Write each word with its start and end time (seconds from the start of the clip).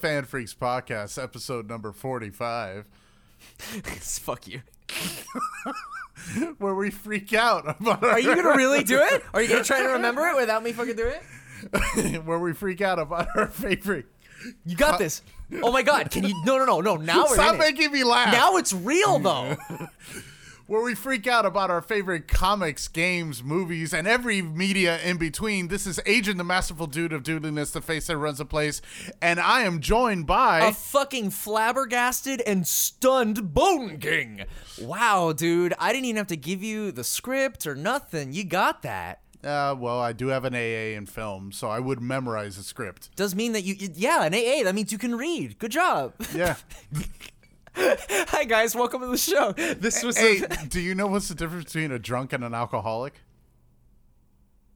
FanFreeks 0.00 0.54
podcast, 0.56 1.22
episode 1.22 1.68
number 1.68 1.92
45, 1.92 2.84
Fuck 3.38 4.46
you. 4.46 4.62
where 6.58 6.74
we 6.74 6.90
freak 6.90 7.32
out 7.32 7.68
about 7.80 8.02
Are 8.02 8.18
you 8.18 8.34
gonna 8.34 8.56
really 8.56 8.82
do 8.82 8.98
it? 9.00 9.22
Are 9.34 9.42
you 9.42 9.48
gonna 9.48 9.64
try 9.64 9.80
to 9.82 9.88
remember 9.88 10.26
it 10.28 10.36
without 10.36 10.62
me 10.62 10.72
fucking 10.72 10.96
doing 10.96 11.14
it? 11.14 12.24
where 12.24 12.38
we 12.38 12.52
freak 12.52 12.80
out 12.80 12.98
about 12.98 13.28
our 13.36 13.48
favorite. 13.48 14.06
You 14.64 14.76
got 14.76 14.98
this. 14.98 15.22
Oh 15.62 15.72
my 15.72 15.82
god, 15.82 16.10
can 16.10 16.24
you 16.24 16.34
no 16.44 16.58
no 16.58 16.64
no 16.64 16.80
no 16.80 16.96
now 16.96 17.24
we're 17.24 17.34
Stop 17.34 17.54
in 17.56 17.60
it. 17.60 17.64
making 17.64 17.92
me 17.92 18.04
laugh. 18.04 18.32
Now 18.32 18.56
it's 18.56 18.72
real 18.72 19.18
though. 19.18 19.56
Where 20.68 20.82
we 20.82 20.94
freak 20.94 21.26
out 21.26 21.46
about 21.46 21.70
our 21.70 21.80
favorite 21.80 22.28
comics, 22.28 22.88
games, 22.88 23.42
movies, 23.42 23.94
and 23.94 24.06
every 24.06 24.42
media 24.42 25.00
in 25.00 25.16
between. 25.16 25.68
This 25.68 25.86
is 25.86 25.98
Adrian 26.04 26.36
the 26.36 26.44
Masterful 26.44 26.86
Dude 26.86 27.14
of 27.14 27.22
Dudliness, 27.22 27.72
the 27.72 27.80
face 27.80 28.08
that 28.08 28.18
runs 28.18 28.36
the 28.36 28.44
place, 28.44 28.82
and 29.22 29.40
I 29.40 29.62
am 29.62 29.80
joined 29.80 30.26
by. 30.26 30.58
A 30.60 30.72
fucking 30.74 31.30
flabbergasted 31.30 32.42
and 32.42 32.66
stunned 32.66 33.54
Bone 33.54 33.96
King. 33.98 34.44
Wow, 34.78 35.32
dude, 35.32 35.72
I 35.78 35.90
didn't 35.90 36.04
even 36.04 36.18
have 36.18 36.26
to 36.26 36.36
give 36.36 36.62
you 36.62 36.92
the 36.92 37.02
script 37.02 37.66
or 37.66 37.74
nothing. 37.74 38.34
You 38.34 38.44
got 38.44 38.82
that. 38.82 39.22
Uh, 39.42 39.74
well, 39.78 39.98
I 39.98 40.12
do 40.12 40.26
have 40.26 40.44
an 40.44 40.54
AA 40.54 40.98
in 40.98 41.06
film, 41.06 41.50
so 41.50 41.68
I 41.68 41.78
would 41.78 42.02
memorize 42.02 42.58
the 42.58 42.62
script. 42.62 43.08
Does 43.16 43.34
mean 43.34 43.52
that 43.52 43.62
you, 43.62 43.72
you- 43.72 43.88
yeah, 43.94 44.22
an 44.22 44.34
AA. 44.34 44.64
That 44.64 44.74
means 44.74 44.92
you 44.92 44.98
can 44.98 45.14
read. 45.16 45.58
Good 45.58 45.70
job. 45.72 46.12
Yeah. 46.34 46.56
Hi 47.80 48.44
guys, 48.44 48.74
welcome 48.74 49.00
to 49.02 49.06
the 49.06 49.16
show. 49.18 49.52
This 49.52 50.02
was. 50.02 50.16
hey, 50.18 50.42
do 50.68 50.80
you 50.80 50.94
know 50.96 51.06
what's 51.06 51.28
the 51.28 51.34
difference 51.34 51.66
between 51.66 51.92
a 51.92 51.98
drunk 51.98 52.32
and 52.32 52.42
an 52.42 52.52
alcoholic? 52.54 53.20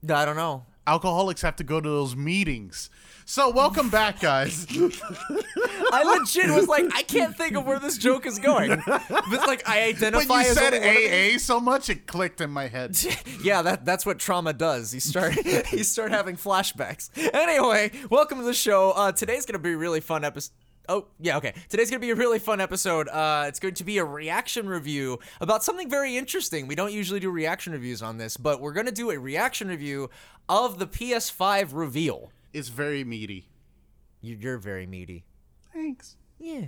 I 0.09 0.25
don't 0.25 0.37
know. 0.37 0.67
Alcoholics 0.87 1.43
have 1.43 1.57
to 1.57 1.65
go 1.65 1.81
to 1.81 1.89
those 1.89 2.15
meetings. 2.17 2.91
So, 3.25 3.51
welcome 3.51 3.89
back, 3.89 4.19
guys. 4.21 4.67
I 5.93 6.19
legit 6.19 6.51
was 6.51 6.67
like, 6.67 6.87
I 6.93 7.03
can't 7.05 7.37
think 7.37 7.57
of 7.57 7.65
where 7.65 7.79
this 7.79 7.99
joke 7.99 8.27
is 8.27 8.41
going. 8.41 8.83
But 8.85 9.31
like, 9.47 9.69
I 9.69 9.85
identify 9.85 10.19
When 10.19 10.45
you 10.45 10.51
as 10.51 10.55
said 10.57 10.75
only 10.75 10.87
one 10.87 10.97
of 10.97 11.03
these- 11.03 11.35
AA 11.37 11.39
so 11.39 11.61
much, 11.61 11.89
it 11.89 12.07
clicked 12.09 12.41
in 12.41 12.51
my 12.51 12.67
head. 12.69 12.97
yeah, 13.43 13.63
that 13.63 13.85
that's 13.85 14.05
what 14.07 14.19
trauma 14.19 14.53
does. 14.53 14.93
You 14.95 15.01
start 15.01 15.37
you 15.73 15.85
start 15.85 16.11
having 16.13 16.37
flashbacks. 16.37 17.11
Anyway, 17.33 17.91
welcome 18.11 18.39
to 18.39 18.45
the 18.45 18.55
show. 18.55 18.91
Uh, 18.93 19.13
today's 19.13 19.45
gonna 19.47 19.59
be 19.61 19.73
a 19.73 19.77
really 19.77 20.01
fun 20.01 20.25
episode. 20.25 20.53
Oh 20.89 21.07
yeah, 21.21 21.37
okay. 21.37 21.55
Today's 21.69 21.91
gonna 21.91 22.01
be 22.01 22.11
a 22.11 22.15
really 22.15 22.39
fun 22.39 22.61
episode. 22.61 23.09
Uh, 23.09 23.45
it's 23.47 23.61
going 23.61 23.75
to 23.75 23.85
be 23.85 23.99
a 23.99 24.05
reaction 24.05 24.69
review 24.69 25.19
about 25.41 25.63
something 25.63 25.89
very 25.89 26.17
interesting. 26.17 26.67
We 26.67 26.75
don't 26.75 26.93
usually 26.93 27.21
do 27.21 27.31
reaction 27.31 27.73
reviews 27.73 28.03
on 28.03 28.19
this, 28.19 28.37
but 28.37 28.61
we're 28.61 28.73
gonna 28.73 28.91
do 28.93 29.11
a 29.11 29.19
reaction 29.19 29.69
review 29.69 30.11
of 30.49 30.79
the 30.79 30.87
PS5 30.87 31.71
reveal. 31.73 32.33
It's 32.53 32.69
very 32.69 33.05
meaty. 33.05 33.49
You- 34.21 34.37
You're 34.41 34.59
very 34.59 34.87
meaty. 34.87 35.25
Thanks. 35.73 36.17
Yeah. 36.39 36.67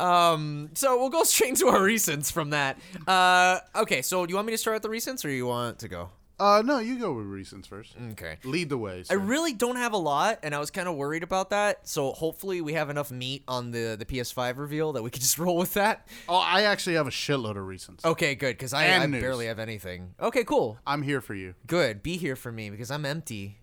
Um. 0.00 0.70
So 0.74 0.98
we'll 0.98 1.10
go 1.10 1.22
straight 1.24 1.50
into 1.50 1.68
our 1.68 1.80
recents 1.80 2.32
from 2.32 2.50
that. 2.50 2.78
Uh. 3.06 3.58
Okay. 3.76 4.02
So 4.02 4.24
do 4.26 4.30
you 4.30 4.36
want 4.36 4.46
me 4.46 4.52
to 4.52 4.58
start 4.58 4.76
at 4.76 4.82
the 4.82 4.88
recents, 4.88 5.24
or 5.24 5.28
you 5.28 5.46
want 5.46 5.80
to 5.80 5.88
go? 5.88 6.10
Uh, 6.40 6.62
no, 6.64 6.78
you 6.78 6.98
go 6.98 7.12
with 7.14 7.26
recents 7.26 7.66
first. 7.66 7.94
Okay. 8.12 8.36
Lead 8.44 8.68
the 8.68 8.78
way. 8.78 9.02
I 9.10 9.14
really 9.14 9.52
don't 9.52 9.74
have 9.76 9.92
a 9.92 9.96
lot, 9.98 10.38
and 10.44 10.54
I 10.54 10.60
was 10.60 10.70
kind 10.70 10.86
of 10.88 10.94
worried 10.94 11.24
about 11.24 11.50
that. 11.50 11.88
So 11.88 12.12
hopefully 12.12 12.60
we 12.60 12.74
have 12.74 12.90
enough 12.90 13.10
meat 13.10 13.42
on 13.48 13.72
the 13.72 13.96
the 13.98 14.04
PS5 14.04 14.56
reveal 14.58 14.92
that 14.92 15.02
we 15.02 15.10
could 15.10 15.22
just 15.28 15.38
roll 15.38 15.56
with 15.56 15.74
that. 15.74 16.06
oh, 16.28 16.36
I 16.36 16.62
actually 16.62 16.94
have 16.94 17.06
a 17.08 17.10
shitload 17.10 17.52
of 17.52 17.64
recents. 17.64 18.04
Okay, 18.04 18.34
good, 18.36 18.56
because 18.56 18.72
I, 18.72 19.02
I 19.02 19.06
barely 19.06 19.46
have 19.46 19.58
anything. 19.58 20.14
Okay, 20.20 20.44
cool, 20.44 20.78
I'm 20.86 21.02
here 21.02 21.20
for 21.20 21.34
you. 21.34 21.54
good. 21.66 22.02
Be 22.02 22.16
here 22.16 22.36
for 22.36 22.52
me 22.52 22.70
because 22.70 22.90
I'm 22.90 23.04
empty. 23.04 23.58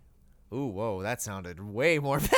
Ooh, 0.53 0.67
whoa, 0.67 1.01
that 1.01 1.21
sounded 1.21 1.59
way 1.61 1.97
more 1.99 2.19
bad. 2.19 2.30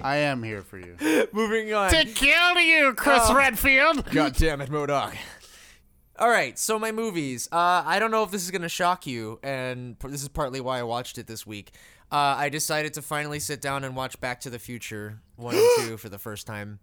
I 0.00 0.16
am 0.16 0.42
here 0.42 0.62
for 0.62 0.78
you. 0.78 0.96
Moving 1.32 1.72
on. 1.72 1.90
To 1.90 2.04
kill 2.04 2.58
you, 2.60 2.92
Chris 2.94 3.22
Oh. 3.24 3.34
Redfield. 3.36 4.04
God 4.10 4.34
damn 4.34 4.60
it, 4.60 4.68
Modoc. 4.70 5.14
All 6.18 6.28
right, 6.28 6.58
so 6.58 6.78
my 6.78 6.92
movies. 6.92 7.48
Uh, 7.50 7.82
I 7.86 7.98
don't 7.98 8.10
know 8.10 8.22
if 8.22 8.30
this 8.30 8.44
is 8.44 8.50
gonna 8.50 8.68
shock 8.68 9.06
you, 9.06 9.40
and 9.42 9.98
p- 9.98 10.08
this 10.08 10.22
is 10.22 10.28
partly 10.28 10.60
why 10.60 10.78
I 10.78 10.82
watched 10.82 11.18
it 11.18 11.26
this 11.26 11.46
week. 11.46 11.72
Uh, 12.10 12.34
I 12.36 12.48
decided 12.50 12.92
to 12.94 13.02
finally 13.02 13.38
sit 13.40 13.62
down 13.62 13.84
and 13.84 13.96
watch 13.96 14.20
Back 14.20 14.40
to 14.42 14.50
the 14.50 14.58
Future 14.58 15.20
one 15.36 15.54
and 15.54 15.64
two 15.78 15.96
for 15.96 16.08
the 16.10 16.18
first 16.18 16.46
time. 16.46 16.78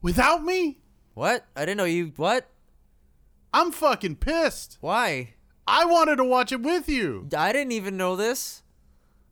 Without 0.00 0.44
me, 0.44 0.78
What? 1.14 1.44
I 1.56 1.60
didn't 1.64 1.78
know 1.78 1.84
you. 1.84 2.12
What? 2.16 2.48
I'm 3.52 3.72
fucking 3.72 4.16
pissed. 4.16 4.78
Why? 4.80 5.34
I 5.66 5.84
wanted 5.84 6.16
to 6.16 6.24
watch 6.24 6.52
it 6.52 6.62
with 6.62 6.88
you. 6.88 7.28
I 7.36 7.52
didn't 7.52 7.72
even 7.72 7.96
know 7.96 8.16
this. 8.16 8.62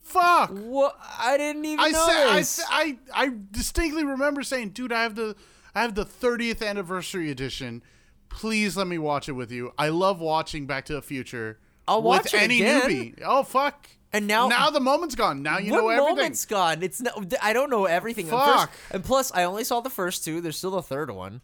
Fuck. 0.03 0.51
What? 0.51 0.97
I 1.19 1.37
didn't 1.39 1.65
even 1.65 1.85
I 1.85 1.91
know 1.91 2.45
said 2.45 2.67
I, 2.69 2.99
I 3.15 3.25
I 3.27 3.33
distinctly 3.53 4.05
remember 4.05 4.43
saying, 4.43 4.71
"Dude, 4.71 4.93
I 4.93 5.03
have 5.05 5.15
the 5.15 5.37
I 5.75 5.83
have 5.83 5.95
the 5.95 6.05
30th 6.05 6.67
anniversary 6.67 7.31
edition. 7.31 7.83
Please 8.31 8.77
let 8.77 8.87
me 8.87 8.97
watch 8.99 9.29
it 9.29 9.33
with 9.33 9.51
you. 9.53 9.73
I 9.77 9.91
love 9.91 10.19
watching 10.21 10.67
Back 10.67 10.87
to 10.87 10.95
the 10.95 11.03
Future. 11.03 11.59
I'll 11.87 11.99
with 11.99 12.07
watch 12.25 12.35
it 12.35 12.41
any 12.43 12.63
again. 12.63 12.83
movie. 12.83 13.15
Oh 13.25 13.43
fuck. 13.43 13.89
And 14.13 14.27
now- 14.27 14.49
now 14.49 14.71
the 14.71 14.81
moment's 14.81 15.15
gone. 15.15 15.43
Now 15.43 15.59
you 15.59 15.71
know 15.73 15.89
everything. 15.89 16.17
moment's 16.17 16.45
gone? 16.47 16.83
It's 16.83 17.01
no. 17.01 17.11
I 17.43 17.53
don't 17.53 17.71
know 17.71 17.85
everything. 17.85 18.27
Fuck. 18.27 18.71
First, 18.71 18.81
and 18.93 19.05
plus, 19.05 19.31
I 19.33 19.45
only 19.45 19.63
saw 19.65 19.81
the 19.81 19.91
first 19.91 20.25
two. 20.25 20.41
There's 20.41 20.57
still 20.57 20.71
the 20.73 20.83
third 20.83 21.11
one. 21.11 21.43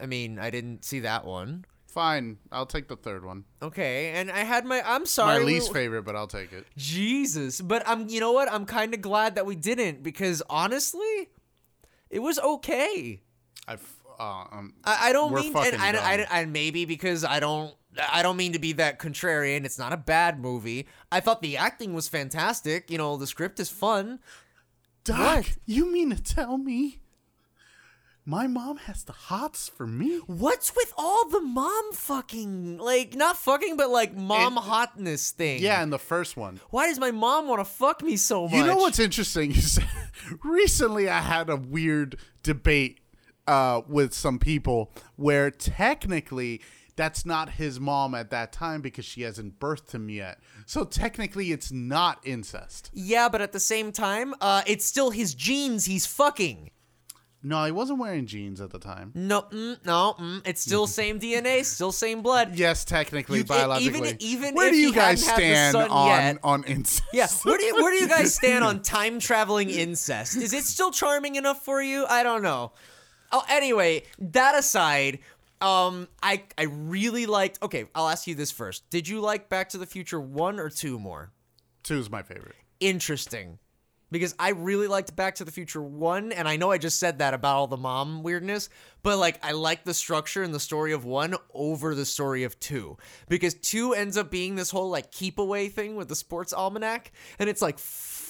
I 0.00 0.06
mean, 0.06 0.38
I 0.38 0.50
didn't 0.50 0.84
see 0.84 1.00
that 1.00 1.24
one. 1.24 1.64
Fine, 1.86 2.38
I'll 2.50 2.64
take 2.66 2.88
the 2.88 2.96
third 2.96 3.22
one. 3.24 3.44
Okay, 3.60 4.12
and 4.12 4.30
I 4.30 4.38
had 4.44 4.64
my. 4.64 4.80
I'm 4.82 5.02
My 5.02 5.06
sorry. 5.06 5.44
we- 5.44 5.52
least 5.54 5.72
favorite, 5.72 6.02
but 6.04 6.16
I'll 6.16 6.26
take 6.26 6.52
it. 6.52 6.66
Jesus, 6.76 7.60
but 7.60 7.86
I'm. 7.86 8.08
You 8.08 8.18
know 8.20 8.32
what? 8.32 8.50
I'm 8.50 8.64
kind 8.66 8.94
of 8.94 9.00
glad 9.02 9.34
that 9.34 9.44
we 9.46 9.54
didn't 9.56 10.02
because 10.02 10.42
honestly, 10.48 11.28
it 12.10 12.20
was 12.20 12.38
okay. 12.38 13.20
I've 13.68 13.86
uh, 14.22 14.44
um, 14.56 14.74
I, 14.84 15.08
I 15.08 15.12
don't 15.12 15.34
mean, 15.34 15.52
fucking 15.52 15.74
and 15.74 15.96
I, 15.96 16.26
I. 16.30 16.40
I, 16.40 16.44
maybe 16.46 16.84
because 16.84 17.24
I 17.24 17.40
don't, 17.40 17.74
I 18.10 18.22
don't 18.22 18.36
mean 18.36 18.52
to 18.52 18.58
be 18.58 18.72
that 18.74 18.98
contrarian. 18.98 19.64
It's 19.64 19.78
not 19.78 19.92
a 19.92 19.96
bad 19.96 20.38
movie. 20.40 20.86
I 21.10 21.20
thought 21.20 21.42
the 21.42 21.56
acting 21.56 21.92
was 21.94 22.08
fantastic. 22.08 22.90
You 22.90 22.98
know, 22.98 23.16
the 23.16 23.26
script 23.26 23.58
is 23.60 23.68
fun. 23.68 24.20
Doc, 25.04 25.18
What? 25.18 25.56
you 25.66 25.90
mean 25.92 26.10
to 26.10 26.22
tell 26.22 26.56
me 26.58 27.00
my 28.24 28.46
mom 28.46 28.76
has 28.76 29.02
the 29.02 29.12
hots 29.12 29.68
for 29.68 29.84
me? 29.84 30.18
What's 30.28 30.76
with 30.76 30.92
all 30.96 31.28
the 31.28 31.40
mom 31.40 31.92
fucking, 31.92 32.78
like 32.78 33.14
not 33.16 33.36
fucking, 33.36 33.76
but 33.76 33.90
like 33.90 34.14
mom 34.14 34.56
It- 34.56 34.60
hotness 34.62 35.32
thing? 35.32 35.60
Yeah, 35.60 35.82
in 35.82 35.90
the 35.90 35.98
first 35.98 36.36
one. 36.36 36.60
Why 36.70 36.86
does 36.86 37.00
my 37.00 37.10
mom 37.10 37.48
want 37.48 37.58
to 37.60 37.64
fuck 37.64 38.00
me 38.00 38.16
so 38.16 38.44
much? 38.44 38.52
You 38.54 38.64
know 38.64 38.76
what's 38.76 39.00
interesting 39.00 39.50
is 39.50 39.80
recently 40.44 41.08
I 41.08 41.20
had 41.20 41.50
a 41.50 41.56
weird 41.56 42.16
debate 42.44 43.00
uh, 43.46 43.82
with 43.88 44.12
some 44.14 44.38
people 44.38 44.92
where 45.16 45.50
technically 45.50 46.60
that's 46.94 47.24
not 47.24 47.50
his 47.50 47.80
mom 47.80 48.14
at 48.14 48.30
that 48.30 48.52
time 48.52 48.82
because 48.82 49.04
she 49.04 49.22
hasn't 49.22 49.58
birthed 49.58 49.92
him 49.92 50.08
yet. 50.10 50.38
So 50.66 50.84
technically 50.84 51.50
it's 51.50 51.72
not 51.72 52.20
incest. 52.24 52.90
Yeah, 52.92 53.28
but 53.30 53.40
at 53.40 53.52
the 53.52 53.60
same 53.60 53.92
time, 53.92 54.34
uh, 54.40 54.62
it's 54.66 54.84
still 54.84 55.10
his 55.10 55.34
jeans 55.34 55.86
He's 55.86 56.06
fucking. 56.06 56.70
No, 57.44 57.64
he 57.64 57.72
wasn't 57.72 57.98
wearing 57.98 58.26
jeans 58.26 58.60
at 58.60 58.70
the 58.70 58.78
time. 58.78 59.10
No, 59.16 59.42
mm, 59.42 59.84
no, 59.84 60.14
mm, 60.20 60.46
it's 60.46 60.60
still 60.60 60.86
same 61.00 61.18
DNA, 61.18 61.64
still 61.64 61.90
same 61.90 62.22
blood. 62.22 62.54
Yes, 62.54 62.84
technically, 62.84 63.38
You- 63.38 63.44
biologically. 63.44 63.98
even- 64.10 64.16
even 64.22 64.54
where 64.54 64.68
if 64.68 64.74
do 64.74 64.78
you 64.78 64.92
guys 64.92 65.26
hadn't 65.26 65.44
had 65.44 65.50
the 65.52 65.70
stand 65.72 65.90
on 65.90 66.06
yet- 66.08 66.38
on 66.44 66.64
incest? 66.64 67.02
Yeah, 67.12 67.26
where 67.42 67.58
do 67.58 67.64
you 67.64 67.74
where 67.82 67.90
do 67.90 67.96
you 67.96 68.08
guys 68.08 68.32
stand 68.34 68.62
on 68.62 68.80
time 68.96 69.18
traveling 69.18 69.70
incest? 69.70 70.36
Is 70.36 70.52
it 70.52 70.62
still 70.64 70.92
charming 70.92 71.34
enough 71.34 71.64
for 71.64 71.82
you? 71.82 72.06
I 72.06 72.22
don't 72.22 72.42
know. 72.42 72.70
Oh, 73.32 73.42
anyway, 73.48 74.02
that 74.18 74.54
aside, 74.54 75.20
um, 75.62 76.08
I 76.22 76.42
I 76.58 76.64
really 76.64 77.26
liked. 77.26 77.58
Okay, 77.62 77.86
I'll 77.94 78.08
ask 78.08 78.26
you 78.26 78.34
this 78.34 78.50
first. 78.50 78.88
Did 78.90 79.08
you 79.08 79.20
like 79.20 79.48
Back 79.48 79.70
to 79.70 79.78
the 79.78 79.86
Future 79.86 80.20
one 80.20 80.60
or 80.60 80.68
two 80.68 80.98
more? 80.98 81.30
Two 81.82 81.98
is 81.98 82.10
my 82.10 82.22
favorite. 82.22 82.56
Interesting, 82.78 83.58
because 84.10 84.34
I 84.38 84.50
really 84.50 84.86
liked 84.86 85.16
Back 85.16 85.36
to 85.36 85.44
the 85.44 85.52
Future 85.52 85.80
one, 85.80 86.32
and 86.32 86.46
I 86.46 86.56
know 86.56 86.70
I 86.70 86.78
just 86.78 86.98
said 86.98 87.20
that 87.20 87.32
about 87.32 87.56
all 87.56 87.66
the 87.68 87.76
mom 87.76 88.22
weirdness, 88.22 88.68
but 89.02 89.18
like 89.18 89.38
I 89.42 89.52
like 89.52 89.84
the 89.84 89.94
structure 89.94 90.42
and 90.42 90.52
the 90.52 90.60
story 90.60 90.92
of 90.92 91.04
one 91.04 91.34
over 91.54 91.94
the 91.94 92.04
story 92.04 92.44
of 92.44 92.58
two, 92.60 92.98
because 93.28 93.54
two 93.54 93.94
ends 93.94 94.16
up 94.16 94.30
being 94.30 94.56
this 94.56 94.70
whole 94.70 94.90
like 94.90 95.10
keep 95.10 95.38
away 95.38 95.68
thing 95.68 95.96
with 95.96 96.08
the 96.08 96.16
sports 96.16 96.52
almanac, 96.52 97.12
and 97.38 97.48
it's 97.48 97.62
like 97.62 97.78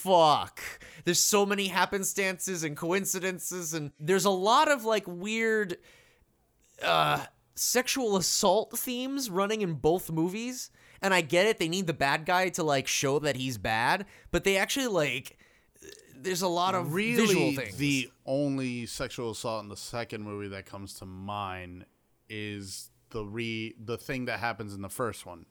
fuck. 0.03 0.61
There's 1.05 1.19
so 1.21 1.45
many 1.47 1.69
happenstances 1.69 2.65
and 2.65 2.77
coincidences, 2.77 3.75
and 3.75 3.93
there's 3.99 4.25
a 4.25 4.31
lot 4.31 4.71
of 4.71 4.85
like 4.85 5.05
weird 5.07 5.79
uh 6.83 7.25
sexual 7.55 8.17
assault 8.17 8.77
themes 8.79 9.31
running 9.31 9.61
in 9.63 9.75
both 9.75 10.11
movies 10.11 10.71
and 11.03 11.13
i 11.15 11.21
get 11.21 11.47
it 11.47 11.59
they 11.59 11.69
need 11.69 11.87
the 11.87 11.93
bad 11.93 12.25
guy 12.25 12.49
to 12.49 12.63
like 12.63 12.89
show 12.89 13.19
that 13.19 13.37
he's 13.37 13.59
bad 13.59 14.05
but 14.33 14.43
they 14.43 14.57
actually 14.57 14.87
like 14.89 15.39
there's 16.17 16.43
a 16.43 16.49
lot 16.49 16.75
of 16.75 16.95
really 16.95 17.27
visual 17.27 17.53
things 17.53 17.77
the 17.77 18.11
only 18.27 18.87
sexual 18.87 19.31
assault 19.31 19.63
in 19.63 19.69
the 19.69 19.77
second 19.77 20.23
movie 20.23 20.49
that 20.49 20.65
comes 20.65 20.95
to 20.95 21.05
mind 21.05 21.85
is 22.29 22.91
the 23.11 23.23
re 23.25 23.75
the 23.79 23.99
thing 23.99 24.25
that 24.25 24.41
happens 24.41 24.75
in 24.75 24.81
the 24.81 24.89
first 24.89 25.27
one 25.27 25.45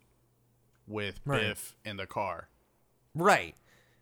with 0.87 1.21
Right. 1.23 1.41
Biff 1.41 1.75
in 1.85 1.97
the 1.97 2.07
car. 2.07 2.49
right 3.13 3.55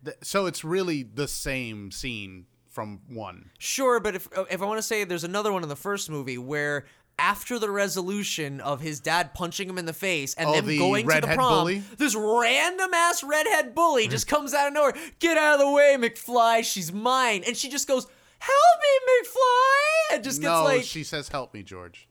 Th- 0.04 0.16
So 0.22 0.46
it's 0.46 0.64
really 0.64 1.02
the 1.02 1.28
same 1.28 1.90
scene 1.90 2.46
from 2.68 3.00
one. 3.08 3.50
Sure, 3.58 4.00
but 4.00 4.14
if 4.14 4.28
uh, 4.36 4.44
if 4.50 4.62
I 4.62 4.64
want 4.64 4.78
to 4.78 4.82
say 4.82 5.04
there's 5.04 5.24
another 5.24 5.52
one 5.52 5.62
in 5.62 5.68
the 5.68 5.76
first 5.76 6.08
movie 6.10 6.38
where 6.38 6.86
after 7.18 7.58
the 7.58 7.70
resolution 7.70 8.60
of 8.62 8.80
his 8.80 8.98
dad 8.98 9.34
punching 9.34 9.68
him 9.68 9.76
in 9.76 9.84
the 9.84 9.92
face 9.92 10.32
and 10.34 10.48
Oh, 10.48 10.52
them 10.54 10.66
the 10.66 10.78
going 10.78 11.06
to 11.06 11.20
the 11.20 11.26
prom, 11.26 11.52
bully? 11.52 11.82
this 11.98 12.14
random 12.14 12.94
ass 12.94 13.22
redhead 13.22 13.74
bully 13.74 14.08
just 14.08 14.26
mm-hmm. 14.26 14.36
comes 14.36 14.54
out 14.54 14.68
of 14.68 14.72
nowhere. 14.72 14.94
Get 15.18 15.36
out 15.36 15.54
of 15.54 15.60
the 15.60 15.70
way, 15.70 15.96
McFly. 15.98 16.64
She's 16.64 16.92
mine, 16.92 17.42
and 17.46 17.56
she 17.56 17.68
just 17.68 17.86
goes, 17.86 18.06
"Help 18.38 18.54
me, 18.80 19.12
McFly!" 19.28 20.14
And 20.14 20.24
just 20.24 20.40
gets 20.40 20.50
no, 20.50 20.64
like, 20.64 20.82
she 20.84 21.04
says, 21.04 21.28
"Help 21.28 21.52
me, 21.52 21.62
George." 21.62 22.08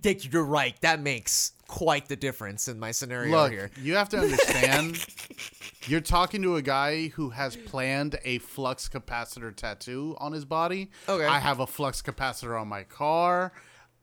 Dick, 0.00 0.30
you're 0.32 0.44
right. 0.44 0.78
That 0.80 1.00
makes 1.00 1.52
quite 1.68 2.08
the 2.08 2.16
difference 2.16 2.66
in 2.66 2.80
my 2.80 2.90
scenario 2.90 3.30
Look, 3.30 3.52
here. 3.52 3.70
you 3.80 3.94
have 3.94 4.08
to 4.08 4.18
understand. 4.18 5.04
you're 5.86 6.00
talking 6.00 6.42
to 6.42 6.56
a 6.56 6.62
guy 6.62 7.08
who 7.08 7.30
has 7.30 7.54
planned 7.54 8.18
a 8.24 8.38
flux 8.38 8.88
capacitor 8.88 9.54
tattoo 9.54 10.16
on 10.18 10.32
his 10.32 10.44
body. 10.44 10.90
Okay. 11.08 11.26
I 11.26 11.38
have 11.38 11.60
a 11.60 11.66
flux 11.66 12.02
capacitor 12.02 12.60
on 12.60 12.66
my 12.68 12.82
car. 12.82 13.52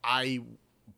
I 0.04 0.42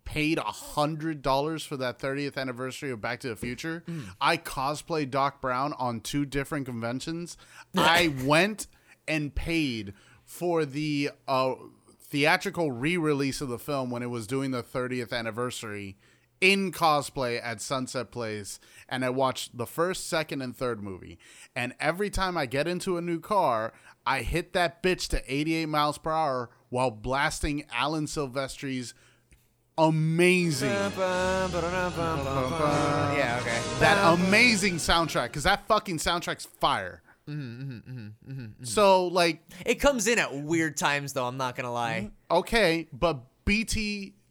paid 0.04 0.38
a 0.38 0.44
hundred 0.44 1.22
dollars 1.22 1.66
for 1.66 1.78
that 1.78 2.00
30th 2.00 2.38
anniversary 2.38 2.92
of 2.92 3.02
Back 3.02 3.22
to 3.22 3.30
the 3.30 3.36
Future. 3.36 3.84
Hmm. 3.86 4.02
I 4.22 4.38
cosplayed 4.38 5.10
Doc 5.10 5.42
Brown 5.42 5.74
on 5.74 6.02
two 6.02 6.26
different 6.26 6.66
conventions. 6.66 7.38
I 7.78 8.14
went 8.24 8.68
and 9.08 9.34
paid 9.34 9.94
for 10.26 10.66
the 10.66 11.12
uh, 11.28 11.56
theatrical 12.02 12.72
re-release 12.72 13.40
of 13.40 13.48
the 13.48 13.60
film 13.60 13.90
when 13.90 14.04
it 14.04 14.10
was 14.10 14.28
doing 14.28 14.52
the 14.52 14.64
30th 14.64 15.14
anniversary 15.14 15.98
in 16.42 16.72
cosplay 16.72 17.40
at 17.44 17.62
Sunset 17.62 18.12
Place 18.12 18.60
and 18.90 19.04
I 19.04 19.10
watched 19.10 19.58
the 19.58 19.66
first, 19.66 20.08
second, 20.08 20.42
and 20.42 20.56
third 20.56 20.82
movie. 20.84 21.18
And 21.56 21.74
every 21.80 22.10
time 22.10 22.38
I 22.38 22.46
get 22.46 22.68
into 22.68 22.98
a 22.98 23.02
new 23.02 23.20
car, 23.20 23.74
I 24.06 24.22
hit 24.22 24.54
that 24.54 24.82
bitch 24.82 25.08
to 25.10 25.22
88 25.34 25.66
miles 25.68 25.98
per 25.98 26.12
hour 26.12 26.50
while 26.70 26.92
blasting 26.92 27.66
Alan 27.74 28.06
Silvestri's 28.08 28.94
amazing 29.78 30.70
Yeah, 33.18 33.38
okay. 33.42 33.62
that 33.80 34.14
amazing 34.18 34.76
soundtrack 34.76 35.26
because 35.28 35.44
that 35.44 35.68
fucking 35.68 35.98
soundtrack's 35.98 36.46
fire. 36.46 37.02
So 38.64 39.08
like 39.08 39.42
It 39.66 39.76
comes 39.76 40.08
in 40.08 40.18
at 40.20 40.34
weird 40.34 40.78
times, 40.78 41.14
though. 41.14 41.26
I'm 41.26 41.38
not 41.38 41.56
gonna 41.56 41.72
lie. 41.74 42.12
okay, 42.32 42.88
but 42.94 43.20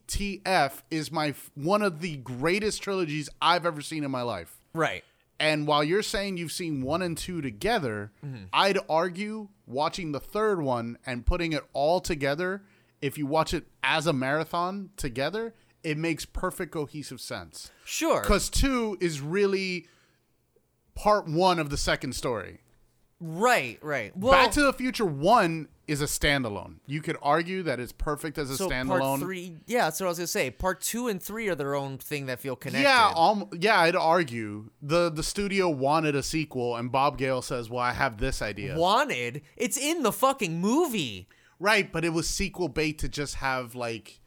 BTTF 0.06 0.82
is 0.90 1.10
my 1.12 1.34
one 1.54 1.82
of 1.82 2.00
the 2.00 2.16
greatest 2.16 2.82
trilogies 2.82 3.28
I've 3.40 3.66
ever 3.66 3.80
seen 3.80 4.04
in 4.04 4.10
my 4.10 4.22
life. 4.22 4.60
Right. 4.74 5.04
And 5.38 5.66
while 5.66 5.84
you're 5.84 6.02
saying 6.02 6.38
you've 6.38 6.52
seen 6.52 6.82
one 6.82 7.02
and 7.02 7.16
two 7.16 7.42
together, 7.42 8.12
mm-hmm. 8.24 8.44
I'd 8.52 8.78
argue 8.88 9.48
watching 9.66 10.12
the 10.12 10.20
third 10.20 10.62
one 10.62 10.96
and 11.04 11.26
putting 11.26 11.52
it 11.52 11.62
all 11.72 12.00
together, 12.00 12.62
if 13.02 13.18
you 13.18 13.26
watch 13.26 13.52
it 13.52 13.66
as 13.84 14.06
a 14.06 14.12
marathon 14.12 14.90
together, 14.96 15.54
it 15.82 15.98
makes 15.98 16.24
perfect 16.24 16.72
cohesive 16.72 17.20
sense. 17.20 17.70
Sure. 17.84 18.22
Because 18.22 18.48
two 18.48 18.96
is 19.00 19.20
really 19.20 19.88
part 20.94 21.28
one 21.28 21.58
of 21.58 21.68
the 21.68 21.76
second 21.76 22.14
story. 22.14 22.60
Right. 23.20 23.78
Right. 23.82 24.16
Well, 24.16 24.32
Back 24.32 24.52
to 24.52 24.62
the 24.62 24.72
Future 24.72 25.06
One 25.06 25.68
is 25.86 26.02
a 26.02 26.06
standalone. 26.06 26.76
You 26.86 27.00
could 27.00 27.16
argue 27.22 27.62
that 27.62 27.80
it's 27.80 27.92
perfect 27.92 28.38
as 28.38 28.50
a 28.50 28.56
so 28.56 28.68
standalone. 28.68 28.98
part 29.00 29.20
three. 29.20 29.56
Yeah, 29.66 29.84
that's 29.84 30.00
what 30.00 30.06
I 30.06 30.08
was 30.10 30.18
gonna 30.18 30.26
say. 30.26 30.50
Part 30.50 30.80
two 30.80 31.08
and 31.08 31.22
three 31.22 31.48
are 31.48 31.54
their 31.54 31.74
own 31.74 31.96
thing 31.98 32.26
that 32.26 32.40
feel 32.40 32.56
connected. 32.56 32.82
Yeah, 32.88 33.12
um, 33.16 33.48
yeah, 33.58 33.80
I'd 33.80 33.96
argue 33.96 34.70
the 34.82 35.10
the 35.10 35.22
studio 35.22 35.70
wanted 35.70 36.14
a 36.14 36.22
sequel, 36.22 36.76
and 36.76 36.90
Bob 36.92 37.16
Gale 37.18 37.40
says, 37.40 37.70
"Well, 37.70 37.80
I 37.82 37.92
have 37.92 38.18
this 38.18 38.42
idea." 38.42 38.76
Wanted. 38.76 39.42
It's 39.56 39.76
in 39.76 40.02
the 40.02 40.12
fucking 40.12 40.60
movie. 40.60 41.28
Right, 41.58 41.90
but 41.90 42.04
it 42.04 42.10
was 42.10 42.28
sequel 42.28 42.68
bait 42.68 42.98
to 42.98 43.08
just 43.08 43.36
have 43.36 43.74
like 43.74 44.20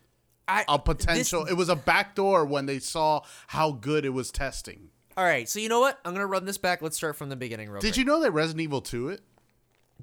I, 0.48 0.66
a 0.68 0.80
potential. 0.80 1.44
this- 1.44 1.52
it 1.52 1.56
was 1.56 1.70
a 1.70 1.76
backdoor 1.76 2.46
when 2.46 2.66
they 2.66 2.80
saw 2.80 3.22
how 3.48 3.72
good 3.72 4.04
it 4.06 4.10
was 4.10 4.32
testing. 4.32 4.90
All 5.20 5.26
right. 5.26 5.48
So 5.50 5.60
you 5.60 5.68
know 5.70 5.80
what? 5.82 6.00
I'm 6.06 6.14
gonna 6.14 6.26
run 6.26 6.46
this 6.46 6.58
back. 6.58 6.82
Let's 6.82 6.96
start 6.98 7.16
from 7.18 7.30
the 7.30 7.36
beginning. 7.36 7.70
Real 7.70 7.82
Did 7.82 7.98
you 7.98 8.06
know 8.06 8.22
that 8.22 8.32
Resident 8.32 8.62
Evil 8.62 8.82
Two 8.82 9.10
it? 9.10 9.22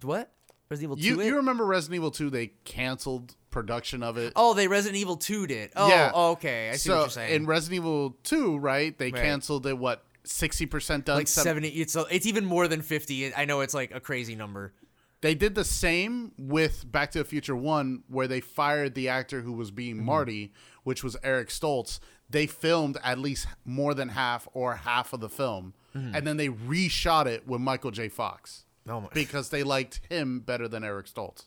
what? 0.02 0.30
Resident 0.68 0.92
Evil 0.92 1.02
You 1.04 1.14
two. 1.16 1.20
it? 1.22 1.26
you 1.26 1.36
remember 1.36 1.64
Resident 1.64 1.96
Evil 1.96 2.10
Two? 2.10 2.28
They 2.30 2.48
canceled 2.64 3.34
production 3.50 4.02
of 4.02 4.18
it. 4.18 4.32
Oh, 4.36 4.52
they 4.52 4.68
Resident 4.68 5.00
Evil 5.00 5.16
2 5.16 5.46
did. 5.46 5.70
Oh, 5.76 5.88
Yeah. 5.88 6.10
okay. 6.14 6.68
I 6.68 6.72
see 6.72 6.90
so 6.90 6.96
what 6.96 7.00
you're 7.04 7.08
saying. 7.10 7.34
in 7.34 7.46
Resident 7.46 7.76
Evil 7.76 8.16
Two, 8.22 8.58
right? 8.58 8.96
They 8.98 9.10
Right. 9.10 9.22
canceled 9.22 9.66
it. 9.66 9.78
What 9.78 10.04
sixty 10.24 10.66
percent 10.66 11.04
done? 11.06 11.16
like 11.18 11.28
Sev- 11.28 11.44
70 11.44 11.68
it's 11.68 11.96
it's 12.10 12.26
even 12.26 12.44
more 12.44 12.68
than 12.68 12.82
50. 12.82 13.34
I 13.34 13.44
know 13.46 13.60
it's 13.62 13.72
like 13.74 13.94
a 13.94 14.00
crazy 14.00 14.34
number. 14.34 14.74
They 15.22 15.34
did 15.34 15.54
the 15.54 15.64
same 15.64 16.32
with 16.36 16.84
Back 16.92 17.12
to 17.12 17.18
the 17.20 17.24
Future 17.24 17.56
1, 17.56 18.02
where 18.08 18.28
they 18.28 18.40
fired 18.40 18.94
the 18.94 19.08
actor 19.08 19.40
who 19.40 19.52
was 19.54 19.68
Mm-hmm. 19.70 19.76
being 19.76 20.04
Marty, 20.04 20.52
which 20.84 21.02
was 21.02 21.16
Eric 21.22 21.48
Stoltz. 21.48 21.98
They 22.28 22.46
filmed 22.46 22.98
at 23.04 23.18
least 23.18 23.46
more 23.64 23.94
than 23.94 24.08
half 24.10 24.48
or 24.52 24.76
half 24.76 25.12
of 25.12 25.20
the 25.20 25.28
film, 25.28 25.74
Mm-hmm. 25.96 26.14
and 26.14 26.26
then 26.26 26.36
they 26.36 26.48
reshot 26.48 27.24
it 27.24 27.46
with 27.48 27.60
Michael 27.62 27.90
J. 27.90 28.08
Fox 28.10 28.66
Oh 28.86 29.00
my. 29.00 29.08
because 29.14 29.48
they 29.48 29.62
liked 29.62 30.00
him 30.10 30.40
better 30.40 30.68
than 30.68 30.84
Eric 30.84 31.06
Stoltz. 31.06 31.46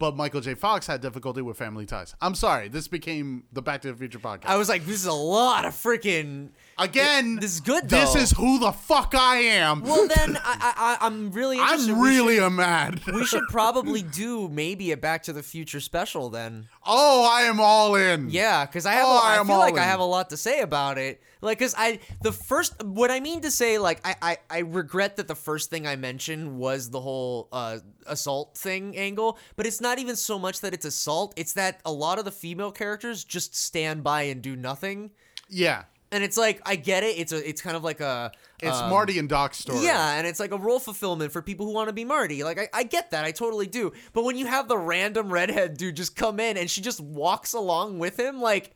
But 0.00 0.16
Michael 0.16 0.40
J. 0.40 0.54
Fox 0.54 0.86
had 0.88 1.00
difficulty 1.00 1.42
with 1.42 1.56
family 1.56 1.86
ties. 1.86 2.14
I'm 2.20 2.34
sorry, 2.34 2.68
this 2.68 2.88
became 2.88 3.44
the 3.52 3.62
Back 3.62 3.82
to 3.82 3.92
the 3.92 3.96
Future 3.96 4.18
podcast. 4.18 4.46
I 4.46 4.56
was 4.56 4.68
like 4.68 4.84
this 4.84 4.96
is 4.96 5.06
a 5.06 5.12
lot 5.12 5.64
of 5.64 5.74
freaking 5.74 6.48
Again, 6.78 7.36
this 7.36 7.54
is 7.54 7.60
good, 7.60 7.88
This 7.88 8.14
is 8.14 8.30
who 8.32 8.58
the 8.58 8.72
fuck 8.72 9.14
I 9.16 9.36
am. 9.38 9.82
Well, 9.82 10.06
then 10.06 10.36
I, 10.42 10.96
I 11.00 11.06
I'm 11.06 11.30
really 11.32 11.58
interested. 11.60 11.90
I'm 11.92 12.00
really 12.00 12.36
should- 12.36 12.44
a 12.44 12.50
mad. 12.50 13.00
We 13.12 13.24
should 13.24 13.44
probably 13.48 14.02
do 14.02 14.48
maybe 14.48 14.92
a 14.92 14.96
Back 14.96 15.24
to 15.24 15.32
the 15.32 15.42
Future 15.42 15.80
special 15.80 16.30
then. 16.30 16.68
oh, 16.86 17.28
I 17.30 17.42
am 17.42 17.58
all 17.60 17.94
in. 17.96 18.30
Yeah, 18.30 18.64
because 18.64 18.86
I 18.86 18.92
have. 18.92 19.06
Oh, 19.06 19.18
a, 19.18 19.20
I 19.22 19.40
I 19.40 19.44
feel 19.44 19.58
like 19.58 19.76
I 19.78 19.82
have 19.84 20.00
a 20.00 20.04
lot 20.04 20.30
to 20.30 20.36
say 20.36 20.60
about 20.60 20.98
it. 20.98 21.20
Like, 21.40 21.58
cause 21.60 21.74
I 21.78 22.00
the 22.22 22.32
first 22.32 22.82
what 22.84 23.10
I 23.10 23.20
mean 23.20 23.40
to 23.42 23.50
say, 23.50 23.78
like, 23.78 24.00
I 24.04 24.14
I, 24.22 24.36
I 24.50 24.58
regret 24.60 25.16
that 25.16 25.28
the 25.28 25.34
first 25.36 25.70
thing 25.70 25.86
I 25.86 25.96
mentioned 25.96 26.58
was 26.58 26.90
the 26.90 27.00
whole 27.00 27.48
uh, 27.52 27.78
assault 28.06 28.56
thing 28.56 28.96
angle, 28.96 29.38
but 29.56 29.66
it's 29.66 29.80
not 29.80 29.98
even 29.98 30.16
so 30.16 30.38
much 30.38 30.60
that 30.60 30.74
it's 30.74 30.84
assault. 30.84 31.34
It's 31.36 31.52
that 31.54 31.80
a 31.84 31.92
lot 31.92 32.18
of 32.18 32.24
the 32.24 32.32
female 32.32 32.72
characters 32.72 33.22
just 33.24 33.54
stand 33.56 34.02
by 34.02 34.22
and 34.22 34.42
do 34.42 34.54
nothing, 34.56 35.10
Yeah. 35.48 35.84
And 36.12 36.24
it's 36.24 36.36
like 36.36 36.60
I 36.66 36.76
get 36.76 37.02
it. 37.02 37.18
It's 37.18 37.32
a 37.32 37.48
it's 37.48 37.60
kind 37.60 37.76
of 37.76 37.84
like 37.84 38.00
a 38.00 38.32
It's 38.62 38.76
um, 38.78 38.90
Marty 38.90 39.18
and 39.18 39.28
Doc's 39.28 39.58
story. 39.58 39.84
yeah, 39.84 40.14
and 40.14 40.26
it's 40.26 40.40
like 40.40 40.52
a 40.52 40.58
role 40.58 40.78
fulfillment 40.80 41.32
for 41.32 41.42
people 41.42 41.66
who 41.66 41.72
want 41.72 41.88
to 41.88 41.92
be 41.92 42.04
Marty. 42.04 42.42
Like, 42.44 42.58
I, 42.58 42.68
I 42.72 42.82
get 42.84 43.10
that. 43.12 43.24
I 43.24 43.32
totally 43.32 43.66
do. 43.66 43.92
But 44.12 44.24
when 44.24 44.36
you 44.36 44.46
have 44.46 44.68
the 44.68 44.78
random 44.78 45.32
redhead 45.32 45.76
dude 45.76 45.96
just 45.96 46.16
come 46.16 46.40
in 46.40 46.56
and 46.56 46.70
she 46.70 46.80
just 46.80 47.00
walks 47.00 47.52
along 47.52 47.98
with 47.98 48.18
him, 48.18 48.40
like, 48.40 48.74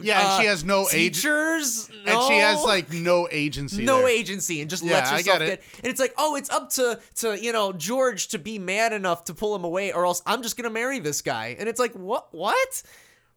Yeah, 0.00 0.18
and 0.20 0.28
uh, 0.28 0.40
she 0.40 0.46
has 0.46 0.64
no 0.64 0.86
teachers, 0.88 1.88
and 2.06 2.22
she 2.24 2.38
has 2.38 2.62
like 2.62 2.92
no 2.92 3.28
agency. 3.30 3.84
no 3.84 3.98
there. 3.98 4.08
agency 4.08 4.60
and 4.60 4.70
just 4.70 4.84
Yeah, 4.84 4.94
lets 4.94 5.10
I 5.10 5.16
herself 5.18 5.38
get 5.40 5.46
get, 5.46 5.58
it. 5.58 5.64
and 5.82 5.86
it's 5.90 6.00
like 6.00 6.14
oh 6.18 6.36
it's 6.36 6.50
up 6.50 6.70
to 6.70 7.00
to 7.16 7.38
you 7.40 7.52
know 7.52 7.72
george 7.72 8.28
to 8.28 8.38
be 8.38 8.58
man 8.58 8.92
enough 8.92 9.24
to 9.24 9.34
pull 9.34 9.54
him 9.56 9.64
away 9.64 9.92
or 9.92 10.06
else 10.06 10.22
i'm 10.24 10.42
just 10.42 10.56
gonna 10.56 10.70
marry 10.70 10.98
this 11.00 11.20
guy 11.22 11.56
and 11.58 11.68
it's 11.68 11.80
like 11.80 11.92
what 11.94 12.32
what 12.32 12.82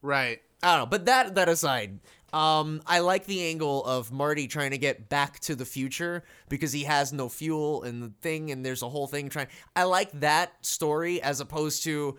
Right. 0.04 0.40
i 0.62 0.72
don't 0.76 0.82
know 0.86 0.86
but 0.86 1.06
that 1.06 1.34
that 1.36 1.50
aside 1.50 2.00
um 2.34 2.82
i 2.86 3.00
like 3.00 3.26
the 3.26 3.44
angle 3.44 3.84
of 3.86 4.12
marty 4.12 4.48
trying 4.48 4.72
to 4.72 4.78
get 4.78 5.10
back 5.10 5.40
to 5.40 5.56
the 5.56 5.66
future 5.66 6.24
because 6.50 6.72
he 6.72 6.84
has 6.84 7.12
no 7.12 7.28
fuel 7.28 7.84
in 7.84 8.00
the 8.00 8.12
thing 8.22 8.52
and 8.52 8.66
there's 8.66 8.82
a 8.82 8.90
whole 8.90 9.08
thing 9.08 9.28
trying 9.30 9.48
i 9.76 9.84
like 9.84 10.12
that 10.20 10.54
story 10.66 11.22
as 11.22 11.40
opposed 11.42 11.84
to 11.84 12.18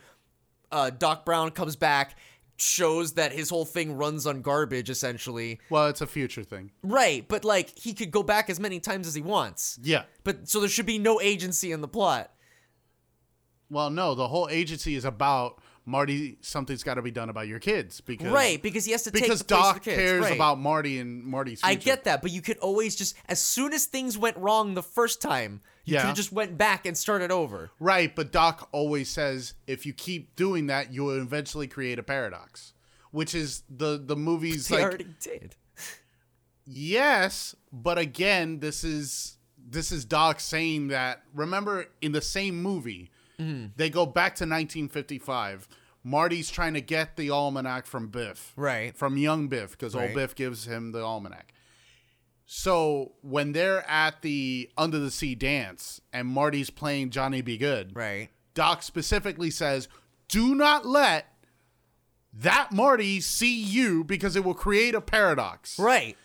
uh 0.70 0.90
doc 0.90 1.24
brown 1.24 1.50
comes 1.50 1.76
back 1.76 2.16
shows 2.58 3.14
that 3.14 3.32
his 3.32 3.50
whole 3.50 3.64
thing 3.64 3.96
runs 3.96 4.26
on 4.26 4.42
garbage 4.42 4.88
essentially 4.90 5.58
Well, 5.70 5.88
it's 5.88 6.00
a 6.00 6.06
future 6.06 6.44
thing. 6.44 6.70
Right, 6.82 7.26
but 7.26 7.44
like 7.44 7.76
he 7.76 7.92
could 7.92 8.10
go 8.10 8.22
back 8.22 8.48
as 8.50 8.60
many 8.60 8.78
times 8.78 9.08
as 9.08 9.14
he 9.14 9.22
wants. 9.22 9.80
Yeah. 9.82 10.04
But 10.22 10.48
so 10.48 10.60
there 10.60 10.68
should 10.68 10.86
be 10.86 10.98
no 10.98 11.20
agency 11.20 11.72
in 11.72 11.80
the 11.80 11.88
plot. 11.88 12.30
Well, 13.70 13.90
no, 13.90 14.14
the 14.14 14.28
whole 14.28 14.48
agency 14.50 14.94
is 14.94 15.04
about 15.04 15.61
Marty. 15.84 16.38
Something's 16.40 16.82
got 16.82 16.94
to 16.94 17.02
be 17.02 17.10
done 17.10 17.28
about 17.28 17.48
your 17.48 17.58
kids 17.58 18.00
because 18.00 18.28
Right, 18.32 18.62
because 18.62 18.84
he 18.84 18.92
has 18.92 19.02
to 19.02 19.10
take 19.10 19.22
because 19.24 19.40
of 19.40 19.46
Doc 19.48 19.82
kids. 19.82 19.96
cares 19.96 20.22
right. 20.22 20.34
about 20.34 20.58
Marty 20.60 20.98
and 21.00 21.24
Marty's. 21.24 21.60
Future. 21.60 21.70
I 21.70 21.74
get 21.74 22.04
that, 22.04 22.22
but 22.22 22.30
you 22.30 22.40
could 22.40 22.58
always 22.58 22.94
just 22.94 23.16
as 23.28 23.42
soon 23.42 23.72
as 23.72 23.86
things 23.86 24.16
went 24.16 24.36
wrong 24.36 24.74
the 24.74 24.82
first 24.82 25.20
time, 25.20 25.60
you 25.84 25.94
Yeah. 25.94 26.00
could 26.02 26.06
have 26.08 26.16
just 26.16 26.32
went 26.32 26.56
back 26.56 26.86
and 26.86 26.96
started 26.96 27.30
over. 27.32 27.70
Right, 27.80 28.14
but 28.14 28.30
Doc 28.30 28.68
always 28.72 29.08
says 29.10 29.54
if 29.66 29.84
you 29.84 29.92
keep 29.92 30.36
doing 30.36 30.68
that, 30.68 30.92
you 30.92 31.04
will 31.04 31.20
eventually 31.20 31.66
create 31.66 31.98
a 31.98 32.02
paradox, 32.04 32.72
which 33.10 33.34
is 33.34 33.62
the 33.68 34.00
the 34.04 34.16
movie's 34.16 34.68
They 34.68 34.76
like 34.76 34.84
already 34.84 35.06
did. 35.20 35.56
Yes, 36.64 37.56
but 37.72 37.98
again, 37.98 38.60
this 38.60 38.84
is 38.84 39.36
this 39.58 39.90
is 39.90 40.04
Doc 40.04 40.38
saying 40.40 40.88
that. 40.88 41.22
Remember, 41.34 41.86
in 42.00 42.12
the 42.12 42.20
same 42.20 42.62
movie, 42.62 43.10
Mm-hmm. 43.42 43.66
they 43.76 43.90
go 43.90 44.06
back 44.06 44.34
to 44.36 44.44
1955. 44.44 45.68
Marty's 46.04 46.50
trying 46.50 46.74
to 46.74 46.80
get 46.80 47.16
the 47.16 47.30
almanac 47.30 47.86
from 47.86 48.08
Biff, 48.08 48.52
Right. 48.56 48.96
From 48.96 49.16
young 49.16 49.48
Biff, 49.48 49.72
because 49.72 49.94
Right. 49.94 50.06
old 50.08 50.14
Biff 50.14 50.34
gives 50.34 50.66
him 50.66 50.92
the 50.92 51.00
almanac. 51.02 51.52
So 52.44 53.12
when 53.22 53.52
they're 53.52 53.88
at 53.88 54.20
the 54.22 54.70
under 54.76 54.98
the 54.98 55.10
sea 55.10 55.34
dance 55.34 56.00
and 56.12 56.26
Marty's 56.28 56.70
playing 56.70 57.10
Johnny 57.10 57.40
B. 57.40 57.56
Goode, 57.56 57.92
Right. 57.94 58.28
Doc 58.54 58.82
specifically 58.82 59.50
says, 59.50 59.88
"Do 60.28 60.54
not 60.54 60.84
let 60.84 61.26
that 62.32 62.72
Marty 62.72 63.20
see 63.20 63.54
you 63.62 64.04
because 64.04 64.36
it 64.36 64.44
will 64.44 64.54
create 64.54 64.94
a 64.94 65.00
paradox." 65.00 65.78
Right. 65.78 66.16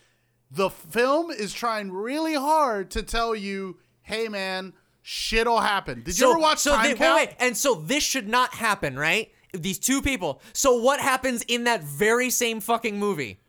The 0.49 0.69
film 0.69 1.29
is 1.29 1.53
trying 1.53 1.91
really 1.91 2.33
hard 2.33 2.89
to 2.91 3.03
tell 3.03 3.35
you, 3.35 3.77
"Hey 4.01 4.27
man, 4.27 4.73
shit'll 5.09 5.61
happen." 5.61 6.03
Did 6.03 6.19
you 6.19 6.29
ever 6.31 6.39
watch 6.39 6.59
so 6.59 6.71
Time 6.75 6.83
they- 6.83 6.89
wait, 6.89 6.97
Count? 6.97 7.15
wait, 7.15 7.35
and 7.39 7.55
so 7.55 7.75
this 7.75 8.03
should 8.03 8.27
not 8.27 8.53
happen, 8.55 8.99
right? 8.99 9.31
These 9.53 9.79
two 9.79 10.01
people. 10.01 10.41
So 10.53 10.75
what 10.75 10.99
happens 10.99 11.41
in 11.47 11.63
that 11.63 11.81
very 11.81 12.29
same 12.29 12.59
fucking 12.59 12.99
movie? 12.99 13.39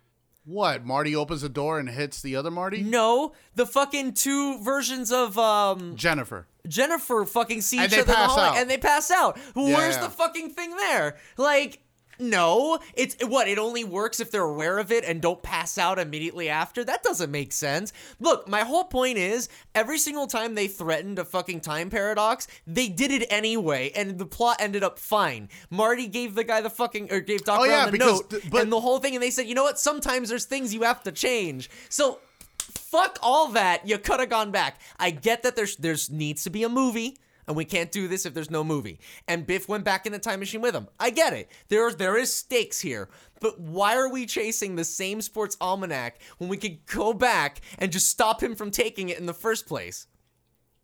What? 0.44 0.84
Marty 0.86 1.14
opens 1.14 1.42
the 1.42 1.48
door 1.50 1.78
and 1.78 1.90
hits 1.90 2.22
the 2.22 2.36
other 2.36 2.50
Marty? 2.50 2.82
No, 2.82 3.32
the 3.54 3.66
fucking 3.66 4.14
two 4.14 4.62
versions 4.62 5.10
of 5.12 5.36
um 5.36 5.96
Jennifer. 5.96 6.46
Jennifer 6.66 7.24
fucking 7.24 7.60
see 7.62 7.78
And 7.78 7.92
each 7.92 7.98
other 7.98 8.02
in 8.02 8.06
the 8.08 8.14
hallway 8.14 8.42
out. 8.42 8.56
and 8.56 8.70
they 8.70 8.78
pass 8.78 9.10
out. 9.10 9.36
Where's 9.54 9.96
yeah. 9.96 10.02
the 10.04 10.10
fucking 10.10 10.50
thing 10.50 10.76
there? 10.76 11.16
Like, 11.36 11.80
no, 12.18 12.78
it's 12.94 13.16
what 13.26 13.48
it 13.48 13.58
only 13.58 13.84
works 13.84 14.20
if 14.20 14.30
they're 14.30 14.42
aware 14.42 14.78
of 14.78 14.90
it 14.92 15.04
and 15.04 15.20
don't 15.22 15.42
pass 15.42 15.78
out 15.78 15.98
immediately 15.98 16.48
after. 16.48 16.84
That 16.84 17.02
doesn't 17.02 17.30
make 17.30 17.52
sense. 17.52 17.92
Look, 18.20 18.48
my 18.48 18.60
whole 18.60 18.84
point 18.84 19.18
is 19.18 19.48
every 19.74 19.98
single 19.98 20.26
time 20.26 20.54
they 20.54 20.68
threatened 20.68 21.18
a 21.18 21.24
fucking 21.24 21.60
time 21.60 21.90
paradox, 21.90 22.48
they 22.66 22.88
did 22.88 23.10
it 23.10 23.26
anyway, 23.30 23.90
and 23.94 24.18
the 24.18 24.26
plot 24.26 24.56
ended 24.60 24.82
up 24.82 24.98
fine. 24.98 25.48
Marty 25.70 26.06
gave 26.06 26.34
the 26.34 26.44
guy 26.44 26.60
the 26.60 26.70
fucking 26.70 27.12
or 27.12 27.20
gave 27.20 27.44
Doc 27.44 27.60
Oh, 27.60 27.66
Brown 27.66 27.86
yeah, 27.86 27.90
the 27.90 27.98
note 27.98 28.30
th- 28.30 28.50
but- 28.50 28.62
and 28.62 28.72
the 28.72 28.80
whole 28.80 28.98
thing, 28.98 29.14
and 29.14 29.22
they 29.22 29.30
said, 29.30 29.46
you 29.46 29.54
know 29.54 29.64
what? 29.64 29.78
Sometimes 29.78 30.28
there's 30.28 30.44
things 30.44 30.72
you 30.74 30.82
have 30.82 31.02
to 31.04 31.12
change. 31.12 31.70
So 31.88 32.18
fuck 32.58 33.18
all 33.22 33.48
that. 33.48 33.86
You 33.86 33.98
could 33.98 34.20
have 34.20 34.28
gone 34.28 34.50
back. 34.50 34.80
I 34.98 35.10
get 35.10 35.42
that 35.42 35.56
there's 35.56 35.76
there's 35.76 36.10
needs 36.10 36.42
to 36.44 36.50
be 36.50 36.62
a 36.62 36.68
movie. 36.68 37.16
And 37.48 37.56
we 37.56 37.64
can't 37.64 37.90
do 37.90 38.06
this 38.08 38.26
if 38.26 38.34
there's 38.34 38.50
no 38.50 38.62
movie. 38.62 39.00
And 39.26 39.46
Biff 39.46 39.68
went 39.68 39.82
back 39.82 40.04
in 40.04 40.12
the 40.12 40.18
time 40.18 40.38
machine 40.38 40.60
with 40.60 40.74
him. 40.74 40.86
I 41.00 41.08
get 41.08 41.32
it. 41.32 41.50
There, 41.68 41.90
there 41.90 42.18
is 42.18 42.30
stakes 42.30 42.78
here. 42.78 43.08
But 43.40 43.58
why 43.58 43.96
are 43.96 44.10
we 44.10 44.26
chasing 44.26 44.76
the 44.76 44.84
same 44.84 45.22
sports 45.22 45.56
almanac 45.58 46.20
when 46.36 46.50
we 46.50 46.58
could 46.58 46.84
go 46.84 47.14
back 47.14 47.62
and 47.78 47.90
just 47.90 48.08
stop 48.08 48.42
him 48.42 48.54
from 48.54 48.70
taking 48.70 49.08
it 49.08 49.18
in 49.18 49.24
the 49.24 49.32
first 49.32 49.66
place? 49.66 50.06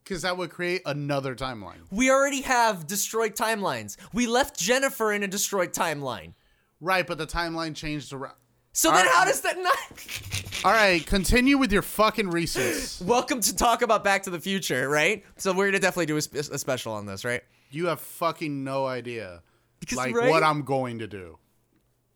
Because 0.02 0.22
that 0.22 0.38
would 0.38 0.50
create 0.50 0.80
another 0.86 1.34
timeline. 1.34 1.80
We 1.90 2.10
already 2.10 2.40
have 2.42 2.86
destroyed 2.86 3.34
timelines. 3.34 3.98
We 4.14 4.26
left 4.26 4.58
Jennifer 4.58 5.12
in 5.12 5.22
a 5.22 5.28
destroyed 5.28 5.74
timeline. 5.74 6.32
Right, 6.80 7.06
but 7.06 7.18
the 7.18 7.26
timeline 7.26 7.74
changed 7.74 8.12
around. 8.12 8.34
So 8.76 8.90
then 8.90 9.06
how 9.06 9.24
does 9.24 9.40
that 9.42 9.56
not 9.56 10.64
All 10.64 10.72
right, 10.72 11.06
continue 11.06 11.58
with 11.58 11.72
your 11.72 11.80
fucking 11.82 12.28
research. 12.30 13.00
Welcome 13.06 13.40
to 13.42 13.54
talk 13.54 13.82
about 13.82 14.02
Back 14.02 14.24
to 14.24 14.30
the 14.30 14.40
Future, 14.40 14.88
right? 14.88 15.24
So 15.36 15.52
we're 15.52 15.66
gonna 15.66 15.78
definitely 15.78 16.06
do 16.06 16.16
a, 16.16 16.22
sp- 16.26 16.50
a 16.50 16.58
special 16.58 16.92
on 16.92 17.06
this, 17.06 17.24
right? 17.24 17.42
You 17.70 17.86
have 17.86 18.00
fucking 18.00 18.64
no 18.64 18.84
idea, 18.84 19.42
Because, 19.78 19.96
like 19.96 20.16
right? 20.16 20.28
what 20.28 20.42
I'm 20.42 20.62
going 20.62 20.98
to 20.98 21.06
do. 21.06 21.38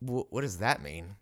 Wh- 0.01 0.29
what 0.33 0.41
does 0.41 0.57
that 0.57 0.83
mean? 0.83 1.15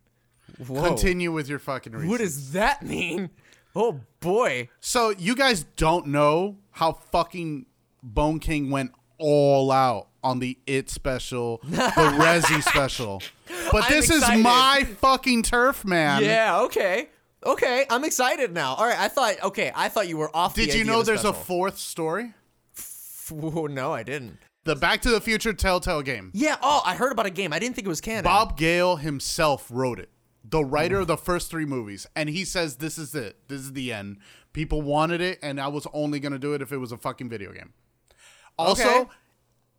Whoa. 0.66 0.82
Continue 0.88 1.32
with 1.32 1.48
your 1.48 1.60
fucking 1.60 1.94
recents. 1.94 2.08
What 2.08 2.18
does 2.20 2.54
that 2.54 2.82
mean? 2.82 3.30
Oh 3.76 4.00
boy. 4.22 4.70
So 4.80 5.12
you 5.12 5.36
guys 5.36 5.66
don't 5.76 6.08
know 6.08 6.58
how 6.72 6.94
fucking 6.94 7.68
Bone 8.02 8.40
King 8.40 8.72
went 8.72 8.92
all 9.20 9.72
out 9.72 10.08
on 10.28 10.40
the 10.40 10.58
It 10.68 10.90
special, 10.90 11.62
the 11.64 11.78
Resi 11.78 12.62
special. 12.64 13.22
But 13.72 13.86
I'm 13.86 13.92
this 13.92 14.10
excited. 14.10 14.38
is 14.40 14.44
my 14.44 14.86
fucking 15.00 15.44
turf, 15.44 15.86
man. 15.86 16.24
Yeah. 16.24 16.62
Okay. 16.64 17.10
Okay. 17.46 17.86
I'm 17.90 18.04
excited 18.04 18.54
now. 18.54 18.76
All 18.76 18.86
right. 18.86 19.00
I 19.00 19.08
thought. 19.08 19.42
Okay. 19.44 19.72
I 19.74 19.88
thought 19.90 20.08
you 20.08 20.18
were 20.18 20.36
off. 20.36 20.54
Did 20.54 20.74
you 20.74 20.84
know 20.84 21.02
there's 21.04 21.24
a 21.26 21.34
fourth 21.34 21.78
story? 21.78 22.34
Whoa, 23.30 23.68
no, 23.68 23.94
I 23.94 24.04
didn't. 24.04 24.38
The 24.64 24.76
Back 24.76 25.02
to 25.02 25.10
the 25.10 25.22
Future 25.22 25.54
Telltale 25.54 26.02
game. 26.02 26.32
Yeah. 26.34 26.58
Oh, 26.62 26.82
I 26.86 26.96
heard 26.96 27.12
about 27.12 27.26
a 27.26 27.30
game. 27.30 27.54
I 27.54 27.60
didn't 27.60 27.76
think 27.76 27.86
it 27.86 27.90
was 27.90 28.02
canon. 28.02 28.24
Bob 28.24 28.58
Gale 28.58 28.98
himself 28.98 29.68
wrote 29.70 30.00
it. 30.00 30.10
The 30.44 30.64
writer 30.64 31.00
of 31.00 31.08
the 31.08 31.18
first 31.18 31.50
three 31.50 31.66
movies. 31.66 32.06
And 32.16 32.30
he 32.30 32.44
says 32.46 32.78
this 32.78 32.98
is 32.98 33.16
it. 33.16 33.38
This 33.48 33.62
is 33.62 33.74
the 33.74 33.92
end. 33.94 34.18
People 34.54 34.82
wanted 34.82 35.22
it, 35.22 35.40
and 35.42 35.60
I 35.60 35.68
was 35.68 35.88
only 35.94 36.20
gonna 36.20 36.40
do 36.40 36.54
it 36.54 36.62
if 36.62 36.72
it 36.72 36.78
was 36.78 36.92
a 36.92 36.98
fucking 36.98 37.30
video 37.30 37.52
game. 37.54 37.74
Also, 38.58 38.88
Okay. 38.90 39.10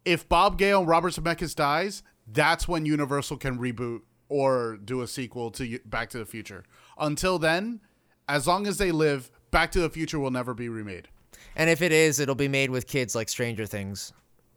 If 0.08 0.26
Bob 0.26 0.56
Gale 0.56 0.80
and 0.80 0.88
Robert 0.88 1.12
Zemeckis 1.12 1.54
dies, 1.54 2.02
that's 2.26 2.66
when 2.66 2.86
Universal 2.86 3.36
can 3.36 3.58
reboot 3.58 4.00
or 4.30 4.78
do 4.82 5.02
a 5.02 5.06
sequel 5.06 5.50
to 5.52 5.78
Back 5.84 6.08
to 6.10 6.18
the 6.18 6.24
Future. 6.24 6.64
Until 6.98 7.38
then, 7.38 7.80
as 8.26 8.46
long 8.46 8.66
as 8.66 8.78
they 8.78 8.90
live, 8.90 9.30
Back 9.50 9.70
to 9.72 9.80
the 9.80 9.90
Future 9.90 10.18
will 10.18 10.30
never 10.30 10.54
be 10.54 10.70
remade. 10.70 11.08
And 11.56 11.68
if 11.68 11.82
it 11.82 11.92
is, 11.92 12.20
it'll 12.20 12.34
be 12.34 12.48
made 12.48 12.70
with 12.70 12.86
kids 12.86 13.14
like 13.14 13.28
Stranger 13.28 13.66
Things, 13.66 14.14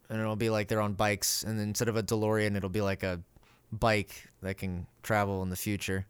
and 0.10 0.22
it'll 0.22 0.38
be 0.38 0.50
like 0.50 0.70
they're 0.70 0.82
on 0.82 0.94
bikes, 0.94 1.44
and 1.44 1.60
instead 1.60 1.90
of 1.90 1.98
a 1.98 2.04
DeLorean, 2.04 2.56
it'll 2.56 2.70
be 2.70 2.82
like 2.82 3.04
a 3.04 3.20
bike 3.74 4.30
that 4.42 4.58
can 4.58 4.88
travel 5.04 5.44
in 5.44 5.50
the 5.50 5.56
future, 5.58 6.06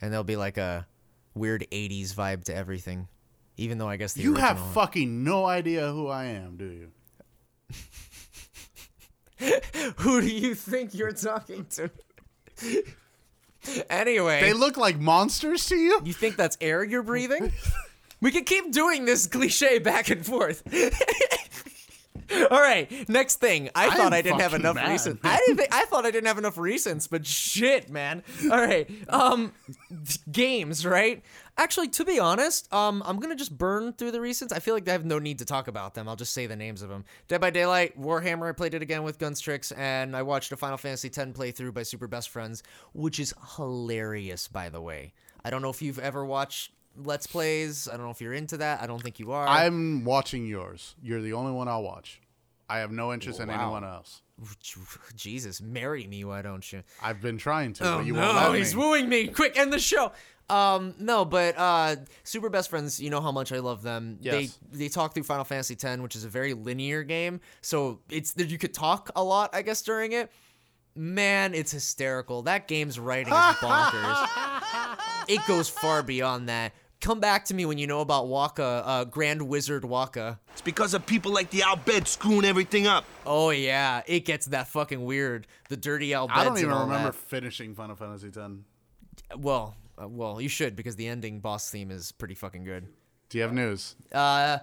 and 0.00 0.10
there'll 0.10 0.24
be 0.24 0.36
like 0.36 0.56
a 0.56 0.86
weird 1.34 1.66
'80s 1.70 2.14
vibe 2.14 2.44
to 2.44 2.54
everything. 2.54 3.08
Even 3.56 3.78
though 3.78 3.88
I 3.88 3.96
guess 3.96 4.14
the 4.14 4.22
You 4.22 4.34
have 4.34 4.58
fucking 4.72 5.22
no 5.22 5.44
idea 5.46 5.92
who 5.92 6.08
I 6.08 6.24
am, 6.24 6.56
do 6.56 6.64
you? 6.66 6.90
Who 9.98 10.20
do 10.20 10.28
you 10.28 10.54
think 10.54 10.94
you're 10.94 11.12
talking 11.12 11.66
to? 11.70 11.90
anyway, 13.90 14.40
They 14.40 14.52
look 14.52 14.76
like 14.76 14.98
monsters 14.98 15.66
to 15.66 15.76
you? 15.76 16.00
you 16.04 16.12
think 16.12 16.36
that's 16.36 16.56
air 16.60 16.84
you're 16.84 17.02
breathing? 17.02 17.52
we 18.20 18.30
could 18.30 18.46
keep 18.46 18.72
doing 18.72 19.04
this 19.04 19.26
cliche 19.26 19.78
back 19.78 20.10
and 20.10 20.24
forth. 20.24 20.62
All 22.50 22.60
right, 22.60 22.90
next 23.08 23.36
thing. 23.36 23.68
I, 23.74 23.88
I 23.88 23.90
thought 23.90 24.14
I 24.14 24.22
didn't 24.22 24.40
have 24.40 24.54
enough 24.54 24.76
reasons. 24.76 25.20
I 25.22 25.36
didn't 25.36 25.56
think 25.58 25.74
I 25.74 25.84
thought 25.84 26.06
I 26.06 26.10
didn't 26.10 26.26
have 26.26 26.38
enough 26.38 26.56
reasons, 26.56 27.06
but 27.06 27.26
shit, 27.26 27.90
man. 27.90 28.22
All 28.50 28.60
right. 28.60 28.90
Um 29.08 29.52
games, 30.30 30.86
right? 30.86 31.22
Actually, 31.56 31.88
to 31.88 32.04
be 32.04 32.18
honest, 32.18 32.72
um 32.72 33.02
I'm 33.06 33.20
to 33.20 33.34
just 33.36 33.56
burn 33.56 33.92
through 33.92 34.10
the 34.10 34.20
reasons. 34.20 34.52
I 34.52 34.58
feel 34.58 34.74
like 34.74 34.88
I 34.88 34.92
have 34.92 35.04
no 35.04 35.18
need 35.18 35.38
to 35.38 35.44
talk 35.44 35.68
about 35.68 35.94
them. 35.94 36.08
I'll 36.08 36.16
just 36.16 36.32
say 36.32 36.46
the 36.46 36.56
names 36.56 36.82
of 36.82 36.88
them. 36.88 37.04
Dead 37.28 37.40
by 37.40 37.50
Daylight, 37.50 38.00
Warhammer, 38.00 38.48
I 38.48 38.52
played 38.52 38.74
it 38.74 38.82
again 38.82 39.02
with 39.02 39.18
Guns 39.18 39.40
Tricks, 39.40 39.72
and 39.72 40.16
I 40.16 40.22
watched 40.22 40.52
a 40.52 40.56
Final 40.56 40.76
Fantasy 40.78 41.08
X 41.08 41.16
playthrough 41.16 41.74
by 41.74 41.82
Super 41.82 42.06
Best 42.08 42.28
Friends, 42.28 42.62
which 42.92 43.20
is 43.20 43.34
hilarious 43.56 44.48
by 44.48 44.68
the 44.68 44.80
way. 44.80 45.12
I 45.44 45.50
don't 45.50 45.62
know 45.62 45.70
if 45.70 45.82
you've 45.82 45.98
ever 45.98 46.24
watched 46.24 46.72
Let's 46.96 47.26
Plays. 47.26 47.88
I 47.88 47.96
don't 47.96 48.06
know 48.06 48.10
if 48.10 48.20
you're 48.20 48.32
into 48.32 48.56
that. 48.58 48.82
I 48.82 48.86
don't 48.86 49.02
think 49.02 49.18
you 49.18 49.32
are. 49.32 49.46
I'm 49.46 50.04
watching 50.04 50.46
yours. 50.46 50.94
You're 51.02 51.22
the 51.22 51.32
only 51.34 51.52
one 51.52 51.68
I'll 51.68 51.82
watch. 51.82 52.20
I 52.68 52.78
have 52.78 52.90
no 52.90 53.12
interest 53.12 53.40
in 53.40 53.50
anyone 53.50 53.84
else. 53.84 54.22
Jesus, 55.14 55.60
marry 55.60 56.06
me, 56.06 56.24
why 56.24 56.42
don't 56.42 56.72
you? 56.72 56.82
I've 57.02 57.20
been 57.20 57.38
trying 57.38 57.72
to, 57.74 57.84
Oh 57.84 57.98
but 57.98 58.06
you 58.06 58.14
no, 58.14 58.52
he's 58.52 58.74
me. 58.74 58.80
wooing 58.80 59.08
me. 59.08 59.28
Quick, 59.28 59.58
end 59.58 59.72
the 59.72 59.78
show. 59.78 60.12
Um, 60.50 60.94
no, 60.98 61.24
but 61.24 61.56
uh, 61.56 61.96
Super 62.22 62.50
Best 62.50 62.68
Friends, 62.68 63.00
you 63.00 63.10
know 63.10 63.20
how 63.20 63.32
much 63.32 63.52
I 63.52 63.60
love 63.60 63.82
them. 63.82 64.18
Yes. 64.20 64.58
They 64.70 64.78
they 64.78 64.88
talk 64.88 65.14
through 65.14 65.22
Final 65.22 65.44
Fantasy 65.44 65.74
X, 65.80 66.00
which 66.00 66.16
is 66.16 66.24
a 66.24 66.28
very 66.28 66.52
linear 66.52 67.02
game, 67.02 67.40
so 67.62 68.00
it's 68.10 68.34
you 68.36 68.58
could 68.58 68.74
talk 68.74 69.10
a 69.16 69.24
lot, 69.24 69.50
I 69.54 69.62
guess, 69.62 69.80
during 69.82 70.12
it. 70.12 70.30
Man, 70.94 71.54
it's 71.54 71.72
hysterical. 71.72 72.42
That 72.42 72.68
game's 72.68 72.98
writing 73.00 73.32
is 73.32 73.38
bonkers. 73.38 74.98
it 75.28 75.40
goes 75.46 75.68
far 75.68 76.02
beyond 76.02 76.48
that. 76.48 76.72
Come 77.04 77.20
back 77.20 77.44
to 77.46 77.54
me 77.54 77.66
when 77.66 77.76
you 77.76 77.86
know 77.86 78.00
about 78.00 78.24
Wakka, 78.28 78.82
uh, 78.82 79.04
Grand 79.04 79.42
Wizard 79.42 79.82
Wakka. 79.82 80.38
It's 80.52 80.62
because 80.62 80.94
of 80.94 81.04
people 81.04 81.32
like 81.32 81.50
the 81.50 81.62
Al 81.62 81.76
Bhed 81.76 82.06
screwing 82.06 82.46
everything 82.46 82.86
up. 82.86 83.04
Oh 83.26 83.50
yeah, 83.50 84.00
it 84.06 84.24
gets 84.24 84.46
that 84.46 84.68
fucking 84.68 85.04
weird. 85.04 85.46
The 85.68 85.76
dirty 85.76 86.14
Al 86.14 86.28
Bheds 86.28 86.32
I 86.34 86.44
don't 86.44 86.52
and 86.54 86.60
even 86.62 86.72
all 86.72 86.84
remember 86.86 87.12
that. 87.12 87.14
finishing 87.18 87.74
Final 87.74 87.94
Fantasy 87.94 88.28
X. 88.28 88.38
Well, 89.36 89.76
uh, 90.00 90.08
well, 90.08 90.40
you 90.40 90.48
should 90.48 90.76
because 90.76 90.96
the 90.96 91.06
ending 91.06 91.40
boss 91.40 91.70
theme 91.70 91.90
is 91.90 92.10
pretty 92.10 92.34
fucking 92.34 92.64
good. 92.64 92.86
Do 93.28 93.36
you 93.36 93.42
have 93.42 93.52
news? 93.52 93.96
Uh, 94.10 94.60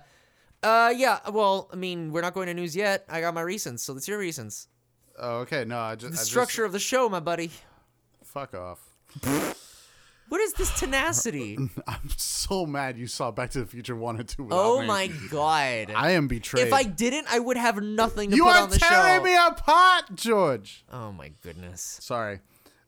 uh, 0.64 0.92
yeah. 0.98 1.20
Well, 1.30 1.70
I 1.72 1.76
mean, 1.76 2.12
we're 2.12 2.22
not 2.22 2.34
going 2.34 2.48
to 2.48 2.56
news 2.56 2.76
yet. 2.76 3.06
I 3.08 3.22
got 3.22 3.36
my 3.36 3.42
reasons, 3.42 3.84
so 3.84 3.94
let's 3.94 4.08
your 4.08 4.18
reasons. 4.18 4.68
Oh, 5.20 5.42
okay. 5.42 5.64
No, 5.64 5.78
I 5.78 5.94
just 5.94 6.12
The 6.14 6.18
I 6.18 6.22
just- 6.22 6.26
structure 6.32 6.66
of 6.66 6.72
the 6.72 6.80
show, 6.80 7.08
my 7.08 7.20
buddy. 7.20 7.52
fuck 8.24 8.56
off. 8.56 8.80
What 10.32 10.40
is 10.40 10.54
this 10.54 10.80
tenacity? 10.80 11.58
I'm 11.88 12.10
so 12.16 12.66
mad 12.66 12.98
you 12.98 13.06
saw 13.06 13.32
Back 13.32 13.50
to 13.50 13.60
the 13.60 13.66
Future 13.66 13.98
one 13.98 14.18
and 14.18 14.30
two. 14.30 14.44
Without 14.44 14.62
oh 14.64 14.80
me. 14.80 14.88
my 14.88 15.08
god! 15.30 15.92
I 15.94 16.12
am 16.12 16.30
betrayed. 16.30 16.68
if 16.68 16.72
I 16.72 16.84
didn't, 16.84 17.28
I 17.30 17.38
would 17.38 17.58
have 17.58 17.84
nothing 17.84 18.30
to 18.30 18.38
you 18.38 18.46
put 18.46 18.56
are 18.56 18.64
on 18.64 18.70
the 18.70 18.80
tearing 18.80 19.18
show. 19.18 19.24
me 19.26 19.36
apart, 19.36 20.16
George. 20.16 20.86
Oh 20.90 21.12
my 21.12 21.34
goodness. 21.44 21.98
Sorry, 22.00 22.40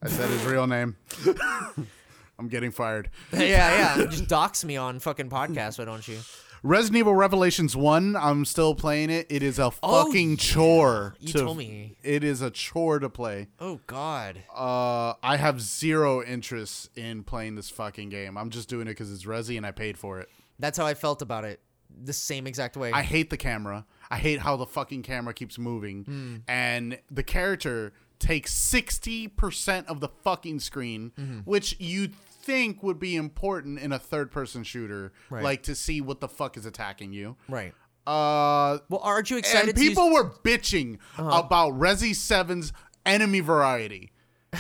I 0.01 0.07
said 0.07 0.29
his 0.29 0.41
real 0.45 0.67
name. 0.67 0.95
I'm 2.39 2.47
getting 2.47 2.71
fired. 2.71 3.09
yeah, 3.33 3.97
yeah. 3.97 4.05
Just 4.05 4.29
dox 4.29 4.63
me 4.63 4.77
on 4.77 4.99
fucking 4.99 5.29
podcast, 5.29 5.79
why 5.79 5.83
don't 5.83 6.07
you? 6.07 6.19
Resident 6.65 6.99
Evil 6.99 7.13
Revelations 7.15 7.75
1, 7.75 8.15
I'm 8.15 8.45
still 8.45 8.73
playing 8.73 9.09
it. 9.09 9.27
It 9.29 9.43
is 9.43 9.59
a 9.59 9.65
Oh, 9.83 10.05
fucking 10.05 10.31
yeah. 10.31 10.35
chore. 10.37 11.15
You 11.19 11.33
to- 11.33 11.39
told 11.39 11.57
me. 11.57 11.97
It 12.03 12.23
is 12.23 12.41
a 12.41 12.49
chore 12.49 12.99
to 12.99 13.09
play. 13.09 13.47
Oh 13.59 13.81
God. 13.85 14.43
Uh, 14.55 15.13
I 15.21 15.35
have 15.37 15.59
zero 15.61 16.23
interest 16.23 16.89
in 16.97 17.23
playing 17.23 17.55
this 17.55 17.69
fucking 17.69 18.07
game. 18.09 18.37
I'm 18.37 18.49
just 18.49 18.69
doing 18.69 18.87
it 18.87 18.91
because 18.91 19.11
it's 19.11 19.25
Resi 19.25 19.57
and 19.57 19.65
I 19.65 19.71
paid 19.71 19.97
for 19.97 20.19
it. 20.21 20.29
That's 20.57 20.77
how 20.77 20.85
I 20.85 20.93
felt 20.93 21.21
about 21.21 21.43
it. 21.43 21.59
The 22.05 22.13
same 22.13 22.47
exact 22.47 22.77
way. 22.77 22.91
I 22.93 23.01
hate 23.03 23.29
the 23.29 23.37
camera. 23.37 23.85
I 24.09 24.17
hate 24.17 24.39
how 24.39 24.55
the 24.55 24.65
fucking 24.65 25.03
camera 25.03 25.33
keeps 25.33 25.59
moving. 25.59 26.03
Hmm. 26.05 26.35
And 26.47 26.97
the 27.11 27.23
character 27.23 27.91
takes 28.19 28.53
60% 28.53 29.85
of 29.87 29.99
the 29.99 30.07
fucking 30.23 30.59
screen, 30.61 31.11
Mm-hmm. 31.19 31.39
which 31.39 31.75
you'd 31.79 32.13
think 32.43 32.83
would 32.83 32.99
be 32.99 33.15
important 33.15 33.79
in 33.79 33.91
a 33.91 33.97
third 33.99 34.29
person 34.31 34.63
shooter, 34.63 35.13
Right. 35.29 35.43
like 35.43 35.63
to 35.63 35.75
see 35.75 36.01
what 36.01 36.19
the 36.19 36.27
fuck 36.27 36.57
is 36.57 36.65
attacking 36.65 37.13
you. 37.13 37.37
right. 37.47 37.73
Uh, 38.05 38.79
Well, 38.89 38.99
aren't 39.01 39.29
you 39.31 39.37
excited? 39.37 39.69
and 39.69 39.77
to 39.77 39.81
use- 39.83 39.91
people 39.91 40.11
were 40.11 40.29
bitching 40.29 40.97
Uh-huh. 41.17 41.39
about 41.39 41.73
Resi 41.79 42.13
7's 42.13 42.73
enemy 43.05 43.39
variety. 43.39 44.11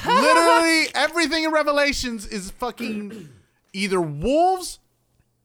Literally 0.05 0.87
everything 0.95 1.43
in 1.43 1.51
Revelations 1.51 2.25
is 2.25 2.51
fucking 2.51 3.29
either 3.73 3.99
wolves, 4.01 4.79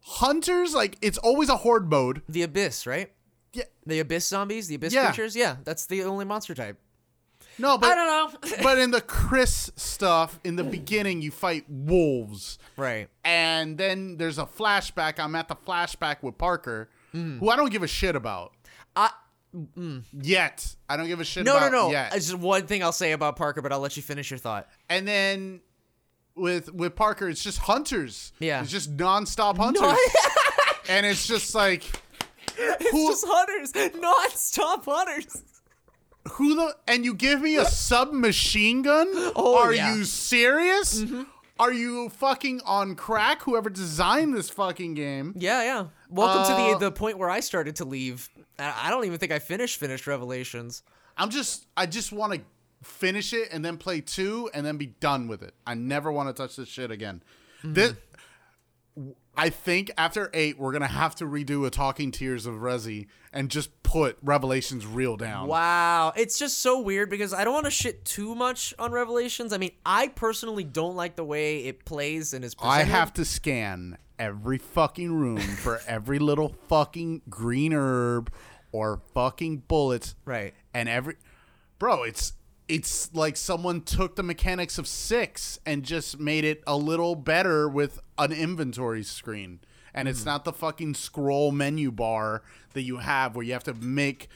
hunters, 0.02 0.74
like 0.74 0.96
it's 1.02 1.18
always 1.18 1.48
a 1.48 1.56
horde 1.58 1.90
mode. 1.90 2.22
the 2.28 2.42
abyss, 2.42 2.86
right? 2.86 3.12
Yeah. 3.52 3.64
The 3.86 3.98
abyss 4.00 4.26
zombies, 4.28 4.68
the 4.68 4.76
abyss 4.76 4.92
Yeah. 4.92 5.06
creatures. 5.06 5.34
Yeah, 5.34 5.56
that's 5.64 5.86
the 5.86 6.04
only 6.04 6.24
monster 6.24 6.54
type. 6.54 6.78
No, 7.58 7.76
but 7.78 7.90
I 7.90 7.94
don't 7.94 8.42
know. 8.42 8.56
but 8.62 8.78
in 8.78 8.90
the 8.90 9.00
Chris 9.00 9.70
stuff, 9.76 10.38
in 10.44 10.56
the 10.56 10.64
beginning 10.64 11.20
you 11.22 11.30
fight 11.30 11.64
wolves. 11.68 12.58
right. 12.76 13.08
And 13.24 13.76
then 13.78 14.16
there's 14.16 14.38
a 14.38 14.46
flashback. 14.46 15.18
I'm 15.18 15.34
at 15.34 15.48
the 15.48 15.56
flashback 15.56 16.22
with 16.22 16.38
Parker, 16.38 16.88
Mm. 17.14 17.38
who 17.38 17.48
I 17.48 17.56
don't 17.56 17.70
give 17.70 17.82
a 17.82 17.86
shit 17.88 18.14
about. 18.16 18.52
I 18.94 19.10
Yet. 20.12 20.76
I 20.90 20.96
don't 20.98 21.06
give 21.06 21.20
a 21.20 21.24
shit 21.24 21.42
about 21.46 21.60
no 21.62 21.68
no 21.70 21.86
no. 21.86 21.90
yet. 21.90 22.14
It's 22.14 22.26
just 22.26 22.38
one 22.38 22.66
thing 22.66 22.82
I'll 22.82 22.92
say 22.92 23.12
about 23.12 23.36
Parker, 23.36 23.62
but 23.62 23.72
I'll 23.72 23.80
let 23.80 23.96
you 23.96 24.02
finish 24.02 24.30
your 24.30 24.36
thought. 24.38 24.68
And 24.90 25.08
then 25.08 25.60
with 26.34 26.72
with 26.72 26.94
Parker, 26.94 27.28
it's 27.28 27.42
just 27.42 27.58
hunters. 27.58 28.32
Yeah. 28.40 28.60
It's 28.62 28.70
just 28.70 28.94
nonstop 28.96 29.56
hunters. 29.56 29.98
and 30.90 31.06
it's 31.06 31.26
just 31.26 31.54
like 31.54 31.82
who 32.56 33.08
Just 33.08 33.24
hunters, 33.26 33.72
non-stop 34.00 34.84
hunters. 34.84 35.42
Who 36.32 36.54
the 36.56 36.76
and 36.86 37.04
you 37.04 37.14
give 37.14 37.40
me 37.40 37.56
a 37.56 37.64
submachine 37.64 38.82
gun? 38.82 39.08
Oh, 39.36 39.58
Are 39.58 39.72
yeah. 39.72 39.88
Mm-hmm. 39.88 39.98
you 39.98 40.04
serious? 40.04 41.04
Are 41.60 41.72
you 41.72 42.08
fucking 42.10 42.60
on 42.64 42.94
crack? 42.94 43.42
Whoever 43.42 43.68
designed 43.70 44.34
this 44.34 44.48
fucking 44.50 44.94
game. 44.94 45.34
Yeah, 45.36 45.62
yeah. 45.62 45.86
Welcome 46.08 46.44
to 46.44 46.62
Uh, 46.62 46.78
the 46.78 46.86
the 46.86 46.92
point 46.92 47.18
where 47.18 47.30
I 47.30 47.40
started 47.40 47.76
to 47.76 47.84
leave. 47.84 48.28
I 48.58 48.90
don't 48.90 49.04
even 49.04 49.18
think 49.18 49.32
I 49.32 49.38
finished 49.40 49.78
finished 49.78 50.06
Revelations. 50.06 50.82
I'm 51.16 51.30
just 51.30 51.66
I 51.76 51.86
just 51.86 52.12
want 52.12 52.34
to 52.34 52.40
finish 52.82 53.32
it 53.32 53.48
and 53.52 53.64
then 53.64 53.76
play 53.76 54.00
2 54.00 54.50
and 54.54 54.64
then 54.64 54.76
be 54.76 54.86
done 54.86 55.26
with 55.26 55.42
it. 55.42 55.52
I 55.66 55.74
never 55.74 56.12
want 56.12 56.28
to 56.28 56.32
touch 56.32 56.54
this 56.56 56.68
shit 56.68 56.90
again. 56.92 57.22
Mm-hmm. 57.64 57.72
This 57.74 57.94
I 59.38 59.50
think 59.50 59.92
after 59.96 60.30
8 60.34 60.58
we're 60.58 60.72
going 60.72 60.82
to 60.82 60.88
have 60.88 61.14
to 61.16 61.24
redo 61.24 61.64
a 61.64 61.70
Talking 61.70 62.10
Tears 62.10 62.44
of 62.44 62.56
Resi 62.56 63.06
and 63.32 63.50
just 63.50 63.82
put 63.84 64.18
Revelations 64.22 64.84
real 64.84 65.16
down. 65.16 65.46
Wow, 65.46 66.12
it's 66.16 66.38
just 66.38 66.58
so 66.58 66.80
weird 66.80 67.08
because 67.08 67.32
I 67.32 67.44
don't 67.44 67.54
want 67.54 67.66
to 67.66 67.70
shit 67.70 68.04
too 68.04 68.34
much 68.34 68.74
on 68.78 68.90
Revelations. 68.90 69.52
I 69.52 69.58
mean, 69.58 69.70
I 69.86 70.08
personally 70.08 70.64
don't 70.64 70.96
like 70.96 71.14
the 71.14 71.24
way 71.24 71.58
it 71.64 71.84
plays 71.84 72.34
and 72.34 72.44
is 72.44 72.56
I 72.60 72.82
have 72.82 73.12
to 73.14 73.24
scan 73.24 73.96
every 74.18 74.58
fucking 74.58 75.12
room 75.12 75.38
for 75.38 75.80
every 75.86 76.18
little 76.18 76.54
fucking 76.68 77.22
green 77.30 77.72
herb 77.72 78.32
or 78.72 79.00
fucking 79.14 79.58
bullets. 79.68 80.16
Right. 80.24 80.52
And 80.74 80.88
every 80.88 81.14
Bro, 81.78 82.02
it's 82.02 82.32
it's 82.68 83.12
like 83.14 83.36
someone 83.36 83.80
took 83.80 84.16
the 84.16 84.22
mechanics 84.22 84.78
of 84.78 84.86
6 84.86 85.58
and 85.64 85.82
just 85.84 86.18
made 86.18 86.44
it 86.44 86.62
a 86.66 86.76
little 86.76 87.14
better 87.14 87.68
with 87.68 87.98
an 88.18 88.32
inventory 88.32 89.02
screen. 89.02 89.60
And 89.94 90.06
Hmm. 90.06 90.10
it's 90.10 90.24
not 90.24 90.44
the 90.44 90.52
fucking 90.52 90.94
scroll 90.94 91.50
menu 91.50 91.90
bar 91.90 92.42
that 92.74 92.82
you 92.82 92.98
have 92.98 93.34
where 93.34 93.44
you 93.44 93.52
have 93.54 93.64
to 93.64 93.74
make 93.74 94.28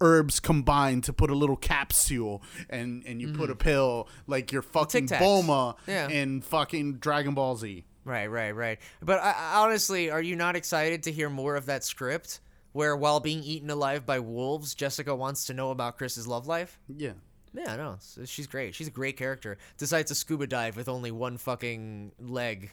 herbs 0.00 0.40
combine 0.40 1.00
to 1.02 1.12
put 1.12 1.28
a 1.30 1.34
little 1.34 1.56
capsule 1.56 2.42
and 2.70 3.02
and 3.06 3.20
you 3.20 3.32
put 3.34 3.50
a 3.50 3.54
pill 3.56 4.08
like 4.26 4.50
your 4.50 4.62
fucking. 4.62 5.08
Bulma 5.08 5.76
Yeah. 5.86 6.08
in 6.08 6.40
fucking 6.40 6.94
Dragon 6.94 7.34
Ball 7.34 7.56
Z. 7.56 7.84
Right, 8.04 8.28
right, 8.28 8.52
right. 8.52 8.78
But 9.02 9.18
I- 9.20 9.56
honestly, 9.62 10.10
are 10.10 10.22
you 10.22 10.36
not 10.36 10.56
excited 10.56 11.02
to 11.02 11.12
hear 11.12 11.28
more 11.28 11.54
of 11.56 11.66
that 11.66 11.84
script 11.84 12.40
where 12.72 12.96
while 12.96 13.20
being 13.20 13.42
eaten 13.42 13.68
alive 13.68 14.06
by 14.06 14.20
wolves, 14.20 14.74
Jessica 14.74 15.14
wants 15.14 15.44
to 15.46 15.52
know 15.54 15.70
about 15.70 15.98
Chris's 15.98 16.26
love 16.26 16.46
life? 16.46 16.80
Yeah. 16.88 17.12
Yeah, 17.54 17.76
no, 17.76 17.92
s- 17.94 18.18
she's 18.26 18.46
great. 18.46 18.74
She's 18.74 18.88
a 18.88 18.92
great 18.92 19.16
character. 19.16 19.58
Decides 19.78 20.08
to 20.08 20.14
scuba 20.14 20.46
dive 20.46 20.76
with 20.76 20.88
only 20.88 21.10
one 21.10 21.36
fucking 21.36 22.12
leg 22.18 22.70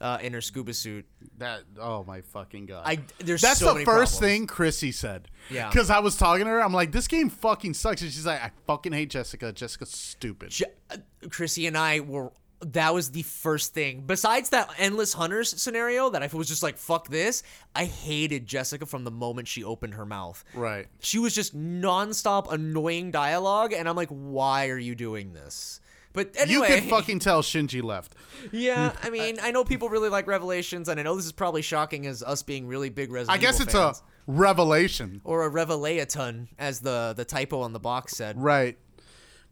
uh, 0.00 0.18
in 0.22 0.32
her 0.32 0.40
scuba 0.40 0.72
suit. 0.74 1.04
That 1.38 1.62
oh 1.78 2.04
my 2.04 2.20
fucking 2.22 2.66
god. 2.66 2.82
I 2.86 3.00
there's 3.18 3.42
That's 3.42 3.58
so 3.60 3.66
the 3.68 3.72
many 3.74 3.84
first 3.84 4.18
problems. 4.18 4.18
thing 4.20 4.46
Chrissy 4.46 4.92
said. 4.92 5.28
Yeah. 5.50 5.68
Because 5.68 5.90
I 5.90 5.98
was 6.00 6.16
talking 6.16 6.44
to 6.46 6.50
her, 6.50 6.60
I'm 6.62 6.72
like, 6.72 6.90
this 6.92 7.06
game 7.08 7.28
fucking 7.30 7.74
sucks, 7.74 8.00
and 8.02 8.10
she's 8.10 8.26
like, 8.26 8.42
I 8.42 8.50
fucking 8.66 8.92
hate 8.92 9.10
Jessica. 9.10 9.52
Jessica's 9.52 9.90
stupid. 9.90 10.50
Je- 10.50 10.64
uh, 10.90 10.96
Chrissy 11.30 11.66
and 11.66 11.76
I 11.76 12.00
were. 12.00 12.32
That 12.60 12.94
was 12.94 13.10
the 13.10 13.22
first 13.22 13.74
thing. 13.74 14.04
Besides 14.06 14.50
that 14.50 14.70
endless 14.78 15.12
hunters 15.12 15.60
scenario, 15.60 16.08
that 16.10 16.22
I 16.22 16.28
was 16.32 16.48
just 16.48 16.62
like, 16.62 16.78
"Fuck 16.78 17.08
this." 17.08 17.42
I 17.74 17.84
hated 17.84 18.46
Jessica 18.46 18.86
from 18.86 19.04
the 19.04 19.10
moment 19.10 19.48
she 19.48 19.62
opened 19.64 19.94
her 19.94 20.06
mouth. 20.06 20.42
right. 20.54 20.86
She 21.00 21.18
was 21.18 21.34
just 21.34 21.54
nonstop 21.56 22.50
annoying 22.52 23.10
dialogue, 23.10 23.72
and 23.72 23.88
I'm 23.88 23.96
like, 23.96 24.08
"Why 24.08 24.68
are 24.68 24.78
you 24.78 24.94
doing 24.94 25.32
this?" 25.34 25.80
But 26.14 26.30
anyway, 26.38 26.68
You 26.68 26.74
could 26.80 26.88
fucking 26.90 27.18
tell 27.18 27.42
Shinji 27.42 27.82
left. 27.82 28.14
yeah. 28.52 28.92
I 29.02 29.10
mean, 29.10 29.38
I 29.42 29.50
know 29.50 29.64
people 29.64 29.88
really 29.88 30.08
like 30.08 30.28
Revelations, 30.28 30.88
and 30.88 30.98
I 31.00 31.02
know 31.02 31.16
this 31.16 31.26
is 31.26 31.32
probably 31.32 31.60
shocking 31.60 32.06
as 32.06 32.22
us 32.22 32.44
being 32.44 32.68
really 32.68 32.88
big 32.88 33.10
Resident 33.10 33.36
I 33.36 33.42
guess 33.42 33.56
Evil 33.56 33.64
it's 33.66 33.72
fans. 33.74 34.02
a 34.28 34.32
revelation. 34.32 35.20
or 35.24 35.44
a 35.44 35.50
Revelaton, 35.50 36.48
as 36.58 36.80
the 36.80 37.14
the 37.16 37.24
typo 37.24 37.60
on 37.62 37.72
the 37.72 37.80
box 37.80 38.16
said. 38.16 38.40
Right. 38.40 38.78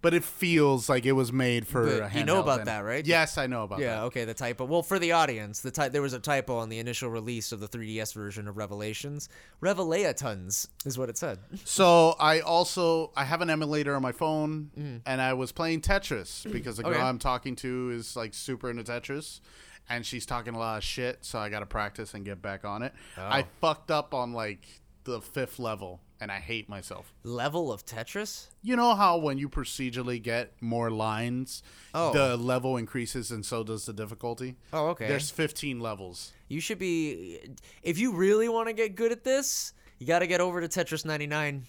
But 0.03 0.15
it 0.15 0.25
feels 0.25 0.89
like 0.89 1.07
it 1.07 1.13
was 1.13 1.33
made 1.33 1.67
for 1.67 1.85
But 1.87 2.13
a 2.15 2.19
you 2.19 2.25
know 2.25 2.41
about 2.41 2.65
that, 2.67 2.81
right? 2.81 3.07
Yes, 3.07 3.39
I 3.39 3.47
know 3.47 3.63
about 3.63 3.79
Yeah, 3.79 3.87
that. 3.87 3.95
Yeah, 3.95 4.03
okay, 4.05 4.25
the 4.25 4.35
typo. 4.35 4.65
Well, 4.65 4.83
for 4.83 4.99
the 4.99 5.13
audience, 5.13 5.61
the 5.61 5.71
ty- 5.71 5.89
there 5.91 6.03
was 6.03 6.13
a 6.13 6.19
typo 6.19 6.57
on 6.57 6.69
the 6.69 6.81
initial 6.81 7.09
release 7.09 7.53
of 7.53 7.61
the 7.61 7.69
3DS 7.69 8.13
version 8.13 8.49
of 8.49 8.57
Revelations. 8.57 9.29
Revelations 9.61 10.69
is 10.85 10.99
what 10.99 11.09
it 11.09 11.17
said. 11.17 11.39
So 11.65 12.17
I 12.21 12.41
also 12.41 13.13
I 13.17 13.25
have 13.25 13.41
an 13.41 13.49
emulator 13.51 13.95
on 13.95 14.03
my 14.03 14.13
phone, 14.13 15.03
and 15.07 15.21
I 15.23 15.33
was 15.35 15.53
playing 15.53 15.81
Tetris 15.81 16.51
because 16.53 16.77
the 16.77 16.83
girl 16.83 16.93
Mm. 16.93 16.97
Okay. 16.97 17.03
I'm 17.05 17.19
talking 17.19 17.57
to 17.57 17.91
is 17.91 18.17
like 18.17 18.35
super 18.35 18.69
into 18.71 18.83
Tetris, 18.83 19.41
and 19.89 20.05
she's 20.05 20.27
talking 20.27 20.55
a 20.55 20.59
lot 20.59 20.79
of 20.79 20.85
shit. 20.85 21.25
So 21.25 21.39
I 21.39 21.49
got 21.49 21.61
to 21.61 21.67
practice 21.67 22.13
and 22.15 22.25
get 22.25 22.43
back 22.43 22.65
on 22.65 22.83
it. 22.83 22.93
Oh. 23.17 23.23
I 23.23 23.47
fucked 23.61 23.91
up 23.91 24.13
on 24.15 24.33
like 24.33 24.67
the 25.05 25.21
fifth 25.21 25.59
level, 25.59 26.01
and 26.23 26.31
I 26.31 26.39
hate 26.39 26.69
myself. 26.69 27.13
Level 27.25 27.73
of 27.73 27.85
Tetris? 27.85 28.47
You 28.63 28.77
know 28.77 28.95
how 28.95 29.19
when 29.19 29.39
you 29.39 29.49
procedurally 29.49 30.23
get 30.23 30.53
more 30.63 30.89
lines, 30.89 31.63
Oh. 31.93 32.13
the 32.13 32.37
level 32.37 32.77
increases, 32.77 33.33
and 33.33 33.45
so 33.45 33.65
does 33.65 33.87
the 33.87 33.93
difficulty. 33.93 34.55
Oh, 34.73 34.89
okay. 34.91 35.09
There's 35.09 35.31
15 35.31 35.81
levels. 35.81 36.33
You 36.49 36.61
should 36.61 36.79
be 36.79 37.41
if 37.83 37.99
you 37.99 38.13
really 38.15 38.49
want 38.49 38.69
to 38.69 38.73
get 38.73 38.95
good 38.95 39.11
at 39.11 39.25
this, 39.25 39.73
you 39.99 40.07
got 40.07 40.21
to 40.21 40.29
get 40.29 40.41
over 40.41 40.61
to 40.61 40.69
Tetris 40.69 41.05
99. 41.05 41.67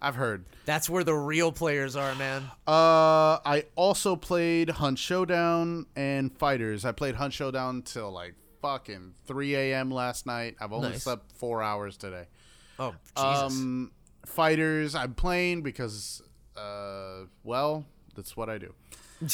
I've 0.00 0.14
heard. 0.14 0.44
That's 0.66 0.88
where 0.88 1.02
the 1.02 1.14
real 1.14 1.50
players 1.50 1.96
are, 1.96 2.14
man. 2.14 2.42
Uh, 2.68 3.40
I 3.44 3.64
also 3.74 4.14
played 4.14 4.68
Hunt 4.70 4.98
Showdown 4.98 5.86
and 5.96 6.30
Fighters. 6.38 6.84
I 6.84 6.92
played 6.92 7.16
Hunt 7.16 7.32
Showdown 7.32 7.82
till 7.82 8.12
like 8.12 8.34
fucking 8.62 9.14
3 9.26 9.54
a.m. 9.56 9.90
last 9.90 10.24
night. 10.26 10.56
I've 10.60 10.72
only 10.72 10.90
Nice. 10.90 11.02
slept 11.04 11.32
four 11.36 11.62
hours 11.64 11.96
today. 11.96 12.26
Oh, 12.78 12.94
Jesus. 13.16 13.52
Um, 13.52 13.92
Fighters, 14.26 14.94
I'm 14.94 15.14
playing 15.14 15.62
because, 15.62 16.22
uh, 16.56 17.24
well, 17.44 17.86
that's 18.14 18.36
what 18.36 18.48
I 18.48 18.58
do. 18.58 18.74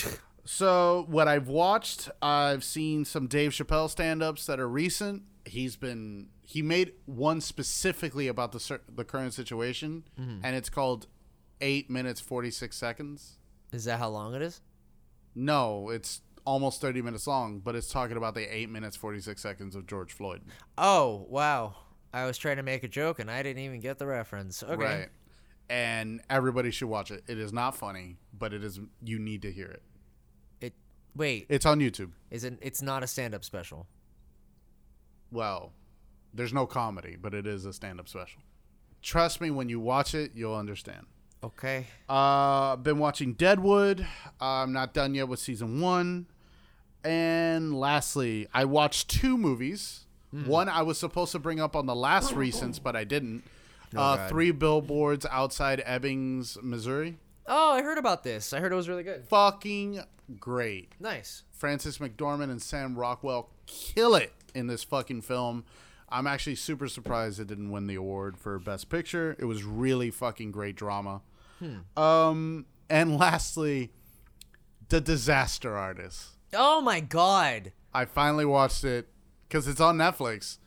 So, 0.47 1.07
what 1.09 1.27
I've 1.27 1.49
watched, 1.49 2.11
I've 2.21 2.63
seen 2.65 3.07
some 3.07 3.27
Dave 3.29 3.53
Chappelle 3.53 3.89
stand 3.89 4.23
ups 4.23 4.45
that 4.45 4.61
are 4.61 4.69
recent. 4.69 5.23
He's 5.47 5.75
been, 5.75 6.29
he 6.43 6.61
made 6.61 6.93
one 7.07 7.41
specifically 7.41 8.29
about 8.29 8.53
the, 8.53 8.79
the 8.95 9.05
current 9.05 9.33
situation, 9.33 10.05
and 10.19 10.55
it's 10.55 10.69
called 10.69 11.07
8 11.63 11.89
minutes 11.89 12.21
46 12.21 12.77
seconds. 12.77 13.39
is 13.73 13.85
that 13.87 13.99
how 13.99 14.11
long 14.11 14.35
it 14.35 14.43
is? 14.43 14.61
No, 15.35 15.89
it's 15.89 16.21
almost 16.45 16.83
30 16.83 17.01
minutes 17.01 17.27
long, 17.27 17.61
but 17.61 17.75
it's 17.75 17.89
talking 17.91 18.19
about 18.19 18.35
the 18.35 18.55
8 18.55 18.69
minutes 18.69 18.97
46 18.97 19.41
seconds 19.41 19.75
of 19.75 19.87
George 19.87 20.13
Floyd. 20.13 20.43
Oh, 20.77 21.25
wow. 21.31 21.75
I 22.15 22.27
was 22.27 22.39
trying 22.39 22.57
to 22.59 22.63
make 22.63 22.85
a 22.85 22.89
joke 22.89 23.19
and 23.19 23.31
I 23.31 23.43
didn't 23.43 23.63
even 23.65 23.81
get 23.81 23.99
the 23.99 24.07
reference. 24.07 24.63
Okay. 24.63 24.75
Right. 24.77 25.09
And 25.69 26.21
everybody 26.31 26.71
should 26.71 26.89
watch 26.89 27.11
it. 27.11 27.25
It 27.27 27.39
is 27.39 27.53
not 27.53 27.75
funny, 27.77 28.17
but 28.39 28.53
it 28.55 28.63
is 28.63 28.79
you 29.03 29.19
need 29.19 29.43
to 29.43 29.51
hear 29.51 29.67
it. 29.67 29.83
It 30.61 30.75
wait, 31.17 31.47
It's 31.49 31.67
on 31.67 31.81
YouTube. 31.81 32.13
is 32.31 32.45
it 32.45 32.59
it's 32.63 32.81
not 32.83 33.03
a 33.03 33.07
stand-up 33.07 33.45
special. 33.45 33.87
Well, 35.33 35.73
There's 36.33 36.53
no 36.53 36.67
comedy, 36.67 37.17
but 37.21 37.33
it 37.35 37.47
is 37.47 37.65
a 37.65 37.73
stand-up 37.73 38.09
special. 38.09 38.43
Trust 39.03 39.41
me, 39.41 39.51
when 39.51 39.69
you 39.69 39.79
watch 39.81 40.15
it, 40.15 40.33
you'll 40.35 40.55
understand. 40.55 41.07
Okay. 41.43 41.87
Uh, 42.09 42.75
been 42.77 42.99
watching 42.99 43.35
Deadwood. 43.35 44.07
I'm 44.41 44.73
not 44.73 44.95
done 44.95 45.15
yet 45.15 45.29
with 45.29 45.39
season 45.41 45.81
one. 45.81 46.27
And 47.05 47.79
lastly, 47.79 48.47
I 48.55 48.65
watched 48.65 49.11
two 49.11 49.37
movies. 49.37 50.04
Hmm. 50.43 50.47
One 50.47 50.69
I 50.69 50.83
was 50.83 50.99
supposed 50.99 51.33
to 51.33 51.39
bring 51.39 51.61
up 51.61 51.77
on 51.77 51.87
the 51.87 51.95
last 51.95 52.35
recents, 52.35 52.83
but 52.83 52.97
I 52.97 53.05
didn't. 53.05 53.45
uh, 53.93 54.17
God. 54.17 54.29
three 54.29 54.51
billboards 54.51 55.25
outside 55.31 55.81
Ebbings, 55.87 56.61
Missouri. 56.63 57.19
Oh, 57.47 57.73
I 57.73 57.83
heard 57.83 57.99
about 57.99 58.25
this. 58.25 58.53
I 58.53 58.59
heard 58.61 58.73
it 58.73 58.75
was 58.75 58.89
really 58.89 59.03
good. 59.05 59.25
Fucking 59.29 60.01
great. 60.41 60.93
Nice. 60.99 61.43
Frances 61.53 61.99
McDormand 61.99 62.51
and 62.51 62.61
Sam 62.61 62.97
Rockwell 62.97 63.51
kill 63.67 64.15
it 64.17 64.33
in 64.55 64.67
this 64.67 64.83
fucking 64.83 65.23
film. 65.23 65.65
I'm 66.09 66.27
actually 66.27 66.55
super 66.57 66.89
surprised 66.89 67.39
it 67.39 67.47
didn't 67.47 67.71
win 67.71 67.87
the 67.87 67.95
award 67.97 68.37
for 68.39 68.59
Best 68.59 68.89
Picture. 68.89 69.37
It 69.39 69.45
was 69.45 69.63
really 69.65 70.11
fucking 70.11 70.51
great 70.53 70.75
drama. 70.77 71.21
Um, 71.97 72.67
and 72.91 73.17
lastly, 73.19 73.91
The 74.89 75.01
Disaster 75.01 75.77
Artist. 75.77 76.31
Oh 76.53 76.81
my 76.81 77.01
god. 77.01 77.73
I 77.93 78.05
finally 78.05 78.45
watched 78.45 78.85
it 78.85 79.09
because 79.49 79.67
it's 79.69 79.81
on 79.81 79.97
Netflix. 79.99 80.59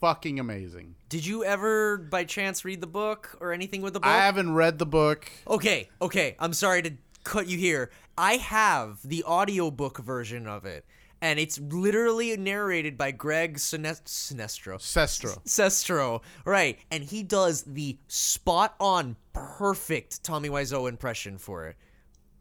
Fucking 0.00 0.40
amazing. 0.40 0.94
Did 1.10 1.26
you 1.26 1.44
ever 1.44 1.98
by 1.98 2.24
chance 2.24 2.64
read 2.64 2.80
the 2.80 2.86
book 2.86 3.36
or 3.40 3.52
anything 3.52 3.82
with 3.82 3.92
the 3.92 4.00
book? 4.00 4.08
I 4.08 4.16
haven't 4.24 4.54
read 4.54 4.78
the 4.78 4.86
book. 4.86 5.30
Okay, 5.46 5.90
okay. 6.00 6.36
I'm 6.38 6.54
sorry 6.54 6.80
to 6.82 6.92
cut 7.24 7.46
you 7.48 7.58
here. 7.58 7.90
I 8.16 8.34
have 8.34 9.00
the 9.04 9.22
audiobook 9.24 9.98
version 9.98 10.46
of 10.46 10.64
it, 10.64 10.86
and 11.20 11.38
it's 11.38 11.58
literally 11.60 12.34
narrated 12.38 12.96
by 12.96 13.10
Greg 13.10 13.58
Sines- 13.58 14.00
Sinestro. 14.06 14.78
Sestero. 14.78 15.42
Sestero, 15.44 16.22
right, 16.46 16.78
and 16.90 17.04
he 17.04 17.22
does 17.22 17.62
the 17.62 17.98
spot 18.08 18.74
on 18.80 19.16
perfect 19.34 20.22
Tommy 20.24 20.48
Wiseau 20.48 20.88
impression 20.88 21.36
for 21.36 21.66
it. 21.66 21.76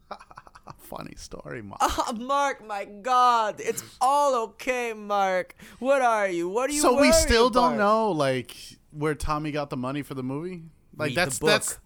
Funny 0.90 1.14
story, 1.18 1.62
Mark. 1.62 1.80
Ah, 1.84 2.14
Mark, 2.18 2.66
my 2.66 2.86
God, 2.86 3.56
it's 3.60 3.84
all 4.02 4.44
okay, 4.44 4.94
Mark. 4.94 5.56
What 5.80 6.02
are 6.02 6.28
you? 6.28 6.50
What 6.50 6.70
are 6.70 6.74
you? 6.74 6.82
so 6.82 6.94
we 6.96 7.10
worried 7.10 7.14
still 7.14 7.50
don't 7.50 7.78
know 7.78 8.12
like 8.12 8.56
where 8.92 9.14
Tommy 9.16 9.52
got 9.52 9.70
the 9.70 9.78
money 9.78 10.02
for 10.02 10.16
the 10.16 10.24
movie. 10.24 10.64
Like 10.98 11.10
Read 11.10 11.18
that's 11.18 11.38
the 11.38 11.42
book. 11.42 11.50
that's 11.50 11.80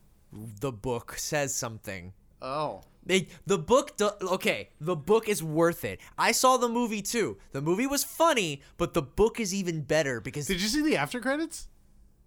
the 0.62 0.72
book 0.72 1.16
says 1.18 1.54
something. 1.54 2.14
oh. 2.42 2.82
They, 3.06 3.28
the 3.46 3.58
book, 3.58 3.98
do, 3.98 4.12
okay, 4.22 4.70
the 4.80 4.96
book 4.96 5.28
is 5.28 5.44
worth 5.44 5.84
it. 5.84 6.00
I 6.18 6.32
saw 6.32 6.56
the 6.56 6.70
movie 6.70 7.02
too. 7.02 7.38
The 7.52 7.62
movie 7.62 7.86
was 7.86 8.06
funny, 8.06 8.62
but 8.78 8.94
the 8.94 9.02
book 9.02 9.42
is 9.42 9.54
even 9.54 9.82
better 9.82 10.22
because 10.22 10.48
Did 10.48 10.62
you 10.62 10.70
see 10.70 10.82
the 10.82 10.96
after 10.96 11.20
credits? 11.20 11.68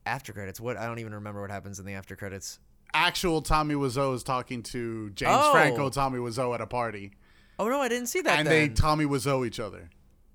after 0.04 0.34
credits. 0.34 0.60
What 0.60 0.76
I 0.76 0.84
don't 0.86 0.98
even 0.98 1.14
remember 1.14 1.40
what 1.40 1.50
happens 1.50 1.78
in 1.80 1.86
the 1.86 1.94
after 1.94 2.14
credits. 2.14 2.58
Actual 2.94 3.42
Tommy 3.42 3.74
Wiseau 3.74 4.14
is 4.14 4.22
talking 4.22 4.62
to 4.64 5.10
James 5.10 5.32
Oh. 5.34 5.52
Franco 5.52 5.90
Tommy 5.90 6.18
Wiseau 6.18 6.54
at 6.54 6.60
a 6.60 6.66
party, 6.66 7.12
Oh 7.58 7.68
no, 7.68 7.80
I 7.80 7.88
didn't 7.88 8.08
see 8.08 8.20
that. 8.22 8.38
and 8.38 8.48
they. 8.48 8.68
Tommy 8.68 9.04
Wiseau 9.06 9.46
each 9.46 9.58
other. 9.60 9.88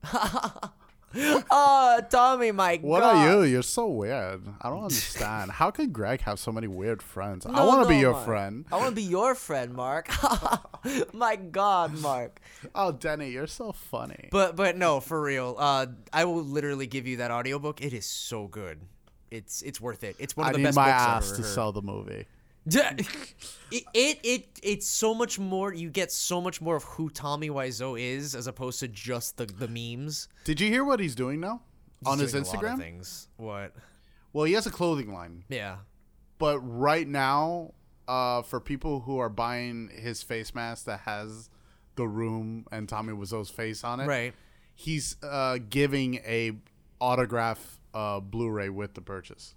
oh, 1.14 2.00
Tommy, 2.10 2.52
my 2.52 2.78
What 2.82 3.02
God. 3.02 3.16
are 3.16 3.30
you? 3.30 3.44
You're 3.44 3.62
so 3.64 3.88
weird. 3.88 4.42
I 4.62 4.70
don't 4.70 4.84
understand. 4.84 5.52
How 5.52 5.70
could 5.72 5.92
Greg 5.92 6.22
have 6.22 6.40
so 6.40 6.52
many 6.52 6.68
weird 6.68 7.02
friends? 7.02 7.46
I 7.46 7.66
want 7.66 7.84
to 7.84 7.90
be 7.90 7.98
your 7.98 8.14
Mark. 8.14 8.26
friend. 8.26 8.66
I 8.72 8.78
want 8.78 8.90
to 8.90 8.96
be 8.96 9.04
your 9.04 9.36
friend, 9.36 9.74
Mark. 9.74 10.10
my 11.14 11.36
God, 11.36 11.94
Mark. 12.00 12.40
Oh, 12.74 12.92
Denny, 12.92 13.30
you're 13.32 13.48
so 13.48 13.72
funny. 13.72 14.30
But 14.32 14.56
but 14.56 14.78
no, 14.78 15.00
for 15.00 15.22
real. 15.22 15.56
Uh, 15.60 15.88
I 16.14 16.26
will 16.26 16.44
literally 16.44 16.88
give 16.88 17.08
you 17.08 17.18
that 17.18 17.30
audiobook. 17.32 17.82
It 17.82 17.94
is 17.94 18.06
so 18.06 18.48
good. 18.48 18.80
It's 19.30 19.62
it's 19.62 19.80
worth 19.82 20.04
it. 20.04 20.16
It's 20.20 20.36
one 20.36 20.48
I 20.48 20.50
of 20.50 20.54
the 20.54 20.58
need 20.60 20.64
best 20.66 20.76
my 20.78 20.86
books 20.86 21.02
I've 21.04 21.18
ass 21.24 21.32
to 21.34 21.44
sell 21.44 21.72
the 21.72 21.82
movie. 21.82 22.26
it, 23.72 23.84
it 23.94 24.20
it 24.24 24.60
it's 24.62 24.88
so 24.88 25.14
much 25.14 25.40
more. 25.40 25.74
You 25.74 25.90
get 25.90 26.12
so 26.12 26.40
much 26.42 26.62
more 26.62 26.76
of 26.76 26.84
who 26.84 27.10
Tommy 27.10 27.50
Wiseau 27.50 28.00
is 28.00 28.36
as 28.36 28.48
opposed 28.48 28.80
to 28.82 28.88
just 28.88 29.38
the 29.38 29.46
the 29.46 29.68
memes 29.68 30.28
Did 30.44 30.60
you 30.62 30.68
hear 30.68 30.84
what 30.84 31.00
he's 31.00 31.16
doing 31.16 31.40
now 31.40 31.62
on 32.06 32.20
He's 32.20 32.32
his 32.32 32.34
doing 32.34 32.44
a 32.46 32.48
lot 32.48 32.56
of 32.56 32.62
Instagram? 32.72 32.78
things. 32.80 33.28
What? 33.38 33.74
Well, 34.34 34.46
he 34.46 34.54
has 34.54 34.66
a 34.68 34.72
clothing 34.72 35.12
line, 35.14 35.44
Yeah. 35.50 35.78
but 36.38 36.60
right 36.60 37.08
now, 37.08 37.74
uh, 38.08 38.42
for 38.44 38.60
people 38.60 39.02
who 39.02 39.18
are 39.20 39.30
buying 39.30 39.90
his 39.94 40.24
face 40.24 40.56
mask 40.56 40.86
that 40.86 41.02
has 41.02 41.50
the 41.96 42.08
room 42.08 42.66
and 42.72 42.88
Tommy 42.88 43.12
Wiseau's 43.14 43.50
face 43.50 43.84
on 43.84 44.00
it, 44.00 44.08
Right. 44.08 44.34
he's 44.74 45.18
uh, 45.22 45.58
giving 45.70 46.16
a 46.26 46.54
autograph 47.02 47.80
uh, 47.94 48.20
Blu-ray 48.22 48.70
with 48.70 48.94
the 48.94 49.02
purchase. 49.02 49.56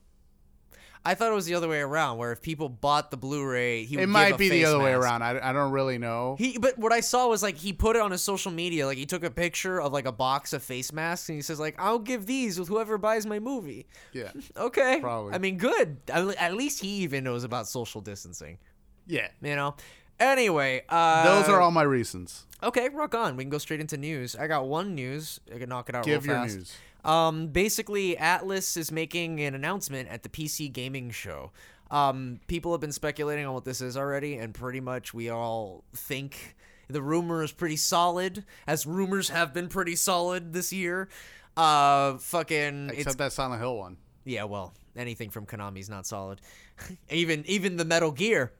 I 1.06 1.14
thought 1.14 1.30
it 1.30 1.34
was 1.34 1.44
the 1.44 1.54
other 1.54 1.68
way 1.68 1.80
around, 1.80 2.16
where 2.16 2.32
if 2.32 2.40
people 2.40 2.68
bought 2.70 3.10
the 3.10 3.18
Blu-ray, 3.18 3.84
he 3.84 3.96
would 3.96 4.02
It 4.04 4.06
give 4.06 4.10
might 4.10 4.34
a 4.34 4.36
be 4.38 4.48
the 4.48 4.64
other 4.64 4.78
way 4.78 4.92
around. 4.92 5.22
I, 5.22 5.50
I 5.50 5.52
don't 5.52 5.70
really 5.70 5.98
know. 5.98 6.36
He, 6.38 6.56
but 6.56 6.78
what 6.78 6.92
I 6.92 7.00
saw 7.00 7.28
was 7.28 7.42
like 7.42 7.56
he 7.56 7.74
put 7.74 7.94
it 7.96 8.00
on 8.00 8.10
his 8.10 8.22
social 8.22 8.50
media. 8.50 8.86
Like 8.86 8.96
he 8.96 9.04
took 9.04 9.22
a 9.22 9.30
picture 9.30 9.80
of 9.80 9.92
like 9.92 10.06
a 10.06 10.12
box 10.12 10.52
of 10.54 10.62
face 10.62 10.92
masks, 10.92 11.28
and 11.28 11.36
he 11.36 11.42
says 11.42 11.60
like, 11.60 11.74
"I'll 11.78 11.98
give 11.98 12.24
these 12.26 12.58
with 12.58 12.68
whoever 12.68 12.96
buys 12.96 13.26
my 13.26 13.38
movie." 13.38 13.86
yeah, 14.12 14.30
Okay, 14.56 14.98
Probably. 15.00 15.34
I 15.34 15.38
mean, 15.38 15.58
good. 15.58 15.98
At 16.08 16.54
least 16.54 16.80
he 16.80 16.88
even 17.02 17.24
knows 17.24 17.44
about 17.44 17.68
social 17.68 18.00
distancing. 18.00 18.58
yeah. 19.06 19.28
You 19.42 19.56
know. 19.56 19.74
Anyway, 20.20 20.84
uh, 20.88 21.24
Those 21.24 21.48
are 21.48 21.60
all 21.60 21.72
my 21.72 21.82
reasons. 21.82 22.46
okay. 22.62 22.88
Rock 22.88 23.14
on. 23.14 23.36
We 23.36 23.42
can 23.44 23.50
go 23.50 23.58
straight 23.58 23.80
into 23.80 23.96
news. 23.96 24.36
I 24.36 24.46
got 24.46 24.66
one 24.66 24.94
news. 24.94 25.40
I 25.54 25.58
can 25.58 25.68
knock 25.68 25.88
it 25.88 25.94
out 25.96 26.04
Give 26.04 26.24
real 26.24 26.36
your 26.36 26.46
news. 26.46 26.72
Um, 27.04 27.48
basically, 27.48 28.16
Atlus 28.16 28.76
is 28.76 28.90
making 28.90 29.40
an 29.40 29.54
announcement 29.54 30.08
at 30.08 30.22
the 30.22 30.28
PC 30.28 30.72
gaming 30.72 31.10
show. 31.10 31.52
Um, 31.90 32.40
people 32.46 32.72
have 32.72 32.80
been 32.80 32.92
speculating 32.92 33.44
on 33.46 33.54
what 33.54 33.64
this 33.64 33.80
is 33.80 33.96
already, 33.96 34.36
and 34.36 34.54
pretty 34.54 34.80
much 34.80 35.12
we 35.12 35.28
all 35.28 35.84
think 35.94 36.56
the 36.88 37.02
rumor 37.02 37.42
is 37.42 37.52
pretty 37.52 37.76
solid, 37.76 38.44
as 38.66 38.86
rumors 38.86 39.28
have 39.28 39.52
been 39.52 39.68
pretty 39.68 39.96
solid 39.96 40.52
this 40.52 40.72
year. 40.72 41.08
Uh, 41.56 42.14
fucking, 42.18 42.88
it's 42.88 42.98
Except 43.00 43.18
that 43.18 43.32
Silent 43.32 43.60
Hill 43.60 43.76
one. 43.76 43.96
yeah. 44.24 44.44
Well, 44.44 44.72
anything 44.96 45.30
from 45.30 45.46
Konami's 45.46 45.88
not 45.90 46.06
solid. 46.06 46.40
even 47.10 47.44
even 47.46 47.76
the 47.76 47.84
Metal 47.84 48.10
Gear. 48.10 48.52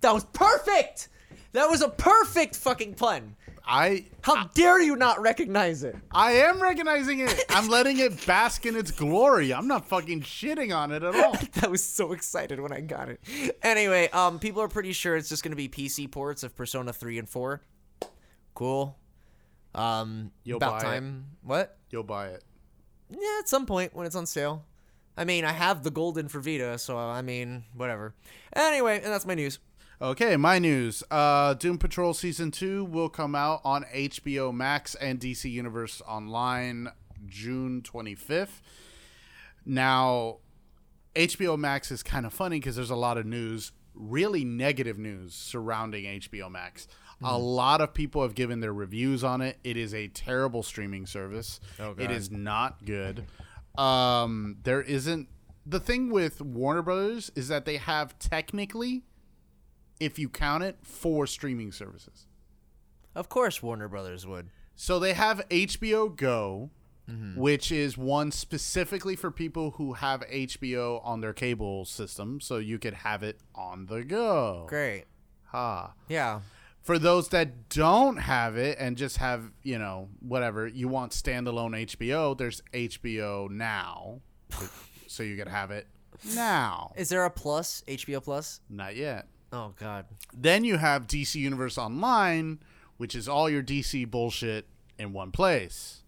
That 0.00 0.12
was 0.12 0.24
perfect. 0.24 1.08
That 1.54 1.70
was 1.70 1.82
a 1.82 1.88
perfect 1.88 2.56
fucking 2.56 2.94
pun. 2.94 3.36
I 3.64 4.06
How 4.22 4.48
dare 4.48 4.82
you 4.82 4.96
not 4.96 5.20
recognize 5.20 5.84
it? 5.84 5.96
I 6.10 6.32
am 6.32 6.60
recognizing 6.60 7.20
it. 7.20 7.44
I'm 7.48 7.68
letting 7.68 7.98
it 8.00 8.26
bask 8.26 8.66
in 8.66 8.74
its 8.74 8.90
glory. 8.90 9.54
I'm 9.54 9.68
not 9.68 9.88
fucking 9.88 10.22
shitting 10.22 10.76
on 10.76 10.90
it 10.90 11.04
at 11.04 11.14
all. 11.14 11.36
I 11.62 11.68
was 11.68 11.82
so 11.82 12.12
excited 12.12 12.58
when 12.58 12.72
I 12.72 12.80
got 12.80 13.08
it. 13.08 13.20
Anyway, 13.62 14.08
um, 14.08 14.40
people 14.40 14.62
are 14.62 14.68
pretty 14.68 14.92
sure 14.92 15.16
it's 15.16 15.28
just 15.28 15.44
gonna 15.44 15.54
be 15.54 15.68
PC 15.68 16.10
ports 16.10 16.42
of 16.42 16.56
Persona 16.56 16.92
3 16.92 17.20
and 17.20 17.28
4. 17.28 17.62
Cool. 18.54 18.98
Um, 19.76 20.32
You'll 20.42 20.56
about 20.56 20.82
buy 20.82 20.88
it. 20.88 20.90
time. 20.90 21.24
What? 21.42 21.78
You'll 21.90 22.02
buy 22.02 22.30
it. 22.30 22.42
Yeah, 23.10 23.38
at 23.38 23.48
some 23.48 23.64
point 23.64 23.94
when 23.94 24.06
it's 24.06 24.16
on 24.16 24.26
sale. 24.26 24.64
I 25.16 25.24
mean, 25.24 25.44
I 25.44 25.52
have 25.52 25.84
the 25.84 25.92
golden 25.92 26.26
for 26.26 26.40
Vita, 26.40 26.78
so 26.78 26.98
I 26.98 27.22
mean, 27.22 27.62
whatever. 27.74 28.14
Anyway, 28.54 28.96
and 28.96 29.12
that's 29.12 29.24
my 29.24 29.34
news. 29.34 29.60
Okay, 30.02 30.36
my 30.36 30.58
news. 30.58 31.04
Uh, 31.10 31.54
Doom 31.54 31.78
Patrol 31.78 32.14
Season 32.14 32.50
2 32.50 32.84
will 32.84 33.08
come 33.08 33.34
out 33.34 33.60
on 33.64 33.84
HBO 33.94 34.52
Max 34.52 34.96
and 34.96 35.20
DC 35.20 35.50
Universe 35.50 36.02
Online 36.06 36.88
June 37.26 37.80
25th. 37.80 38.60
Now, 39.64 40.38
HBO 41.14 41.56
Max 41.56 41.92
is 41.92 42.02
kind 42.02 42.26
of 42.26 42.34
funny 42.34 42.58
because 42.58 42.74
there's 42.74 42.90
a 42.90 42.96
lot 42.96 43.18
of 43.18 43.24
news, 43.24 43.70
really 43.94 44.44
negative 44.44 44.98
news 44.98 45.32
surrounding 45.32 46.04
HBO 46.20 46.50
Max. 46.50 46.88
A 47.22 47.38
lot 47.38 47.80
of 47.80 47.94
people 47.94 48.22
have 48.22 48.34
given 48.34 48.60
their 48.60 48.74
reviews 48.74 49.24
on 49.24 49.40
it. 49.40 49.58
It 49.64 49.78
is 49.78 49.94
a 49.94 50.08
terrible 50.08 50.62
streaming 50.62 51.06
service. 51.06 51.60
Oh, 51.80 51.94
it 51.96 52.10
is 52.10 52.30
not 52.30 52.84
good. 52.84 53.24
Um, 53.78 54.56
there 54.64 54.82
isn't 54.82 55.28
the 55.64 55.80
thing 55.80 56.10
with 56.10 56.42
Warner 56.42 56.82
Brothers 56.82 57.30
is 57.34 57.48
that 57.48 57.64
they 57.64 57.78
have 57.78 58.18
technically 58.18 59.04
if 60.00 60.18
you 60.18 60.28
count 60.28 60.64
it, 60.64 60.76
four 60.82 61.26
streaming 61.26 61.72
services. 61.72 62.26
Of 63.14 63.28
course, 63.28 63.62
Warner 63.62 63.88
Brothers 63.88 64.26
would. 64.26 64.48
So 64.74 64.98
they 64.98 65.14
have 65.14 65.48
HBO 65.48 66.14
Go, 66.14 66.70
Mm-hmm. 67.08 67.38
which 67.38 67.70
is 67.70 67.98
one 67.98 68.30
specifically 68.30 69.14
for 69.14 69.30
people 69.30 69.72
who 69.72 69.92
have 69.92 70.22
HBO 70.22 71.04
on 71.04 71.20
their 71.20 71.34
cable 71.34 71.84
system, 71.84 72.40
so 72.40 72.56
you 72.56 72.78
could 72.78 72.94
have 72.94 73.22
it 73.22 73.40
on 73.54 73.84
the 73.84 74.02
go. 74.04 74.64
Great. 74.70 75.04
Ha. 75.48 75.92
Yeah. 76.08 76.40
For 76.80 76.98
those 76.98 77.28
that 77.28 77.68
don't 77.68 78.16
have 78.16 78.56
it 78.56 78.78
and 78.80 78.96
just 78.96 79.18
have, 79.18 79.52
you 79.62 79.78
know, 79.78 80.08
whatever, 80.20 80.66
you 80.66 80.88
want 80.88 81.12
standalone 81.12 81.84
HBO, 81.86 82.36
there's 82.38 82.62
HBO 82.72 83.50
Now. 83.50 84.20
so 85.06 85.22
you 85.22 85.36
could 85.36 85.48
have 85.48 85.70
it 85.70 85.86
now. 86.34 86.94
Is 86.96 87.10
there 87.10 87.26
a 87.26 87.30
plus? 87.30 87.82
HBO 87.86 88.24
Plus? 88.24 88.60
Not 88.70 88.96
yet. 88.96 89.26
Oh 89.54 89.72
God. 89.78 90.06
Then 90.36 90.64
you 90.64 90.78
have 90.78 91.06
DC 91.06 91.36
Universe 91.36 91.78
Online, 91.78 92.58
which 92.96 93.14
is 93.14 93.28
all 93.28 93.48
your 93.48 93.62
DC 93.62 94.10
bullshit 94.10 94.66
in 94.98 95.12
one 95.12 95.30
place. 95.30 96.02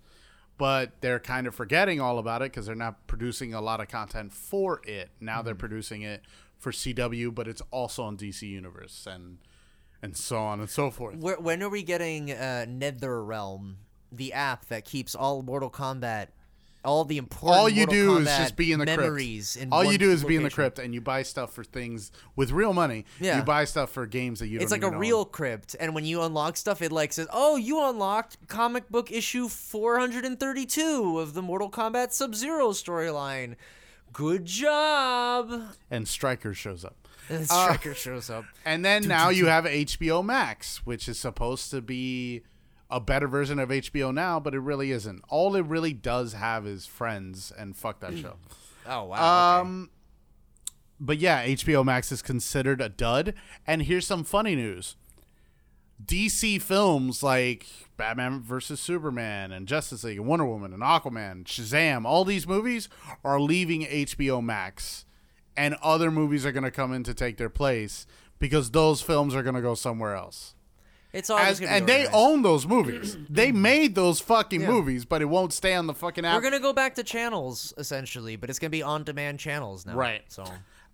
but 0.59 1.00
they're 1.02 1.20
kind 1.20 1.46
of 1.46 1.54
forgetting 1.54 2.00
all 2.00 2.18
about 2.18 2.40
it 2.42 2.50
because 2.50 2.66
they're 2.66 2.74
not 2.74 3.06
producing 3.06 3.52
a 3.52 3.61
lot 3.61 3.80
of 3.80 3.88
content 3.88 4.32
for 4.32 4.80
it. 4.85 5.11
Now 5.20 5.42
they're 5.42 5.54
producing 5.54 6.02
it 6.02 6.22
for 6.59 6.72
CW, 6.72 7.35
but 7.35 7.46
it's 7.46 7.62
also 7.70 8.02
on 8.04 8.16
DC 8.16 8.42
Universe 8.42 9.06
and 9.11 9.38
and 10.02 10.16
so 10.16 10.38
on 10.38 10.61
and 10.61 10.70
so 10.70 10.90
forth. 10.90 11.16
Where, 11.16 11.38
when 11.38 11.62
are 11.62 11.68
we 11.68 11.82
getting 11.82 12.30
uh, 12.32 12.66
NetherRealm, 12.68 13.74
the 14.12 14.32
app 14.32 14.66
that 14.66 14.85
keeps 14.85 15.14
all 15.14 15.42
Mortal 15.42 15.70
Kombat, 15.70 16.28
all 16.87 17.05
the 17.05 17.18
important 17.18 17.61
all 17.61 17.68
you 17.68 17.87
Mortal 17.87 17.94
do 17.94 18.16
is 18.18 18.27
just 18.27 18.57
be 18.57 18.72
in 18.72 18.79
the 18.79 18.87
memories 18.87 19.55
crypt. 19.55 19.66
in 19.66 19.72
all 19.72 19.85
you 19.85 19.99
do 19.99 20.11
is 20.11 20.25
be 20.25 20.37
in 20.37 20.42
the 20.42 20.51
crypt 20.51 20.79
and 20.79 20.94
you 20.94 21.01
buy 21.01 21.22
stuff 21.22 21.53
for 21.53 21.64
things 21.64 22.12
with 22.37 22.53
real 22.53 22.72
money. 22.72 23.05
Yeah. 23.20 23.38
You 23.38 23.42
buy 23.42 23.64
stuff 23.64 23.90
for 23.90 24.07
games 24.07 24.40
that 24.40 24.46
you 24.46 24.61
It's 24.61 24.70
don't 24.70 24.81
like 24.81 24.85
a 24.85 24.87
even 24.88 24.99
real 24.99 25.25
crypt, 25.25 25.77
and 25.79 25.94
when 25.94 26.05
you 26.05 26.22
unlock 26.22 26.57
stuff, 26.57 26.81
it 26.81 26.92
like 26.92 27.12
says, 27.12 27.27
"Oh, 27.33 27.57
you 27.57 27.83
unlocked 27.87 28.49
comic 28.49 28.88
book 28.88 29.11
issue 29.11 29.49
432 29.49 31.18
of 31.18 31.35
the 31.35 31.42
Mortal 31.42 31.70
Kombat 31.70 32.12
Sub-Zero 32.12 32.70
storyline. 32.70 33.57
Good 34.12 34.44
job!" 34.44 35.53
and 35.90 36.07
Stryker 36.07 36.55
shows 36.55 36.85
up. 36.85 36.96
And 37.29 37.42
uh, 37.51 37.64
Stryker 37.75 37.94
shows 37.94 38.31
up. 38.31 38.44
And 38.64 38.85
then 38.85 39.09
now 39.09 39.31
you 39.31 39.46
have 39.46 39.64
HBO 39.64 40.25
Max, 40.25 40.87
which 40.87 41.09
is 41.09 41.18
supposed 41.18 41.72
to 41.72 41.81
be 41.81 42.42
a 42.90 43.01
better 43.01 43.29
version 43.29 43.59
of 43.59 43.70
HBO 43.70 44.12
now, 44.14 44.38
but 44.38 44.55
it 44.55 44.61
really 44.61 44.90
isn't. 44.92 45.22
All 45.29 45.57
it 45.57 45.66
really 45.66 45.92
does 45.92 46.35
have 46.35 46.66
is 46.66 46.87
Friends, 46.87 47.53
and 47.57 47.77
fuck 47.77 48.01
that 48.01 48.16
show. 48.18 48.35
Oh 48.88 49.03
wow! 49.03 49.16
okay. 49.16 49.61
Um, 49.62 49.90
but 51.01 51.18
yeah, 51.18 51.44
HBO 51.44 51.85
Max 51.85 52.12
is 52.12 52.22
considered 52.22 52.81
a 52.81 52.88
dud. 52.88 53.35
And 53.66 53.83
here's 53.83 54.07
some 54.07 54.22
funny 54.22 54.55
news: 54.55 54.94
DC 56.05 56.62
films 56.62 57.20
like 57.20 57.66
Batman 57.96 58.42
versus 58.42 58.79
Superman 58.79 59.51
and 59.51 59.66
Justice 59.66 60.05
League 60.05 60.18
and 60.18 60.27
Wonder 60.29 60.46
Woman 60.46 60.72
and 60.72 60.83
Aquaman, 60.83 61.44
Shazam, 61.44 62.05
all 62.05 62.25
these 62.25 62.46
movies 62.46 62.88
are 63.25 63.40
leaving 63.40 63.83
HBO 63.83 64.40
Max, 64.40 65.05
and 65.57 65.75
other 65.83 66.11
movies 66.11 66.46
are 66.46 66.53
going 66.53 66.62
to 66.62 66.70
come 66.70 66.92
in 66.92 67.03
to 67.05 67.14
take 67.14 67.38
their 67.38 67.51
place 67.51 68.07
because 68.38 68.70
those 68.70 69.01
films 69.03 69.35
are 69.35 69.42
going 69.42 69.55
to 69.55 69.62
go 69.62 69.75
somewhere 69.75 70.14
else. 70.14 70.55
It's 71.16 71.31
all 71.31 71.38
As, 71.38 71.59
just 71.59 71.62
gonna 71.62 71.72
be 71.72 71.79
and 71.79 71.87
they 71.88 72.07
own 72.12 72.42
those 72.42 72.66
movies. 72.66 73.16
they 73.31 73.50
made 73.52 73.94
those 73.94 74.20
fucking 74.20 74.61
Yeah. 74.61 74.68
movies, 74.70 75.05
but 75.05 75.22
it 75.22 75.26
won't 75.26 75.52
stay 75.52 75.74
on 75.74 75.87
the 75.87 75.94
fucking 75.94 76.24
app. 76.24 76.35
We're 76.37 76.42
gonna 76.42 76.61
go 76.61 76.72
back 76.72 76.94
to 76.96 77.02
channels 77.02 77.72
essentially, 77.79 78.37
but 78.37 78.50
it's 78.50 78.59
gonna 78.59 78.70
be 78.70 78.83
on-demand 78.83 79.38
channels 79.40 79.87
now. 79.87 79.94
Right. 79.94 80.22
So 80.29 80.44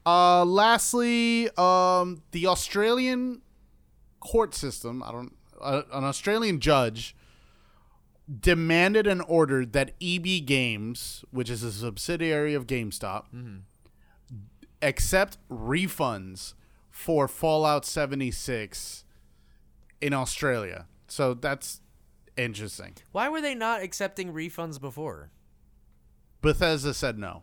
Uh, 0.06 0.44
lastly, 0.44 1.48
um, 1.56 2.22
the 2.32 2.46
Australian 2.48 3.40
court 4.20 4.54
system, 4.54 5.02
I 5.02 5.12
don't, 5.12 5.36
uh, 5.60 5.82
an 5.92 6.02
Australian 6.04 6.58
judge 6.60 7.14
demanded 8.40 9.06
and 9.06 9.22
ordered 9.28 9.72
that 9.72 9.92
EB 10.00 10.40
Games, 10.40 11.24
which 11.30 11.50
is 11.50 11.62
a 11.62 11.70
subsidiary 11.72 12.54
of 12.54 12.66
GameStop, 12.66 13.26
accept 14.80 15.38
refunds 15.48 16.54
for 16.90 17.28
Fallout 17.28 17.84
76 17.84 19.04
in 20.02 20.12
Australia. 20.12 20.86
So 21.06 21.32
that's 21.32 21.80
interesting. 22.36 22.94
why 23.12 23.28
were 23.28 23.40
they 23.40 23.54
not 23.54 23.82
accepting 23.82 24.32
refunds 24.32 24.80
before? 24.80 25.30
Bethesda 26.42 26.92
said 26.92 27.18
no. 27.18 27.42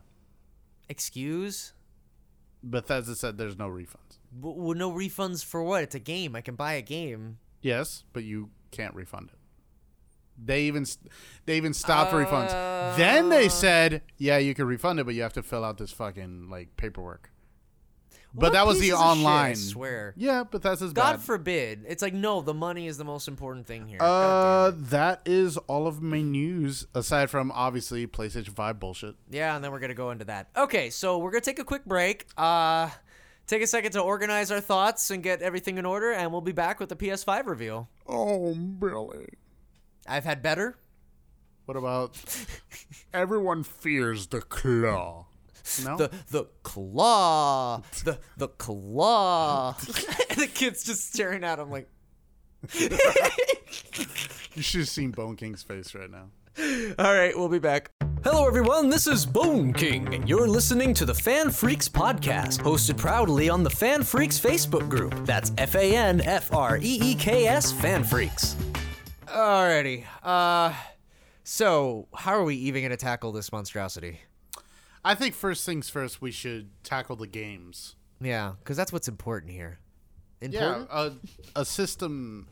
Excuse? 0.88 1.72
Bethesda 2.62 3.14
said 3.14 3.38
there's 3.38 3.58
no 3.58 3.68
refunds. 3.68 4.18
Well, 4.38 4.76
no 4.76 4.92
refunds 4.92 5.44
for 5.44 5.62
what? 5.62 5.82
It's 5.82 5.94
a 5.94 6.00
game. 6.00 6.36
I 6.36 6.42
can 6.42 6.54
buy 6.54 6.74
a 6.74 6.82
game. 6.82 7.38
Yes, 7.62 8.04
but 8.12 8.24
you 8.24 8.50
can't 8.70 8.94
refund 8.94 9.30
it. 9.32 9.38
They 10.42 10.62
even 10.62 10.86
they 11.46 11.56
even 11.56 11.74
stopped 11.74 12.12
refunds. 12.12 12.50
Then 12.96 13.28
they 13.28 13.46
uh. 13.46 13.50
said, 13.50 14.02
"Yeah, 14.16 14.38
you 14.38 14.54
can 14.54 14.66
refund 14.66 14.98
it, 14.98 15.04
but 15.04 15.14
you 15.14 15.22
have 15.22 15.34
to 15.34 15.42
fill 15.42 15.64
out 15.64 15.78
this 15.78 15.92
fucking 15.92 16.48
like 16.48 16.76
paperwork." 16.76 17.30
But 18.32 18.42
What 18.42 18.52
that 18.52 18.66
was 18.66 18.78
the 18.78 18.92
of 18.92 18.98
shit, 18.98 19.04
I 19.06 19.10
online. 19.10 19.56
swear. 19.56 20.14
Yeah, 20.16 20.44
but 20.48 20.62
that's 20.62 20.80
as 20.82 20.92
God 20.92 21.14
bad. 21.14 21.20
forbid. 21.22 21.84
It's 21.88 22.00
like 22.02 22.14
no, 22.14 22.40
the 22.42 22.54
money 22.54 22.86
is 22.86 22.96
the 22.96 23.04
most 23.04 23.26
important 23.26 23.66
thing 23.66 23.88
here. 23.88 23.98
uh, 24.00 24.04
God 24.04 24.74
damn 24.74 24.82
it. 24.84 24.90
that 24.90 25.22
is 25.26 25.56
all 25.56 25.86
of 25.88 26.00
my 26.00 26.20
news 26.20 26.86
aside 26.94 27.28
from 27.30 27.50
obviously 27.50 28.06
PlayStation 28.06 28.54
Five 28.54 28.78
bullshit. 28.78 29.16
Yeah, 29.30 29.56
and 29.56 29.64
then 29.64 29.72
we're 29.72 29.80
gonna 29.80 29.94
go 29.94 30.10
into 30.12 30.24
that. 30.26 30.48
Okay, 30.56 30.90
so 30.90 31.18
we're 31.18 31.32
gonna 31.32 31.40
take 31.40 31.58
a 31.58 31.64
quick 31.64 31.84
break. 31.84 32.26
Uh, 32.36 32.90
take 33.48 33.62
a 33.62 33.66
second 33.66 33.90
to 33.92 34.00
organize 34.00 34.52
our 34.52 34.60
thoughts 34.60 35.10
and 35.10 35.24
get 35.24 35.42
everything 35.42 35.76
in 35.78 35.84
order, 35.84 36.12
and 36.12 36.30
we'll 36.30 36.40
be 36.40 36.52
back 36.52 36.78
with 36.78 36.88
the 36.88 36.96
PS5 36.96 37.46
reveal. 37.46 37.88
Oh, 38.06 38.54
Billy. 38.54 39.26
I've 40.06 40.24
had 40.24 40.40
better. 40.40 40.76
What 41.64 41.76
about 41.76 42.16
everyone 43.12 43.62
fears 43.64 44.28
the 44.28 44.40
claw? 44.40 45.26
No. 45.84 45.96
The 45.96 46.10
the 46.30 46.44
claw, 46.70 47.82
the 48.04 48.18
the 48.36 48.46
claw. 48.48 49.74
and 50.30 50.38
the 50.38 50.46
kid's 50.46 50.84
just 50.84 51.12
staring 51.12 51.42
at 51.42 51.58
him 51.58 51.70
like. 51.70 51.88
you 52.78 54.62
should 54.62 54.80
have 54.80 54.88
seen 54.88 55.10
Bone 55.10 55.34
King's 55.34 55.62
face 55.62 55.94
right 55.94 56.10
now. 56.10 56.28
All 56.98 57.14
right, 57.14 57.36
we'll 57.36 57.48
be 57.48 57.58
back. 57.58 57.90
Hello, 58.22 58.46
everyone. 58.46 58.88
This 58.90 59.06
is 59.06 59.24
Bone 59.26 59.72
King, 59.72 60.14
and 60.14 60.28
you're 60.28 60.46
listening 60.46 60.92
to 60.94 61.04
the 61.06 61.12
FanFreeks 61.12 61.88
podcast, 61.88 62.60
hosted 62.60 62.98
proudly 62.98 63.48
on 63.48 63.62
the 63.64 63.70
FanFreeks 63.70 64.38
Facebook 64.38 64.88
group. 64.88 65.14
That's 65.24 65.52
F 65.58 65.74
A 65.74 65.96
N 65.96 66.20
F 66.20 66.52
R 66.52 66.78
E 66.78 66.98
E 67.02 67.14
K 67.16 67.46
S 67.46 67.72
FanFreeks. 67.72 68.54
Alrighty. 69.26 70.04
Uh, 70.22 70.74
so 71.42 72.06
how 72.14 72.32
are 72.32 72.44
we 72.44 72.54
even 72.56 72.82
gonna 72.82 72.96
tackle 72.96 73.32
this 73.32 73.50
monstrosity? 73.50 74.20
I 75.04 75.14
think 75.14 75.34
first 75.34 75.64
things 75.64 75.88
first, 75.88 76.20
we 76.20 76.30
should 76.30 76.70
tackle 76.82 77.16
the 77.16 77.26
games. 77.26 77.96
Yeah, 78.20 78.52
because 78.58 78.76
that's 78.76 78.92
what's 78.92 79.08
important 79.08 79.52
here. 79.52 79.78
Yeah, 80.40 80.84
a, 80.90 81.12
a 81.56 81.64
system 81.64 82.48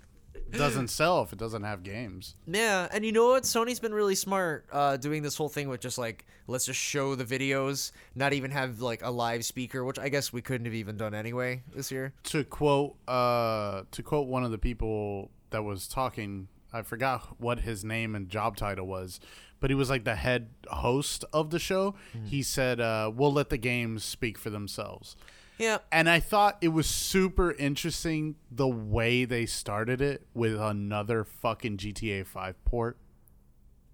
doesn't 0.51 0.89
sell 0.89 1.23
if 1.23 1.33
it 1.33 1.39
doesn't 1.39 1.63
have 1.63 1.83
games. 1.83 2.35
Yeah, 2.47 2.89
and 2.91 3.05
you 3.05 3.13
know 3.13 3.29
what? 3.29 3.43
Sony's 3.45 3.81
been 3.81 3.95
really 3.95 4.15
smart 4.15 4.67
uh, 4.73 4.97
doing 4.97 5.23
this 5.23 5.37
whole 5.37 5.49
thing 5.49 5.69
with 5.69 5.81
just 5.81 5.99
like 5.99 6.25
let's 6.47 6.67
just 6.67 6.81
show 6.81 7.15
the 7.15 7.25
videos, 7.25 7.93
not 8.15 8.33
even 8.33 8.51
have 8.51 8.81
like 8.81 9.03
a 9.03 9.11
live 9.11 9.45
speaker, 9.45 9.85
which 9.85 9.99
I 9.99 10.09
guess 10.09 10.33
we 10.33 10.43
couldn't 10.43 10.65
have 10.67 10.75
even 10.75 10.97
done 10.97 11.15
anyway 11.15 11.63
this 11.75 11.91
year. 11.91 12.13
To 12.25 12.45
quote, 12.45 12.97
uh, 13.07 13.83
to 13.91 14.03
quote 14.03 14.27
one 14.27 14.45
of 14.45 14.51
the 14.51 14.59
people 14.59 15.31
that 15.51 15.63
was 15.63 15.89
talking, 15.89 16.49
I 16.73 16.83
forgot 16.83 17.37
what 17.39 17.61
his 17.61 17.85
name 17.85 18.15
and 18.15 18.29
job 18.29 18.57
title 18.57 18.87
was, 18.87 19.21
but 19.61 19.71
he 19.71 19.75
was 19.75 19.90
like 19.90 20.05
the 20.05 20.14
head 20.16 20.49
host 20.68 21.25
of 21.33 21.51
the 21.51 21.59
show. 21.59 21.94
He 22.25 22.42
said, 22.42 22.81
uh, 22.81 23.11
"We'll 23.14 23.33
let 23.33 23.49
the 23.51 23.59
games 23.59 24.05
speak 24.05 24.38
for 24.38 24.51
themselves." 24.51 25.16
Yeah, 25.59 25.79
And 25.90 26.09
I 26.09 26.21
thought 26.21 26.57
it 26.61 26.68
was 26.68 26.87
super 26.88 27.51
interesting 27.51 28.37
the 28.49 28.68
way 28.68 29.25
they 29.25 29.44
started 29.44 30.01
it 30.01 30.25
with 30.33 30.55
another 30.55 31.25
fucking 31.25 31.79
GTA 31.79 32.25
5 32.25 32.64
port. 32.64 32.97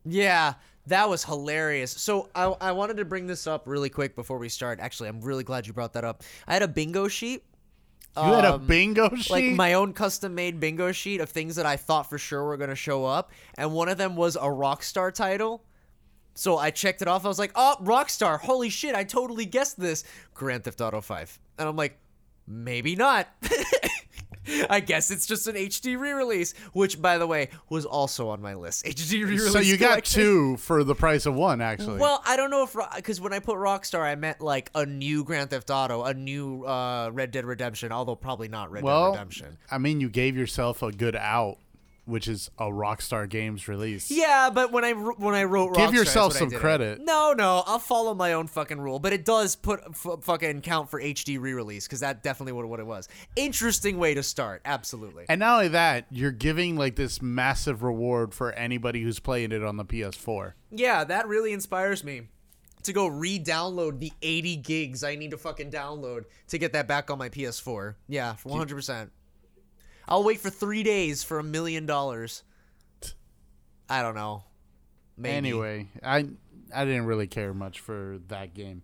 yeah, 0.04 0.54
that 0.86 1.08
was 1.08 1.24
hilarious. 1.24 1.90
So 1.90 2.28
I 2.34 2.44
I 2.60 2.72
wanted 2.72 2.98
to 2.98 3.06
bring 3.06 3.26
this 3.26 3.46
up 3.46 3.66
really 3.66 3.88
quick 3.88 4.14
before 4.14 4.36
we 4.38 4.50
start. 4.50 4.78
Actually, 4.80 5.08
I'm 5.08 5.22
really 5.22 5.44
glad 5.44 5.66
you 5.66 5.72
brought 5.72 5.94
that 5.94 6.04
up. 6.04 6.22
I 6.46 6.52
had 6.52 6.62
a 6.62 6.68
bingo 6.68 7.08
sheet. 7.08 7.42
You 8.16 8.22
had 8.22 8.44
a 8.44 8.54
Um, 8.54 8.66
bingo 8.66 9.14
sheet? 9.16 9.30
like 9.30 9.44
my 9.46 9.72
own 9.74 9.92
custom 9.92 10.34
made 10.34 10.60
bingo 10.60 10.92
sheet 10.92 11.20
of 11.20 11.28
things 11.30 11.56
that 11.56 11.66
I 11.66 11.76
thought 11.76 12.08
for 12.08 12.16
sure 12.18 12.44
were 12.44 12.56
gonna 12.56 12.74
show 12.76 13.04
up, 13.04 13.32
and 13.56 13.72
one 13.72 13.88
of 13.88 13.98
them 13.98 14.14
was 14.14 14.36
a 14.36 14.40
Rockstar 14.40 15.12
title. 15.12 15.64
So 16.34 16.56
I 16.58 16.70
checked 16.70 17.02
it 17.02 17.08
off. 17.08 17.24
I 17.24 17.28
was 17.28 17.38
like, 17.38 17.52
"Oh, 17.54 17.76
Rockstar! 17.80 18.40
Holy 18.40 18.68
shit! 18.68 18.94
I 18.94 19.04
totally 19.04 19.44
guessed 19.46 19.78
this." 19.80 20.04
Grand 20.32 20.64
Theft 20.64 20.80
Auto 20.80 21.00
Five, 21.00 21.38
and 21.58 21.68
I'm 21.68 21.76
like, 21.76 21.98
maybe 22.46 22.94
not. 22.96 23.28
I 24.70 24.80
guess 24.80 25.10
it's 25.10 25.26
just 25.26 25.46
an 25.46 25.54
HD 25.56 25.98
re-release, 25.98 26.54
which, 26.72 27.00
by 27.00 27.18
the 27.18 27.26
way, 27.26 27.48
was 27.68 27.84
also 27.84 28.28
on 28.28 28.40
my 28.42 28.54
list. 28.54 28.84
HD 28.84 29.24
re-release. 29.24 29.52
so 29.52 29.58
you 29.58 29.76
got 29.76 30.04
two 30.04 30.56
for 30.58 30.84
the 30.84 30.94
price 30.94 31.26
of 31.26 31.34
one, 31.34 31.60
actually. 31.60 31.98
Well, 31.98 32.22
I 32.26 32.36
don't 32.36 32.50
know 32.50 32.64
if 32.64 32.76
because 32.96 33.20
when 33.20 33.32
I 33.32 33.38
put 33.38 33.56
Rockstar, 33.56 34.00
I 34.02 34.14
meant 34.14 34.40
like 34.40 34.70
a 34.74 34.86
new 34.86 35.24
Grand 35.24 35.50
Theft 35.50 35.70
Auto, 35.70 36.04
a 36.04 36.14
new 36.14 36.64
uh, 36.64 37.10
Red 37.12 37.30
Dead 37.30 37.44
Redemption, 37.44 37.92
although 37.92 38.16
probably 38.16 38.48
not 38.48 38.70
Red 38.70 38.84
Dead 38.84 39.10
Redemption. 39.10 39.58
I 39.70 39.78
mean, 39.78 40.00
you 40.00 40.08
gave 40.08 40.36
yourself 40.36 40.82
a 40.82 40.90
good 40.92 41.16
out, 41.16 41.58
which 42.06 42.28
is 42.28 42.50
a 42.58 42.64
Rockstar 42.64 43.28
Games 43.28 43.68
release. 43.68 44.10
Yeah, 44.10 44.50
but 44.52 44.72
when 44.72 44.84
I 44.84 44.92
when 44.92 45.34
I 45.34 45.44
wrote, 45.44 45.74
Give 45.74 45.90
Rockstar, 45.90 45.94
yourself 45.94 46.32
that's 46.32 46.34
what 46.34 46.36
I 46.36 46.38
some 46.40 46.48
did 46.50 46.56
it. 46.56 46.60
credit. 46.60 47.00
No, 47.00 47.32
no, 47.36 47.62
I'll 47.66 47.78
follow 47.78 48.14
my 48.14 48.32
own 48.32 48.46
fucking 48.46 48.80
rule, 48.80 48.98
but 48.98 49.12
it 49.12 49.24
does 49.24 49.56
put 49.56 49.80
f- 49.88 50.22
fucking 50.22 50.60
count 50.62 50.90
for 50.90 51.00
HD 51.00 51.40
re-release 51.40 51.86
because 51.86 52.00
that 52.00 52.22
definitely 52.22 52.52
what 52.52 52.66
what 52.68 52.80
it 52.80 52.86
was. 52.86 53.08
Interesting 53.36 53.98
way 53.98 54.14
to 54.14 54.22
start, 54.22 54.62
absolutely. 54.64 55.24
And 55.28 55.40
not 55.40 55.54
only 55.56 55.68
that, 55.68 56.06
you're 56.10 56.30
giving 56.30 56.76
like 56.76 56.96
this 56.96 57.20
massive 57.22 57.82
reward 57.82 58.34
for 58.34 58.52
anybody 58.52 59.02
who's 59.02 59.18
playing 59.18 59.52
it 59.52 59.62
on 59.62 59.76
the 59.76 59.84
PS4. 59.84 60.52
Yeah, 60.70 61.04
that 61.04 61.28
really 61.28 61.52
inspires 61.52 62.02
me 62.04 62.22
to 62.82 62.92
go 62.92 63.06
re-download 63.06 63.98
the 63.98 64.12
80 64.20 64.56
gigs 64.56 65.02
I 65.02 65.14
need 65.14 65.30
to 65.30 65.38
fucking 65.38 65.70
download 65.70 66.24
to 66.48 66.58
get 66.58 66.74
that 66.74 66.86
back 66.86 67.10
on 67.10 67.16
my 67.18 67.30
PS4. 67.30 67.94
Yeah, 68.08 68.34
100%. 68.44 69.08
I'll 70.08 70.24
wait 70.24 70.40
for 70.40 70.50
three 70.50 70.82
days 70.82 71.22
for 71.22 71.38
a 71.38 71.42
million 71.42 71.86
dollars. 71.86 72.42
I 73.88 74.02
don't 74.02 74.14
know. 74.14 74.44
Maybe. 75.16 75.36
Anyway, 75.36 75.88
I 76.02 76.26
I 76.74 76.84
didn't 76.84 77.06
really 77.06 77.26
care 77.26 77.54
much 77.54 77.80
for 77.80 78.18
that 78.28 78.54
game. 78.54 78.82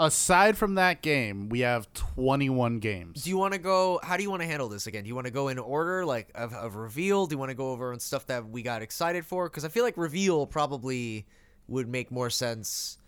Aside 0.00 0.56
from 0.56 0.76
that 0.76 1.02
game, 1.02 1.48
we 1.48 1.60
have 1.60 1.92
21 1.92 2.78
games. 2.78 3.24
Do 3.24 3.30
you 3.30 3.36
want 3.36 3.54
to 3.54 3.58
go? 3.58 3.98
How 4.00 4.16
do 4.16 4.22
you 4.22 4.30
want 4.30 4.42
to 4.42 4.46
handle 4.46 4.68
this 4.68 4.86
again? 4.86 5.02
Do 5.02 5.08
you 5.08 5.14
want 5.16 5.26
to 5.26 5.32
go 5.32 5.48
in 5.48 5.58
order, 5.58 6.06
like 6.06 6.30
of, 6.36 6.54
of 6.54 6.76
reveal? 6.76 7.26
Do 7.26 7.34
you 7.34 7.38
want 7.38 7.50
to 7.50 7.56
go 7.56 7.72
over 7.72 7.92
on 7.92 7.98
stuff 7.98 8.26
that 8.26 8.48
we 8.48 8.62
got 8.62 8.80
excited 8.80 9.26
for? 9.26 9.48
Because 9.48 9.64
I 9.64 9.68
feel 9.68 9.82
like 9.82 9.96
reveal 9.96 10.46
probably 10.46 11.26
would 11.66 11.88
make 11.88 12.12
more 12.12 12.30
sense. 12.30 12.98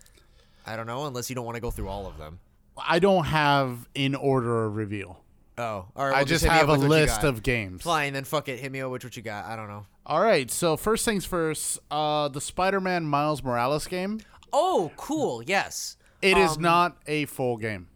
I 0.66 0.74
don't 0.74 0.88
know, 0.88 1.06
unless 1.06 1.30
you 1.30 1.36
don't 1.36 1.44
want 1.44 1.54
to 1.54 1.60
go 1.60 1.70
through 1.70 1.88
all 1.88 2.08
of 2.08 2.18
them. 2.18 2.40
I 2.76 2.98
don't 2.98 3.24
have 3.24 3.88
in 3.94 4.16
order 4.16 4.64
a 4.64 4.68
reveal. 4.68 5.22
Oh, 5.60 5.86
all 5.94 6.06
right. 6.08 6.16
I 6.16 6.24
just 6.24 6.42
hit 6.42 6.50
me 6.50 6.56
have 6.56 6.70
up 6.70 6.76
a 6.76 6.80
with 6.80 6.88
what 6.88 6.96
you 6.96 7.02
list 7.02 7.20
got. 7.22 7.28
of 7.28 7.42
games. 7.42 7.82
Fine, 7.82 8.14
then 8.14 8.24
fuck 8.24 8.48
it. 8.48 8.58
Hit 8.60 8.72
me 8.72 8.80
up 8.80 8.90
with 8.90 9.04
what 9.04 9.16
you 9.16 9.22
got. 9.22 9.44
I 9.44 9.56
don't 9.56 9.68
know. 9.68 9.84
All 10.06 10.20
right, 10.22 10.50
so 10.50 10.76
first 10.76 11.04
things 11.04 11.24
first, 11.26 11.78
uh, 11.90 12.28
the 12.28 12.40
Spider-Man 12.40 13.04
Miles 13.04 13.42
Morales 13.44 13.86
game. 13.86 14.20
Oh, 14.52 14.90
cool. 14.96 15.42
Yes. 15.42 15.96
It 16.22 16.36
is 16.38 16.56
Um, 16.56 16.62
not 16.62 16.96
a 17.06 17.26
full 17.26 17.56
game, 17.58 17.88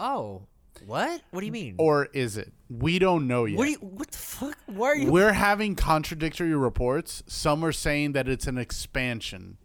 Oh, 0.00 0.42
what? 0.86 1.20
What 1.30 1.40
do 1.40 1.46
you 1.46 1.52
mean? 1.52 1.74
or 1.78 2.06
is 2.12 2.36
it? 2.36 2.52
We 2.70 2.98
don't 2.98 3.26
know 3.26 3.44
yet. 3.44 3.58
what 3.58 3.64
do 3.66 3.70
you? 3.72 3.78
What 3.78 4.10
the 4.10 4.18
fuck? 4.18 4.56
Why 4.66 4.88
are 4.88 4.96
you? 4.96 5.10
We're 5.10 5.32
having 5.32 5.74
contradictory 5.74 6.54
reports. 6.54 7.22
Some 7.26 7.64
are 7.64 7.72
saying 7.72 8.12
that 8.12 8.28
it's 8.28 8.46
an 8.46 8.58
expansion, 8.58 9.58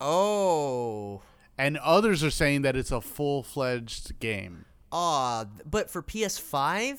oh. 0.00 1.22
and 1.58 1.76
others 1.78 2.22
are 2.22 2.30
saying 2.30 2.62
that 2.62 2.76
it's 2.76 2.92
a 2.92 3.00
full-fledged 3.00 4.18
game. 4.20 4.66
Ah, 4.98 5.44
but 5.70 5.90
for 5.90 6.02
PS5, 6.02 6.98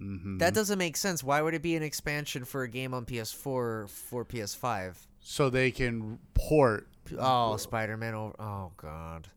Mm-hmm. 0.00 0.38
that 0.38 0.54
doesn't 0.54 0.78
make 0.78 0.96
sense. 0.96 1.22
Why 1.22 1.42
would 1.42 1.52
it 1.52 1.60
be 1.62 1.76
an 1.76 1.82
expansion 1.82 2.44
for 2.46 2.62
a 2.62 2.68
game 2.68 2.94
on 2.94 3.04
PS4 3.04 3.88
for 3.90 4.24
PS5? 4.24 4.94
So 5.20 5.50
they 5.50 5.70
can 5.70 6.18
port. 6.32 6.88
Oh, 7.18 7.56
Spider-Man 7.58 8.14
over. 8.14 8.34
Oh 8.38 8.72
God. 8.78 9.28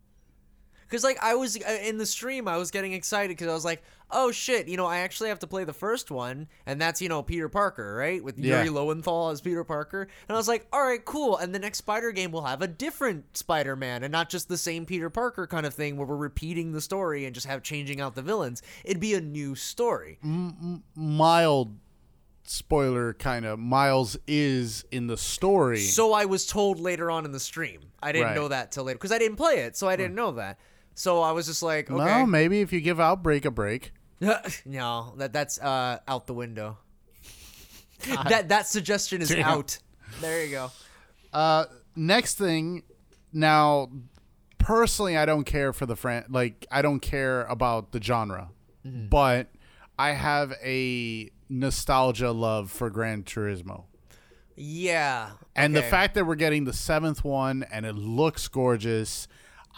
Because 0.94 1.04
like 1.04 1.18
I 1.24 1.34
was 1.34 1.58
uh, 1.58 1.78
in 1.84 1.98
the 1.98 2.06
stream, 2.06 2.48
I 2.48 2.58
was 2.58 2.70
getting 2.70 2.94
excited 2.94 3.30
because 3.30 3.48
I 3.48 3.54
was 3.56 3.66
like, 3.66 3.82
"Oh 4.12 4.32
shit!" 4.32 4.68
You 4.68 4.78
know, 4.78 4.86
I 4.86 4.98
actually 5.00 5.30
have 5.30 5.40
to 5.40 5.48
play 5.48 5.64
the 5.64 5.74
first 5.74 6.12
one, 6.12 6.48
and 6.68 6.80
that's 6.80 7.02
you 7.02 7.10
know 7.10 7.24
Peter 7.24 7.50
Parker, 7.50 7.96
right? 7.96 8.24
With 8.24 8.38
Yeah. 8.38 8.58
Yuri 8.58 8.70
Lowenthal 8.70 9.30
as 9.30 9.42
Peter 9.42 9.64
Parker, 9.64 10.04
and 10.04 10.36
I 10.36 10.38
was 10.38 10.48
like, 10.48 10.68
"All 10.72 10.84
right, 10.86 11.04
cool." 11.04 11.36
And 11.38 11.52
the 11.56 11.58
next 11.58 11.80
Spider 11.80 12.12
game 12.12 12.32
will 12.32 12.44
have 12.44 12.62
a 12.62 12.68
different 12.68 13.36
Spider-Man, 13.36 14.04
and 14.04 14.12
not 14.12 14.30
just 14.30 14.50
the 14.50 14.58
same 14.58 14.86
Peter 14.86 15.10
Parker 15.10 15.48
kind 15.48 15.66
of 15.66 15.74
thing 15.74 15.98
where 15.98 16.06
we're 16.06 16.16
repeating 16.16 16.74
the 16.74 16.80
story 16.82 17.26
and 17.26 17.34
just 17.34 17.48
have 17.48 17.64
changing 17.64 18.00
out 18.00 18.14
the 18.14 18.22
villains. 18.22 18.62
It'd 18.86 19.00
be 19.02 19.16
a 19.16 19.22
new 19.22 19.56
story. 19.56 20.20
Mild 20.96 21.76
spoiler, 22.44 23.14
kind 23.16 23.46
of. 23.46 23.58
Miles 23.58 24.16
is 24.28 24.86
in 24.92 25.08
the 25.08 25.18
story. 25.18 25.80
So 25.80 26.14
I 26.14 26.26
was 26.26 26.46
told 26.46 26.80
later 26.80 27.10
on 27.10 27.26
in 27.26 27.32
the 27.32 27.40
stream. 27.40 27.80
I 28.04 28.12
didn't 28.12 28.28
Right. 28.28 28.36
know 28.36 28.48
that 28.50 28.72
till 28.72 28.84
later 28.84 28.98
because 29.00 29.12
I 29.12 29.18
didn't 29.18 29.38
play 29.38 29.62
it, 29.62 29.76
so 29.76 29.88
I 29.90 29.96
didn't 29.96 30.14
know 30.14 30.34
that. 30.34 30.60
So 30.96 31.22
I 31.22 31.32
was 31.32 31.46
just 31.48 31.64
like, 31.64 31.90
okay. 31.90 31.96
Well, 32.04 32.28
maybe 32.28 32.62
if 32.62 32.72
you 32.74 32.82
give 32.82 33.00
Outbreak 33.00 33.46
a 33.46 33.52
break. 33.52 33.92
no, 34.66 35.14
that 35.18 35.34
that's 35.34 35.60
uh 35.60 36.00
out 36.08 36.28
the 36.28 36.34
window. 36.34 36.78
that 38.30 38.50
that 38.50 38.68
suggestion 38.68 39.22
is 39.22 39.30
Damn. 39.30 39.46
out. 39.46 39.78
There 40.22 40.44
you 40.46 40.52
go. 40.52 40.72
Uh, 41.32 41.66
next 41.96 42.36
thing, 42.38 42.84
now, 43.32 43.90
personally, 44.60 45.18
I 45.18 45.26
don't 45.26 45.46
care 45.46 45.74
for 45.74 45.86
the 45.86 45.96
fran. 45.96 46.26
Like, 46.30 46.66
I 46.72 46.82
don't 46.82 47.00
care 47.00 47.44
about 47.46 47.92
the 47.92 48.02
genre, 48.02 48.50
Mm-hmm. 48.86 49.08
but 49.08 49.48
I 49.98 50.12
have 50.12 50.54
a 50.64 51.32
nostalgia 51.50 52.32
love 52.32 52.70
for 52.70 52.90
Gran 52.90 53.24
Turismo. 53.24 53.86
Yeah. 54.56 55.32
And 55.56 55.76
the 55.76 55.82
fact 55.82 56.14
that 56.16 56.26
we're 56.28 56.36
getting 56.36 56.66
the 56.66 56.74
seventh 56.74 57.24
one 57.24 57.64
and 57.72 57.86
it 57.86 57.96
looks 57.96 58.48
gorgeous, 58.50 59.28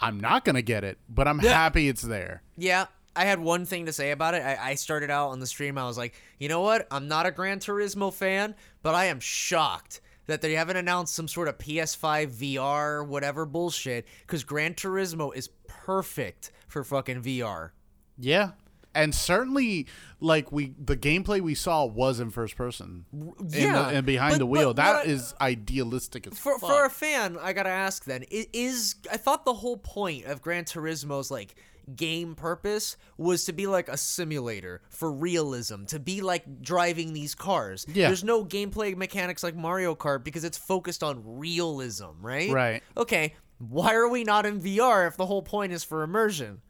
I'm 0.00 0.20
not 0.20 0.44
gonna 0.44 0.62
get 0.62 0.84
it, 0.84 0.98
but 1.08 1.26
I'm 1.28 1.40
Yeah. 1.40 1.52
happy 1.52 1.88
it's 1.88 2.02
there. 2.02 2.42
Yeah, 2.56 2.86
I 3.14 3.24
had 3.24 3.38
one 3.40 3.64
thing 3.64 3.86
to 3.86 3.92
say 3.92 4.10
about 4.10 4.34
it. 4.34 4.42
I, 4.42 4.70
I 4.70 4.74
started 4.74 5.10
out 5.10 5.28
on 5.30 5.40
the 5.40 5.46
stream. 5.46 5.78
I 5.78 5.84
was 5.86 5.96
like, 5.96 6.14
you 6.38 6.48
know 6.48 6.60
what? 6.60 6.86
I'm 6.90 7.08
not 7.08 7.24
a 7.26 7.30
Gran 7.30 7.60
Turismo 7.60 8.12
fan, 8.12 8.54
but 8.82 8.94
I 8.94 9.06
am 9.06 9.20
shocked 9.20 10.00
that 10.26 10.42
they 10.42 10.52
haven't 10.54 10.76
announced 10.76 11.14
some 11.14 11.28
sort 11.28 11.48
of 11.48 11.56
PS5 11.56 12.28
VR 12.32 13.06
whatever 13.06 13.46
bullshit 13.46 14.06
because 14.22 14.44
Gran 14.44 14.74
Turismo 14.74 15.34
is 15.34 15.48
perfect 15.68 16.50
for 16.68 16.82
fucking 16.84 17.22
VR. 17.22 17.70
Yeah, 18.18 18.50
and 18.96 19.14
certainly, 19.14 19.86
like 20.20 20.50
we, 20.50 20.74
the 20.82 20.96
gameplay 20.96 21.40
we 21.40 21.54
saw 21.54 21.84
was 21.84 22.18
in 22.18 22.30
first 22.30 22.56
person, 22.56 23.04
in 23.12 23.36
yeah, 23.50 23.90
and 23.90 24.04
behind 24.06 24.34
but- 24.34 24.38
the 24.38 24.46
wheel. 24.46 24.74
That 24.74 24.96
I- 24.96 25.02
is 25.04 25.34
idealistic 25.40 26.26
as 26.26 26.38
for 26.38 26.58
fuck. 26.58 26.70
for 26.70 26.84
a 26.84 26.90
fan, 26.90 27.36
I 27.40 27.52
gotta 27.52 27.68
ask 27.70 28.04
then: 28.04 28.24
is 28.30 28.96
I 29.10 29.16
thought 29.16 29.44
the 29.44 29.54
whole 29.54 29.76
point 29.76 30.24
of 30.26 30.42
Gran 30.42 30.64
Turismo's 30.64 31.30
like 31.30 31.54
game 31.94 32.34
purpose 32.34 32.96
was 33.16 33.44
to 33.44 33.52
be 33.52 33.68
like 33.68 33.88
a 33.88 33.96
simulator 33.96 34.82
for 34.90 35.12
realism, 35.12 35.84
to 35.84 36.00
be 36.00 36.20
like 36.20 36.60
driving 36.60 37.12
these 37.12 37.34
cars. 37.36 37.86
Yeah. 37.88 38.08
There's 38.08 38.24
no 38.24 38.44
gameplay 38.44 38.96
mechanics 38.96 39.44
like 39.44 39.54
Mario 39.54 39.94
Kart 39.94 40.24
because 40.24 40.42
it's 40.42 40.58
focused 40.58 41.04
on 41.04 41.22
realism, 41.24 42.06
right? 42.20 42.50
Right. 42.50 42.82
Okay. 42.96 43.34
Why 43.58 43.94
are 43.94 44.08
we 44.08 44.24
not 44.24 44.44
in 44.46 44.60
VR 44.60 45.06
if 45.06 45.16
the 45.16 45.26
whole 45.26 45.42
point 45.42 45.72
is 45.72 45.84
for 45.84 46.02
immersion? 46.02 46.60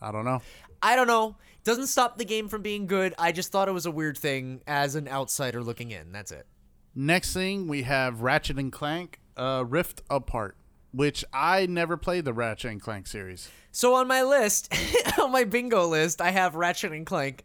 I 0.00 0.12
don't 0.12 0.24
know. 0.24 0.42
I 0.82 0.96
don't 0.96 1.06
know. 1.06 1.36
Doesn't 1.64 1.88
stop 1.88 2.18
the 2.18 2.24
game 2.24 2.48
from 2.48 2.62
being 2.62 2.86
good. 2.86 3.14
I 3.18 3.32
just 3.32 3.52
thought 3.52 3.68
it 3.68 3.72
was 3.72 3.86
a 3.86 3.90
weird 3.90 4.16
thing 4.16 4.62
as 4.66 4.94
an 4.94 5.08
outsider 5.08 5.62
looking 5.62 5.90
in. 5.90 6.12
That's 6.12 6.32
it. 6.32 6.46
Next 6.94 7.32
thing 7.32 7.68
we 7.68 7.82
have 7.82 8.22
Ratchet 8.22 8.58
and 8.58 8.72
Clank, 8.72 9.20
uh, 9.36 9.64
Rift 9.66 10.02
Apart, 10.08 10.56
which 10.92 11.24
I 11.32 11.66
never 11.66 11.96
played 11.96 12.24
the 12.24 12.32
Ratchet 12.32 12.70
and 12.70 12.80
Clank 12.80 13.06
series. 13.06 13.50
So 13.70 13.94
on 13.94 14.08
my 14.08 14.22
list, 14.22 14.74
on 15.20 15.30
my 15.30 15.44
bingo 15.44 15.86
list, 15.86 16.20
I 16.20 16.30
have 16.30 16.54
Ratchet 16.54 16.92
and 16.92 17.06
Clank. 17.06 17.44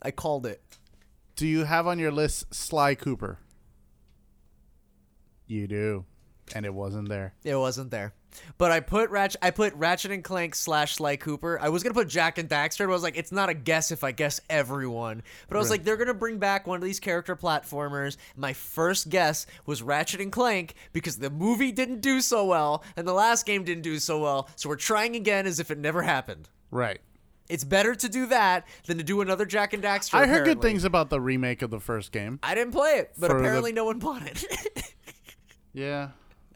I 0.00 0.10
called 0.10 0.46
it. 0.46 0.62
Do 1.36 1.46
you 1.46 1.64
have 1.64 1.86
on 1.86 1.98
your 1.98 2.10
list 2.10 2.52
Sly 2.54 2.94
Cooper? 2.94 3.38
You 5.46 5.66
do, 5.66 6.04
and 6.54 6.66
it 6.66 6.74
wasn't 6.74 7.08
there. 7.08 7.34
It 7.44 7.56
wasn't 7.56 7.90
there. 7.90 8.14
But 8.58 8.70
I 8.70 8.80
put 8.80 9.10
Ratchet 9.10 9.38
I 9.42 9.50
put 9.50 9.74
Ratchet 9.74 10.10
and 10.10 10.22
Clank 10.22 10.54
slash 10.54 10.94
Sly 10.96 11.16
Cooper. 11.16 11.58
I 11.60 11.68
was 11.68 11.82
gonna 11.82 11.94
put 11.94 12.08
Jak 12.08 12.38
and 12.38 12.48
Daxter, 12.48 12.80
but 12.80 12.90
I 12.90 12.94
was 12.94 13.02
like, 13.02 13.16
it's 13.16 13.32
not 13.32 13.48
a 13.48 13.54
guess 13.54 13.90
if 13.90 14.04
I 14.04 14.12
guess 14.12 14.40
everyone. 14.50 15.22
But 15.48 15.56
I 15.56 15.58
was 15.58 15.70
like, 15.70 15.84
they're 15.84 15.96
gonna 15.96 16.14
bring 16.14 16.38
back 16.38 16.66
one 16.66 16.76
of 16.76 16.82
these 16.84 17.00
character 17.00 17.36
platformers. 17.36 18.16
My 18.36 18.52
first 18.52 19.08
guess 19.08 19.46
was 19.66 19.82
Ratchet 19.82 20.20
and 20.20 20.30
Clank 20.32 20.74
because 20.92 21.18
the 21.18 21.30
movie 21.30 21.72
didn't 21.72 22.00
do 22.00 22.20
so 22.20 22.44
well 22.44 22.84
and 22.96 23.06
the 23.06 23.12
last 23.14 23.46
game 23.46 23.64
didn't 23.64 23.82
do 23.82 23.98
so 23.98 24.18
well. 24.20 24.48
So 24.56 24.68
we're 24.68 24.76
trying 24.76 25.16
again 25.16 25.46
as 25.46 25.58
if 25.60 25.70
it 25.70 25.78
never 25.78 26.02
happened. 26.02 26.48
Right. 26.70 27.00
It's 27.48 27.64
better 27.64 27.94
to 27.94 28.08
do 28.10 28.26
that 28.26 28.68
than 28.86 28.98
to 28.98 29.02
do 29.04 29.22
another 29.22 29.46
Jak 29.46 29.72
and 29.72 29.82
Daxter. 29.82 30.14
I 30.14 30.26
heard 30.26 30.44
good 30.44 30.60
things 30.60 30.84
about 30.84 31.08
the 31.08 31.18
remake 31.18 31.62
of 31.62 31.70
the 31.70 31.80
first 31.80 32.12
game. 32.12 32.38
I 32.42 32.54
didn't 32.54 32.72
play 32.72 32.90
it, 32.98 33.12
but 33.18 33.28
For 33.30 33.34
the- 33.34 33.40
apparently 33.40 33.72
no 33.72 33.86
one 33.86 33.98
bought 33.98 34.26
it. 34.26 34.44
Yeah. 35.74 36.08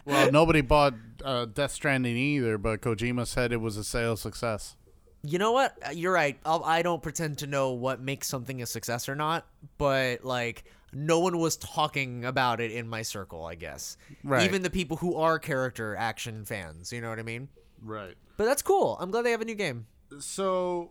Well, 0.05 0.33
nobody 0.33 0.61
bought 0.61 0.95
uh, 1.25 1.47
Death 1.47 1.73
Stranding 1.73 2.17
either, 2.17 2.59
but 2.59 2.81
Kojima 2.81 3.27
said 3.27 3.53
it 3.53 3.61
was 3.61 3.77
a 3.77 3.85
sales 3.85 4.21
success. 4.21 4.77
You 5.23 5.38
know 5.38 5.53
what? 5.53 5.77
Uh, 5.87 5.91
You're 5.91 6.12
right. 6.12 6.38
I'll, 6.45 6.65
I 6.65 6.83
don't 6.83 7.03
pretend 7.03 7.38
to 7.38 7.47
know 7.47 7.71
what 7.73 8.01
makes 8.01 8.27
something 8.27 8.61
a 8.61 8.67
success 8.67 9.09
or 9.09 9.15
not, 9.15 9.47
but 9.79 10.25
like 10.25 10.65
no 10.93 11.21
one 11.21 11.38
was 11.38 11.57
talking 11.57 12.25
about 12.25 12.61
it 12.61 12.73
in 12.73 12.88
my 12.88 13.03
circle, 13.03 13.47
I 13.47 13.55
guess. 13.55 13.97
Right. 14.25 14.43
Even 14.43 14.62
the 14.62 14.71
people 14.71 14.97
who 14.97 15.17
are 15.17 15.38
character 15.38 15.95
action 15.97 16.45
fans, 16.45 16.93
you 16.93 17.01
know 17.01 17.09
what 17.09 17.19
I 17.19 17.23
mean? 17.23 17.49
Right. 17.81 18.15
But 18.37 18.47
that's 18.47 18.62
cool. 18.62 18.97
I'm 19.01 19.11
glad 19.11 19.23
they 19.25 19.31
have 19.31 19.41
a 19.41 19.45
new 19.45 19.55
game. 19.55 19.87
So, 20.19 20.91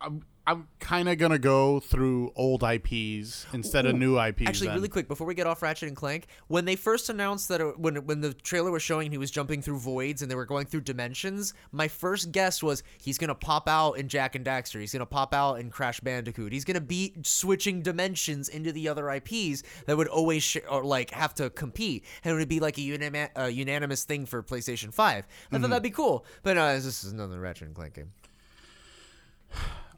I'm 0.00 0.22
I'm 0.48 0.68
kind 0.78 1.08
of 1.08 1.18
gonna 1.18 1.40
go 1.40 1.80
through 1.80 2.32
old 2.36 2.62
IPs 2.62 3.46
instead 3.52 3.84
of 3.84 3.96
new 3.96 4.16
IPs. 4.16 4.46
Actually, 4.46 4.68
then. 4.68 4.76
really 4.76 4.88
quick 4.88 5.08
before 5.08 5.26
we 5.26 5.34
get 5.34 5.46
off 5.46 5.60
Ratchet 5.60 5.88
and 5.88 5.96
Clank, 5.96 6.28
when 6.46 6.64
they 6.64 6.76
first 6.76 7.08
announced 7.08 7.48
that 7.48 7.60
it, 7.60 7.78
when 7.78 7.96
when 8.06 8.20
the 8.20 8.32
trailer 8.32 8.70
was 8.70 8.82
showing 8.82 9.10
he 9.10 9.18
was 9.18 9.32
jumping 9.32 9.60
through 9.60 9.80
voids 9.80 10.22
and 10.22 10.30
they 10.30 10.36
were 10.36 10.44
going 10.44 10.66
through 10.66 10.82
dimensions, 10.82 11.52
my 11.72 11.88
first 11.88 12.30
guess 12.30 12.62
was 12.62 12.84
he's 13.02 13.18
gonna 13.18 13.34
pop 13.34 13.68
out 13.68 13.94
in 13.94 14.08
Jak 14.08 14.36
and 14.36 14.46
Daxter. 14.46 14.78
He's 14.78 14.92
gonna 14.92 15.04
pop 15.04 15.34
out 15.34 15.54
in 15.54 15.68
Crash 15.68 15.98
Bandicoot. 15.98 16.52
He's 16.52 16.64
gonna 16.64 16.80
be 16.80 17.14
switching 17.24 17.82
dimensions 17.82 18.48
into 18.48 18.70
the 18.70 18.88
other 18.88 19.10
IPs 19.10 19.64
that 19.86 19.96
would 19.96 20.08
always 20.08 20.44
sh- 20.44 20.58
or 20.70 20.84
like 20.84 21.10
have 21.10 21.34
to 21.34 21.50
compete, 21.50 22.04
and 22.22 22.32
it 22.32 22.36
would 22.36 22.48
be 22.48 22.60
like 22.60 22.78
a, 22.78 23.30
a 23.34 23.48
unanimous 23.48 24.04
thing 24.04 24.26
for 24.26 24.44
PlayStation 24.44 24.94
Five. 24.94 25.26
I 25.26 25.54
thought 25.56 25.62
mm-hmm. 25.62 25.70
that'd 25.70 25.82
be 25.82 25.90
cool, 25.90 26.24
but 26.44 26.54
no, 26.54 26.72
this 26.72 27.02
is 27.02 27.10
another 27.12 27.40
Ratchet 27.40 27.66
and 27.66 27.74
Clank 27.74 27.94
game. 27.94 28.12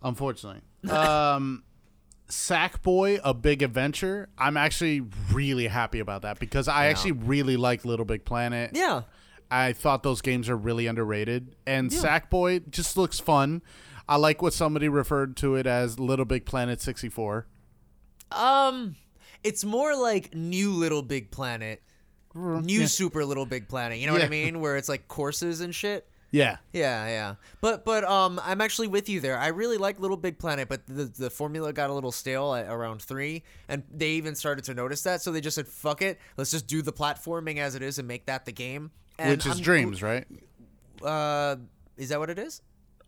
Unfortunately. 0.02 0.62
Um, 0.90 1.64
Sackboy: 2.28 3.20
A 3.24 3.34
Big 3.34 3.62
Adventure. 3.62 4.28
I'm 4.38 4.56
actually 4.56 5.02
really 5.32 5.66
happy 5.66 6.00
about 6.00 6.22
that 6.22 6.38
because 6.38 6.68
I 6.68 6.86
actually 6.86 7.12
really 7.12 7.56
like 7.56 7.84
Little 7.84 8.04
Big 8.04 8.24
Planet. 8.24 8.72
Yeah. 8.74 9.02
I 9.50 9.72
thought 9.72 10.02
those 10.02 10.20
games 10.20 10.50
are 10.50 10.56
really 10.56 10.86
underrated, 10.86 11.56
and 11.66 11.90
Sackboy 11.90 12.68
just 12.70 12.98
looks 12.98 13.18
fun. 13.18 13.62
I 14.06 14.16
like 14.16 14.42
what 14.42 14.52
somebody 14.52 14.88
referred 14.88 15.36
to 15.38 15.54
it 15.56 15.66
as 15.66 15.98
Little 15.98 16.24
Big 16.24 16.44
Planet 16.44 16.80
64. 16.80 17.46
Um, 18.32 18.96
it's 19.42 19.64
more 19.64 19.96
like 19.96 20.34
New 20.34 20.72
Little 20.72 21.02
Big 21.02 21.30
Planet. 21.30 21.82
New 22.34 22.86
Super 22.86 23.24
Little 23.24 23.46
Big 23.46 23.68
Planet. 23.68 23.98
You 23.98 24.06
know 24.06 24.12
what 24.12 24.22
I 24.22 24.28
mean? 24.28 24.60
Where 24.60 24.76
it's 24.76 24.88
like 24.88 25.08
courses 25.08 25.60
and 25.60 25.74
shit. 25.74 26.08
Yeah. 26.30 26.58
Yeah, 26.72 27.06
yeah. 27.08 27.34
But 27.60 27.84
but 27.84 28.04
um, 28.04 28.40
I'm 28.44 28.60
actually 28.60 28.88
with 28.88 29.08
you 29.08 29.20
there. 29.20 29.38
I 29.38 29.48
really 29.48 29.78
like 29.78 29.98
Little 29.98 30.16
Big 30.16 30.38
Planet, 30.38 30.68
but 30.68 30.86
the 30.86 31.04
the 31.04 31.30
formula 31.30 31.72
got 31.72 31.88
a 31.90 31.94
little 31.94 32.12
stale 32.12 32.54
at 32.54 32.66
around 32.66 33.00
three, 33.00 33.42
and 33.68 33.82
they 33.90 34.10
even 34.10 34.34
started 34.34 34.64
to 34.66 34.74
notice 34.74 35.02
that. 35.04 35.22
So 35.22 35.32
they 35.32 35.40
just 35.40 35.54
said, 35.54 35.66
"Fuck 35.66 36.02
it, 36.02 36.18
let's 36.36 36.50
just 36.50 36.66
do 36.66 36.82
the 36.82 36.92
platforming 36.92 37.58
as 37.58 37.74
it 37.74 37.82
is 37.82 37.98
and 37.98 38.06
make 38.06 38.26
that 38.26 38.44
the 38.44 38.52
game." 38.52 38.90
And 39.18 39.30
Which 39.30 39.46
is 39.46 39.52
I'm- 39.54 39.62
Dreams, 39.62 40.02
right? 40.02 40.26
Uh, 41.02 41.56
is 41.96 42.10
that 42.10 42.18
what 42.18 42.30
it 42.30 42.38
is? 42.38 42.60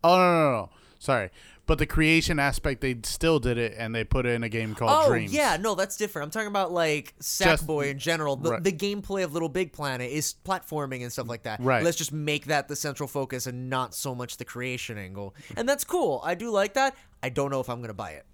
Oh 0.03 0.17
no, 0.17 0.23
no, 0.23 0.51
no. 0.51 0.69
Sorry. 0.99 1.29
But 1.71 1.77
the 1.77 1.85
creation 1.85 2.37
aspect, 2.37 2.81
they 2.81 2.97
still 3.03 3.39
did 3.39 3.57
it, 3.57 3.75
and 3.77 3.95
they 3.95 4.03
put 4.03 4.25
it 4.25 4.31
in 4.31 4.43
a 4.43 4.49
game 4.49 4.75
called 4.75 4.91
Oh 4.93 5.07
Dreams. 5.07 5.31
yeah, 5.31 5.55
no, 5.55 5.73
that's 5.73 5.95
different. 5.95 6.25
I'm 6.25 6.31
talking 6.31 6.49
about 6.49 6.73
like 6.73 7.17
Sackboy 7.21 7.91
in 7.91 7.97
general. 7.97 8.35
The, 8.35 8.51
right. 8.51 8.61
the 8.61 8.73
gameplay 8.73 9.23
of 9.23 9.31
Little 9.31 9.47
Big 9.47 9.71
Planet 9.71 10.11
is 10.11 10.35
platforming 10.43 11.01
and 11.03 11.13
stuff 11.13 11.29
like 11.29 11.43
that. 11.43 11.61
Right. 11.61 11.81
Let's 11.81 11.95
just 11.95 12.11
make 12.11 12.47
that 12.47 12.67
the 12.67 12.75
central 12.75 13.07
focus 13.07 13.47
and 13.47 13.69
not 13.69 13.95
so 13.95 14.13
much 14.13 14.35
the 14.35 14.43
creation 14.43 14.97
angle. 14.97 15.33
And 15.55 15.65
that's 15.69 15.85
cool. 15.85 16.19
I 16.25 16.35
do 16.35 16.51
like 16.51 16.73
that. 16.73 16.93
I 17.23 17.29
don't 17.29 17.49
know 17.51 17.61
if 17.61 17.69
I'm 17.69 17.79
gonna 17.79 17.93
buy 17.93 18.11
it. 18.11 18.25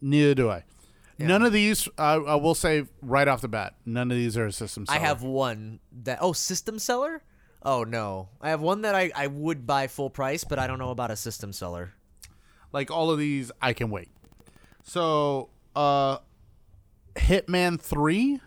Neither 0.00 0.34
do 0.34 0.48
I. 0.48 0.64
None 1.18 1.42
of 1.42 1.52
these, 1.52 1.90
I, 1.98 2.14
I 2.14 2.36
will 2.36 2.54
say 2.54 2.86
right 3.02 3.28
off 3.28 3.42
the 3.42 3.48
bat, 3.48 3.74
none 3.84 4.10
of 4.10 4.16
these 4.16 4.34
are 4.38 4.46
a 4.46 4.52
system 4.52 4.86
I 4.88 4.98
have 5.00 5.22
one 5.22 5.80
that 6.04 6.20
oh 6.22 6.32
system 6.32 6.78
seller. 6.78 7.22
Oh 7.62 7.84
no, 7.84 8.30
I 8.40 8.48
have 8.48 8.62
one 8.62 8.80
that 8.80 8.94
I, 8.94 9.12
I 9.14 9.26
would 9.26 9.66
buy 9.66 9.88
full 9.88 10.08
price, 10.08 10.42
but 10.42 10.58
I 10.58 10.66
don't 10.66 10.78
know 10.78 10.88
about 10.88 11.10
a 11.10 11.16
system 11.16 11.52
seller. 11.52 11.92
Like 12.76 12.90
all 12.90 13.10
of 13.10 13.18
these. 13.18 13.50
I 13.62 13.72
can 13.72 13.88
wait. 13.90 14.10
So, 14.84 15.48
uh, 15.74 16.18
Hitman 17.16 17.80
Three. 17.80 18.38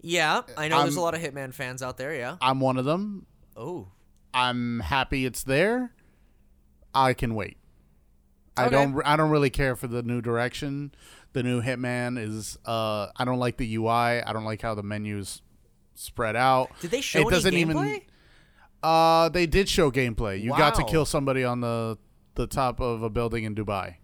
Yeah, 0.00 0.42
I 0.56 0.68
know 0.68 0.82
there's 0.82 0.96
a 0.96 1.00
I'm- 1.00 1.04
lot 1.04 1.14
of 1.14 1.20
Hitman 1.20 1.52
fans 1.52 1.82
out 1.82 1.96
there. 1.98 2.14
Yeah. 2.14 2.36
I'm 2.40 2.60
one 2.60 2.76
of 2.78 2.84
them. 2.84 3.26
Oh, 3.56 3.88
I'm 4.32 4.80
happy 4.80 5.26
it's 5.26 5.42
there. 5.42 5.92
I 6.94 7.12
can 7.12 7.34
wait. 7.34 7.56
I 8.56 8.68
don't. 8.68 9.00
I 9.04 9.16
don't 9.16 9.30
really 9.30 9.50
care 9.50 9.74
for 9.76 9.86
the 9.88 10.02
new 10.02 10.20
direction. 10.20 10.92
The 11.32 11.42
new 11.42 11.60
Hitman 11.62 12.18
is. 12.18 12.56
Uh, 12.64 13.08
I 13.16 13.24
don't 13.24 13.38
like 13.38 13.56
the 13.56 13.74
UI. 13.76 14.22
I 14.22 14.32
don't 14.32 14.44
like 14.44 14.62
how 14.62 14.74
the 14.74 14.82
menus 14.82 15.42
spread 15.94 16.36
out. 16.36 16.70
did 16.80 16.90
they 16.90 17.00
show 17.00 17.20
It 17.26 17.30
doesn't 17.30 17.52
gameplay? 17.54 17.86
even. 17.96 18.00
Uh, 18.82 19.28
they 19.28 19.46
did 19.46 19.68
show 19.68 19.90
gameplay. 19.90 20.40
You 20.42 20.50
got 20.50 20.74
to 20.76 20.84
kill 20.84 21.04
somebody 21.04 21.44
on 21.44 21.60
the 21.60 21.98
the 22.40 22.46
top 22.46 22.80
of 22.80 23.02
a 23.02 23.10
building 23.10 23.44
in 23.44 23.54
Dubai, 23.54 23.96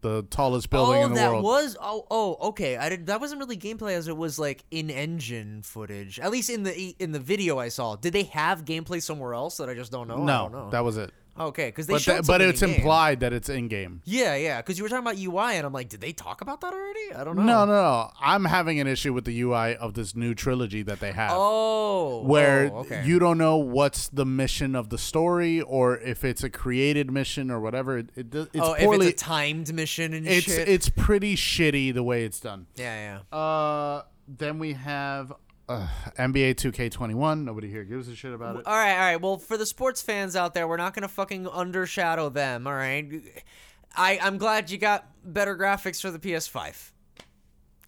the 0.00 0.22
tallest 0.30 0.70
building 0.70 1.02
oh, 1.02 1.06
in 1.06 1.14
the 1.14 1.20
that 1.20 1.32
world. 1.32 1.44
was 1.44 1.76
oh 1.80 2.06
oh 2.10 2.36
okay. 2.48 2.76
I 2.76 2.88
did 2.88 3.06
that 3.06 3.20
wasn't 3.20 3.40
really 3.40 3.56
gameplay 3.56 3.92
as 3.92 4.08
it 4.08 4.16
was 4.16 4.38
like 4.38 4.64
in 4.70 4.90
engine 4.90 5.62
footage. 5.62 6.20
At 6.20 6.30
least 6.30 6.50
in 6.50 6.62
the 6.62 6.96
in 6.98 7.12
the 7.12 7.18
video 7.18 7.58
I 7.58 7.68
saw. 7.68 7.96
Did 7.96 8.12
they 8.12 8.24
have 8.24 8.64
gameplay 8.64 9.02
somewhere 9.02 9.34
else 9.34 9.56
that 9.56 9.68
I 9.68 9.74
just 9.74 9.90
don't 9.90 10.08
know? 10.08 10.14
I 10.14 10.16
don't 10.18 10.26
no, 10.26 10.48
know. 10.48 10.70
that 10.70 10.84
was 10.84 10.96
it. 10.96 11.12
Okay, 11.40 11.66
because 11.68 11.86
they 11.86 11.94
But 11.94 12.02
showed 12.02 12.16
that, 12.18 12.26
but 12.26 12.40
it's 12.40 12.62
in-game. 12.62 12.76
implied 12.76 13.20
that 13.20 13.32
it's 13.32 13.48
in 13.48 13.68
game. 13.68 14.02
Yeah, 14.04 14.34
yeah. 14.36 14.58
Because 14.58 14.78
you 14.78 14.84
were 14.84 14.88
talking 14.88 15.06
about 15.06 15.18
UI, 15.18 15.56
and 15.56 15.66
I'm 15.66 15.72
like, 15.72 15.88
did 15.88 16.00
they 16.00 16.12
talk 16.12 16.40
about 16.40 16.60
that 16.60 16.72
already? 16.72 17.12
I 17.14 17.24
don't 17.24 17.36
know. 17.36 17.42
No, 17.42 17.64
no, 17.64 17.72
no. 17.72 18.10
I'm 18.20 18.44
having 18.44 18.80
an 18.80 18.86
issue 18.86 19.12
with 19.12 19.24
the 19.24 19.40
UI 19.40 19.76
of 19.76 19.94
this 19.94 20.14
new 20.14 20.34
trilogy 20.34 20.82
that 20.82 21.00
they 21.00 21.12
have. 21.12 21.32
Oh, 21.34 22.22
where 22.22 22.70
oh, 22.72 22.78
okay. 22.78 23.02
you 23.04 23.18
don't 23.18 23.38
know 23.38 23.56
what's 23.56 24.08
the 24.08 24.26
mission 24.26 24.74
of 24.74 24.90
the 24.90 24.98
story 24.98 25.60
or 25.60 25.98
if 25.98 26.24
it's 26.24 26.42
a 26.44 26.50
created 26.50 27.10
mission 27.10 27.50
or 27.50 27.60
whatever. 27.60 27.98
It, 27.98 28.10
it 28.16 28.30
does- 28.30 28.48
it's 28.52 28.64
oh, 28.64 28.74
poorly. 28.78 29.06
if 29.06 29.12
it's 29.14 29.22
a 29.22 29.24
timed 29.24 29.74
mission 29.74 30.14
and 30.14 30.26
it's 30.26 30.46
shit. 30.46 30.68
it's 30.68 30.88
pretty 30.88 31.36
shitty 31.36 31.92
the 31.94 32.02
way 32.02 32.24
it's 32.24 32.40
done. 32.40 32.66
yeah, 32.76 33.20
yeah. 33.32 33.36
Uh, 33.38 34.02
then 34.28 34.58
we 34.58 34.74
have 34.74 35.32
uh, 35.70 35.86
NBA 36.18 36.54
2K21. 36.56 37.44
Nobody 37.44 37.68
here 37.70 37.84
gives 37.84 38.08
a 38.08 38.14
shit 38.16 38.32
about 38.32 38.56
it. 38.56 38.66
All 38.66 38.74
right, 38.74 38.92
all 38.92 38.98
right. 38.98 39.16
Well, 39.20 39.38
for 39.38 39.56
the 39.56 39.66
sports 39.66 40.02
fans 40.02 40.34
out 40.36 40.52
there, 40.54 40.66
we're 40.68 40.76
not 40.76 40.94
gonna 40.94 41.08
fucking 41.08 41.44
undershadow 41.46 42.32
them. 42.32 42.66
All 42.66 42.74
right. 42.74 43.08
I 43.96 44.18
I'm 44.22 44.38
glad 44.38 44.70
you 44.70 44.78
got 44.78 45.08
better 45.24 45.56
graphics 45.56 46.00
for 46.00 46.10
the 46.10 46.18
PS5. 46.18 46.90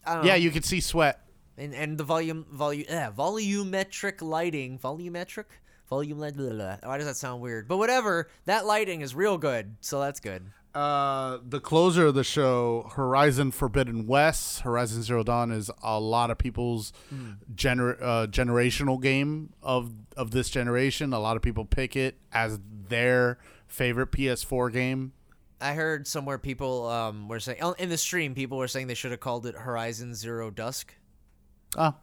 I 0.07 0.15
don't 0.15 0.25
Yeah, 0.25 0.33
know. 0.33 0.37
you 0.37 0.51
can 0.51 0.63
see 0.63 0.81
sweat. 0.81 1.21
and 1.59 1.75
and 1.75 1.99
the 1.99 2.05
volume 2.05 2.47
volume 2.51 2.87
yeah, 2.89 3.11
volumetric 3.11 4.23
lighting 4.23 4.79
volumetric 4.79 5.45
volume 5.89 6.19
blah, 6.19 6.31
blah, 6.31 6.49
blah. 6.51 6.77
why 6.83 6.97
does 6.97 7.07
that 7.07 7.17
sound 7.17 7.43
weird 7.43 7.69
but 7.69 7.77
whatever 7.77 8.29
that 8.47 8.65
lighting 8.65 9.03
is 9.03 9.15
real 9.15 9.37
good 9.37 9.77
so 9.83 10.01
that's 10.01 10.19
good 10.21 10.43
Uh, 10.75 11.39
the 11.47 11.61
closer 11.61 12.07
of 12.07 12.15
the 12.15 12.25
show, 12.25 12.91
Horizon 12.97 13.51
Forbidden 13.51 14.07
West, 14.07 14.61
Horizon 14.61 15.03
Zero 15.03 15.23
Dawn 15.23 15.51
is 15.53 15.71
a 15.83 16.01
lot 16.01 16.31
of 16.31 16.39
people's 16.39 16.95
gener- 17.55 18.01
uh, 18.01 18.27
generational 18.27 19.01
game 19.01 19.53
of 19.63 19.93
of 20.17 20.31
this 20.31 20.49
generation. 20.49 21.13
A 21.13 21.19
lot 21.19 21.37
of 21.37 21.43
people 21.43 21.67
pick 21.67 21.95
it 21.95 22.17
as 22.33 22.59
their 22.89 23.39
favorite 23.67 24.13
PS4 24.13 24.73
game. 24.73 25.13
i 25.61 25.75
heard 25.75 26.07
somewhere 26.07 26.39
people 26.39 26.87
um 26.89 27.29
were 27.29 27.41
saying 27.41 27.59
oh, 27.63 27.73
in 27.79 27.89
the 27.89 27.97
stream 27.99 28.35
people 28.35 28.59
were 28.59 28.69
saying 28.69 28.87
they 28.87 28.95
should 28.95 29.11
have 29.13 29.21
called 29.21 29.47
it 29.47 29.55
horizon 29.55 30.15
zero 30.15 30.51
dusk. 30.51 30.95
Oh, 31.77 31.95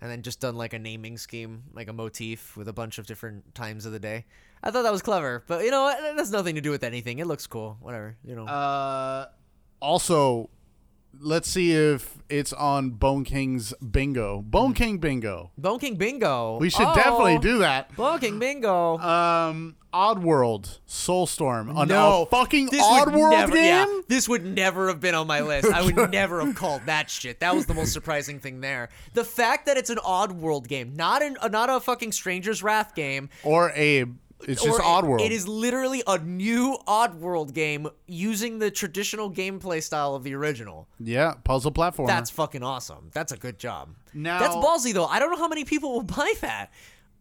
and 0.00 0.10
then 0.10 0.22
just 0.22 0.40
done 0.40 0.54
like 0.56 0.72
a 0.74 0.78
naming 0.78 1.16
scheme 1.18 1.64
like 1.72 1.88
a 1.88 1.92
motif 1.92 2.56
with 2.56 2.68
a 2.68 2.72
bunch 2.72 2.98
of 2.98 3.06
different 3.06 3.54
times 3.54 3.84
of 3.86 3.92
the 3.92 3.98
day 3.98 4.24
i 4.62 4.70
thought 4.70 4.82
that 4.82 4.92
was 4.92 5.02
clever 5.02 5.44
but 5.46 5.64
you 5.64 5.70
know 5.70 5.82
what 5.84 5.98
that 6.00 6.16
has 6.18 6.30
nothing 6.30 6.54
to 6.54 6.60
do 6.60 6.70
with 6.70 6.82
anything 6.84 7.18
it 7.18 7.26
looks 7.26 7.46
cool 7.46 7.76
whatever 7.80 8.16
you 8.24 8.34
know 8.34 8.44
uh, 8.46 9.26
also, 9.80 10.50
let's 11.20 11.48
see 11.48 11.70
if 11.72 12.18
it's 12.28 12.52
on 12.52 12.90
Bone 12.90 13.22
King's 13.24 13.72
Bingo. 13.74 14.42
Bone 14.42 14.74
King 14.74 14.98
Bingo. 14.98 15.52
bone 15.56 15.78
king 15.78 15.94
bingo 15.96 16.58
We 16.58 16.68
should 16.68 16.86
Oh, 16.86 16.94
definitely 16.96 17.38
do 17.38 17.58
that. 17.58 17.94
bone 17.94 18.18
king 18.18 18.38
bingo 18.40 18.98
Um, 18.98 19.76
Oddworld, 19.94 20.80
Soulstorm, 20.88 21.80
an, 21.80 21.88
No, 21.88 22.22
a 22.22 22.26
fucking 22.26 22.66
this 22.70 22.80
would 22.82 23.08
Oddworld 23.08 23.30
never, 23.30 23.52
game. 23.52 23.64
yeah, 23.64 24.00
this 24.08 24.28
would 24.28 24.44
never 24.44 24.88
have 24.88 25.00
been 25.00 25.14
on 25.14 25.26
my 25.28 25.40
list. 25.40 25.72
I 25.72 25.82
would 25.82 26.10
never 26.10 26.44
have 26.44 26.54
called 26.56 26.82
that 26.86 27.08
shit. 27.08 27.40
That 27.40 27.54
was 27.54 27.66
the 27.66 27.74
most 27.74 27.92
surprising 27.92 28.38
thing 28.40 28.60
there. 28.60 28.88
The 29.14 29.24
fact 29.24 29.66
that 29.66 29.76
it's 29.76 29.90
an 29.90 29.98
Oddworld 29.98 30.66
game, 30.68 30.94
not 30.94 31.22
an 31.22 31.36
not 31.50 31.70
a 31.70 31.78
fucking 31.80 32.12
Stranger's 32.12 32.62
Wrath 32.62 32.94
game. 32.94 33.30
Or 33.44 33.70
Abe. 33.74 34.16
It's 34.42 34.62
just 34.62 34.78
or 34.78 34.82
Oddworld. 34.82 35.20
It 35.20 35.32
is 35.32 35.48
literally 35.48 36.02
a 36.06 36.18
new 36.18 36.78
Oddworld 36.86 37.54
game 37.54 37.88
using 38.06 38.58
the 38.60 38.70
traditional 38.70 39.30
gameplay 39.32 39.82
style 39.82 40.14
of 40.14 40.22
the 40.22 40.34
original. 40.34 40.88
Yeah, 41.00 41.34
puzzle 41.44 41.72
platformer. 41.72 42.06
That's 42.06 42.30
fucking 42.30 42.62
awesome. 42.62 43.10
That's 43.12 43.32
a 43.32 43.36
good 43.36 43.58
job. 43.58 43.90
Now- 44.14 44.38
That's 44.38 44.54
ballsy 44.54 44.92
though. 44.94 45.06
I 45.06 45.18
don't 45.18 45.30
know 45.30 45.38
how 45.38 45.48
many 45.48 45.64
people 45.64 45.92
will 45.92 46.02
buy 46.18 46.32
that. 46.40 46.70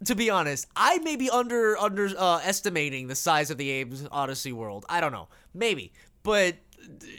To 0.06 0.14
be 0.14 0.30
honest, 0.30 0.68
I 0.76 1.00
may 1.00 1.16
be 1.16 1.28
under 1.32 1.76
under 1.78 2.08
uh, 2.16 2.40
estimating 2.44 3.08
the 3.08 3.16
size 3.16 3.50
of 3.50 3.58
the 3.58 3.82
Abe's 3.82 4.04
Oddysee 4.04 4.54
world. 4.54 4.86
I 4.88 5.02
don't 5.02 5.12
know, 5.12 5.28
maybe, 5.56 5.92
but 6.22 6.56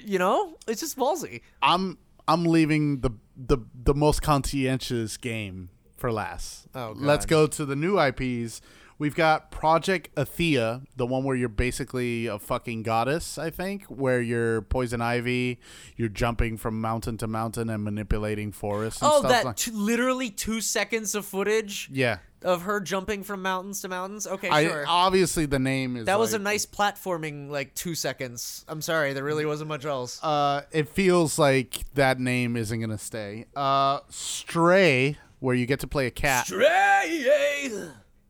you 0.04 0.20
know, 0.20 0.56
it's 0.68 0.80
just 0.80 0.96
ballsy. 0.96 1.40
I'm 1.60 1.98
I'm 2.28 2.44
leaving 2.44 3.00
the 3.00 3.10
the 3.36 3.58
the 3.74 3.94
most 3.94 4.22
conscientious 4.22 5.16
game 5.16 5.70
for 5.96 6.12
last. 6.12 6.68
Oh, 6.72 6.94
God. 6.94 7.02
Let's 7.02 7.26
go 7.26 7.48
to 7.48 7.64
the 7.64 7.74
new 7.74 7.98
IPs. 8.00 8.60
We've 9.00 9.14
got 9.14 9.52
Project 9.52 10.12
Athia, 10.16 10.84
the 10.96 11.06
one 11.06 11.22
where 11.22 11.36
you're 11.36 11.48
basically 11.48 12.26
a 12.26 12.38
fucking 12.38 12.82
goddess, 12.82 13.38
I 13.38 13.50
think, 13.50 13.84
where 13.84 14.20
you're 14.20 14.62
poison 14.62 15.00
ivy, 15.00 15.60
you're 15.96 16.08
jumping 16.08 16.56
from 16.56 16.80
mountain 16.80 17.16
to 17.18 17.28
mountain 17.28 17.70
and 17.70 17.84
manipulating 17.84 18.50
forests 18.50 19.00
and 19.00 19.08
Oh, 19.12 19.18
stuff 19.20 19.30
that 19.30 19.44
like 19.44 19.56
t- 19.56 19.70
literally 19.70 20.30
two 20.30 20.60
seconds 20.60 21.14
of 21.14 21.24
footage 21.24 21.88
Yeah. 21.92 22.18
of 22.42 22.62
her 22.62 22.80
jumping 22.80 23.22
from 23.22 23.40
mountains 23.40 23.82
to 23.82 23.88
mountains. 23.88 24.26
Okay, 24.26 24.48
I 24.48 24.64
sure. 24.66 24.84
obviously 24.88 25.46
the 25.46 25.60
name 25.60 25.96
is 25.96 26.06
that 26.06 26.18
was 26.18 26.34
a 26.34 26.38
nice 26.40 26.66
platforming, 26.66 27.50
like 27.50 27.76
two 27.76 27.94
seconds. 27.94 28.64
I'm 28.66 28.82
sorry, 28.82 29.12
there 29.12 29.22
really 29.24 29.46
wasn't 29.46 29.68
much 29.68 29.84
else. 29.84 30.18
uh 30.24 30.62
it 30.72 30.88
feels 30.88 31.38
like 31.38 31.84
that 31.94 32.18
name 32.18 32.56
isn't 32.56 32.78
going 32.80 32.90
to 32.90 32.98
stay. 32.98 33.46
Uh 33.54 34.00
Stray 34.08 35.18
where 35.38 35.54
you 35.54 35.66
get 35.66 35.78
to 35.80 35.86
play 35.86 36.06
a 36.08 36.10
cat. 36.10 36.50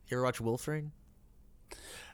You 0.09 0.17
ever 0.17 0.23
watch 0.25 0.41
Wolf 0.41 0.67
Rain? 0.67 0.91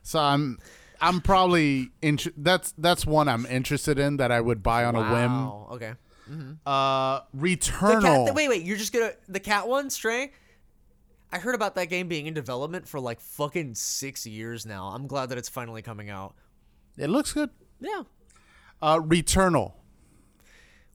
So 0.04 0.20
I'm 0.20 0.60
I'm 1.02 1.22
probably 1.22 1.89
int- 2.02 2.41
that's 2.41 2.74
that's 2.78 3.06
one 3.06 3.28
I'm 3.28 3.46
interested 3.46 4.00
in 4.00 4.18
that 4.18 4.32
I 4.32 4.39
would 4.41 4.62
buy 4.64 4.86
on 4.86 4.96
a 4.96 5.00
whim. 5.00 5.32
Wow. 5.32 5.68
Okay. 5.74 5.93
whim. 6.28 6.60
Uh 6.66 7.22
The 7.34 7.38
Returnal. 7.39 8.26
cat, 8.28 8.36
wait, 8.36 8.50
wait. 8.50 8.64
You're 8.64 8.78
just 8.78 8.93
gonna 8.93 9.12
the 9.28 9.39
cat 9.39 9.68
one, 9.68 9.89
Stray. 9.89 10.32
I 11.32 11.39
heard 11.39 11.56
about 11.56 11.76
that 11.76 11.86
game 11.86 12.08
being 12.08 12.28
in 12.28 12.34
development 12.34 12.88
for 12.88 13.00
like 13.00 13.20
fucking 13.20 13.76
six 13.76 14.26
years 14.26 14.66
now. 14.66 14.88
I'm 14.88 15.08
glad 15.08 15.30
that 15.30 15.38
it's 15.38 15.50
finally 15.50 15.82
coming 15.82 16.10
out. 16.10 16.36
It 16.98 17.10
looks 17.10 17.34
good. 17.34 17.50
Yeah. 17.80 18.04
Uh 18.82 19.00
Returnal. 19.00 19.74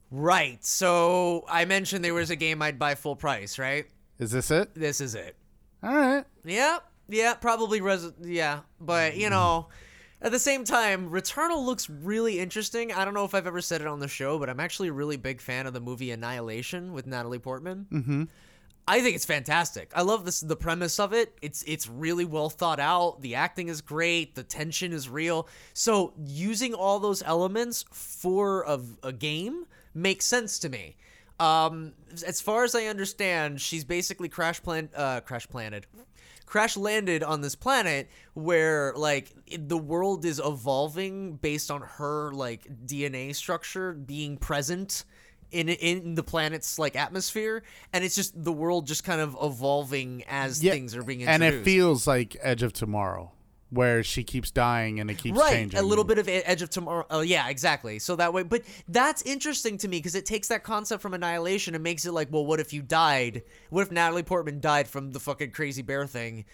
Right. 0.09 0.63
So 0.65 1.45
I 1.49 1.65
mentioned 1.65 2.03
there 2.03 2.13
was 2.13 2.29
a 2.29 2.35
game 2.35 2.61
I'd 2.61 2.79
buy 2.79 2.95
full 2.95 3.15
price. 3.15 3.57
Right. 3.59 3.85
Is 4.19 4.31
this 4.31 4.51
it? 4.51 4.73
This 4.75 5.01
is 5.01 5.15
it. 5.15 5.35
All 5.83 5.95
right. 5.95 6.25
Yeah. 6.43 6.79
Yeah. 7.11 7.35
Probably. 7.35 7.81
Res- 7.81 8.13
yeah. 8.21 8.61
But 8.79 9.15
you 9.17 9.29
know. 9.29 9.67
At 10.23 10.31
the 10.31 10.37
same 10.37 10.65
time, 10.65 11.09
Returnal 11.09 11.65
looks 11.65 11.89
really 11.89 12.39
interesting. 12.39 12.93
I 12.93 13.05
don't 13.05 13.15
know 13.15 13.25
if 13.25 13.33
I've 13.33 13.47
ever 13.47 13.59
said 13.59 13.81
it 13.81 13.87
on 13.87 13.99
the 13.99 14.07
show, 14.07 14.37
but 14.37 14.51
I'm 14.51 14.59
actually 14.59 14.89
a 14.89 14.93
really 14.93 15.17
big 15.17 15.41
fan 15.41 15.65
of 15.65 15.73
the 15.73 15.79
movie 15.79 16.11
Annihilation 16.11 16.93
with 16.93 17.07
Natalie 17.07 17.39
Portman. 17.39 17.87
Mm-hmm. 17.91 18.23
I 18.87 19.01
think 19.01 19.15
it's 19.15 19.25
fantastic. 19.25 19.91
I 19.95 20.01
love 20.01 20.25
this 20.25 20.41
the 20.41 20.55
premise 20.55 20.99
of 20.99 21.13
it. 21.13 21.37
It's 21.41 21.63
it's 21.63 21.87
really 21.87 22.25
well 22.25 22.49
thought 22.49 22.79
out. 22.79 23.21
The 23.21 23.35
acting 23.35 23.67
is 23.67 23.81
great. 23.81 24.35
The 24.35 24.43
tension 24.43 24.91
is 24.91 25.07
real. 25.07 25.47
So 25.73 26.13
using 26.23 26.73
all 26.73 26.99
those 26.99 27.23
elements 27.23 27.85
for 27.91 28.63
a, 28.63 28.79
a 29.03 29.13
game 29.13 29.65
makes 29.93 30.25
sense 30.25 30.59
to 30.59 30.69
me. 30.69 30.97
Um, 31.39 31.93
as 32.25 32.41
far 32.41 32.63
as 32.63 32.75
I 32.75 32.85
understand, 32.85 33.61
she's 33.61 33.83
basically 33.83 34.29
crash 34.29 34.61
plan 34.61 34.89
uh, 34.95 35.21
crash 35.21 35.47
planted. 35.47 35.87
Crash 36.51 36.75
landed 36.75 37.23
on 37.23 37.39
this 37.39 37.55
planet 37.55 38.09
where 38.33 38.91
like 38.97 39.33
the 39.57 39.77
world 39.77 40.25
is 40.25 40.37
evolving 40.43 41.37
based 41.37 41.71
on 41.71 41.79
her 41.81 42.33
like 42.33 42.67
DNA 42.85 43.33
structure 43.33 43.93
being 43.93 44.35
present 44.35 45.05
in 45.51 45.69
in 45.69 46.15
the 46.15 46.23
planet's 46.23 46.77
like 46.77 46.97
atmosphere. 46.97 47.63
And 47.93 48.03
it's 48.03 48.15
just 48.15 48.43
the 48.43 48.51
world 48.51 48.85
just 48.85 49.05
kind 49.05 49.21
of 49.21 49.37
evolving 49.41 50.25
as 50.27 50.61
Yeah, 50.61 50.73
things 50.73 50.93
are 50.93 51.03
being 51.03 51.23
and 51.23 51.41
it 51.41 51.63
feels 51.63 52.05
like 52.05 52.35
Edge 52.41 52.63
of 52.63 52.73
Tomorrow, 52.73 53.31
where 53.71 54.03
she 54.03 54.23
keeps 54.23 54.51
dying 54.51 54.99
and 54.99 55.09
it 55.09 55.17
keeps 55.17 55.39
right 55.39 55.53
changing. 55.53 55.79
a 55.79 55.83
little 55.83 56.03
bit 56.03 56.19
of 56.19 56.27
edge 56.27 56.61
of 56.61 56.69
tomorrow. 56.69 57.05
Oh 57.09 57.21
yeah 57.21 57.47
exactly. 57.47 57.99
So 57.99 58.17
that 58.17 58.33
way 58.33 58.43
but 58.43 58.63
that's 58.89 59.21
interesting 59.23 59.77
to 59.79 59.87
me 59.87 59.97
because 59.97 60.13
it 60.13 60.25
takes 60.25 60.49
that 60.49 60.63
concept 60.63 61.01
from 61.01 61.13
annihilation 61.13 61.73
and 61.73 61.83
makes 61.83 62.05
it 62.05 62.11
like 62.11 62.27
well 62.31 62.45
what 62.45 62.59
if 62.59 62.73
you 62.73 62.81
died? 62.81 63.43
What 63.69 63.81
if 63.81 63.91
natalie 63.91 64.23
portman 64.23 64.59
died 64.59 64.87
from 64.87 65.11
the 65.11 65.19
fucking 65.19 65.51
crazy 65.51 65.81
bear 65.81 66.05
thing? 66.05 66.45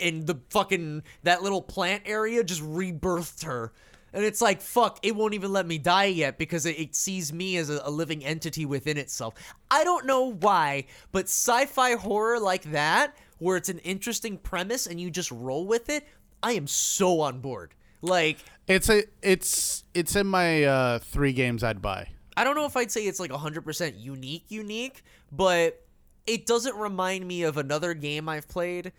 And 0.00 0.26
the 0.26 0.38
fucking 0.50 1.02
that 1.22 1.42
little 1.42 1.62
plant 1.62 2.02
area 2.04 2.44
just 2.44 2.62
rebirthed 2.62 3.44
her. 3.44 3.72
And 4.12 4.22
it's 4.22 4.42
like 4.42 4.60
fuck 4.60 4.98
it 5.02 5.16
won't 5.16 5.32
even 5.32 5.52
let 5.54 5.66
me 5.66 5.78
die 5.78 6.04
yet 6.04 6.36
because 6.36 6.66
it, 6.66 6.78
it 6.78 6.94
sees 6.94 7.32
me 7.32 7.56
as 7.56 7.70
a, 7.70 7.80
a 7.84 7.90
living 7.90 8.22
entity 8.26 8.66
within 8.66 8.98
itself. 8.98 9.34
I 9.70 9.84
don't 9.84 10.04
know 10.04 10.32
why 10.32 10.84
but 11.12 11.24
sci-fi 11.24 11.94
horror 11.94 12.38
like 12.38 12.64
that 12.72 13.16
where 13.38 13.56
it's 13.56 13.70
an 13.70 13.78
interesting 13.78 14.36
premise 14.36 14.86
and 14.86 15.00
you 15.00 15.10
just 15.10 15.30
roll 15.30 15.66
with 15.66 15.88
it 15.88 16.06
i 16.42 16.52
am 16.52 16.66
so 16.66 17.20
on 17.20 17.40
board 17.40 17.74
like 18.02 18.38
It's 18.66 18.88
a 18.88 19.04
it's 19.22 19.84
it's 19.94 20.16
in 20.16 20.26
my 20.26 20.64
uh, 20.64 20.98
three 20.98 21.32
games 21.32 21.62
I'd 21.62 21.80
buy. 21.80 22.08
I 22.36 22.44
don't 22.44 22.56
know 22.56 22.66
if 22.66 22.76
I'd 22.76 22.90
say 22.90 23.02
it's 23.02 23.20
like 23.20 23.30
100% 23.30 24.00
unique, 24.00 24.44
unique, 24.48 25.04
but 25.30 25.84
it 26.26 26.46
doesn't 26.46 26.76
remind 26.76 27.26
me 27.26 27.42
of 27.42 27.58
another 27.58 27.94
game 27.94 28.28
I've 28.28 28.48
played, 28.48 28.92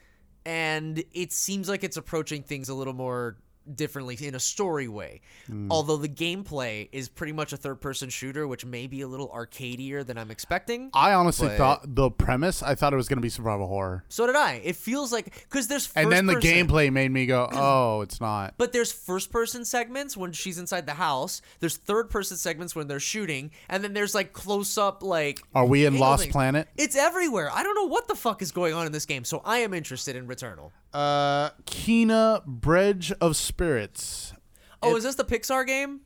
and 0.45 1.03
it 1.13 1.33
seems 1.33 1.67
like 1.67 1.83
it's 1.83 1.97
approaching 1.97 2.43
things 2.43 2.69
a 2.69 2.73
little 2.73 2.93
more 2.93 3.37
differently 3.75 4.17
in 4.21 4.35
a 4.35 4.39
story 4.39 4.87
way. 4.87 5.21
Hmm. 5.47 5.71
Although 5.71 5.97
the 5.97 6.09
gameplay 6.09 6.89
is 6.91 7.09
pretty 7.09 7.33
much 7.33 7.53
a 7.53 7.57
third 7.57 7.81
person 7.81 8.09
shooter, 8.09 8.47
which 8.47 8.65
may 8.65 8.87
be 8.87 9.01
a 9.01 9.07
little 9.07 9.29
arcadier 9.29 10.03
than 10.05 10.17
I'm 10.17 10.31
expecting. 10.31 10.89
I 10.93 11.13
honestly 11.13 11.47
But- 11.49 11.57
thought 11.57 11.95
the 11.95 12.09
premise. 12.11 12.61
I 12.63 12.75
thought 12.75 12.93
it 12.93 12.97
was 12.97 13.07
going 13.07 13.17
to 13.17 13.21
be 13.21 13.29
survival 13.29 13.67
horror, 13.67 14.03
So 14.09 14.25
did 14.27 14.35
I. 14.35 14.61
It 14.63 14.75
feels 14.75 15.11
like 15.11 15.25
because 15.49 15.67
there's 15.67 15.85
first 15.85 15.97
and 15.97 16.11
then 16.11 16.25
the 16.25 16.33
person- 16.35 16.49
gameplay 16.67 16.91
made 16.91 17.11
me 17.11 17.25
go, 17.25 17.49
"Oh, 17.53 18.01
it's 18.01 18.19
not." 18.21 18.55
But 18.57 18.73
there's 18.73 18.91
first 18.91 19.31
person 19.31 19.65
segments 19.65 20.15
when 20.17 20.31
she's 20.31 20.57
inside 20.57 20.85
the 20.85 20.93
house. 20.95 21.41
There's 21.59 21.77
third 21.77 22.09
person 22.09 22.37
segments 22.37 22.75
when 22.75 22.87
they're 22.87 22.99
shooting, 22.99 23.51
and 23.69 23.83
then 23.83 23.93
there's 23.93 24.13
like 24.15 24.33
close 24.33 24.77
up 24.77 25.03
like. 25.03 25.41
Are 25.55 25.65
we 25.65 25.85
in 25.85 25.97
Lost 25.97 26.23
things. 26.23 26.33
Planet? 26.33 26.67
It's 26.77 26.95
everywhere. 26.95 27.49
I 27.51 27.63
don't 27.63 27.75
know 27.75 27.85
what 27.87 28.07
the 28.07 28.15
fuck 28.15 28.41
is 28.41 28.51
going 28.51 28.73
on 28.73 28.85
in 28.85 28.91
this 28.91 29.05
game, 29.05 29.23
so 29.23 29.41
I 29.45 29.59
am 29.59 29.73
interested 29.73 30.15
in 30.15 30.27
Returnal. 30.27 30.71
Uh, 30.93 31.49
Kena 31.65 32.45
Bridge 32.45 33.11
of 33.13 33.35
Spirits. 33.35 34.33
Oh, 34.81 34.95
is 34.95 35.03
this 35.03 35.15
the 35.15 35.23
Pixar 35.23 35.65
game? 35.65 36.01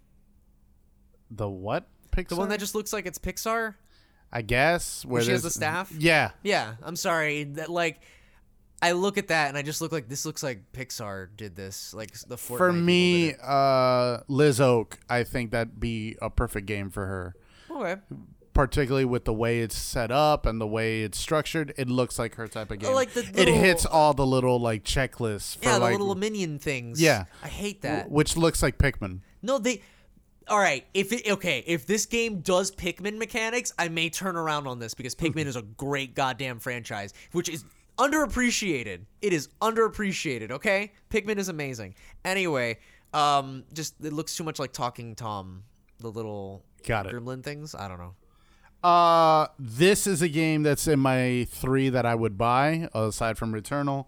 The 1.29 1.49
what? 1.49 1.87
Pixar? 2.11 2.29
The 2.29 2.35
one 2.37 2.49
that 2.49 2.59
just 2.59 2.75
looks 2.75 2.93
like 2.93 3.05
it's 3.05 3.19
Pixar? 3.19 3.75
I 4.31 4.41
guess 4.41 5.05
where 5.05 5.21
she 5.21 5.31
has 5.31 5.43
the 5.43 5.49
staff? 5.49 5.91
Yeah, 5.97 6.31
Yeah, 6.43 6.75
I'm 6.83 6.95
sorry. 6.95 7.45
That 7.45 7.69
like 7.69 8.01
I 8.81 8.91
look 8.91 9.17
at 9.17 9.29
that 9.29 9.49
and 9.49 9.57
I 9.57 9.61
just 9.61 9.81
look 9.81 9.91
like 9.91 10.07
this 10.09 10.25
looks 10.25 10.43
like 10.43 10.71
Pixar 10.73 11.29
did 11.35 11.55
this. 11.55 11.93
Like 11.93 12.11
the 12.27 12.35
Fortnite 12.35 12.57
for 12.57 12.73
me, 12.73 13.33
uh, 13.41 14.19
Liz 14.27 14.59
Oak. 14.61 14.99
I 15.09 15.23
think 15.23 15.51
that'd 15.51 15.79
be 15.79 16.17
a 16.21 16.29
perfect 16.29 16.67
game 16.67 16.89
for 16.89 17.05
her. 17.05 17.35
Okay. 17.71 18.01
Particularly 18.57 19.05
with 19.05 19.23
the 19.25 19.33
way 19.33 19.59
it's 19.61 19.77
set 19.77 20.09
up 20.11 20.45
and 20.47 20.59
the 20.59 20.65
way 20.65 21.03
it's 21.03 21.17
structured, 21.19 21.73
it 21.77 21.87
looks 21.87 22.17
like 22.17 22.33
her 22.35 22.47
type 22.47 22.71
of 22.71 22.79
game. 22.79 22.91
like 22.93 23.11
the 23.13 23.19
it 23.21 23.35
little- 23.35 23.53
hits 23.53 23.85
all 23.85 24.13
the 24.15 24.25
little 24.25 24.59
like 24.59 24.83
checklists 24.83 25.55
for 25.57 25.65
Yeah, 25.65 25.73
the 25.75 25.79
like 25.79 25.91
little 25.99 26.15
minion 26.15 26.57
things. 26.57 26.99
Yeah. 26.99 27.25
I 27.43 27.47
hate 27.49 27.83
that. 27.83 28.09
which 28.09 28.35
looks 28.35 28.63
like 28.63 28.77
Pikmin. 28.79 29.19
No, 29.43 29.59
they. 29.59 29.81
All 30.47 30.57
right, 30.59 30.85
if 30.93 31.11
it 31.11 31.29
okay, 31.29 31.63
if 31.67 31.85
this 31.85 32.05
game 32.05 32.39
does 32.39 32.71
Pikmin 32.71 33.17
mechanics, 33.17 33.73
I 33.77 33.89
may 33.89 34.09
turn 34.09 34.35
around 34.37 34.65
on 34.65 34.79
this 34.79 34.93
because 34.93 35.13
Pikmin 35.13 35.45
is 35.51 35.55
a 35.57 35.61
great 35.61 36.15
goddamn 36.15 36.59
franchise, 36.59 37.13
which 37.33 37.49
is 37.49 37.63
underappreciated. 37.99 39.01
It 39.21 39.33
is 39.33 39.49
underappreciated. 39.61 40.51
Okay, 40.51 40.93
Pikmin 41.09 41.37
is 41.37 41.49
amazing. 41.49 41.95
Anyway, 42.25 42.79
um, 43.13 43.65
just 43.73 43.95
it 44.03 44.13
looks 44.13 44.35
too 44.35 44.43
much 44.43 44.57
like 44.57 44.71
Talking 44.73 45.15
Tom, 45.15 45.63
the 45.99 46.09
little 46.09 46.63
Got 46.87 47.07
it. 47.07 47.13
gremlin 47.13 47.43
things. 47.43 47.75
I 47.75 47.87
don't 47.87 47.97
know. 47.99 48.13
Uh, 48.87 49.47
this 49.59 50.07
is 50.07 50.21
a 50.21 50.29
game 50.29 50.63
that's 50.63 50.87
in 50.87 50.97
my 50.97 51.45
three 51.51 51.89
that 51.89 52.05
I 52.05 52.15
would 52.15 52.37
buy 52.37 52.87
aside 52.93 53.37
from 53.37 53.51
Returnal. 53.53 54.05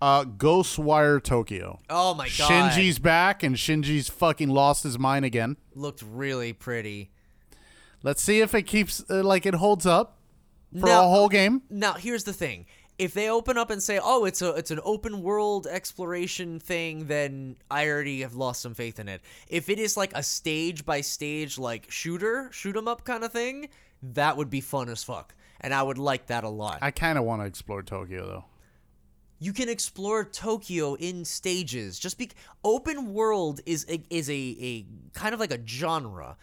Uh, 0.00 0.24
Ghostwire 0.24 1.22
Tokyo. 1.22 1.80
Oh 1.90 2.14
my 2.14 2.24
god, 2.38 2.72
Shinji's 2.72 2.98
back 2.98 3.42
and 3.42 3.56
Shinji's 3.56 4.08
fucking 4.08 4.48
lost 4.48 4.84
his 4.84 4.98
mind 4.98 5.26
again. 5.26 5.58
looked 5.74 6.02
really 6.02 6.54
pretty. 6.54 7.10
Let's 8.02 8.22
see 8.22 8.40
if 8.40 8.54
it 8.54 8.62
keeps 8.62 9.04
uh, 9.10 9.22
like 9.22 9.44
it 9.44 9.54
holds 9.56 9.84
up 9.84 10.16
for 10.72 10.86
Now- 10.86 11.04
a 11.04 11.08
whole 11.08 11.28
game. 11.28 11.60
Now, 11.68 11.92
here's 11.94 12.24
the 12.24 12.32
thing. 12.32 12.64
If 12.98 13.12
they 13.12 13.28
open 13.28 13.58
up 13.58 13.68
and 13.68 13.82
say, 13.82 14.00
"Oh, 14.02 14.24
it's 14.24 14.40
a 14.40 14.52
it's 14.54 14.70
an 14.70 14.80
open 14.82 15.22
world 15.22 15.66
exploration 15.66 16.58
thing," 16.58 17.08
then 17.08 17.56
I 17.70 17.86
already 17.90 18.22
have 18.22 18.34
lost 18.34 18.62
some 18.62 18.72
faith 18.72 18.98
in 18.98 19.08
it. 19.10 19.20
If 19.48 19.68
it 19.68 19.78
is 19.78 19.98
like 19.98 20.12
a 20.14 20.22
stage 20.22 20.86
by 20.86 21.02
stage 21.02 21.58
like 21.58 21.90
shooter, 21.90 22.48
shoot 22.52 22.74
'em 22.74 22.88
up 22.88 23.04
kind 23.04 23.22
of 23.22 23.32
thing, 23.32 23.68
that 24.02 24.36
would 24.36 24.50
be 24.50 24.60
fun 24.60 24.88
as 24.88 25.02
fuck. 25.04 25.34
And 25.60 25.72
I 25.74 25.82
would 25.82 25.98
like 25.98 26.26
that 26.26 26.44
a 26.44 26.48
lot. 26.48 26.78
I 26.82 26.90
kind 26.90 27.18
of 27.18 27.24
want 27.24 27.42
to 27.42 27.46
explore 27.46 27.82
Tokyo 27.82 28.26
though. 28.26 28.44
you 29.38 29.52
can 29.52 29.68
explore 29.68 30.24
Tokyo 30.24 30.94
in 30.94 31.24
stages. 31.24 31.98
Just 31.98 32.18
be 32.18 32.30
open 32.64 33.12
world 33.12 33.60
is 33.66 33.84
a, 33.88 34.02
is 34.10 34.30
a, 34.30 34.32
a 34.60 34.86
kind 35.12 35.34
of 35.34 35.40
like 35.40 35.52
a 35.52 35.66
genre. 35.66 36.36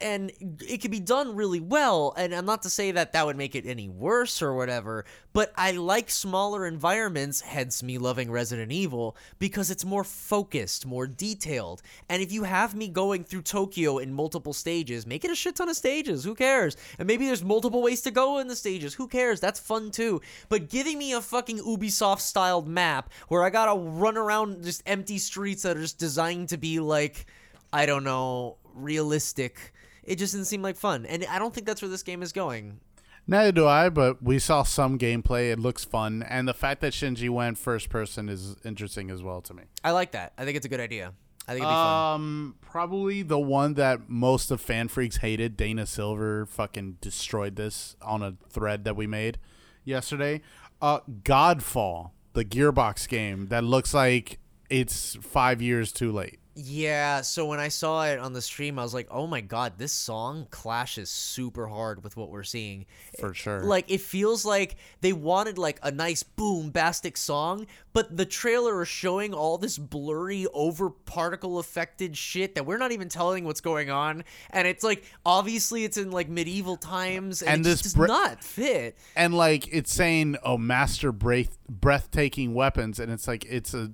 And 0.00 0.32
it 0.60 0.80
can 0.80 0.90
be 0.90 1.00
done 1.00 1.34
really 1.34 1.58
well, 1.58 2.12
and 2.16 2.34
I'm 2.34 2.44
not 2.44 2.62
to 2.62 2.70
say 2.70 2.92
that 2.92 3.12
that 3.14 3.26
would 3.26 3.36
make 3.36 3.54
it 3.54 3.66
any 3.66 3.88
worse 3.88 4.42
or 4.42 4.54
whatever, 4.54 5.04
but 5.32 5.52
I 5.56 5.72
like 5.72 6.10
smaller 6.10 6.66
environments, 6.66 7.40
hence 7.40 7.82
me 7.82 7.96
loving 7.98 8.30
Resident 8.30 8.70
Evil, 8.70 9.16
because 9.38 9.70
it's 9.70 9.84
more 9.84 10.04
focused, 10.04 10.84
more 10.84 11.06
detailed. 11.06 11.82
And 12.08 12.22
if 12.22 12.30
you 12.30 12.44
have 12.44 12.74
me 12.74 12.88
going 12.88 13.24
through 13.24 13.42
Tokyo 13.42 13.98
in 13.98 14.12
multiple 14.12 14.52
stages, 14.52 15.06
make 15.06 15.24
it 15.24 15.30
a 15.30 15.34
shit 15.34 15.56
ton 15.56 15.70
of 15.70 15.76
stages, 15.76 16.22
who 16.22 16.34
cares? 16.34 16.76
And 16.98 17.08
maybe 17.08 17.26
there's 17.26 17.42
multiple 17.42 17.82
ways 17.82 18.02
to 18.02 18.10
go 18.10 18.38
in 18.38 18.48
the 18.48 18.56
stages, 18.56 18.94
who 18.94 19.08
cares? 19.08 19.40
That's 19.40 19.58
fun 19.58 19.90
too. 19.90 20.20
But 20.48 20.68
giving 20.68 20.98
me 20.98 21.14
a 21.14 21.20
fucking 21.22 21.58
Ubisoft 21.60 22.20
styled 22.20 22.68
map 22.68 23.10
where 23.28 23.42
I 23.42 23.50
gotta 23.50 23.80
run 23.80 24.16
around 24.16 24.62
just 24.62 24.82
empty 24.86 25.18
streets 25.18 25.62
that 25.62 25.76
are 25.76 25.80
just 25.80 25.98
designed 25.98 26.50
to 26.50 26.58
be 26.58 26.78
like, 26.78 27.26
I 27.72 27.86
don't 27.86 28.04
know, 28.04 28.58
realistic. 28.74 29.72
It 30.02 30.16
just 30.16 30.32
didn't 30.32 30.46
seem 30.46 30.62
like 30.62 30.76
fun. 30.76 31.06
And 31.06 31.24
I 31.30 31.38
don't 31.38 31.54
think 31.54 31.66
that's 31.66 31.82
where 31.82 31.88
this 31.88 32.02
game 32.02 32.22
is 32.22 32.32
going. 32.32 32.80
Neither 33.26 33.52
do 33.52 33.66
I, 33.68 33.88
but 33.88 34.22
we 34.22 34.38
saw 34.38 34.64
some 34.64 34.98
gameplay. 34.98 35.52
It 35.52 35.60
looks 35.60 35.84
fun, 35.84 36.24
and 36.28 36.48
the 36.48 36.54
fact 36.54 36.80
that 36.80 36.92
Shinji 36.92 37.30
went 37.30 37.56
first 37.56 37.88
person 37.88 38.28
is 38.28 38.56
interesting 38.64 39.10
as 39.10 39.22
well 39.22 39.40
to 39.42 39.54
me. 39.54 39.62
I 39.84 39.92
like 39.92 40.10
that. 40.12 40.32
I 40.36 40.44
think 40.44 40.56
it's 40.56 40.66
a 40.66 40.68
good 40.68 40.80
idea. 40.80 41.12
I 41.46 41.52
think 41.52 41.62
it'd 41.62 41.70
be 41.70 41.74
fun. 41.74 42.14
Um, 42.14 42.54
probably 42.60 43.22
the 43.22 43.38
one 43.38 43.74
that 43.74 44.08
most 44.08 44.50
of 44.50 44.64
FanFreeks 44.64 45.18
hated. 45.18 45.56
Dana 45.56 45.86
Silver 45.86 46.46
fucking 46.46 46.98
destroyed 47.00 47.54
this 47.56 47.96
on 48.02 48.22
a 48.22 48.34
thread 48.48 48.84
that 48.84 48.96
we 48.96 49.06
made 49.06 49.38
yesterday. 49.84 50.40
Uh, 50.80 51.00
Godfall, 51.22 52.10
the 52.32 52.44
Gearbox 52.44 53.08
game 53.08 53.46
that 53.48 53.62
looks 53.62 53.94
like 53.94 54.40
it's 54.68 55.16
five 55.20 55.62
years 55.62 55.92
too 55.92 56.10
late. 56.10 56.40
Yeah, 56.54 57.22
so 57.22 57.46
when 57.46 57.60
I 57.60 57.68
saw 57.68 58.04
it 58.04 58.18
on 58.18 58.32
the 58.34 58.42
stream, 58.42 58.78
I 58.78 58.82
was 58.82 58.92
like, 58.92 59.08
"Oh 59.10 59.26
my 59.26 59.40
god, 59.40 59.74
this 59.78 59.92
song 59.92 60.46
clashes 60.50 61.08
super 61.08 61.66
hard 61.66 62.04
with 62.04 62.16
what 62.16 62.30
we're 62.30 62.42
seeing." 62.42 62.86
For 63.18 63.32
sure. 63.32 63.60
Like 63.62 63.90
it 63.90 64.00
feels 64.00 64.44
like 64.44 64.76
they 65.00 65.12
wanted 65.12 65.56
like 65.56 65.78
a 65.82 65.90
nice 65.90 66.22
boom-bastic 66.22 67.16
song, 67.16 67.66
but 67.92 68.16
the 68.16 68.26
trailer 68.26 68.82
is 68.82 68.88
showing 68.88 69.32
all 69.32 69.56
this 69.56 69.78
blurry, 69.78 70.46
over 70.52 70.90
particle 70.90 71.58
affected 71.58 72.16
shit 72.16 72.54
that 72.54 72.66
we're 72.66 72.78
not 72.78 72.92
even 72.92 73.08
telling 73.08 73.44
what's 73.44 73.60
going 73.62 73.90
on, 73.90 74.22
and 74.50 74.68
it's 74.68 74.84
like 74.84 75.04
obviously 75.24 75.84
it's 75.84 75.96
in 75.96 76.10
like 76.10 76.28
medieval 76.28 76.76
times, 76.76 77.40
and, 77.40 77.50
And 77.50 77.64
this 77.64 77.80
just 77.82 77.96
does 77.96 78.06
bre- 78.06 78.06
not 78.08 78.44
fit. 78.44 78.96
and 79.16 79.32
like 79.34 79.68
it's 79.72 79.92
saying 79.94 80.36
oh 80.42 80.58
master 80.58 81.12
breath 81.12 81.56
breathtaking 81.68 82.52
weapons 82.54 82.98
and 82.98 83.10
it's 83.10 83.26
like 83.26 83.44
it's 83.46 83.72
a 83.72 83.90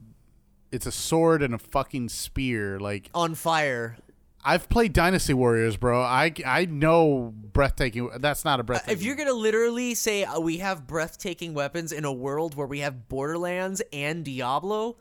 it's 0.70 0.86
a 0.86 0.92
sword 0.92 1.42
and 1.42 1.54
a 1.54 1.58
fucking 1.58 2.08
spear 2.08 2.78
like 2.78 3.10
On 3.14 3.34
fire. 3.34 3.96
I've 4.44 4.68
played 4.68 4.92
Dynasty 4.92 5.34
Warriors, 5.34 5.76
bro. 5.76 6.00
I 6.00 6.32
I 6.46 6.64
know 6.64 7.34
breathtaking. 7.34 8.08
That's 8.18 8.44
not 8.44 8.60
a 8.60 8.62
breathtaking. 8.62 8.96
If 8.96 9.02
you're 9.04 9.16
gonna 9.16 9.32
literally 9.32 9.94
say 9.94 10.24
uh, 10.24 10.38
we 10.40 10.58
have 10.58 10.86
breathtaking 10.86 11.54
weapons 11.54 11.92
in 11.92 12.04
a 12.04 12.12
world 12.12 12.54
where 12.54 12.66
we 12.66 12.78
have 12.80 13.08
Borderlands 13.08 13.82
and 13.92 14.24
Diablo, 14.24 14.96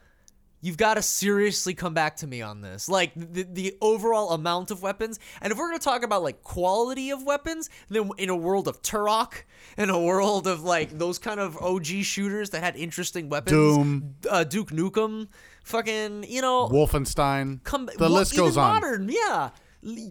you've 0.60 0.76
got 0.76 0.96
to 0.96 1.04
seriously 1.04 1.76
come 1.76 1.94
back 1.94 2.18
to 2.18 2.28
me 2.28 2.42
on 2.42 2.62
this. 2.62 2.90
Like 2.90 3.14
the, 3.16 3.44
the 3.44 3.78
overall 3.80 4.32
amount 4.32 4.72
of 4.72 4.82
weapons, 4.82 5.20
and 5.40 5.52
if 5.52 5.58
we're 5.58 5.68
gonna 5.70 5.80
talk 5.80 6.04
about 6.04 6.24
like 6.24 6.42
quality 6.42 7.12
of 7.12 7.24
weapons, 7.24 7.70
then 7.90 8.10
in 8.18 8.30
a 8.30 8.36
world 8.36 8.68
of 8.68 8.82
Turok, 8.82 9.44
in 9.78 9.90
a 9.92 10.00
world 10.02 10.48
of 10.48 10.64
like 10.64 10.98
those 10.98 11.20
kind 11.20 11.40
of 11.40 11.58
OG 11.62 11.86
shooters 11.86 12.50
that 12.50 12.64
had 12.64 12.76
interesting 12.76 13.30
weapons, 13.30 13.52
Doom. 13.52 14.16
uh, 14.30 14.44
Duke 14.44 14.72
Nukem, 14.72 15.28
fucking, 15.68 16.26
you 16.28 16.42
know, 16.42 16.68
Wolfenstein. 16.68 17.64
come 17.64 17.86
the 17.86 17.96
well, 18.00 18.10
list 18.10 18.36
goes 18.36 18.54
even 18.54 18.64
on. 18.64 18.74
Modern, 18.74 19.10
yeah. 19.10 19.50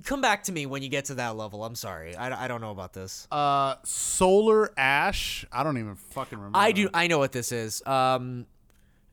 Come 0.04 0.20
back 0.20 0.44
to 0.44 0.52
me 0.52 0.64
when 0.64 0.82
you 0.82 0.88
get 0.88 1.06
to 1.06 1.14
that 1.14 1.36
level. 1.36 1.64
I'm 1.64 1.74
sorry, 1.74 2.14
I, 2.14 2.44
I 2.44 2.48
don't 2.48 2.60
know 2.60 2.70
about 2.70 2.92
this. 2.92 3.26
Uh, 3.30 3.74
Solar 3.84 4.72
Ash. 4.78 5.44
I 5.50 5.64
don't 5.64 5.76
even 5.78 5.96
fucking 5.96 6.38
remember. 6.38 6.58
I 6.58 6.72
do. 6.72 6.88
I 6.94 7.08
know 7.08 7.18
what 7.18 7.32
this 7.32 7.50
is. 7.50 7.84
Um, 7.84 8.46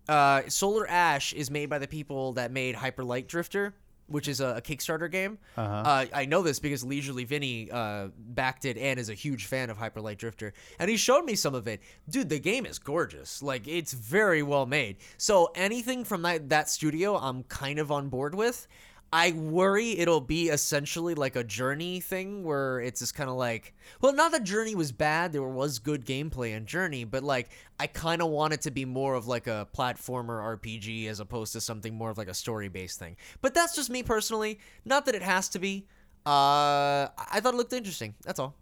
uh, 0.07 0.43
Solar 0.47 0.87
Ash 0.87 1.33
is 1.33 1.49
made 1.49 1.69
by 1.69 1.79
the 1.79 1.87
people 1.87 2.33
that 2.33 2.51
made 2.51 2.75
Hyper 2.75 3.03
Light 3.03 3.27
Drifter, 3.27 3.73
which 4.13 4.27
is 4.27 4.39
a, 4.39 4.57
a 4.57 4.61
Kickstarter 4.61 5.11
game. 5.11 5.39
Uh-huh. 5.57 6.05
I 6.13 6.25
know 6.25 6.43
this 6.43 6.59
because 6.59 6.83
Leisurely 6.83 7.23
Vinny 7.23 7.69
uh, 7.71 8.09
backed 8.17 8.65
it 8.65 8.77
and 8.77 8.99
is 8.99 9.09
a 9.09 9.13
huge 9.13 9.45
fan 9.45 9.69
of 9.69 9.77
Hyper 9.77 10.01
Light 10.01 10.19
Drifter, 10.19 10.53
and 10.79 10.89
he 10.89 10.97
showed 10.97 11.25
me 11.25 11.35
some 11.35 11.55
of 11.55 11.67
it. 11.67 11.81
Dude, 12.07 12.29
the 12.29 12.39
game 12.39 12.65
is 12.65 12.77
gorgeous. 12.77 13.41
Like 13.41 13.67
it's 13.67 13.93
very 13.93 14.43
well 14.43 14.65
made. 14.67 14.97
So 15.17 15.51
anything 15.55 16.03
from 16.03 16.21
that 16.21 16.49
that 16.49 16.69
studio, 16.69 17.17
I'm 17.17 17.43
kind 17.43 17.79
of 17.79 17.91
on 17.91 18.09
board 18.09 18.35
with. 18.35 18.67
I 19.15 19.31
worry 19.33 19.91
it'll 19.99 20.21
be 20.21 20.49
essentially 20.49 21.13
like 21.13 21.35
a 21.35 21.43
journey 21.43 21.99
thing 21.99 22.43
where 22.43 22.79
it's 22.79 22.99
just 22.99 23.13
kind 23.13 23.29
of 23.29 23.35
like, 23.35 23.75
well, 24.01 24.11
not 24.11 24.31
that 24.31 24.43
Journey 24.43 24.73
was 24.73 24.91
bad. 24.91 25.31
There 25.31 25.43
was 25.43 25.77
good 25.77 26.03
gameplay 26.03 26.57
in 26.57 26.65
Journey, 26.65 27.03
but 27.03 27.23
like 27.23 27.51
I 27.79 27.85
kind 27.85 28.23
of 28.23 28.29
want 28.29 28.53
it 28.53 28.61
to 28.61 28.71
be 28.71 28.85
more 28.85 29.13
of 29.13 29.27
like 29.27 29.45
a 29.45 29.67
platformer 29.77 30.57
RPG 30.57 31.07
as 31.09 31.19
opposed 31.19 31.53
to 31.53 31.61
something 31.61 31.93
more 31.93 32.09
of 32.09 32.17
like 32.17 32.27
a 32.27 32.33
story 32.33 32.69
based 32.69 32.97
thing. 32.97 33.15
But 33.43 33.53
that's 33.53 33.75
just 33.75 33.91
me 33.91 34.01
personally. 34.01 34.59
Not 34.83 35.05
that 35.05 35.13
it 35.13 35.21
has 35.21 35.47
to 35.49 35.59
be. 35.59 35.85
Uh, 36.25 37.05
I 37.15 37.39
thought 37.39 37.53
it 37.53 37.57
looked 37.57 37.73
interesting. 37.73 38.15
That's 38.23 38.39
all. 38.39 38.55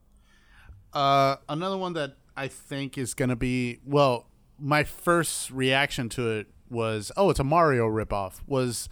Uh, 0.92 1.38
another 1.48 1.78
one 1.78 1.94
that 1.94 2.18
I 2.36 2.50
think 2.50 2.98
is 2.98 3.14
gonna 3.14 3.38
be 3.38 3.80
well. 3.86 4.28
My 4.60 4.84
first 4.84 5.50
reaction 5.50 6.10
to 6.10 6.30
it 6.30 6.48
was, 6.70 7.10
oh, 7.16 7.30
it's 7.30 7.40
a 7.40 7.46
Mario 7.46 7.88
ripoff. 7.88 8.42
Was 8.48 8.90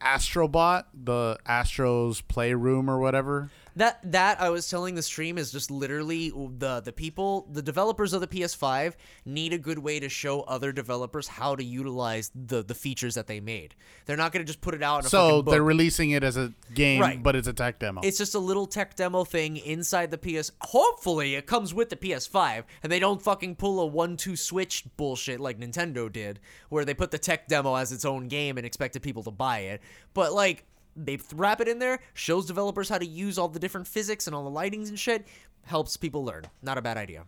Astrobot 0.00 0.84
the 0.94 1.38
Astro's 1.46 2.20
Playroom 2.20 2.88
or 2.88 2.98
whatever? 2.98 3.50
That 3.78 4.00
that 4.12 4.40
I 4.40 4.50
was 4.50 4.68
telling 4.68 4.94
the 4.96 5.02
stream 5.02 5.38
is 5.38 5.52
just 5.52 5.70
literally 5.70 6.30
the 6.30 6.80
the 6.80 6.92
people, 6.92 7.48
the 7.52 7.62
developers 7.62 8.12
of 8.12 8.20
the 8.20 8.26
PS5 8.26 8.94
need 9.24 9.52
a 9.52 9.58
good 9.58 9.78
way 9.78 10.00
to 10.00 10.08
show 10.08 10.40
other 10.42 10.72
developers 10.72 11.28
how 11.28 11.54
to 11.54 11.62
utilize 11.64 12.30
the 12.34 12.62
the 12.62 12.74
features 12.74 13.14
that 13.14 13.26
they 13.28 13.38
made. 13.40 13.74
They're 14.06 14.16
not 14.16 14.32
going 14.32 14.44
to 14.44 14.46
just 14.46 14.60
put 14.60 14.74
it 14.74 14.82
out 14.82 15.00
in 15.00 15.06
a 15.06 15.08
So 15.08 15.18
fucking 15.28 15.44
book. 15.44 15.52
they're 15.52 15.62
releasing 15.62 16.10
it 16.10 16.22
as 16.24 16.36
a 16.36 16.52
game, 16.74 17.00
Right. 17.00 17.22
but 17.22 17.36
it's 17.36 17.46
a 17.48 17.52
tech 17.52 17.78
demo. 17.78 18.00
It's 18.02 18.18
just 18.18 18.34
a 18.34 18.38
little 18.40 18.66
tech 18.66 18.96
demo 18.96 19.24
thing 19.24 19.56
inside 19.58 20.10
the 20.10 20.18
PS. 20.18 20.50
Hopefully, 20.62 21.36
it 21.36 21.46
comes 21.46 21.72
with 21.72 21.88
the 21.88 21.96
PS5, 21.96 22.64
and 22.82 22.90
they 22.92 22.98
don't 22.98 23.22
fucking 23.22 23.56
pull 23.56 23.80
a 23.80 23.86
one-two 23.86 24.36
switch 24.36 24.84
bullshit 24.96 25.38
like 25.40 25.58
Nintendo 25.60 26.12
did, 26.12 26.40
where 26.68 26.84
they 26.84 26.94
put 26.94 27.10
the 27.12 27.18
tech 27.18 27.46
demo 27.46 27.76
as 27.76 27.92
its 27.92 28.04
own 28.04 28.26
game 28.28 28.56
and 28.58 28.66
expected 28.66 29.02
people 29.02 29.22
to 29.22 29.30
buy 29.30 29.60
it. 29.60 29.80
But 30.14 30.32
like, 30.32 30.64
they 31.04 31.18
wrap 31.34 31.60
it 31.60 31.68
in 31.68 31.78
there, 31.78 32.00
shows 32.14 32.46
developers 32.46 32.88
how 32.88 32.98
to 32.98 33.06
use 33.06 33.38
all 33.38 33.48
the 33.48 33.58
different 33.58 33.86
physics 33.86 34.26
and 34.26 34.34
all 34.34 34.44
the 34.44 34.50
lightings 34.50 34.88
and 34.88 34.98
shit, 34.98 35.26
helps 35.64 35.96
people 35.96 36.24
learn. 36.24 36.46
Not 36.62 36.78
a 36.78 36.82
bad 36.82 36.96
idea. 36.96 37.24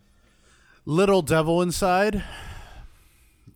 Little 0.85 1.21
Devil 1.21 1.61
Inside. 1.61 2.23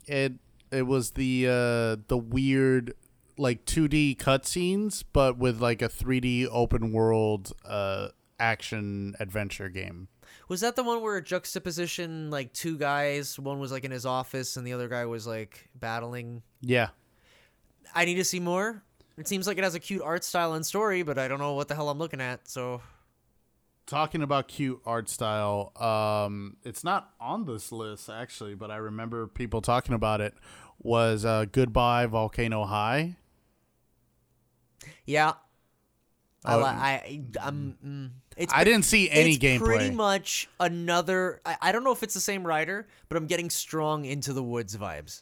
It 0.07 0.34
it 0.72 0.84
was 0.84 1.11
the 1.11 1.47
uh, 1.47 2.01
the 2.07 2.18
weird 2.18 2.93
like 3.38 3.66
2D 3.66 4.18
cutscenes, 4.18 5.03
but 5.11 5.38
with 5.38 5.59
like 5.59 5.82
a 5.82 5.89
3D 5.89 6.47
open 6.51 6.91
world 6.91 7.51
uh, 7.66 8.09
action 8.39 9.16
adventure 9.20 9.70
game. 9.70 10.07
Was 10.47 10.61
that 10.61 10.76
the 10.76 10.84
one 10.84 11.01
where 11.01 11.20
juxtaposition 11.22 12.30
like 12.30 12.53
two 12.53 12.78
guys? 12.78 13.39
One 13.39 13.59
was 13.59 13.72
like 13.72 13.84
in 13.84 13.91
his 13.91 14.05
office, 14.05 14.57
and 14.57 14.66
the 14.66 14.74
other 14.74 14.88
guy 14.88 15.05
was 15.05 15.26
like 15.26 15.70
battling 15.76 16.43
Yeah. 16.61 16.89
I 17.93 18.05
need 18.05 18.16
to 18.16 18.26
see 18.26 18.39
more. 18.39 18.84
It 19.18 19.28
seems 19.28 19.47
like 19.47 19.57
it 19.57 19.63
has 19.63 19.76
a 19.76 19.80
cute 19.80 20.01
art 20.01 20.24
style 20.24 20.53
and 20.53 20.66
story, 20.66 21.03
but 21.03 21.18
I 21.18 21.28
don't 21.28 21.39
know 21.39 21.53
what 21.53 21.68
the 21.70 21.76
hell 21.76 21.89
I'm 21.89 21.97
looking 21.97 22.22
at. 22.22 22.47
So 22.49 22.82
Talking 23.86 24.24
about 24.24 24.47
cute 24.47 24.82
art 24.86 25.07
style, 25.09 25.72
um, 25.80 26.57
it's 26.63 26.84
not 26.84 27.13
on 27.20 27.45
this 27.45 27.72
list 27.72 28.09
actually, 28.09 28.55
but 28.55 28.72
I 28.72 28.78
remember 28.78 29.28
people 29.28 29.61
talking 29.61 29.93
about 29.93 30.22
it. 30.22 30.34
Was 30.82 31.24
uh, 31.24 31.45
Goodbye 31.51 32.07
Volcano 32.07 32.66
High? 32.66 33.18
yeah, 35.05 35.34
I, 36.43 36.55
Oh, 36.55 36.57
li- 36.57 36.63
I, 36.66 37.22
I'm. 37.41 37.78
Mm, 37.86 38.09
it's 38.38 38.53
I 38.53 38.63
didn't 38.63 38.86
see 38.86 39.09
any 39.09 39.34
it's 39.34 39.38
gameplay. 39.38 39.59
Pretty 39.59 39.91
much 39.91 40.49
another. 40.59 41.41
I, 41.45 41.57
I 41.61 41.72
don't 41.72 41.84
know 41.84 41.91
if 41.91 42.01
it's 42.03 42.13
the 42.16 42.20
same 42.20 42.45
writer, 42.45 42.88
but 43.07 43.18
I'm 43.18 43.28
getting 43.28 43.49
strong 43.49 44.05
Into 44.05 44.34
the 44.34 44.43
Woods 44.43 44.76
vibes, 44.76 45.22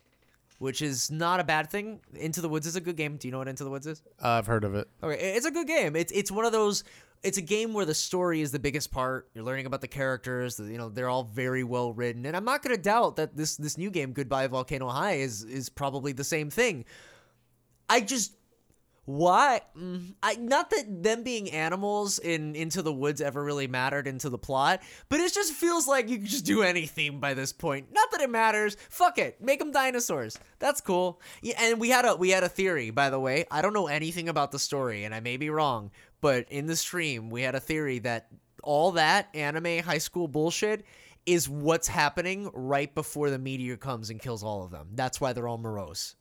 which 0.59 0.81
is 0.81 1.11
not 1.11 1.39
a 1.39 1.43
bad 1.43 1.69
thing. 1.69 1.99
Into 2.15 2.41
the 2.41 2.49
Woods 2.49 2.67
is 2.67 2.75
a 2.75 2.81
good 2.81 2.95
game. 2.97 3.17
Do 3.17 3.27
you 3.27 3.31
know 3.31 3.39
what 3.39 3.47
Into 3.47 3.63
the 3.63 3.69
Woods 3.69 3.87
is? 3.87 4.01
Uh, 4.23 4.29
I've 4.29 4.47
heard 4.47 4.63
of 4.63 4.75
it. 4.75 4.87
Okay, 5.01 5.33
it's 5.35 5.45
a 5.45 5.51
good 5.51 5.67
game. 5.67 5.95
It's 5.95 6.11
it's 6.11 6.31
one 6.31 6.45
of 6.45 6.51
those. 6.51 6.83
It's 7.23 7.37
a 7.37 7.41
game 7.41 7.71
where 7.73 7.85
the 7.85 7.93
story 7.95 8.41
is 8.41 8.51
the 8.51 8.59
biggest 8.59 8.91
part. 8.91 9.29
You're 9.33 9.45
learning 9.45 9.65
about 9.65 9.79
the 9.79 9.87
characters. 9.87 10.57
the- 10.57 10.65
You 10.65 10.77
know 10.77 10.89
they're 10.89 11.09
all 11.09 11.23
very 11.23 11.63
well 11.63 11.93
written, 11.93 12.25
and 12.25 12.35
I'm 12.35 12.43
not 12.45 12.61
gonna 12.63 12.77
doubt 12.77 13.15
that 13.15 13.35
this 13.37 13.55
this 13.57 13.77
new 13.77 13.89
game, 13.91 14.11
Goodbye 14.13 14.47
Volcano 14.47 14.89
High, 14.89 15.13
is 15.15 15.43
is 15.43 15.69
probably 15.69 16.11
the 16.13 16.23
same 16.25 16.49
thing. 16.49 16.83
I 17.89 18.01
just 18.01 18.33
why 19.05 19.59
mm, 19.77 20.13
I 20.23 20.35
not 20.35 20.69
that 20.69 21.03
them 21.03 21.23
being 21.23 21.51
animals 21.51 22.19
in 22.19 22.55
Into 22.55 22.81
the 22.81 22.93
Woods 22.93 23.19
ever 23.19 23.43
really 23.43 23.67
mattered 23.67 24.07
into 24.07 24.29
the 24.29 24.37
plot, 24.37 24.81
but 25.09 25.19
it 25.19 25.33
just 25.33 25.51
feels 25.53 25.87
like 25.89 26.07
you 26.09 26.17
can 26.17 26.25
just 26.25 26.45
do 26.45 26.63
any 26.63 26.85
theme 26.85 27.19
by 27.19 27.33
this 27.33 27.51
point. 27.51 27.87
Not 27.91 28.11
that 28.11 28.12
it 28.23 28.29
matters. 28.29 28.75
Fuck 28.89 29.17
it, 29.19 29.39
make 29.41 29.59
them 29.59 29.71
dinosaurs. 29.71 30.39
That's 30.59 30.81
cool. 30.81 31.21
Yeah, 31.41 31.55
and 31.61 31.79
we 31.79 31.89
had 31.89 32.05
a 32.05 32.15
we 32.15 32.29
had 32.31 32.43
a 32.43 32.49
theory 32.49 32.89
by 32.89 33.09
the 33.09 33.19
way. 33.19 33.45
I 33.51 33.61
don't 33.61 33.73
know 33.73 33.87
anything 33.87 34.29
about 34.29 34.51
the 34.51 34.59
story, 34.59 35.03
and 35.03 35.13
I 35.13 35.19
may 35.19 35.37
be 35.37 35.49
wrong, 35.49 35.91
but 36.21 36.49
in 36.49 36.65
the 36.65 36.75
stream 36.75 37.29
we 37.29 37.43
had 37.43 37.55
a 37.55 37.59
theory 37.59 37.99
that 37.99 38.27
all 38.63 38.93
that 38.93 39.29
anime 39.35 39.83
high 39.83 39.97
school 39.97 40.27
bullshit 40.27 40.85
is 41.25 41.47
what's 41.47 41.87
happening 41.87 42.49
right 42.53 42.93
before 42.93 43.29
the 43.29 43.37
meteor 43.39 43.77
comes 43.77 44.09
and 44.09 44.19
kills 44.21 44.43
all 44.43 44.63
of 44.63 44.71
them. 44.71 44.89
That's 44.93 45.21
why 45.21 45.33
they're 45.33 45.47
all 45.47 45.57
morose. 45.57 46.15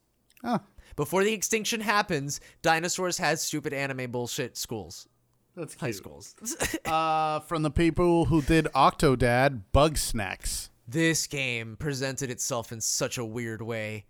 Oh, 0.45 0.61
Before 0.97 1.25
the 1.25 1.33
extinction 1.33 1.81
happens, 1.81 2.41
dinosaurs 2.63 3.19
had 3.19 3.39
stupid 3.39 3.73
anime 3.73 4.11
bullshit 4.11 4.57
schools, 4.57 5.09
that's 5.57 5.75
high 5.75 5.91
schools. 5.93 6.35
Uh, 6.85 7.41
from 7.41 7.63
the 7.63 7.71
people 7.71 8.27
who 8.27 8.43
did 8.43 8.67
Octodad, 8.75 9.63
Bugsnax. 9.73 10.69
This 10.93 11.27
game 11.27 11.77
presented 11.79 12.31
itself 12.31 12.71
in 12.73 12.81
such 12.81 13.19
a 13.19 13.25
weird 13.25 13.63
way. 13.63 14.07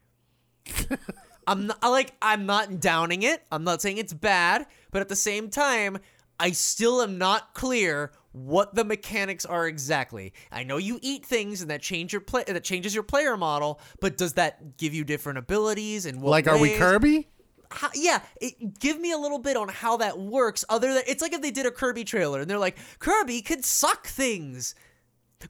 I'm 1.46 1.66
not 1.66 1.82
like 1.82 2.12
I'm 2.22 2.46
not 2.46 2.80
downing 2.80 3.22
it. 3.22 3.42
I'm 3.50 3.64
not 3.64 3.82
saying 3.82 3.98
it's 3.98 4.12
bad, 4.12 4.66
but 4.90 5.00
at 5.00 5.08
the 5.08 5.16
same 5.16 5.50
time, 5.50 5.98
I 6.38 6.52
still 6.52 7.02
am 7.02 7.18
not 7.18 7.54
clear 7.54 8.12
what 8.32 8.74
the 8.74 8.84
mechanics 8.84 9.44
are 9.44 9.66
exactly. 9.66 10.32
I 10.50 10.64
know 10.64 10.76
you 10.76 10.98
eat 11.02 11.26
things 11.26 11.60
and 11.60 11.70
that 11.70 11.82
change 11.82 12.12
your 12.12 12.20
play 12.20 12.44
that 12.46 12.64
changes 12.64 12.94
your 12.94 13.02
player 13.02 13.36
model, 13.36 13.80
but 14.00 14.16
does 14.16 14.34
that 14.34 14.76
give 14.76 14.94
you 14.94 15.04
different 15.04 15.38
abilities 15.38 16.06
and 16.06 16.20
what 16.20 16.30
Like, 16.30 16.48
are 16.48 16.58
we? 16.58 16.76
Kirby? 16.76 17.28
how, 17.70 17.90
yeah, 17.94 18.20
it, 18.40 18.78
give 18.78 19.00
me 19.00 19.12
a 19.12 19.18
little 19.18 19.38
bit 19.38 19.56
on 19.56 19.68
how 19.68 19.96
that 19.98 20.18
works. 20.18 20.64
Other 20.68 20.92
than 20.94 21.02
it's 21.06 21.22
like 21.22 21.32
if 21.32 21.42
they 21.42 21.50
did 21.50 21.66
a 21.66 21.70
Kirby 21.70 22.04
trailer 22.04 22.40
and 22.40 22.48
they're 22.50 22.58
like, 22.58 22.76
Kirby 22.98 23.42
could 23.42 23.64
suck 23.64 24.06
things. 24.06 24.74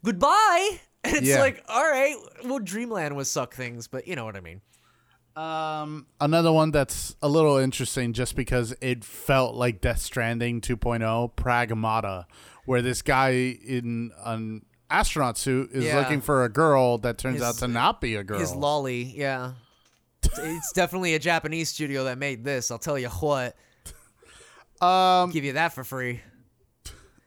Goodbye. 0.03 0.81
And 1.05 1.17
it's 1.17 1.27
Yeah. 1.27 1.41
like, 1.41 1.65
all 1.69 1.83
right, 1.83 2.15
well, 2.45 2.59
Dreamland 2.61 3.17
was 3.17 3.31
suck 3.31 3.55
things, 3.55 3.89
but 3.89 4.07
you 4.07 4.15
know 4.17 4.25
what 4.25 4.37
I 4.37 4.41
mean. 4.41 4.61
Um, 5.35 6.07
another 6.21 6.53
one 6.53 6.71
that's 6.71 7.17
a 7.23 7.29
little 7.29 7.57
interesting 7.57 8.13
just 8.13 8.37
because 8.37 8.75
it 8.81 9.05
felt 9.05 9.55
like 9.55 9.81
Death 9.81 10.01
Stranding 10.01 10.61
2.0, 10.61 11.35
Pragmata, 11.35 12.27
where 12.67 12.83
this 12.83 13.01
guy 13.03 13.31
in 13.31 14.11
an 14.25 14.65
astronaut 14.91 15.39
suit 15.39 15.71
is 15.73 15.85
Yeah. 15.85 15.99
looking 15.99 16.21
for 16.21 16.45
a 16.45 16.49
girl 16.51 16.99
that 16.99 17.17
turns 17.19 17.37
His- 17.37 17.43
out 17.43 17.55
to 17.57 17.69
not 17.69 18.01
be 18.01 18.15
a 18.15 18.23
girl. 18.23 18.39
His 18.39 18.53
lolly, 18.55 19.03
yeah. 19.03 19.53
It's- 20.23 20.39
it's 20.45 20.73
definitely 20.73 21.15
a 21.15 21.19
Japanese 21.19 21.71
studio 21.71 22.05
that 22.05 22.19
made 22.19 22.45
this. 22.45 22.71
I'll 22.71 22.79
tell 22.79 22.99
you 22.99 23.09
what. 23.09 23.57
um, 24.81 25.31
Give 25.31 25.45
you 25.45 25.55
that 25.55 25.73
for 25.73 25.83
free. 25.83 26.21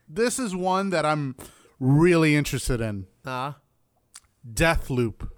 this 0.08 0.38
is 0.38 0.54
one 0.54 0.90
that 0.90 1.04
I'm 1.04 1.34
really 1.80 2.36
interested 2.36 2.80
in. 2.80 3.06
Uh, 3.24 3.52
Deathloop. 4.52 5.28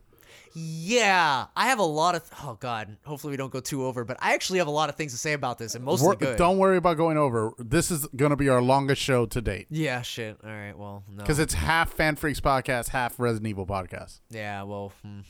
Yeah, 0.54 1.46
I 1.54 1.66
have 1.68 1.78
a 1.78 1.84
lot 1.84 2.14
of. 2.16 2.22
Oh 2.42 2.56
God, 2.58 2.96
hopefully 3.04 3.30
we 3.32 3.36
don't 3.36 3.52
go 3.52 3.60
too 3.60 3.84
over. 3.84 4.04
But 4.04 4.16
I 4.20 4.34
actually 4.34 4.58
have 4.58 4.66
a 4.66 4.72
lot 4.72 4.88
of 4.88 4.96
things 4.96 5.12
to 5.12 5.18
say 5.18 5.32
about 5.34 5.58
this, 5.58 5.74
and 5.74 5.84
mostly 5.84 6.08
We're- 6.08 6.16
good. 6.18 6.36
Don't 6.38 6.58
worry 6.58 6.76
about 6.78 6.96
going 6.96 7.16
over. 7.16 7.52
This 7.58 7.90
is 7.90 8.06
going 8.16 8.30
to 8.30 8.36
be 8.36 8.48
our 8.48 8.60
longest 8.62 9.00
show 9.00 9.26
to 9.26 9.40
date 9.40 9.66
Yeah, 9.70 10.02
shit. 10.02 10.38
All 10.42 10.50
right, 10.50 10.76
well, 10.76 11.04
no. 11.08 11.18
because 11.18 11.38
it's 11.38 11.54
half 11.54 11.96
FanFreeks 11.96 12.40
podcast, 12.40 12.88
half 12.88 13.20
Resident 13.20 13.46
Evil 13.48 13.66
podcast. 13.66 14.20
Yeah, 14.30 14.62
well, 14.64 14.92
hmm, 15.04 15.20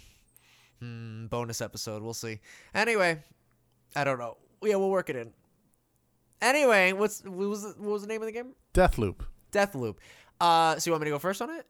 hmm, 0.81 1.27
bonus 1.27 1.61
episode. 1.61 2.03
We'll 2.03 2.15
see. 2.15 2.39
Anyway, 2.75 3.23
I 3.95 4.05
don't 4.05 4.19
know. 4.19 4.39
Yeah, 4.63 4.77
we'll 4.77 4.91
work 4.91 5.11
it 5.11 5.17
in. 5.17 5.33
Anyway, 6.41 6.93
what's 6.93 7.23
what 7.25 7.49
was 7.49 7.63
the, 7.65 7.71
what 7.79 7.91
was 7.91 8.03
the 8.03 8.09
name 8.09 8.23
of 8.23 8.27
the 8.27 8.33
game? 8.33 8.55
Death 8.73 8.97
Loop. 8.97 9.25
Death 9.51 9.75
Loop. 9.75 10.01
Uh, 10.41 10.79
so 10.79 10.89
you 10.89 10.93
want 10.93 11.03
me 11.03 11.07
to 11.07 11.11
go 11.11 11.19
first 11.19 11.43
on 11.43 11.51
it? 11.51 11.67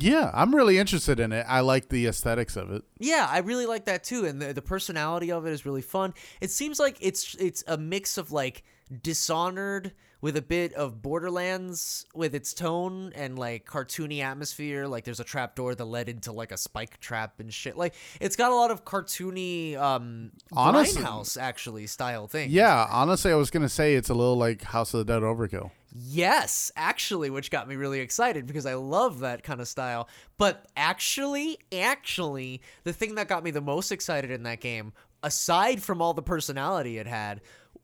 Yeah, 0.00 0.30
I'm 0.32 0.54
really 0.54 0.78
interested 0.78 1.18
in 1.18 1.32
it. 1.32 1.44
I 1.48 1.60
like 1.60 1.88
the 1.88 2.06
aesthetics 2.06 2.56
of 2.56 2.70
it. 2.70 2.82
Yeah, 2.98 3.26
I 3.30 3.38
really 3.38 3.66
like 3.66 3.86
that 3.86 4.04
too, 4.04 4.24
and 4.24 4.40
the, 4.40 4.52
the 4.52 4.62
personality 4.62 5.32
of 5.32 5.46
it 5.46 5.50
is 5.52 5.66
really 5.66 5.82
fun. 5.82 6.14
It 6.40 6.50
seems 6.50 6.78
like 6.78 6.96
it's 7.00 7.34
it's 7.36 7.64
a 7.66 7.76
mix 7.76 8.18
of 8.18 8.30
like 8.32 8.64
Dishonored 9.02 9.92
with 10.20 10.36
a 10.36 10.42
bit 10.42 10.72
of 10.72 11.00
Borderlands 11.02 12.06
with 12.14 12.34
its 12.34 12.52
tone 12.54 13.12
and 13.14 13.38
like 13.38 13.64
cartoony 13.66 14.20
atmosphere. 14.22 14.86
Like 14.86 15.04
there's 15.04 15.20
a 15.20 15.24
trap 15.24 15.54
door 15.54 15.74
that 15.74 15.84
led 15.84 16.08
into 16.08 16.32
like 16.32 16.52
a 16.52 16.56
spike 16.56 16.98
trap 17.00 17.38
and 17.38 17.52
shit. 17.52 17.76
Like 17.76 17.94
it's 18.20 18.34
got 18.36 18.50
a 18.50 18.54
lot 18.54 18.70
of 18.70 18.84
cartoony 18.84 19.76
um 19.76 20.32
Honestly- 20.52 21.02
grindhouse 21.02 21.40
actually 21.40 21.86
style 21.86 22.26
thing. 22.26 22.50
Yeah, 22.50 22.86
honestly, 22.90 23.30
I 23.32 23.34
was 23.34 23.50
to 23.50 23.68
say 23.68 23.94
it's 23.94 24.08
a 24.10 24.14
little 24.14 24.36
like 24.36 24.62
House 24.62 24.94
of 24.94 25.06
the 25.06 25.12
Dead 25.12 25.22
Overkill. 25.22 25.70
Yes, 25.90 26.70
actually, 26.76 27.30
which 27.30 27.50
got 27.50 27.68
me 27.68 27.76
really 27.76 28.00
excited 28.00 28.46
because 28.46 28.66
I 28.66 28.74
love 28.74 29.20
that 29.20 29.42
kind 29.42 29.60
of 29.60 29.68
style. 29.68 30.08
But 30.36 30.66
actually, 30.76 31.58
actually, 31.72 32.60
the 32.84 32.92
thing 32.92 33.14
that 33.14 33.28
got 33.28 33.42
me 33.42 33.50
the 33.50 33.60
most 33.60 33.90
excited 33.90 34.30
in 34.30 34.42
that 34.42 34.60
game, 34.60 34.92
aside 35.22 35.82
from 35.82 36.02
all 36.02 36.12
the 36.12 36.22
personality 36.22 36.98
it 36.98 37.06
had, 37.06 37.40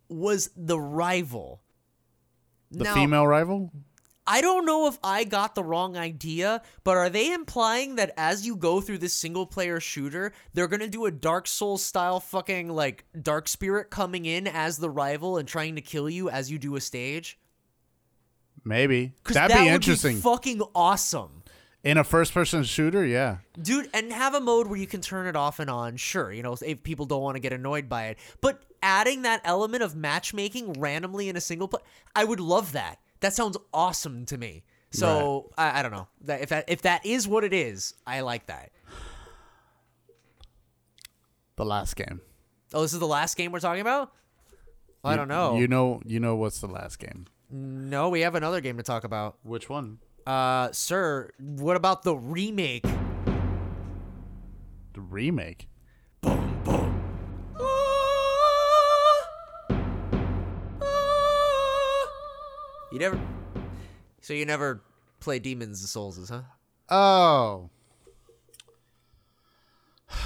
was 0.09 0.51
the 0.57 0.79
rival. 0.79 1.63
The 2.71 2.85
Now, 2.85 2.95
female 2.95 3.27
rival? 3.27 3.73
I 4.27 4.41
don't 4.41 4.65
know 4.65 4.87
if 4.87 4.99
I 5.05 5.25
got 5.25 5.55
the 5.55 5.65
wrong 5.65 5.97
idea, 5.97 6.63
but 6.83 6.97
are 6.97 7.11
they 7.11 7.33
implying 7.33 7.97
that 7.97 8.13
as 8.17 8.47
you 8.47 8.57
go 8.57 8.81
through 8.81 8.99
this 8.99 9.13
single 9.13 9.47
player 9.47 9.81
shooter, 9.81 10.33
they're 10.53 10.69
gonna 10.69 10.89
do 10.89 11.05
a 11.05 11.11
Dark 11.11 11.47
Souls 11.47 11.83
style 11.83 12.21
fucking 12.21 12.69
like 12.69 13.05
Dark 13.21 13.49
Spirit 13.49 13.91
coming 13.91 14.25
in 14.25 14.47
as 14.47 14.79
the 14.79 14.91
rival 14.91 15.37
and 15.37 15.47
trying 15.47 15.75
to 15.77 15.83
kill 15.83 16.09
you 16.09 16.31
as 16.31 16.51
you 16.51 16.59
do 16.59 16.77
a 16.77 16.81
stage? 16.81 17.39
Maybe. 18.65 19.13
That'd 19.29 19.57
that 19.57 19.65
be 19.65 19.69
interesting. 19.69 20.17
Be 20.17 20.23
fucking 20.23 20.63
awesome. 20.75 21.43
In 21.83 21.99
a 21.99 22.05
first 22.05 22.33
person 22.33 22.65
shooter, 22.65 23.05
yeah. 23.05 23.37
dude 23.61 23.91
and 23.93 24.11
have 24.11 24.33
a 24.33 24.41
mode 24.41 24.69
where 24.69 24.79
you 24.79 24.87
can 24.87 25.03
turn 25.03 25.27
it 25.27 25.37
off 25.37 25.59
and 25.61 25.69
on 25.69 25.99
sure 25.99 26.33
you 26.33 26.43
know 26.43 26.57
if 26.65 26.83
people 26.83 27.05
don't 27.05 27.21
want 27.21 27.37
to 27.37 27.41
get 27.41 27.53
annoyed 27.53 27.91
by 27.91 28.07
it 28.07 28.19
but 28.41 28.63
adding 28.83 29.21
that 29.23 29.43
element 29.45 29.83
of 29.83 29.95
matchmaking 29.95 30.73
randomly 30.81 31.29
in 31.29 31.37
a 31.37 31.43
single 31.43 31.69
play 31.69 31.83
i 32.17 32.25
would 32.25 32.41
love 32.41 32.73
that 32.73 32.99
that 33.21 33.35
sounds 33.35 33.59
awesome 33.75 34.25
to 34.25 34.39
me 34.39 34.63
so 34.93 35.51
I, 35.59 35.81
I 35.81 35.83
don't 35.83 35.93
know 35.93 36.09
that 36.23 36.41
if 36.41 36.49
that 36.49 36.65
if 36.69 36.81
that 36.83 37.05
is 37.05 37.29
what 37.29 37.45
it 37.45 37.53
is 37.53 37.93
i 38.07 38.21
like 38.21 38.47
that 38.47 38.71
The 41.57 41.67
last 41.67 41.97
game. 41.97 42.23
oh 42.73 42.81
this 42.83 42.95
is 42.95 42.99
the 42.99 43.07
last 43.07 43.37
game 43.37 43.53
we're 43.53 43.61
talking 43.61 43.83
about 43.83 44.11
i 45.05 45.11
You- 45.13 45.17
don't 45.19 45.29
know 45.29 45.59
You 45.59 45.69
know 45.69 46.01
you 46.07 46.19
know 46.19 46.35
what's 46.37 46.61
the 46.61 46.67
last 46.69 46.99
game. 46.99 47.27
No 47.51 48.09
we 48.09 48.21
have 48.21 48.35
another 48.35 48.61
game 48.61 48.77
to 48.77 48.83
talk 48.83 49.05
about 49.05 49.37
Which 49.43 49.69
one? 49.69 49.99
uh 50.27 50.71
sir 50.73 51.31
what 51.39 51.77
about 51.77 52.03
the 52.03 52.17
remake 52.17 52.85
The 54.95 55.01
remake. 55.01 55.69
Boom, 56.23 56.63
boom. 56.65 56.91
You 62.93 62.99
never 63.01 63.21
so 64.21 64.33
you 64.33 64.47
never 64.47 64.83
play 65.21 65.39
demons 65.39 65.81
and 65.81 65.89
souls 65.89 66.29
huh 66.31 66.43
Oh. 66.89 67.71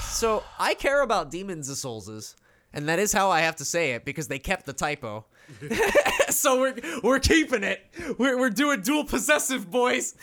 So 0.03 0.43
I 0.59 0.75
care 0.75 1.03
about 1.03 1.31
Demons 1.31 1.69
of 1.71 1.77
Soulses, 1.77 2.35
and 2.73 2.89
that 2.89 2.99
is 2.99 3.13
how 3.13 3.31
I 3.31 3.41
have 3.43 3.55
to 3.57 3.65
say 3.65 3.93
it 3.93 4.05
because 4.05 4.27
they 4.27 4.41
kept 4.41 4.67
the 4.67 4.73
typo. 4.73 5.25
so 6.31 6.61
we're 6.61 6.75
we're 7.03 7.19
keeping 7.21 7.63
it. 7.65 7.85
We're 8.19 8.39
we're 8.39 8.51
doing 8.51 8.81
dual 8.83 9.05
possessive, 9.05 9.71
boys. 9.71 10.15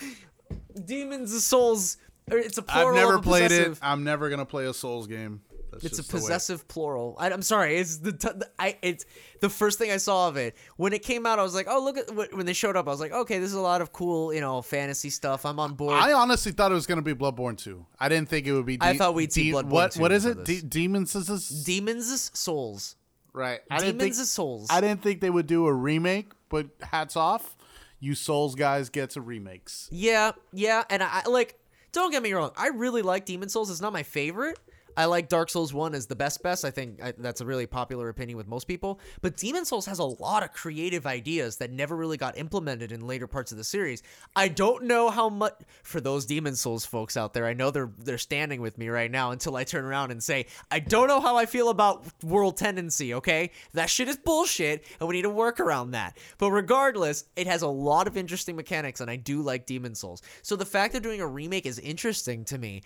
Demons 0.86 1.34
of 1.34 1.42
Souls. 1.42 1.98
It's 2.28 2.58
a 2.58 2.62
plural. 2.64 2.90
I've 2.90 2.96
never 2.96 3.20
played 3.20 3.46
it. 3.46 3.50
possessive. 3.50 3.80
I'm 3.82 4.04
never 4.04 4.30
gonna 4.30 4.46
play 4.46 4.66
a 4.66 4.74
Souls 4.74 5.08
game. 5.08 5.42
That's 5.72 5.84
It's 5.86 5.94
a 6.00 6.02
just 6.04 6.12
the 6.12 6.18
way- 6.18 6.22
possessive 6.22 6.68
plural. 6.70 7.16
I, 7.20 7.30
I'm 7.32 7.42
sorry. 7.42 7.76
It's 7.78 7.98
the 7.98 8.14
t- 8.14 8.30
I. 8.58 8.78
It's 8.82 9.06
the 9.42 9.50
first 9.50 9.78
thing 9.78 9.92
I 9.92 9.98
saw 9.98 10.30
of 10.30 10.38
it 10.38 10.56
when 10.78 10.94
it 10.94 11.02
came 11.04 11.26
out. 11.26 11.38
I 11.38 11.44
was 11.44 11.54
like, 11.54 11.68
oh 11.70 11.84
look 11.84 11.98
at 11.98 12.34
when 12.34 12.46
they 12.46 12.54
showed 12.54 12.78
up. 12.78 12.88
I 12.88 12.92
was 12.92 13.00
like, 13.00 13.12
okay, 13.12 13.40
this 13.40 13.50
is 13.50 13.56
a 13.56 13.62
lot 13.62 13.82
of 13.82 13.92
cool, 13.92 14.34
you 14.34 14.42
know, 14.42 14.62
fantasy 14.62 15.10
stuff. 15.10 15.46
I'm 15.46 15.60
on 15.60 15.74
board. 15.74 15.94
I 15.96 16.14
honestly 16.14 16.52
thought 16.54 16.72
it 16.72 16.76
was 16.76 16.88
gonna 16.88 17.02
be 17.02 17.14
Bloodborne 17.14 17.58
2. 17.58 17.86
I 18.00 18.10
didn't 18.10 18.30
think 18.30 18.48
it 18.48 18.54
would 18.54 18.66
be. 18.66 18.78
I 18.82 18.98
thought 18.98 19.16
we'd 19.16 19.34
see 19.34 19.52
De- 19.52 19.58
Bloodborne 19.58 19.70
What 19.70 19.92
2 19.92 20.02
what 20.02 20.12
is 20.12 20.26
it? 20.26 20.46
De- 20.46 20.62
Demons 20.62 21.14
is? 21.16 21.64
Demons 21.64 22.32
Souls. 22.34 22.96
Right. 23.36 23.60
I 23.70 23.80
didn't 23.80 23.98
Demons 24.00 24.18
think, 24.18 24.24
of 24.24 24.30
Souls. 24.30 24.68
I 24.72 24.82
didn't 24.82 25.02
think 25.04 25.22
they 25.22 25.30
would 25.30 25.48
do 25.48 25.68
a 25.68 25.74
remake, 25.74 26.32
but 26.50 26.68
hats 26.82 27.16
off. 27.16 27.56
You 28.00 28.16
Souls 28.16 28.56
guys 28.56 28.90
get 28.90 29.12
to 29.12 29.22
remakes. 29.22 29.88
Yeah, 29.92 30.32
yeah, 30.54 30.84
and 30.90 31.04
I 31.04 31.24
I- 31.26 31.30
like. 31.30 31.60
Don't 31.92 32.12
get 32.12 32.22
me 32.22 32.34
wrong. 32.34 32.52
I 32.58 32.68
really 32.68 33.02
like 33.02 33.26
Demon 33.26 33.48
Souls. 33.48 33.72
It's 33.72 33.80
not 33.80 33.94
my 33.94 34.04
favorite. 34.04 34.60
I 34.98 35.06
like 35.06 35.30
Dark 35.30 35.50
Souls 35.50 35.74
One 35.74 35.94
as 35.94 36.08
the 36.08 36.16
best 36.16 36.42
best. 36.42 36.66
I 36.66 36.72
think 36.72 37.04
I, 37.04 37.14
that's 37.18 37.42
a 37.42 37.46
really 37.46 37.66
popular 37.66 38.10
opinion 38.10 38.38
with 38.38 38.48
most 38.48 38.68
people. 38.68 39.00
But 39.22 39.38
Demon 39.38 39.66
Souls 39.66 39.86
has 39.86 40.00
a 40.00 40.04
lot 40.04 40.44
of 40.44 40.54
creative 40.54 41.06
ideas 41.06 41.58
that 41.58 41.72
never 41.72 41.96
really 41.96 42.18
got 42.18 42.38
implemented 42.38 42.92
in 42.92 43.06
later 43.06 43.28
parts 43.28 43.52
of 43.52 43.58
the 43.58 43.64
series. 43.64 44.04
I 44.36 44.48
don't 44.48 44.86
know 44.86 45.10
how 45.10 45.30
much 45.30 45.56
for 45.84 46.00
those 46.00 46.26
Demon 46.26 46.56
Souls 46.56 46.86
folks 46.86 47.18
out 47.18 47.34
there. 47.34 47.46
I 47.46 47.54
know 47.54 47.72
they're 47.72 47.92
they're 47.98 48.18
standing 48.18 48.62
with 48.62 48.78
me 48.78 48.90
right 48.90 49.12
now 49.12 49.32
until 49.32 49.56
I 49.56 49.64
turn 49.64 49.86
around 49.86 50.12
and 50.12 50.24
say 50.24 50.46
I 50.72 50.80
don't 50.80 51.08
know 51.08 51.20
how 51.20 51.38
I 51.38 51.46
feel 51.46 51.70
about 51.70 52.06
World 52.24 52.58
Tendency. 52.58 53.14
Okay, 53.16 53.52
that 53.74 53.90
shit 53.90 54.08
is 54.08 54.18
bullshit, 54.18 54.86
and 55.00 55.10
we 55.10 55.16
need 55.16 55.24
to 55.24 55.30
work 55.30 55.60
around 55.60 55.92
that. 55.92 56.18
But 56.38 56.52
regardless, 56.52 57.26
it 57.36 57.48
has 57.48 57.62
a 57.62 57.68
lot 57.68 58.08
of 58.08 58.18
interesting 58.18 58.56
mechanics, 58.56 59.02
and 59.02 59.10
I 59.10 59.16
do 59.16 59.42
like 59.42 59.66
Demon 59.66 59.96
Souls. 59.96 60.22
So 60.42 60.56
the 60.56 60.66
fact 60.66 60.94
they're 60.94 61.02
doing 61.02 61.22
a 61.22 61.28
remake 61.28 61.66
is 61.66 61.80
interesting 61.80 62.46
to 62.46 62.58
me. 62.58 62.84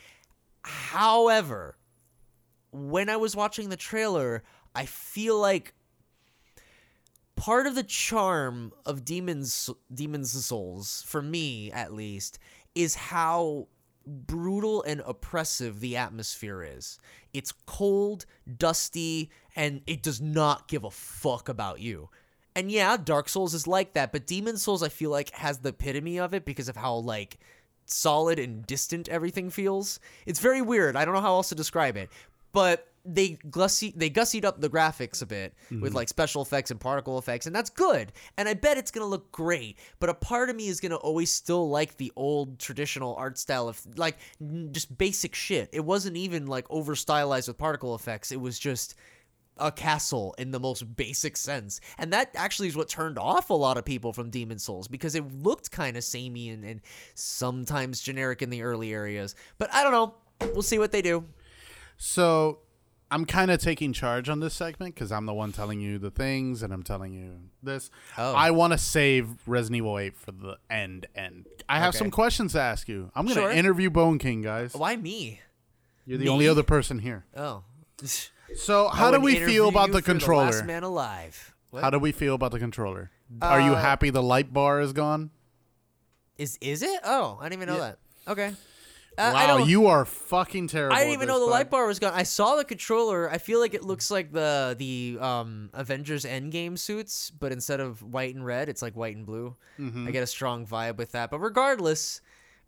However, 0.64 1.78
when 2.72 3.10
I 3.10 3.18
was 3.18 3.36
watching 3.36 3.70
the 3.70 3.78
trailer, 3.78 4.44
I 4.76 4.86
feel 4.86 5.40
like 5.40 5.74
part 7.36 7.68
of 7.68 7.76
the 7.76 7.84
charm 7.84 8.74
of 8.86 9.06
Demons 9.06 9.70
Demons 9.94 10.46
Souls, 10.46 11.04
for 11.08 11.22
me 11.22 11.72
at 11.72 11.94
least, 11.94 12.40
is 12.76 12.96
how 12.96 13.68
brutal 14.06 14.84
and 14.84 15.02
oppressive 15.06 15.80
the 15.80 15.98
atmosphere 15.98 16.64
is. 16.64 17.00
It's 17.34 17.52
cold, 17.66 18.26
dusty, 18.58 19.30
and 19.56 19.82
it 19.88 20.02
does 20.02 20.20
not 20.20 20.68
give 20.68 20.84
a 20.84 20.92
fuck 20.92 21.50
about 21.50 21.80
you. 21.80 22.10
And 22.56 22.72
yeah, 22.72 22.98
Dark 22.98 23.30
Souls 23.30 23.54
is 23.54 23.68
like 23.68 23.94
that, 23.94 24.12
but 24.12 24.28
Demon 24.28 24.58
Souls 24.58 24.84
I 24.84 24.90
feel 24.90 25.12
like 25.12 25.30
has 25.32 25.60
the 25.60 25.70
epitome 25.70 26.20
of 26.20 26.34
it 26.34 26.46
because 26.46 26.68
of 26.68 26.76
how 26.76 26.96
like 26.96 27.38
solid 27.86 28.40
and 28.40 28.66
distant 28.66 29.08
everything 29.08 29.50
feels. 29.50 30.00
It's 30.26 30.40
very 30.40 30.62
weird. 30.62 30.96
I 30.96 31.06
don't 31.06 31.14
know 31.14 31.22
how 31.22 31.36
else 31.36 31.50
to 31.50 31.56
describe 31.56 31.96
it. 31.98 32.10
But 32.52 32.86
they 33.06 33.40
gussy 33.50 33.94
they 33.96 34.10
gussied 34.10 34.44
up 34.44 34.60
the 34.60 34.70
graphics 34.70 35.22
a 35.22 35.26
bit 35.26 35.54
with 35.72 35.94
mhm. 35.94 35.96
like 35.96 36.10
special 36.10 36.42
effects 36.42 36.70
and 36.72 36.80
particle 36.80 37.18
effects, 37.18 37.46
and 37.46 37.56
that's 37.56 37.70
good. 37.70 38.12
And 38.38 38.48
I 38.48 38.54
bet 38.54 38.78
it's 38.78 38.92
gonna 38.92 39.08
look 39.08 39.32
great. 39.32 39.78
But 40.00 40.10
a 40.10 40.14
part 40.14 40.50
of 40.50 40.56
me 40.56 40.68
is 40.68 40.80
gonna 40.80 40.96
always 40.96 41.32
still 41.32 41.70
like 41.70 41.98
the 41.98 42.12
old 42.16 42.60
traditional 42.60 43.16
art 43.16 43.38
style 43.38 43.68
of 43.68 43.82
like 43.98 44.18
n- 44.42 44.70
just 44.72 44.96
basic 44.98 45.36
shit. 45.36 45.70
It 45.72 45.84
wasn't 45.86 46.18
even 46.18 46.48
like 46.48 46.66
over 46.70 46.96
stylized 46.96 47.48
with 47.48 47.58
particle 47.58 47.96
effects. 47.96 48.32
It 48.32 48.42
was 48.42 48.60
just 48.60 48.96
a 49.58 49.72
castle 49.72 50.34
in 50.38 50.52
the 50.52 50.60
most 50.60 50.96
basic 50.96 51.36
sense. 51.38 51.82
And 51.98 52.14
that 52.14 52.32
actually 52.36 52.70
is 52.70 52.78
what 52.78 52.88
turned 52.88 53.20
off 53.20 53.50
a 53.50 53.54
lot 53.54 53.78
of 53.78 53.86
people 53.86 54.14
from 54.14 54.30
Demon 54.30 54.58
Souls 54.58 54.88
because 54.88 55.16
it 55.16 55.44
looked 55.44 55.70
kind 55.70 55.98
of 55.98 56.04
samey 56.04 56.50
and, 56.50 56.64
and 56.64 56.82
sometimes 57.14 58.00
generic 58.00 58.42
in 58.42 58.50
the 58.50 58.62
early 58.62 58.94
areas. 58.94 59.36
But 59.58 59.74
I 59.74 59.84
don't 59.84 59.92
know. 59.92 60.14
We'll 60.54 60.62
see 60.62 60.80
what 60.80 60.94
they 60.94 61.02
do. 61.02 61.26
So 62.02 62.60
I'm 63.12 63.26
kind 63.26 63.52
of 63.52 63.60
taking 63.62 63.92
charge 63.92 64.30
on 64.30 64.40
this 64.40 64.54
segment 64.54 64.96
because 64.96 65.12
I'm 65.12 65.26
the 65.26 65.34
one 65.34 65.52
telling 65.52 65.82
you 65.82 66.00
the 66.00 66.10
things 66.10 66.64
and 66.64 66.72
I'm 66.74 66.82
telling 66.84 67.14
you 67.14 67.50
this. 67.62 67.92
Oh. 68.18 68.34
I 68.34 68.52
want 68.52 68.72
to 68.74 68.78
save 68.80 69.28
Resident 69.46 69.78
Evil 69.78 70.00
8 70.00 70.16
for 70.16 70.32
the 70.32 70.58
end. 70.70 71.08
And 71.14 71.46
I 71.68 71.80
have 71.80 71.90
Okay. 71.90 71.98
some 72.00 72.10
questions 72.12 72.54
to 72.54 72.62
ask 72.62 72.88
you. 72.88 73.12
I'm 73.16 73.26
going 73.26 73.36
to 73.36 73.42
Sure. 73.42 73.52
interview 73.52 73.90
Bone 73.90 74.18
King, 74.18 74.42
guys. 74.42 74.74
Why 74.74 74.96
me? 74.96 75.42
You're 76.06 76.18
the 76.18 76.26
me? 76.26 76.30
only 76.30 76.48
other 76.48 76.64
person 76.64 77.00
here. 77.00 77.26
Oh. 77.36 77.64
So 78.56 78.88
how 78.94 79.12
do 79.12 79.20
we 79.20 79.36
feel 79.40 79.68
about 79.68 79.92
the 79.92 80.02
controller? 80.02 80.46
last 80.46 80.66
man 80.66 80.84
alive. 80.84 81.54
What? 81.72 81.84
how 81.84 81.90
do 81.92 82.00
we 82.00 82.12
feel 82.12 82.34
about 82.34 82.52
the 82.52 82.60
controller? 82.60 83.12
Are 83.44 83.60
you 83.62 83.74
Uh, 83.74 83.82
happy 83.82 84.10
the 84.10 84.24
light 84.24 84.52
bar 84.54 84.80
is 84.80 84.94
gone? 84.94 85.30
is 86.38 86.58
is 86.62 86.82
it? 86.82 87.00
Oh, 87.04 87.38
I 87.42 87.50
didn't 87.50 87.62
even 87.62 87.68
know 87.76 87.82
Yeah. 87.82 87.92
that. 87.92 88.32
Okay. 88.32 88.54
I- 89.20 89.30
I 89.30 89.34
wow, 89.34 89.58
don't- 89.58 89.70
you 89.70 89.88
are 89.88 90.06
fucking 90.06 90.68
terrible. 90.68 90.96
I 90.96 91.00
didn't 91.00 91.14
even 91.14 91.28
this, 91.28 91.34
know 91.36 91.40
the 91.42 91.46
bud. 91.48 91.52
light 91.52 91.70
bar 91.70 91.86
was 91.86 92.00
gone. 92.00 92.14
I 92.14 92.24
saw 92.24 92.56
the 92.56 92.64
controller. 92.66 93.30
I 93.30 93.38
feel 93.38 93.60
like 93.60 93.74
it 93.74 93.84
looks 93.84 94.10
like 94.10 94.32
the 94.32 94.76
the 94.78 95.18
um, 95.20 95.70
Avengers 95.74 96.26
Endgame 96.26 96.78
suits, 96.78 97.30
but 97.32 97.52
instead 97.52 97.80
of 97.80 98.02
white 98.02 98.34
and 98.36 98.46
red, 98.46 98.70
it's 98.70 98.82
like 98.82 98.96
white 98.96 99.16
and 99.16 99.26
blue. 99.26 99.56
Mm-hmm. 99.80 100.08
I 100.08 100.12
get 100.12 100.24
a 100.24 100.28
strong 100.28 100.66
vibe 100.66 100.98
with 100.98 101.12
that. 101.12 101.30
But 101.32 101.40
regardless, 101.40 102.22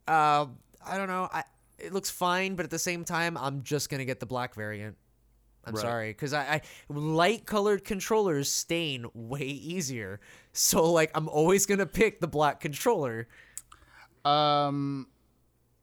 uh, 0.07 0.45
I 0.85 0.97
don't 0.97 1.07
know. 1.07 1.29
I 1.31 1.43
it 1.79 1.93
looks 1.93 2.09
fine, 2.11 2.55
but 2.55 2.63
at 2.63 2.69
the 2.69 2.77
same 2.79 3.03
time, 3.05 3.37
I'm 3.37 3.63
just 3.63 3.89
gonna 3.89 4.05
get 4.05 4.19
the 4.19 4.25
black 4.27 4.53
variant. 4.53 4.97
I'm 5.63 5.75
Right. 5.75 5.81
sorry, 5.81 6.09
because 6.09 6.33
I, 6.33 6.41
I 6.55 6.61
light 6.89 7.45
colored 7.45 7.83
controllers 7.85 8.51
stain 8.51 9.05
way 9.13 9.41
easier. 9.45 10.19
So 10.53 10.91
like, 10.91 11.11
I'm 11.15 11.29
always 11.29 11.65
gonna 11.65 11.85
pick 11.85 12.19
the 12.19 12.27
black 12.27 12.59
controller. 12.59 13.27
Um, 14.25 15.07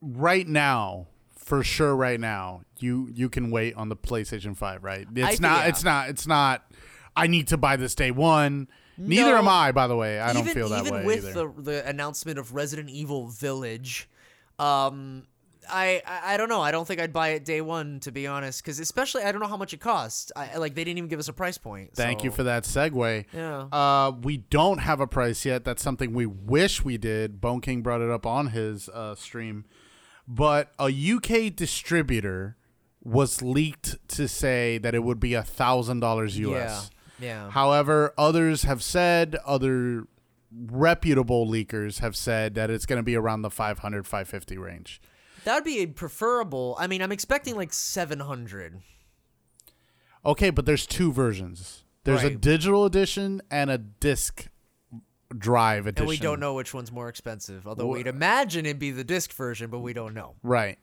right 0.01 0.47
now, 0.47 1.07
for 1.37 1.63
sure, 1.63 1.95
right 1.97 2.21
now, 2.21 2.63
you 2.79 3.09
you 3.13 3.29
can 3.29 3.51
wait 3.51 3.75
on 3.75 3.89
the 3.89 3.97
PlayStation 3.97 4.57
Five. 4.57 4.85
Right? 4.85 5.07
It's 5.15 5.37
thi- 5.37 5.43
not. 5.43 5.63
yeah. 5.65 5.69
It's 5.69 5.85
not. 5.85 6.09
It's 6.11 6.27
not. 6.27 6.71
I 7.17 7.27
need 7.27 7.49
to 7.49 7.57
buy 7.57 7.77
this 7.77 7.95
day 7.95 8.11
one. 8.11 8.69
Neither 8.97 9.31
No. 9.33 9.39
am 9.39 9.49
I, 9.49 9.71
by 9.73 9.87
the 9.87 9.97
way. 9.97 10.19
I 10.21 10.33
don't 10.33 10.43
even, 10.43 10.55
feel 10.55 10.69
that 10.71 10.81
even 10.87 10.95
way 10.95 11.05
with 11.05 11.25
either. 11.29 11.53
the 11.57 11.63
the 11.63 11.89
announcement 11.89 12.39
of 12.39 12.55
Resident 12.55 12.91
Evil 12.91 13.29
Village, 13.29 14.09
um, 14.59 15.25
I, 15.71 16.03
I 16.05 16.35
I 16.35 16.37
don't 16.37 16.49
know. 16.49 16.61
I 16.61 16.71
don't 16.73 16.87
think 16.87 17.01
I'd 17.01 17.13
buy 17.13 17.29
it 17.29 17.45
day 17.45 17.61
one 17.61 18.01
to 18.01 18.11
be 18.11 18.27
honest, 18.27 18.63
because 18.63 18.81
especially 18.81 19.23
I 19.23 19.31
don't 19.31 19.41
know 19.41 19.47
how 19.47 19.57
much 19.57 19.73
it 19.73 19.81
costs. 19.81 20.33
I 20.35 20.57
like 20.57 20.75
they 20.75 20.83
didn't 20.83 20.99
even 20.99 21.09
give 21.09 21.21
us 21.21 21.29
a 21.29 21.33
price 21.33 21.59
point. 21.59 21.95
Thank 21.95 22.25
you 22.25 22.31
for 22.33 22.43
that 22.43 22.65
segue. 22.65 23.25
Yeah. 23.33 23.59
Uh, 23.71 24.13
we 24.23 24.39
don't 24.39 24.79
have 24.79 25.01
a 25.01 25.07
price 25.07 25.45
yet. 25.45 25.65
That's 25.65 25.83
something 25.83 26.13
we 26.13 26.27
wish 26.27 26.85
we 26.85 26.99
did. 26.99 27.41
Bone 27.41 27.61
King 27.61 27.83
brought 27.83 28.01
it 28.01 28.11
up 28.11 28.27
on 28.27 28.49
his 28.49 28.89
uh, 28.89 29.15
stream, 29.15 29.65
but 30.29 30.71
a 30.79 30.85
UK 30.87 31.55
distributor 31.57 32.57
was 33.03 33.41
leaked 33.41 33.97
to 34.09 34.29
say 34.29 34.77
that 34.79 34.95
it 34.95 35.03
would 35.03 35.19
be 35.19 35.33
a 35.33 35.43
thousand 35.43 36.01
dollars 36.01 36.39
US. 36.39 36.91
Yeah. 37.19 37.27
yeah. 37.27 37.51
However, 37.51 38.13
others 38.19 38.63
have 38.63 38.83
said, 38.83 39.37
other 39.47 40.05
reputable 40.53 41.47
leakers 41.47 42.01
have 42.01 42.15
said 42.15 42.55
that 42.55 42.71
it's 42.71 42.85
going 42.85 42.99
to 42.99 43.03
be 43.03 43.17
around 43.17 43.43
the 43.43 43.51
500, 43.51 44.07
550 44.07 44.59
range. 44.59 45.01
That 45.45 45.55
would 45.55 45.65
be 45.65 45.87
preferable. 45.87 46.77
I 46.79 46.87
mean, 46.87 47.01
I'm 47.01 47.13
expecting 47.13 47.57
like 47.57 47.73
700. 47.73 48.83
Okay, 50.27 50.51
but 50.51 50.67
there's 50.67 50.87
two 50.87 51.11
versions. 51.11 51.85
There's 52.05 52.23
a 52.23 52.31
digital 52.31 52.85
edition 52.85 53.43
and 53.51 53.71
a 53.71 53.79
disc 53.79 54.49
drive 55.37 55.87
edition. 55.87 56.03
And 56.03 56.09
we 56.09 56.17
don't 56.17 56.41
know 56.41 56.55
which 56.55 56.73
one's 56.73 56.93
more 56.93 57.09
expensive. 57.09 57.67
Although 57.67 57.87
we'd 57.87 58.07
imagine 58.07 58.67
it'd 58.67 58.79
be 58.79 58.91
the 58.91 59.05
disc 59.05 59.33
version, 59.33 59.71
but 59.71 59.81
we 59.81 59.93
don't 59.93 60.15
know. 60.15 60.35
Right. 60.43 60.79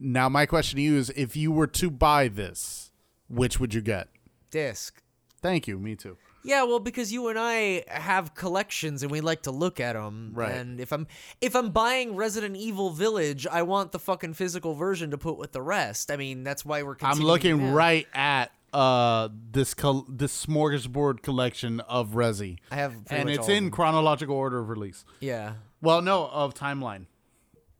Now, 0.00 0.28
my 0.28 0.46
question 0.46 0.76
to 0.76 0.82
you 0.82 0.96
is 0.96 1.10
if 1.10 1.36
you 1.36 1.50
were 1.50 1.66
to 1.66 1.90
buy 1.90 2.28
this, 2.28 2.92
which 3.28 3.58
would 3.58 3.74
you 3.74 3.80
get? 3.80 4.08
Disc. 4.50 5.02
Thank 5.42 5.66
you. 5.66 5.78
Me 5.78 5.96
too. 5.96 6.16
Yeah, 6.44 6.62
well, 6.62 6.78
because 6.78 7.12
you 7.12 7.28
and 7.28 7.38
I 7.38 7.84
have 7.88 8.34
collections 8.34 9.02
and 9.02 9.10
we 9.10 9.20
like 9.20 9.42
to 9.42 9.50
look 9.50 9.80
at 9.80 9.94
them. 9.94 10.32
Right. 10.34 10.52
And 10.52 10.80
if 10.80 10.92
I'm 10.92 11.06
if 11.40 11.54
I'm 11.54 11.70
buying 11.70 12.16
Resident 12.16 12.56
Evil 12.56 12.90
Village, 12.90 13.46
I 13.46 13.62
want 13.62 13.92
the 13.92 13.98
fucking 13.98 14.34
physical 14.34 14.74
version 14.74 15.10
to 15.10 15.18
put 15.18 15.36
with 15.36 15.52
the 15.52 15.60
rest. 15.60 16.10
I 16.10 16.16
mean, 16.16 16.44
that's 16.44 16.64
why 16.64 16.82
we're. 16.84 16.96
I'm 17.02 17.18
looking 17.18 17.72
right 17.72 18.06
at 18.14 18.52
uh 18.72 19.28
this 19.50 19.74
col- 19.74 20.06
this 20.08 20.46
smorgasbord 20.46 21.22
collection 21.22 21.80
of 21.80 22.10
Resi. 22.10 22.58
I 22.70 22.76
have 22.76 22.94
and 23.10 23.30
it's 23.30 23.48
in 23.48 23.70
chronological 23.70 24.34
order 24.36 24.58
of 24.58 24.68
release. 24.68 25.04
Yeah, 25.20 25.54
Well, 25.80 26.02
no, 26.02 26.26
of 26.28 26.54
timeline. 26.54 27.06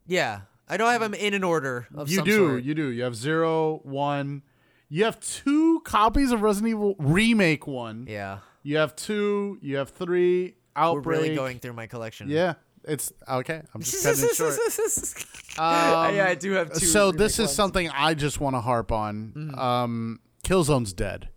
yeah. 0.06 0.40
I 0.70 0.76
don't 0.76 0.90
have 0.92 1.00
them 1.00 1.14
in 1.14 1.32
an 1.32 1.44
order 1.44 1.88
of 1.94 2.10
You 2.10 2.22
do, 2.22 2.48
sort. 2.50 2.62
you 2.62 2.74
do. 2.74 2.88
You 2.88 3.02
have 3.04 3.14
zero, 3.16 3.80
one. 3.84 4.42
You 4.90 5.04
have 5.04 5.18
two 5.20 5.80
copies 5.80 6.30
of 6.30 6.42
Resident 6.42 6.70
Evil 6.72 6.94
remake 6.98 7.66
one. 7.66 8.06
Yeah, 8.06 8.40
You 8.62 8.76
have 8.76 8.94
two. 8.94 9.58
You 9.62 9.76
have 9.76 9.88
three. 9.90 10.56
outbreak. 10.76 11.06
we're 11.06 11.22
really 11.22 11.34
going 11.34 11.58
through 11.58 11.72
my 11.72 11.86
collection. 11.86 12.28
Yeah, 12.28 12.54
it's 12.84 13.10
okay. 13.26 13.62
I'm 13.74 13.80
just 13.80 14.04
cutting 14.04 14.24
it 14.24 14.34
short. 14.36 14.58
yeah, 15.58 16.26
I 16.28 16.34
do 16.34 16.52
have 16.52 16.72
two. 16.74 16.84
so 16.86 17.12
this 17.12 17.38
is. 17.38 17.46
Mm-hmm. 17.46 17.54
something 17.54 17.88
I 17.90 18.12
just 18.12 18.38
want 18.38 18.54
to 18.54 18.60
harp 18.60 18.92
on. 18.92 19.54
Um, 19.56 20.20
Killzone's 20.44 20.92
dead, 20.92 21.28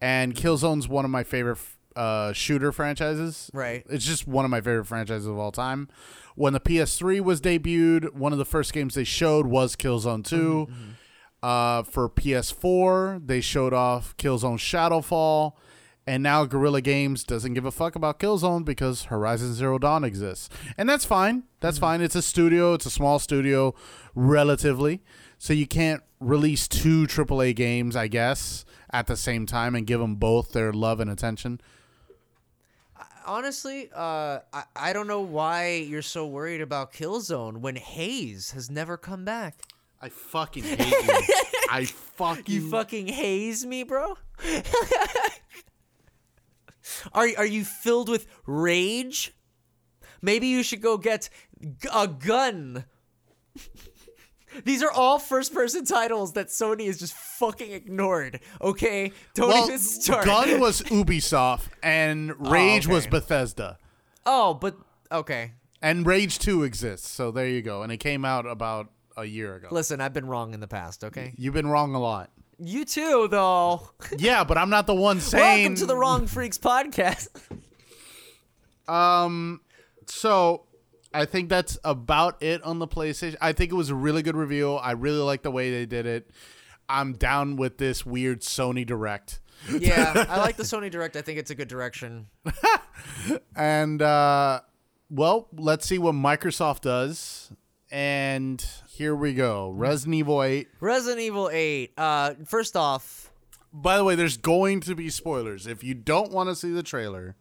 and 0.00 0.34
Killzone's 0.34 0.88
one 0.88 1.04
of 1.04 1.10
my 1.10 1.22
favorite 1.24 1.58
uh, 1.94 2.32
shooter 2.32 2.72
franchises. 2.72 3.50
Right. 3.54 3.84
It's 3.88 4.04
just 4.04 4.26
one 4.26 4.44
of 4.44 4.50
my 4.50 4.60
favorite 4.60 4.86
franchises 4.86 5.26
of 5.26 5.38
all 5.38 5.52
time. 5.52 5.88
When 6.34 6.52
the 6.52 6.60
PS3 6.60 7.20
was 7.22 7.40
debuted, 7.40 8.12
one 8.12 8.32
of 8.32 8.38
the 8.38 8.44
first 8.44 8.72
games 8.74 8.94
they 8.94 9.04
showed 9.04 9.46
was 9.46 9.74
Killzone 9.76 10.24
2. 10.24 10.36
Mm-hmm, 10.70 10.90
Uh, 11.42 11.82
for 11.84 12.08
PS4, 12.10 13.26
they 13.26 13.40
showed 13.40 13.72
off 13.72 14.16
Killzone 14.16 14.58
Shadowfall. 14.58 15.52
And 16.08 16.22
now 16.22 16.44
Guerrilla 16.44 16.80
Games 16.82 17.24
doesn't 17.24 17.54
give 17.54 17.64
a 17.64 17.70
fuck 17.72 17.96
about 17.96 18.20
Killzone 18.20 18.64
because 18.64 19.04
Horizon 19.04 19.54
Zero 19.54 19.76
Dawn 19.78 20.04
exists. 20.04 20.48
And 20.78 20.88
that's 20.88 21.04
fine. 21.04 21.44
That's 21.60 21.78
fine. 21.78 22.00
It's 22.00 22.14
a 22.14 22.22
studio, 22.22 22.74
it's 22.74 22.86
a 22.86 22.90
small 22.90 23.18
studio, 23.18 23.74
relatively. 24.14 25.02
So 25.38 25.52
you 25.52 25.66
can't 25.66 26.02
release 26.20 26.66
two 26.66 27.06
AAA 27.06 27.54
games, 27.54 27.94
I 27.94 28.08
guess, 28.08 28.64
at 28.90 29.06
the 29.06 29.16
same 29.16 29.46
time 29.46 29.74
and 29.74 29.86
give 29.86 30.00
them 30.00 30.16
both 30.16 30.52
their 30.52 30.72
love 30.72 31.00
and 31.00 31.10
attention. 31.10 31.60
Honestly, 33.26 33.90
uh, 33.94 34.38
I, 34.52 34.64
I 34.76 34.92
don't 34.92 35.08
know 35.08 35.20
why 35.20 35.74
you're 35.74 36.00
so 36.00 36.26
worried 36.26 36.60
about 36.60 36.92
Killzone 36.92 37.58
when 37.58 37.74
Haze 37.76 38.52
has 38.52 38.70
never 38.70 38.96
come 38.96 39.24
back. 39.24 39.62
I 40.00 40.10
fucking 40.10 40.62
hate 40.62 40.78
you. 40.78 41.36
I 41.70 41.84
fucking. 41.86 42.54
You 42.54 42.70
fucking 42.70 43.08
haze 43.08 43.66
me, 43.66 43.82
bro. 43.82 44.16
are 47.12 47.28
are 47.36 47.46
you 47.46 47.64
filled 47.64 48.08
with 48.08 48.26
rage? 48.46 49.34
Maybe 50.22 50.46
you 50.46 50.62
should 50.62 50.80
go 50.80 50.96
get 50.98 51.28
a 51.92 52.06
gun. 52.06 52.84
These 54.64 54.82
are 54.82 54.90
all 54.90 55.18
first-person 55.18 55.84
titles 55.84 56.32
that 56.34 56.48
Sony 56.48 56.86
has 56.86 56.98
just 56.98 57.14
fucking 57.14 57.70
ignored. 57.72 58.40
Okay, 58.60 59.12
don't 59.34 59.48
well, 59.48 59.66
even 59.66 59.78
start. 59.78 60.24
Gun 60.24 60.60
was 60.60 60.80
Ubisoft 60.82 61.68
and 61.82 62.34
Rage 62.50 62.86
was 62.86 63.04
okay. 63.04 63.10
Bethesda. 63.10 63.78
oh, 64.24 64.54
but 64.54 64.76
okay. 65.12 65.52
And 65.82 66.06
Rage 66.06 66.38
2 66.38 66.62
exists. 66.64 67.08
So 67.10 67.30
there 67.30 67.46
you 67.48 67.60
go. 67.62 67.82
And 67.82 67.92
it 67.92 67.98
came 67.98 68.24
out 68.24 68.46
about 68.46 68.88
a 69.16 69.24
year 69.24 69.54
ago. 69.56 69.68
Listen, 69.70 70.00
I've 70.00 70.12
been 70.14 70.26
wrong 70.26 70.54
in 70.54 70.60
the 70.60 70.66
past. 70.68 71.04
Okay, 71.04 71.32
You've 71.36 71.54
been 71.54 71.66
wrong 71.68 71.94
a 71.94 72.00
lot. 72.00 72.30
you 72.58 72.84
too, 72.84 73.28
though. 73.30 73.90
Yeah, 74.18 74.44
but 74.44 74.56
I'm 74.58 74.70
not 74.70 74.86
the 74.86 74.94
one 74.94 75.20
saying. 75.20 75.62
Welcome 75.62 75.76
to 75.76 75.86
the 75.86 75.96
Wrong 75.96 76.26
Freaks 76.26 76.58
podcast. 76.58 77.28
Um, 78.88 79.60
so 80.06 80.64
I 81.14 81.24
think 81.24 81.48
that's 81.48 81.78
about 81.84 82.42
it 82.42 82.62
on 82.62 82.78
the 82.78 82.88
PlayStation. 82.88 83.36
I 83.40 83.52
think 83.52 83.72
it 83.72 83.74
was 83.74 83.90
a 83.90 83.94
really 83.94 84.22
good 84.22 84.36
review. 84.36 84.74
I 84.74 84.92
really 84.92 85.20
like 85.20 85.42
the 85.42 85.50
way 85.50 85.70
they 85.70 85.86
did 85.86 86.06
it. 86.06 86.30
I'm 86.88 87.14
down 87.14 87.56
with 87.56 87.78
this 87.78 88.04
weird 88.04 88.40
Sony 88.42 88.84
Direct. 88.86 89.40
yeah, 89.78 90.26
I 90.28 90.38
like 90.38 90.56
the 90.56 90.62
Sony 90.62 90.90
Direct. 90.90 91.16
I 91.16 91.22
think 91.22 91.38
it's 91.38 91.50
a 91.50 91.54
good 91.54 91.68
direction. 91.68 92.26
And 93.54 94.00
uh 94.02 94.60
well, 95.10 95.48
let's 95.52 95.86
see 95.86 95.98
what 95.98 96.14
Microsoft 96.14 96.80
does. 96.82 97.52
And 97.90 98.64
here 98.88 99.14
we 99.14 99.34
go. 99.34 99.70
Resident 99.70 100.14
Evil 100.16 100.42
8. 100.42 100.68
Resident 100.80 101.20
Evil 101.20 101.48
8. 101.52 101.92
Uh, 101.96 102.34
first 102.44 102.76
off, 102.76 103.30
By 103.72 103.96
the 103.96 104.04
way, 104.04 104.16
there's 104.16 104.36
going 104.36 104.80
to 104.80 104.94
be 104.96 105.08
spoilers. 105.10 105.66
If 105.68 105.84
you 105.84 105.94
don't 105.94 106.32
want 106.32 106.48
to 106.48 106.56
see 106.56 106.72
the 106.72 106.82
trailer, 106.82 107.36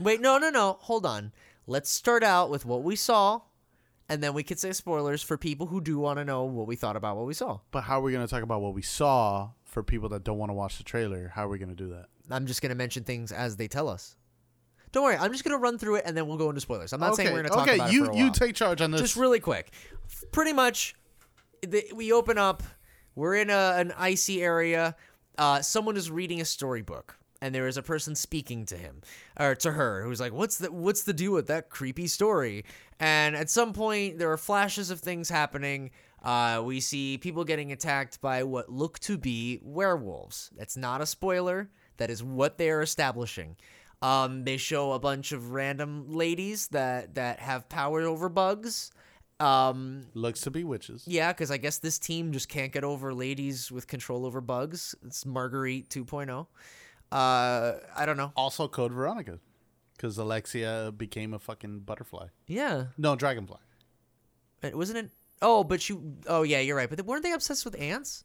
wait, 0.00 0.20
no, 0.20 0.38
no, 0.38 0.50
no. 0.50 0.78
Hold 0.80 1.06
on. 1.06 1.30
Let's 1.66 1.90
start 1.90 2.22
out 2.22 2.50
with 2.50 2.66
what 2.66 2.82
we 2.82 2.94
saw, 2.96 3.40
and 4.08 4.22
then 4.22 4.34
we 4.34 4.42
could 4.42 4.58
say 4.58 4.72
spoilers 4.72 5.22
for 5.22 5.38
people 5.38 5.66
who 5.68 5.80
do 5.80 5.98
want 5.98 6.18
to 6.18 6.24
know 6.24 6.44
what 6.44 6.66
we 6.66 6.76
thought 6.76 6.96
about 6.96 7.16
what 7.16 7.26
we 7.26 7.34
saw. 7.34 7.60
but 7.70 7.82
how 7.82 8.00
are 8.00 8.02
we 8.02 8.12
going 8.12 8.26
to 8.26 8.30
talk 8.30 8.42
about 8.42 8.60
what 8.60 8.74
we 8.74 8.82
saw 8.82 9.50
for 9.64 9.82
people 9.82 10.10
that 10.10 10.24
don't 10.24 10.38
want 10.38 10.50
to 10.50 10.54
watch 10.54 10.76
the 10.76 10.84
trailer? 10.84 11.32
How 11.34 11.46
are 11.46 11.48
we 11.48 11.58
going 11.58 11.70
to 11.70 11.74
do 11.74 11.88
that? 11.88 12.06
I'm 12.30 12.46
just 12.46 12.60
going 12.60 12.70
to 12.70 12.76
mention 12.76 13.04
things 13.04 13.32
as 13.32 13.56
they 13.56 13.68
tell 13.68 13.88
us. 13.88 14.16
Don't 14.92 15.04
worry. 15.04 15.16
I'm 15.16 15.32
just 15.32 15.42
going 15.42 15.56
to 15.56 15.58
run 15.58 15.78
through 15.78 15.96
it, 15.96 16.04
and 16.06 16.16
then 16.16 16.28
we'll 16.28 16.36
go 16.36 16.48
into 16.48 16.60
spoilers. 16.60 16.92
I'm 16.92 17.00
not 17.00 17.16
saying 17.16 17.30
we're 17.32 17.42
going 17.42 17.50
to 17.50 17.50
talk 17.50 17.66
okay, 17.66 17.76
about 17.76 17.92
you 17.92 18.04
it 18.04 18.10
a 18.12 18.16
you 18.16 18.24
while. 18.24 18.32
take 18.32 18.54
charge 18.54 18.80
on 18.80 18.90
this. 18.92 19.00
just 19.00 19.16
really 19.16 19.40
quick. 19.40 19.72
Pretty 20.30 20.52
much, 20.52 20.94
the, 21.62 21.84
we 21.94 22.12
open 22.12 22.38
up. 22.38 22.62
We're 23.16 23.34
in 23.36 23.50
a, 23.50 23.74
an 23.76 23.92
icy 23.98 24.42
area. 24.42 24.94
Uh, 25.36 25.62
someone 25.62 25.96
is 25.96 26.10
reading 26.10 26.40
a 26.40 26.44
storybook, 26.44 27.18
and 27.44 27.54
there 27.54 27.68
is 27.68 27.76
a 27.76 27.82
person 27.82 28.14
speaking 28.14 28.64
to 28.66 28.76
him 28.76 29.02
or 29.38 29.54
to 29.56 29.72
her, 29.72 30.02
who's 30.02 30.20
like, 30.20 30.32
"What's 30.32 30.58
the 30.58 30.72
What's 30.72 31.02
the 31.02 31.12
deal 31.12 31.32
with 31.32 31.46
that 31.48 31.68
creepy 31.68 32.06
story?" 32.06 32.64
And 32.98 33.36
at 33.36 33.50
some 33.50 33.72
point, 33.72 34.18
there 34.18 34.30
are 34.32 34.36
flashes 34.38 34.90
of 34.90 35.00
things 35.00 35.28
happening. 35.28 35.90
Uh, 36.22 36.62
we 36.64 36.80
see 36.80 37.18
people 37.18 37.44
getting 37.44 37.70
attacked 37.72 38.20
by 38.22 38.42
what 38.44 38.70
look 38.70 38.98
to 39.00 39.18
be 39.18 39.60
werewolves. 39.62 40.50
That's 40.56 40.76
not 40.76 41.02
a 41.02 41.06
spoiler. 41.06 41.68
That 41.98 42.08
is 42.10 42.22
what 42.22 42.56
they 42.56 42.70
are 42.70 42.80
establishing. 42.80 43.56
Um, 44.00 44.44
they 44.44 44.56
show 44.56 44.92
a 44.92 44.98
bunch 44.98 45.32
of 45.32 45.50
random 45.52 46.06
ladies 46.14 46.68
that 46.68 47.14
that 47.16 47.40
have 47.40 47.68
power 47.68 48.00
over 48.02 48.28
bugs, 48.30 48.90
Um, 49.40 50.06
Looks 50.14 50.40
to 50.42 50.50
be 50.50 50.62
witches. 50.64 51.04
yeah, 51.06 51.32
because 51.32 51.50
I 51.50 51.56
guess 51.58 51.78
this 51.78 51.98
team 51.98 52.32
just 52.32 52.48
can't 52.48 52.72
get 52.72 52.84
over 52.84 53.12
ladies 53.12 53.70
with 53.72 53.86
control 53.86 54.24
over 54.24 54.40
bugs. 54.40 54.94
It's 55.04 55.26
Marguerite 55.26 55.88
2.0. 55.90 56.46
Uh, 57.14 57.78
I 57.96 58.04
don't 58.06 58.16
know. 58.16 58.32
Also, 58.36 58.66
Code 58.68 58.92
Veronica, 58.92 59.38
because 59.96 60.18
Alexia 60.18 60.92
became 60.96 61.32
a 61.32 61.38
fucking 61.38 61.80
butterfly. 61.80 62.26
Yeah, 62.46 62.86
No, 62.98 63.14
dragonfly. 63.16 63.58
it 64.62 64.76
wasn't 64.76 64.98
it. 64.98 65.10
Oh, 65.40 65.62
but 65.62 65.88
you. 65.88 66.16
Oh, 66.26 66.42
yeah, 66.42 66.60
you're 66.60 66.76
right. 66.76 66.88
But 66.88 66.98
they- 66.98 67.02
weren't 67.02 67.22
they 67.22 67.32
obsessed 67.32 67.64
with 67.64 67.78
ants? 67.80 68.24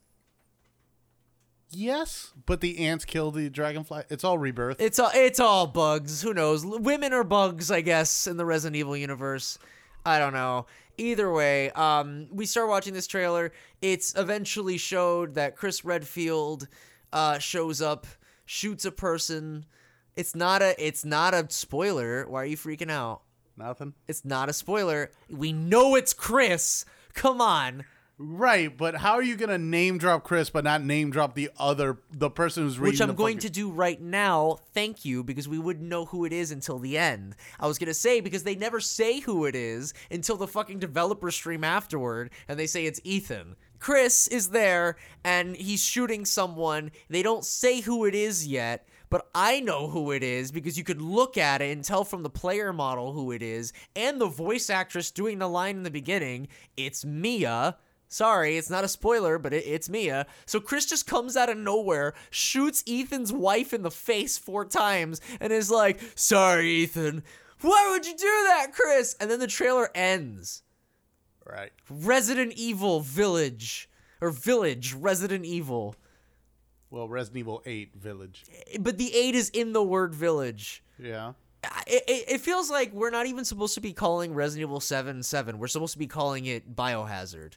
Yes, 1.72 2.34
but 2.48 2.62
the 2.62 2.80
ants 2.80 3.06
killed 3.06 3.36
the 3.36 3.50
dragonfly. 3.50 4.04
It's 4.10 4.24
all 4.24 4.40
rebirth. 4.40 4.78
It's 4.82 4.98
all 4.98 5.12
it's 5.14 5.40
all 5.40 5.68
bugs. 5.68 6.22
Who 6.24 6.34
knows? 6.34 6.66
Women 6.66 7.14
are 7.14 7.24
bugs, 7.24 7.70
I 7.70 7.82
guess, 7.82 8.26
in 8.26 8.38
the 8.38 8.46
Resident 8.46 8.76
Evil 8.76 8.98
universe. 8.98 9.60
I 10.04 10.18
don't 10.18 10.34
know. 10.34 10.66
Either 10.98 11.32
way, 11.32 11.70
um, 11.72 12.28
we 12.32 12.46
start 12.48 12.70
watching 12.70 12.94
this 12.94 13.06
trailer. 13.06 13.52
It's 13.82 14.16
eventually 14.18 14.78
showed 14.78 15.36
that 15.36 15.56
Chris 15.56 15.86
Redfield 15.86 16.68
uh, 17.14 17.38
shows 17.38 17.82
up, 17.82 18.08
shoots 18.50 18.84
a 18.84 18.92
person. 18.92 19.64
It's 20.16 20.36
not 20.36 20.64
a 20.64 20.74
it's 20.84 21.06
not 21.06 21.36
a 21.36 21.46
spoiler. 21.50 22.26
Why 22.28 22.42
are 22.42 22.46
you 22.46 22.58
freaking 22.58 22.90
out? 22.90 23.22
Nothing. 23.56 23.94
It's 24.08 24.26
not 24.26 24.50
a 24.50 24.54
spoiler. 24.54 25.12
We 25.30 25.54
know 25.54 25.96
it's 25.96 26.14
Chris. 26.14 26.84
Come 27.14 27.42
on. 27.42 27.86
Right, 28.22 28.76
but 28.76 28.96
how 28.96 29.14
are 29.14 29.22
you 29.24 29.38
gonna 29.38 29.58
name 29.58 29.98
drop 29.98 30.24
Chris 30.26 30.50
but 30.50 30.66
not 30.66 30.84
name 30.84 31.10
drop 31.10 31.36
the 31.36 31.52
other 31.58 32.00
the 32.12 32.30
person 32.30 32.64
who's 32.64 32.78
reading? 32.78 32.94
Which 32.94 33.02
I'm 33.02 33.16
going 33.16 33.38
fucking- 33.38 33.48
to 33.48 33.54
do 33.54 33.72
right 33.72 34.02
now. 34.02 34.58
Thank 34.74 35.06
you, 35.06 35.24
because 35.24 35.48
we 35.48 35.58
wouldn't 35.60 35.88
know 35.88 36.06
who 36.06 36.26
it 36.26 36.34
is 36.34 36.52
until 36.52 36.80
the 36.80 36.98
end. 36.98 37.36
I 37.62 37.68
was 37.68 37.78
gonna 37.78 37.94
say 37.94 38.20
because 38.20 38.44
they 38.44 38.56
never 38.56 38.82
say 38.82 39.20
who 39.22 39.46
it 39.46 39.56
is 39.56 39.94
until 40.12 40.36
the 40.36 40.48
fucking 40.48 40.80
developer 40.80 41.32
stream 41.32 41.64
afterward, 41.64 42.32
and 42.50 42.60
they 42.60 42.68
say 42.68 42.86
it's 42.88 43.00
Ethan. 43.06 43.56
Chris 43.80 44.28
is 44.28 44.50
there 44.50 44.98
and 45.24 45.56
he's 45.56 45.84
shooting 45.84 46.26
someone. 46.26 46.92
They 47.10 47.24
don't 47.24 47.46
say 47.46 47.82
who 47.82 48.06
it 48.06 48.16
is 48.16 48.46
yet, 48.48 48.88
but 49.10 49.30
I 49.34 49.60
know 49.60 49.88
who 49.88 50.12
it 50.12 50.24
is 50.24 50.52
because 50.52 50.78
you 50.78 50.84
could 50.84 51.02
look 51.02 51.38
at 51.38 51.62
it 51.62 51.72
and 51.72 51.84
tell 51.84 52.04
from 52.04 52.24
the 52.24 52.30
player 52.30 52.72
model 52.74 53.14
who 53.14 53.32
it 53.32 53.42
is 53.42 53.74
and 53.96 54.20
the 54.20 54.28
voice 54.28 54.70
actress 54.70 55.12
doing 55.12 55.40
the 55.40 55.48
line 55.48 55.78
in 55.78 55.84
the 55.84 55.92
beginning. 55.92 56.48
It's 56.78 57.06
Mia. 57.06 57.78
Sorry, 58.12 58.58
it's 58.58 58.72
not 58.72 58.84
a 58.84 58.88
spoiler, 58.88 59.38
but 59.38 59.54
it, 59.54 59.66
it's 59.68 59.88
Mia. 59.88 60.26
So 60.46 60.60
Chris 60.60 60.88
just 60.88 61.06
comes 61.06 61.38
out 61.38 61.50
of 61.50 61.58
nowhere, 61.58 62.16
shoots 62.32 62.84
Ethan's 62.88 63.32
wife 63.32 63.72
in 63.72 63.84
the 63.84 63.92
face 63.92 64.38
four 64.38 64.66
times, 64.66 65.22
and 65.40 65.54
is 65.54 65.70
like, 65.70 66.00
Sorry, 66.16 66.70
Ethan. 66.70 67.24
Why 67.62 67.90
would 67.92 68.08
you 68.08 68.16
do 68.16 68.24
that, 68.24 68.68
Chris? 68.74 69.16
And 69.20 69.30
then 69.30 69.40
the 69.40 69.48
trailer 69.48 69.90
ends. 69.94 70.64
Right. 71.52 71.72
Resident 71.90 72.54
Evil 72.56 73.02
Village. 73.02 73.90
Or 74.22 74.32
Village, 74.32 74.94
Resident 74.94 75.46
Evil. 75.46 75.96
Well, 76.90 77.08
Resident 77.08 77.40
Evil 77.40 77.62
Eight 77.66 77.96
Village. 77.96 78.46
But 78.80 78.98
the 78.98 79.16
8 79.16 79.36
is 79.36 79.50
in 79.50 79.74
the 79.74 79.84
word 79.84 80.14
village. 80.14 80.84
Yeah. 80.98 81.34
It, 81.88 82.04
it, 82.08 82.32
it 82.32 82.42
feels 82.42 82.70
like 82.70 82.94
we're 82.94 83.10
not 83.10 83.28
even 83.28 83.46
supposed 83.46 83.76
to 83.76 83.82
be 83.82 83.94
calling 83.94 84.34
Resident 84.34 84.68
Evil 84.68 84.80
7 84.80 85.24
7. 85.24 85.60
We're 85.60 85.68
supposed 85.68 85.94
to 85.94 86.00
be 86.00 86.08
calling 86.08 86.46
it 86.46 86.76
Biohazard. 86.76 87.54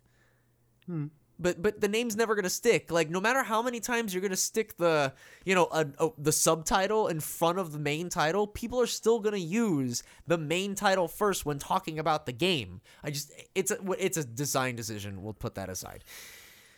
Hmm. 0.86 1.06
But 1.38 1.62
but 1.62 1.80
the 1.80 1.88
name's 1.88 2.14
never 2.16 2.34
gonna 2.34 2.50
stick. 2.50 2.90
Like 2.92 3.10
no 3.10 3.20
matter 3.20 3.42
how 3.42 3.62
many 3.62 3.80
times 3.80 4.14
you're 4.14 4.22
gonna 4.22 4.36
stick 4.36 4.76
the 4.76 5.12
you 5.44 5.54
know 5.54 5.68
a, 5.72 5.86
a, 5.98 6.10
the 6.18 6.32
subtitle 6.32 7.08
in 7.08 7.20
front 7.20 7.58
of 7.58 7.72
the 7.72 7.78
main 7.78 8.08
title, 8.08 8.46
people 8.46 8.80
are 8.80 8.86
still 8.86 9.18
gonna 9.18 9.36
use 9.38 10.02
the 10.26 10.38
main 10.38 10.74
title 10.74 11.08
first 11.08 11.44
when 11.44 11.58
talking 11.58 11.98
about 11.98 12.26
the 12.26 12.32
game. 12.32 12.80
I 13.02 13.10
just 13.10 13.32
it's 13.54 13.70
a 13.70 13.78
it's 13.98 14.16
a 14.16 14.24
design 14.24 14.76
decision. 14.76 15.22
We'll 15.22 15.32
put 15.32 15.54
that 15.56 15.68
aside. 15.68 16.04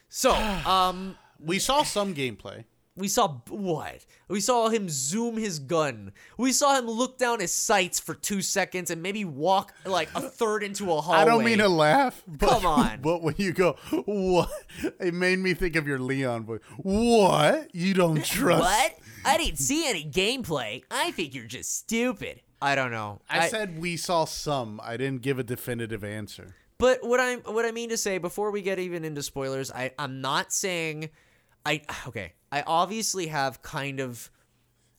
So 0.08 0.32
um 0.66 1.16
We 1.38 1.58
saw 1.58 1.82
some 1.82 2.14
gameplay. 2.14 2.64
We 2.96 3.08
saw 3.08 3.40
what? 3.48 4.06
We 4.28 4.40
saw 4.40 4.68
him 4.68 4.88
zoom 4.88 5.36
his 5.36 5.58
gun. 5.58 6.12
We 6.38 6.52
saw 6.52 6.78
him 6.78 6.86
look 6.86 7.18
down 7.18 7.40
his 7.40 7.52
sights 7.52 7.98
for 7.98 8.14
two 8.14 8.40
seconds 8.40 8.90
and 8.90 9.02
maybe 9.02 9.24
walk 9.24 9.74
like 9.84 10.08
a 10.14 10.20
third 10.20 10.62
into 10.62 10.92
a 10.92 11.00
hallway. 11.00 11.20
I 11.20 11.24
don't 11.24 11.44
mean 11.44 11.58
to 11.58 11.68
laugh, 11.68 12.22
but, 12.28 12.48
Come 12.50 12.66
on. 12.66 13.00
But 13.00 13.22
when 13.22 13.34
you 13.36 13.52
go, 13.52 13.72
what? 14.04 14.50
It 15.00 15.12
made 15.12 15.40
me 15.40 15.54
think 15.54 15.74
of 15.74 15.88
your 15.88 15.98
Leon 15.98 16.44
voice. 16.44 16.60
What? 16.76 17.74
You 17.74 17.94
don't 17.94 18.24
trust? 18.24 18.62
What? 18.62 18.98
I 19.24 19.38
didn't 19.38 19.58
see 19.58 19.88
any 19.88 20.04
gameplay. 20.04 20.84
I 20.90 21.10
think 21.10 21.34
you're 21.34 21.46
just 21.46 21.76
stupid. 21.76 22.42
I 22.62 22.76
don't 22.76 22.92
know. 22.92 23.20
I, 23.28 23.48
said 23.48 23.80
we 23.80 23.96
saw 23.96 24.24
some. 24.24 24.80
I 24.82 24.96
didn't 24.96 25.22
give 25.22 25.38
a 25.38 25.42
definitive 25.42 26.04
answer. 26.04 26.54
But 26.78 27.06
what 27.06 27.20
I 27.20 27.36
what 27.36 27.64
I 27.64 27.70
mean 27.70 27.90
to 27.90 27.96
say 27.96 28.18
before 28.18 28.50
we 28.50 28.62
get 28.62 28.78
even 28.78 29.04
into 29.04 29.22
spoilers, 29.22 29.70
I 29.70 29.92
I'm 29.98 30.20
not 30.20 30.52
saying 30.52 31.10
I 31.64 31.82
okay. 32.08 32.32
I 32.52 32.62
obviously 32.66 33.26
have 33.28 33.62
kind 33.62 34.00
of 34.00 34.30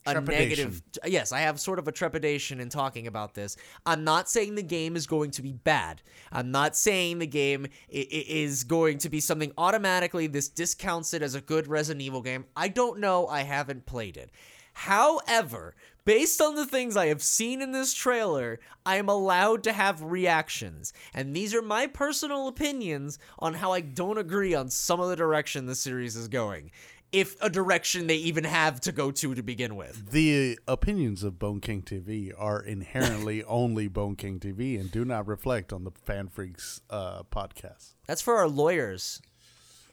a 0.06 0.20
negative 0.20 0.82
yes 1.04 1.32
i 1.32 1.40
have 1.40 1.58
sort 1.58 1.80
of 1.80 1.88
a 1.88 1.92
trepidation 1.92 2.60
in 2.60 2.68
talking 2.68 3.06
about 3.06 3.34
this. 3.34 3.56
I'm 3.84 4.04
not 4.04 4.28
saying 4.28 4.54
the 4.54 4.62
game 4.62 4.94
is 4.96 5.06
going 5.06 5.32
to 5.32 5.42
be 5.42 5.52
bad. 5.52 6.02
I'm 6.30 6.50
not 6.52 6.76
saying 6.76 7.18
the 7.18 7.26
game 7.26 7.66
is 7.88 8.64
going 8.64 8.98
to 8.98 9.08
be 9.08 9.20
something 9.20 9.52
automatically 9.58 10.26
this 10.26 10.48
discounts 10.48 11.12
it 11.12 11.22
as 11.22 11.34
a 11.34 11.40
good 11.40 11.66
resident 11.66 12.02
evil 12.02 12.22
game. 12.22 12.44
I 12.56 12.68
don't 12.68 13.00
know. 13.00 13.26
I 13.26 13.42
haven't 13.42 13.86
played 13.86 14.16
it. 14.16 14.30
However 14.74 15.74
based 16.06 16.40
on 16.40 16.54
the 16.54 16.64
things 16.64 16.96
i 16.96 17.06
have 17.06 17.22
seen 17.22 17.60
in 17.60 17.72
this 17.72 17.92
trailer 17.92 18.58
i 18.86 18.96
am 18.96 19.08
allowed 19.08 19.62
to 19.62 19.72
have 19.72 20.02
reactions 20.02 20.94
and 21.12 21.36
these 21.36 21.54
are 21.54 21.60
my 21.60 21.86
personal 21.86 22.48
opinions 22.48 23.18
on 23.38 23.52
how 23.52 23.72
i 23.72 23.80
don't 23.80 24.16
agree 24.16 24.54
on 24.54 24.70
some 24.70 25.00
of 25.00 25.10
the 25.10 25.16
direction 25.16 25.66
the 25.66 25.74
series 25.74 26.16
is 26.16 26.28
going 26.28 26.70
if 27.12 27.36
a 27.40 27.48
direction 27.48 28.06
they 28.06 28.16
even 28.16 28.44
have 28.44 28.80
to 28.80 28.92
go 28.92 29.10
to 29.10 29.34
to 29.34 29.42
begin 29.42 29.76
with. 29.76 30.10
The 30.10 30.58
opinions 30.66 31.22
of 31.22 31.38
Bone 31.38 31.60
King 31.60 31.82
TV 31.82 32.32
are 32.36 32.60
inherently 32.60 33.44
only 33.48 33.88
Bone 33.88 34.16
King 34.16 34.40
TV 34.40 34.78
and 34.78 34.90
do 34.90 35.04
not 35.04 35.26
reflect 35.26 35.72
on 35.72 35.84
the 35.84 35.92
FanFreeks 35.92 36.80
uh, 36.90 37.22
podcast. 37.24 37.94
That's 38.06 38.22
for 38.22 38.36
our 38.36 38.48
lawyers. 38.48 39.22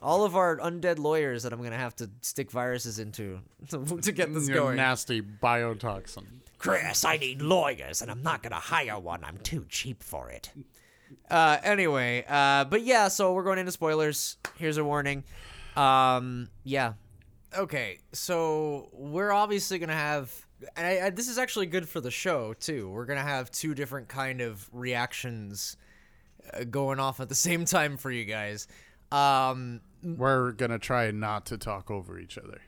All 0.03 0.23
of 0.25 0.35
our 0.35 0.57
undead 0.57 0.99
lawyers 0.99 1.43
that 1.43 1.53
I'm 1.53 1.59
going 1.59 1.71
to 1.71 1.77
have 1.77 1.95
to 1.95 2.09
stick 2.21 2.51
viruses 2.51 2.99
into 2.99 3.39
to 3.69 4.11
get 4.11 4.33
this 4.33 4.47
Your 4.49 4.57
going. 4.57 4.75
nasty 4.75 5.21
biotoxin. 5.21 6.25
Chris, 6.57 7.03
I 7.05 7.17
need 7.17 7.41
lawyers 7.41 8.01
and 8.01 8.11
I'm 8.11 8.21
not 8.21 8.43
going 8.43 8.51
to 8.51 8.59
hire 8.59 8.99
one. 8.99 9.23
I'm 9.23 9.37
too 9.37 9.65
cheap 9.69 10.03
for 10.03 10.29
it. 10.29 10.51
Uh, 11.29 11.57
anyway, 11.63 12.25
uh, 12.27 12.65
but 12.65 12.81
yeah, 12.83 13.07
so 13.07 13.33
we're 13.33 13.43
going 13.43 13.59
into 13.59 13.71
spoilers. 13.71 14.37
Here's 14.57 14.77
a 14.77 14.83
warning. 14.83 15.23
Um, 15.75 16.49
yeah. 16.63 16.93
Okay, 17.55 17.99
so 18.13 18.89
we're 18.93 19.31
obviously 19.31 19.77
gonna 19.77 19.93
have, 19.93 20.33
and 20.75 20.85
I, 20.87 21.05
I, 21.07 21.09
this 21.11 21.29
is 21.29 21.37
actually 21.37 21.67
good 21.67 21.87
for 21.87 22.01
the 22.01 22.09
show 22.11 22.53
too. 22.53 22.89
We're 22.89 23.05
gonna 23.05 23.21
have 23.21 23.51
two 23.51 23.75
different 23.75 24.07
kind 24.07 24.41
of 24.41 24.67
reactions 24.73 25.77
uh, 26.51 26.63
going 26.63 26.99
off 26.99 27.19
at 27.19 27.29
the 27.29 27.35
same 27.49 27.65
time 27.65 27.97
for 27.97 28.11
you 28.11 28.25
guys. 28.25 28.67
Um, 29.13 29.81
We're 30.03 30.51
gonna 30.53 30.79
try 30.79 31.11
not 31.11 31.45
to 31.47 31.57
talk 31.57 31.91
over 31.91 32.19
each 32.19 32.37
other. 32.37 32.61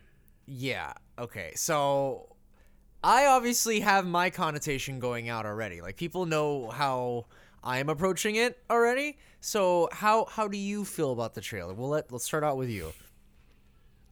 yeah. 0.45 0.93
Okay. 1.17 1.53
So 1.55 2.35
I 3.03 3.25
obviously 3.27 3.79
have 3.79 4.05
my 4.05 4.29
connotation 4.29 4.99
going 4.99 5.29
out 5.29 5.45
already. 5.45 5.79
Like 5.81 5.95
people 5.95 6.25
know 6.25 6.69
how 6.69 7.25
I'm 7.63 7.87
approaching 7.89 8.35
it 8.35 8.57
already. 8.69 9.17
So 9.39 9.87
how 9.91 10.25
how 10.25 10.47
do 10.47 10.57
you 10.57 10.83
feel 10.85 11.11
about 11.13 11.33
the 11.33 11.41
trailer? 11.41 11.73
We'll 11.73 11.89
let 11.89 12.11
let's 12.11 12.25
start 12.25 12.43
out 12.43 12.57
with 12.57 12.69
you. 12.69 12.91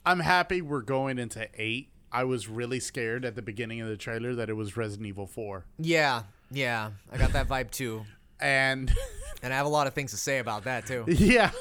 I'm 0.05 0.19
happy 0.21 0.61
we're 0.61 0.81
going 0.81 1.17
into 1.19 1.47
eight. 1.55 1.89
I 2.11 2.23
was 2.25 2.47
really 2.47 2.79
scared 2.79 3.25
at 3.25 3.35
the 3.35 3.41
beginning 3.41 3.81
of 3.81 3.87
the 3.87 3.97
trailer 3.97 4.35
that 4.35 4.49
it 4.49 4.53
was 4.53 4.77
Resident 4.77 5.07
Evil 5.07 5.25
4. 5.27 5.65
Yeah. 5.79 6.23
Yeah. 6.51 6.91
I 7.11 7.17
got 7.17 7.31
that 7.33 7.47
vibe 7.47 7.71
too. 7.71 8.05
And 8.39 8.93
And 9.41 9.53
I 9.53 9.57
have 9.57 9.65
a 9.65 9.69
lot 9.69 9.87
of 9.87 9.93
things 9.93 10.11
to 10.11 10.17
say 10.17 10.39
about 10.39 10.65
that 10.65 10.85
too. 10.85 11.05
yeah. 11.07 11.51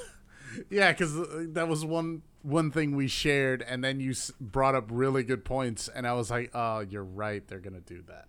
Yeah, 0.70 0.92
cuz 0.92 1.12
that 1.54 1.68
was 1.68 1.84
one 1.84 2.22
one 2.42 2.70
thing 2.70 2.96
we 2.96 3.06
shared 3.08 3.62
and 3.62 3.82
then 3.84 4.00
you 4.00 4.10
s- 4.10 4.32
brought 4.40 4.74
up 4.74 4.86
really 4.90 5.22
good 5.22 5.44
points 5.44 5.88
and 5.88 6.06
I 6.06 6.12
was 6.14 6.30
like, 6.30 6.50
"Oh, 6.54 6.80
you're 6.80 7.04
right. 7.04 7.46
They're 7.46 7.60
going 7.60 7.74
to 7.74 7.94
do 7.94 8.02
that." 8.08 8.26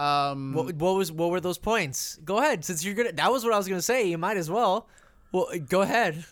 Um 0.00 0.54
What, 0.54 0.74
what 0.76 0.94
was 0.94 1.10
what 1.12 1.30
were 1.30 1.40
those 1.40 1.58
points? 1.58 2.18
Go 2.24 2.38
ahead. 2.38 2.64
Since 2.64 2.84
you're 2.84 2.94
gonna, 2.94 3.12
that 3.12 3.30
was 3.32 3.44
what 3.44 3.52
I 3.52 3.58
was 3.58 3.68
gonna 3.68 3.82
say. 3.82 4.04
You 4.08 4.18
might 4.18 4.36
as 4.36 4.50
well. 4.50 4.88
Well, 5.32 5.48
go 5.68 5.80
ahead. 5.82 6.24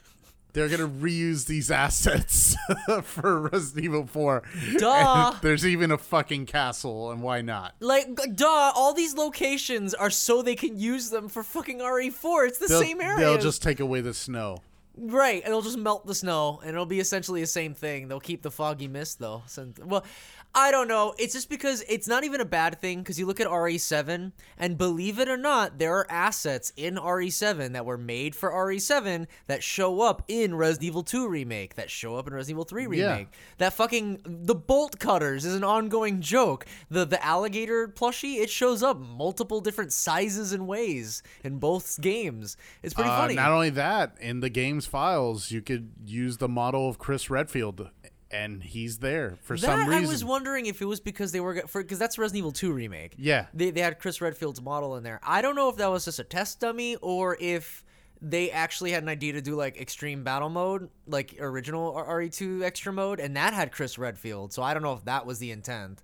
they're 0.52 0.68
going 0.68 0.80
to 0.80 0.88
reuse 0.88 1.46
these 1.46 1.70
assets 1.84 2.56
for 3.02 3.42
Resident 3.42 3.84
Evil 3.84 4.04
4. 4.06 4.42
Duh. 4.78 5.30
And 5.32 5.42
there's 5.42 5.64
even 5.64 5.90
a 5.92 5.96
fucking 5.96 6.46
castle 6.46 7.10
and 7.12 7.22
why 7.22 7.40
not? 7.40 7.74
Like, 7.80 8.08
duh. 8.34 8.72
All 8.74 8.92
these 8.92 9.14
locations 9.14 9.94
are 9.94 10.10
so 10.10 10.42
they 10.42 10.56
can 10.56 10.76
use 10.78 11.10
them 11.10 11.28
for 11.28 11.42
fucking 11.44 11.78
RE4. 11.78 12.48
It's 12.48 12.58
the 12.58 12.66
They'll, 12.66 12.80
same 12.82 13.00
area. 13.00 13.18
they'll 13.18 13.38
just 13.38 13.62
take 13.62 13.78
away 13.80 14.00
the 14.00 14.12
snow. 14.12 14.58
Right, 15.02 15.42
it'll 15.46 15.62
just 15.62 15.78
melt 15.78 16.06
the 16.06 16.14
snow, 16.14 16.60
and 16.62 16.70
it'll 16.70 16.84
be 16.84 17.00
essentially 17.00 17.40
the 17.40 17.46
same 17.46 17.72
thing. 17.72 18.08
They'll 18.08 18.20
keep 18.20 18.42
the 18.42 18.50
foggy 18.50 18.86
mist 18.86 19.18
though. 19.18 19.42
Since, 19.46 19.78
well, 19.78 20.04
I 20.52 20.72
don't 20.72 20.88
know. 20.88 21.14
It's 21.16 21.32
just 21.32 21.48
because 21.48 21.84
it's 21.88 22.08
not 22.08 22.24
even 22.24 22.40
a 22.40 22.44
bad 22.44 22.80
thing. 22.80 22.98
Because 23.00 23.20
you 23.20 23.26
look 23.26 23.38
at 23.40 23.46
RE7, 23.46 24.32
and 24.58 24.76
believe 24.76 25.20
it 25.20 25.28
or 25.28 25.36
not, 25.36 25.78
there 25.78 25.94
are 25.94 26.06
assets 26.10 26.72
in 26.76 26.96
RE7 26.96 27.72
that 27.72 27.86
were 27.86 27.96
made 27.96 28.34
for 28.34 28.50
RE7 28.50 29.26
that 29.46 29.62
show 29.62 30.00
up 30.00 30.24
in 30.26 30.56
Resident 30.56 30.86
Evil 30.88 31.02
2 31.04 31.28
remake, 31.28 31.76
that 31.76 31.88
show 31.88 32.16
up 32.16 32.26
in 32.26 32.34
Resident 32.34 32.56
Evil 32.56 32.64
3 32.64 32.98
Yeah. 32.98 33.12
remake. 33.12 33.28
That 33.58 33.74
fucking 33.74 34.22
the 34.24 34.56
bolt 34.56 34.98
cutters 34.98 35.44
is 35.44 35.54
an 35.54 35.62
ongoing 35.62 36.20
joke. 36.20 36.66
The 36.90 37.04
the 37.04 37.24
alligator 37.24 37.86
plushie 37.86 38.40
it 38.40 38.50
shows 38.50 38.82
up 38.82 38.98
multiple 38.98 39.60
different 39.60 39.92
sizes 39.92 40.52
and 40.52 40.66
ways 40.66 41.22
in 41.44 41.58
both 41.58 42.00
games. 42.00 42.56
It's 42.82 42.92
pretty 42.94 43.10
Uh, 43.10 43.18
funny. 43.18 43.34
not 43.34 43.52
only 43.52 43.70
that, 43.70 44.16
in 44.20 44.40
the 44.40 44.50
game's 44.50 44.86
files, 44.86 45.52
you 45.52 45.62
could 45.62 45.92
use 46.04 46.38
the 46.38 46.48
model 46.48 46.88
of 46.88 46.98
Chris 46.98 47.30
Redfield, 47.30 47.88
and 48.30 48.62
he's 48.62 48.98
there 48.98 49.36
for 49.42 49.56
That 49.56 49.66
some 49.66 49.88
reason. 49.88 50.04
I 50.04 50.08
was 50.08 50.24
wondering 50.24 50.66
if 50.66 50.80
it 50.80 50.84
was 50.84 51.00
because 51.00 51.32
they 51.32 51.40
were 51.40 51.62
for 51.66 51.82
because 51.82 51.98
that's 51.98 52.18
Resident 52.18 52.38
Evil 52.38 52.52
2 52.52 52.72
remake. 52.72 53.14
Yeah. 53.18 53.46
They 53.52 53.70
they 53.70 53.80
had 53.80 53.98
Chris 53.98 54.20
Redfield's 54.20 54.62
model 54.62 54.96
in 54.96 55.02
there. 55.02 55.20
I 55.22 55.42
don't 55.42 55.56
know 55.56 55.68
if 55.68 55.76
that 55.76 55.88
was 55.88 56.04
just 56.04 56.18
a 56.18 56.24
test 56.24 56.60
dummy 56.60 56.96
or 56.96 57.36
if 57.40 57.84
they 58.22 58.50
actually 58.50 58.92
had 58.92 59.02
an 59.02 59.08
idea 59.08 59.32
to 59.32 59.40
do 59.40 59.54
like 59.54 59.80
extreme 59.80 60.22
battle 60.22 60.50
mode, 60.50 60.90
like 61.06 61.36
original 61.40 61.94
RE2 61.94 62.62
extra 62.62 62.92
mode, 62.92 63.18
and 63.18 63.36
that 63.36 63.54
had 63.54 63.72
Chris 63.72 63.98
Redfield. 63.98 64.52
So 64.52 64.62
I 64.62 64.74
don't 64.74 64.82
know 64.82 64.92
if 64.92 65.04
that 65.06 65.24
was 65.24 65.38
the 65.38 65.50
intent. 65.50 66.02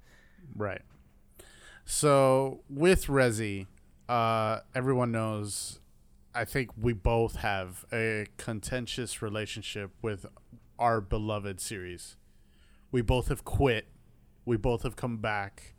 Right. 0.54 0.82
So 1.84 2.62
with 2.68 3.06
Resi, 3.06 3.66
uh, 4.08 4.60
everyone 4.74 5.12
knows. 5.12 5.80
I 6.34 6.44
think 6.44 6.70
we 6.78 6.92
both 6.92 7.36
have 7.36 7.86
a 7.92 8.26
contentious 8.36 9.22
relationship 9.22 9.90
with 10.02 10.26
our 10.78 11.00
beloved 11.00 11.60
series. 11.60 12.16
We 12.90 13.02
both 13.02 13.28
have 13.28 13.44
quit. 13.44 13.88
We 14.44 14.56
both 14.56 14.82
have 14.82 14.96
come 14.96 15.18
back. 15.18 15.74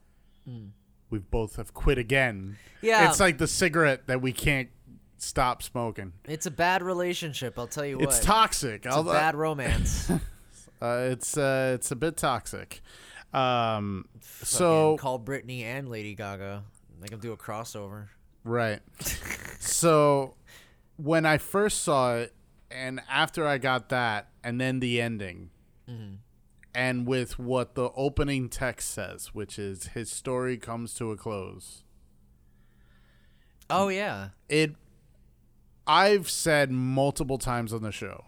We 1.09 1.19
both 1.19 1.55
have 1.57 1.73
quit 1.73 1.97
again. 1.97 2.57
Yeah. 2.81 3.09
It's 3.09 3.19
like 3.19 3.37
the 3.37 3.47
cigarette 3.47 4.07
that 4.07 4.21
we 4.21 4.31
can't 4.31 4.69
stop 5.17 5.63
smoking. 5.63 6.13
It's 6.25 6.45
a 6.45 6.51
bad 6.51 6.83
relationship, 6.83 7.57
I'll 7.57 7.67
tell 7.67 7.85
you 7.85 7.97
what. 7.97 8.03
It's 8.05 8.19
toxic. 8.19 8.85
It's 8.85 8.95
a 8.95 9.03
bad 9.03 9.35
romance. 9.35 10.11
Uh, 10.79 11.07
it's 11.09 11.35
uh, 11.35 11.71
it's 11.73 11.89
a 11.89 11.95
bit 11.95 12.17
toxic. 12.17 12.81
Um, 13.33 14.05
so 14.21 14.95
call 14.97 15.19
Britney 15.19 15.63
and 15.63 15.89
Lady 15.89 16.13
Gaga. 16.13 16.63
Make 17.01 17.09
them 17.09 17.19
do 17.19 17.31
a 17.31 17.37
crossover. 17.37 18.09
Right. 18.43 18.79
so 19.59 20.35
when 20.97 21.25
I 21.25 21.39
first 21.39 21.81
saw 21.81 22.17
it, 22.17 22.33
and 22.71 23.01
after 23.09 23.47
I 23.47 23.57
got 23.57 23.89
that, 23.89 24.29
and 24.43 24.59
then 24.59 24.79
the 24.79 25.01
ending, 25.01 25.49
and 26.75 27.07
with 27.07 27.39
what 27.39 27.75
the 27.75 27.89
opening 27.95 28.49
text 28.49 28.91
says, 28.91 29.33
which 29.33 29.57
is 29.57 29.87
his 29.87 30.11
story 30.11 30.57
comes 30.57 30.93
to 30.95 31.11
a 31.11 31.17
close, 31.17 31.83
Oh 33.69 33.87
yeah. 33.89 34.29
it. 34.49 34.75
I've 35.85 36.29
said 36.29 36.69
multiple 36.71 37.37
times 37.37 37.71
on 37.73 37.81
the 37.81 37.91
show, 37.91 38.25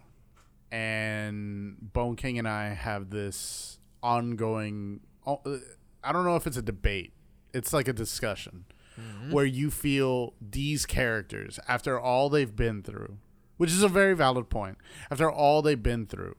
and 0.72 1.76
Bone 1.92 2.16
King 2.16 2.38
and 2.38 2.48
I 2.48 2.68
have 2.70 3.10
this 3.10 3.78
ongoing. 4.02 5.00
oh, 5.26 5.40
uh, 5.44 5.58
I 6.02 6.12
don't 6.12 6.24
know 6.24 6.36
if 6.36 6.46
it's 6.46 6.56
a 6.56 6.62
debate. 6.62 7.12
It's 7.52 7.72
like 7.72 7.88
a 7.88 7.92
discussion 7.92 8.64
where 9.30 9.46
you 9.46 9.70
feel 9.70 10.34
these 10.42 10.84
characters, 10.84 11.58
after 11.66 11.98
all 11.98 12.28
they've 12.28 12.54
been 12.54 12.82
through, 12.82 13.16
which 13.60 13.70
is 13.70 13.82
a 13.82 13.88
very 13.88 14.14
valid 14.16 14.48
point, 14.48 14.78
after 15.10 15.30
all 15.30 15.60
they've 15.60 15.82
been 15.82 16.06
through, 16.06 16.34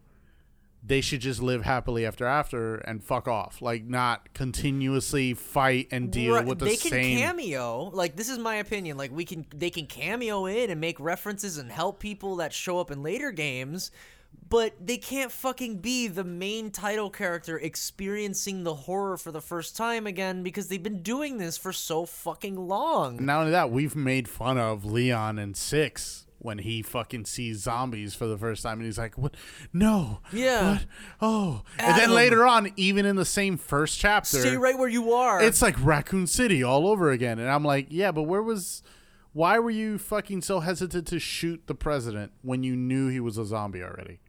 they 0.84 1.02
should 1.02 1.22
just 1.22 1.40
live 1.40 1.64
happily 1.64 2.04
after 2.04 2.26
after 2.26 2.78
and 2.78 3.04
fuck 3.04 3.28
off. 3.28 3.62
Like 3.62 3.84
not 3.86 4.34
continuously 4.34 5.36
fight 5.36 5.88
and 5.92 6.12
deal 6.12 6.34
Right, 6.34 6.44
with 6.48 6.58
the 6.58 6.66
they 6.66 6.78
can 6.78 6.90
same. 6.90 7.20
cameo. 7.20 7.92
Like 7.94 8.16
this 8.16 8.28
is 8.28 8.40
my 8.40 8.56
opinion. 8.56 8.98
Like 8.98 9.12
we 9.12 9.24
can, 9.24 9.46
they 9.56 9.70
can 9.70 9.86
cameo 9.86 10.48
in 10.48 10.72
and 10.72 10.82
make 10.82 11.00
references 11.00 11.60
and 11.60 11.72
help 11.72 12.00
people 12.00 12.38
that 12.38 12.54
show 12.54 12.80
up 12.80 12.90
in 12.90 13.04
later 13.04 13.30
games, 13.32 13.92
but 14.50 14.74
they 14.84 14.98
can't 14.98 15.32
fucking 15.32 15.78
be 15.78 16.08
the 16.08 16.24
main 16.24 16.72
title 16.72 17.12
character 17.12 17.60
experiencing 17.60 18.64
the 18.64 18.74
horror 18.74 19.16
for 19.18 19.32
the 19.32 19.42
first 19.42 19.78
time 19.78 20.08
again 20.08 20.42
because 20.42 20.70
they've 20.70 20.82
been 20.82 21.04
doing 21.04 21.38
this 21.38 21.56
for 21.56 21.72
so 21.72 22.08
fucking 22.08 22.56
long. 22.56 23.24
Not 23.24 23.42
only 23.42 23.52
that, 23.52 23.70
we've 23.70 23.96
made 23.96 24.28
fun 24.28 24.58
of 24.58 24.84
Leon 24.86 25.38
and 25.38 25.56
six 25.56 26.26
when 26.44 26.58
he 26.58 26.82
fucking 26.82 27.26
sees 27.26 27.60
zombies 27.62 28.16
for 28.16 28.26
the 28.26 28.38
first 28.38 28.64
time 28.64 28.80
and 28.80 28.86
he's 28.86 28.98
like, 28.98 29.18
"What? 29.18 29.36
No. 29.72 30.20
Yeah. 30.34 30.72
What? 30.74 30.86
Oh." 31.22 31.62
And 31.78 31.98
then 31.98 32.12
later 32.12 32.46
on, 32.46 32.72
even 32.76 33.06
in 33.06 33.16
the 33.16 33.26
same 33.26 33.58
first 33.58 34.00
chapter, 34.00 34.40
Stay 34.40 34.58
right 34.58 34.78
where 34.78 34.90
you 34.90 35.14
are. 35.14 35.42
it's 35.42 35.62
like 35.62 35.76
Raccoon 35.84 36.26
City 36.28 36.64
all 36.64 36.88
over 36.88 37.12
again. 37.12 37.38
And 37.38 37.50
I'm 37.50 37.64
like, 37.64 37.88
"Yeah, 37.90 38.12
but 38.12 38.24
where 38.24 38.42
was? 38.42 38.82
Why 39.34 39.60
were 39.60 39.70
you 39.72 39.98
fucking 39.98 40.42
so 40.42 40.60
hesitant 40.62 41.08
to 41.08 41.20
shoot 41.20 41.62
the 41.68 41.76
president 41.76 42.32
when 42.42 42.64
you 42.64 42.76
knew 42.76 43.08
he 43.08 43.20
was 43.20 43.38
a 43.38 43.46
zombie 43.46 43.84
already?" 43.84 44.20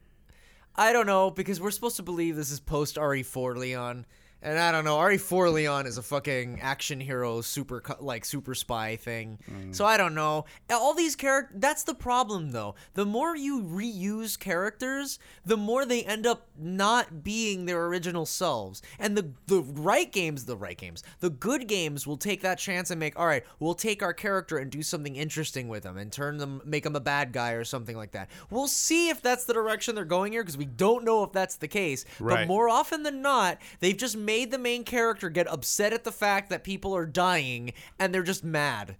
I 0.76 0.92
don't 0.92 1.06
know 1.06 1.30
because 1.30 1.60
we're 1.60 1.70
supposed 1.70 1.96
to 1.96 2.02
believe 2.02 2.36
this 2.36 2.50
is 2.50 2.60
post 2.60 2.96
RE4 2.96 3.56
Leon, 3.56 4.06
and 4.42 4.58
I 4.58 4.72
don't 4.72 4.84
know. 4.84 4.96
RE4 4.96 5.52
Leon 5.52 5.86
is 5.86 5.98
a 5.98 6.02
fucking 6.02 6.58
action 6.60 6.98
hero, 6.98 7.40
super 7.40 7.82
like 8.00 8.24
super 8.24 8.54
spy 8.54 8.96
thing. 8.96 9.38
Mm. 9.48 9.74
So 9.74 9.84
I 9.84 9.96
don't 9.96 10.14
know. 10.14 10.46
All 10.70 10.94
these 10.94 11.14
characters. 11.14 11.56
That's 11.60 11.84
the 11.84 11.94
problem, 11.94 12.50
though. 12.50 12.74
The 12.94 13.06
more 13.06 13.36
you 13.36 13.62
reuse 13.62 14.38
characters, 14.38 15.20
the 15.46 15.56
more 15.56 15.86
they 15.86 16.02
end 16.02 16.26
up 16.26 16.48
not 16.58 17.22
being 17.22 17.66
their 17.66 17.86
original 17.86 18.26
selves. 18.26 18.82
And 18.98 19.16
the 19.16 19.30
the 19.46 19.60
right 19.62 20.10
games, 20.10 20.44
the 20.44 20.56
right 20.56 20.76
games, 20.76 21.04
the 21.20 21.30
good 21.30 21.68
games 21.68 22.04
will 22.04 22.16
take 22.16 22.42
that 22.42 22.58
chance 22.58 22.90
and 22.90 22.98
make. 22.98 23.16
All 23.18 23.26
right, 23.26 23.44
we'll 23.60 23.74
take 23.74 24.02
our 24.02 24.12
character 24.12 24.58
and 24.58 24.72
do 24.72 24.82
something 24.82 25.14
interesting 25.14 25.68
with 25.68 25.84
them 25.84 25.96
and 25.96 26.10
turn 26.10 26.38
them, 26.38 26.60
make 26.64 26.82
them 26.82 26.96
a 26.96 27.00
bad 27.00 27.32
guy 27.32 27.52
or 27.52 27.62
something 27.64 27.96
like 27.96 28.10
that. 28.12 28.28
We'll 28.50 28.66
see 28.66 29.08
if 29.08 29.22
that's 29.22 29.44
the 29.44 29.54
direction 29.54 29.94
they're 29.94 30.04
going 30.04 30.32
here 30.32 30.42
because 30.42 30.58
we 30.58 30.64
don't 30.64 31.04
know 31.04 31.22
if 31.22 31.30
that's 31.30 31.56
the 31.56 31.68
case. 31.68 32.04
But 32.40 32.48
more 32.48 32.68
often 32.68 33.04
than 33.04 33.22
not, 33.22 33.58
they've 33.78 33.96
just 33.96 34.16
made 34.16 34.31
the 34.44 34.58
main 34.58 34.84
character 34.84 35.30
get 35.30 35.46
upset 35.48 35.92
at 35.92 36.04
the 36.04 36.12
fact 36.12 36.50
that 36.50 36.64
people 36.64 36.94
are 36.96 37.06
dying 37.06 37.72
and 37.98 38.12
they're 38.14 38.22
just 38.22 38.44
mad. 38.44 38.96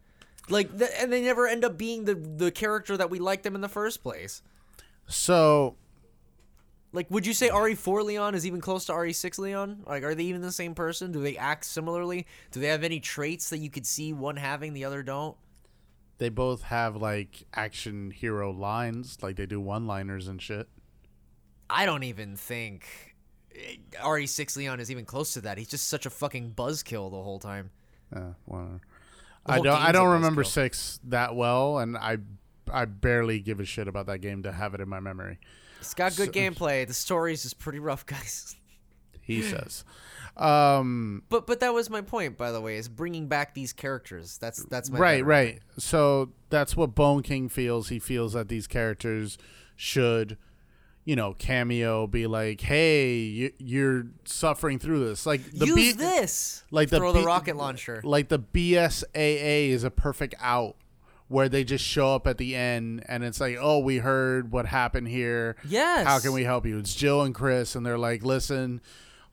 Like, 0.48 0.70
and 0.98 1.12
they 1.12 1.22
never 1.22 1.46
end 1.46 1.64
up 1.64 1.78
being 1.78 2.04
the 2.04 2.14
the 2.14 2.50
character 2.50 2.96
that 2.96 3.10
we 3.10 3.18
liked 3.18 3.44
them 3.44 3.54
in 3.54 3.60
the 3.60 3.68
first 3.68 4.02
place. 4.02 4.42
So 5.06 5.76
Like, 6.92 7.10
would 7.10 7.26
you 7.26 7.32
say 7.32 7.48
RE4 7.48 8.04
Leon 8.04 8.34
is 8.34 8.46
even 8.46 8.60
close 8.60 8.84
to 8.86 8.92
RE6 8.92 9.38
Leon? 9.38 9.84
Like, 9.86 10.02
are 10.02 10.14
they 10.14 10.24
even 10.24 10.42
the 10.42 10.52
same 10.52 10.74
person? 10.74 11.10
Do 11.12 11.22
they 11.22 11.36
act 11.36 11.64
similarly? 11.64 12.26
Do 12.50 12.60
they 12.60 12.68
have 12.68 12.84
any 12.84 13.00
traits 13.00 13.48
that 13.50 13.58
you 13.58 13.70
could 13.70 13.86
see 13.86 14.12
one 14.12 14.36
having, 14.36 14.74
the 14.74 14.84
other 14.84 15.02
don't? 15.02 15.36
they 16.18 16.28
both 16.28 16.62
have 16.62 16.94
like 16.94 17.46
action 17.52 18.12
hero 18.12 18.52
lines, 18.52 19.18
like 19.22 19.34
they 19.34 19.46
do 19.46 19.60
one-liners 19.60 20.28
and 20.28 20.40
shit. 20.40 20.68
I 21.68 21.84
don't 21.84 22.04
even 22.04 22.36
think 22.36 23.11
RE6 24.02 24.56
Leon 24.56 24.80
is 24.80 24.90
even 24.90 25.04
close 25.04 25.34
to 25.34 25.40
that. 25.42 25.58
He's 25.58 25.68
just 25.68 25.88
such 25.88 26.06
a 26.06 26.10
fucking 26.10 26.52
buzzkill 26.56 27.10
the 27.10 27.22
whole 27.22 27.38
time. 27.38 27.70
Uh. 28.14 28.32
The 28.48 28.80
I 29.46 29.58
don't. 29.60 29.66
I 29.68 29.92
don't 29.92 30.12
remember 30.12 30.44
six 30.44 31.00
that 31.04 31.34
well, 31.34 31.78
and 31.78 31.96
I 31.96 32.18
I 32.70 32.84
barely 32.84 33.40
give 33.40 33.60
a 33.60 33.64
shit 33.64 33.88
about 33.88 34.06
that 34.06 34.18
game 34.18 34.44
to 34.44 34.52
have 34.52 34.74
it 34.74 34.80
in 34.80 34.88
my 34.88 35.00
memory. 35.00 35.38
It's 35.80 35.94
got 35.94 36.14
good 36.14 36.32
gameplay. 36.32 36.86
The 36.86 36.94
story's 36.94 37.42
just 37.42 37.58
pretty 37.58 37.80
rough, 37.80 38.06
guys. 38.06 38.56
He 39.20 39.42
says, 39.42 39.84
um, 40.36 41.22
But 41.28 41.46
but 41.46 41.60
that 41.60 41.72
was 41.72 41.88
my 41.88 42.00
point, 42.00 42.36
by 42.36 42.50
the 42.50 42.60
way, 42.60 42.76
is 42.76 42.88
bringing 42.88 43.28
back 43.28 43.54
these 43.54 43.72
characters. 43.72 44.38
That's 44.38 44.64
that's 44.64 44.90
my 44.90 44.98
right, 44.98 45.24
right. 45.24 45.60
So 45.78 46.32
that's 46.50 46.76
what 46.76 46.94
Bone 46.94 47.22
King 47.22 47.48
feels. 47.48 47.88
He 47.88 47.98
feels 47.98 48.32
that 48.32 48.48
these 48.48 48.66
characters 48.66 49.38
should, 49.76 50.38
you 51.04 51.16
know, 51.16 51.34
cameo, 51.34 52.06
be 52.06 52.26
like, 52.26 52.60
"Hey, 52.60 53.14
you, 53.16 53.52
you're 53.58 54.06
suffering 54.24 54.78
through 54.78 55.04
this." 55.08 55.26
Like 55.26 55.42
the 55.50 55.66
Use 55.66 55.74
B- 55.76 55.92
this. 55.92 56.64
like 56.70 56.90
the 56.90 56.98
throw 56.98 57.12
the 57.12 57.20
B- 57.20 57.24
rocket 57.26 57.56
launcher. 57.56 58.00
like 58.04 58.28
the 58.28 58.38
BSAA 58.38 59.68
is 59.70 59.84
a 59.84 59.90
perfect 59.90 60.34
out 60.40 60.76
where 61.28 61.48
they 61.48 61.64
just 61.64 61.84
show 61.84 62.14
up 62.14 62.26
at 62.26 62.36
the 62.36 62.54
end 62.54 63.02
and 63.08 63.24
it's 63.24 63.40
like, 63.40 63.56
oh, 63.58 63.78
we 63.78 63.96
heard 63.98 64.52
what 64.52 64.66
happened 64.66 65.08
here. 65.08 65.56
Yes. 65.66 66.06
How 66.06 66.18
can 66.18 66.32
we 66.32 66.44
help 66.44 66.66
you? 66.66 66.76
It's 66.78 66.94
Jill 66.94 67.22
and 67.22 67.34
Chris, 67.34 67.74
and 67.74 67.86
they're 67.86 67.96
like, 67.96 68.22
listen, 68.22 68.82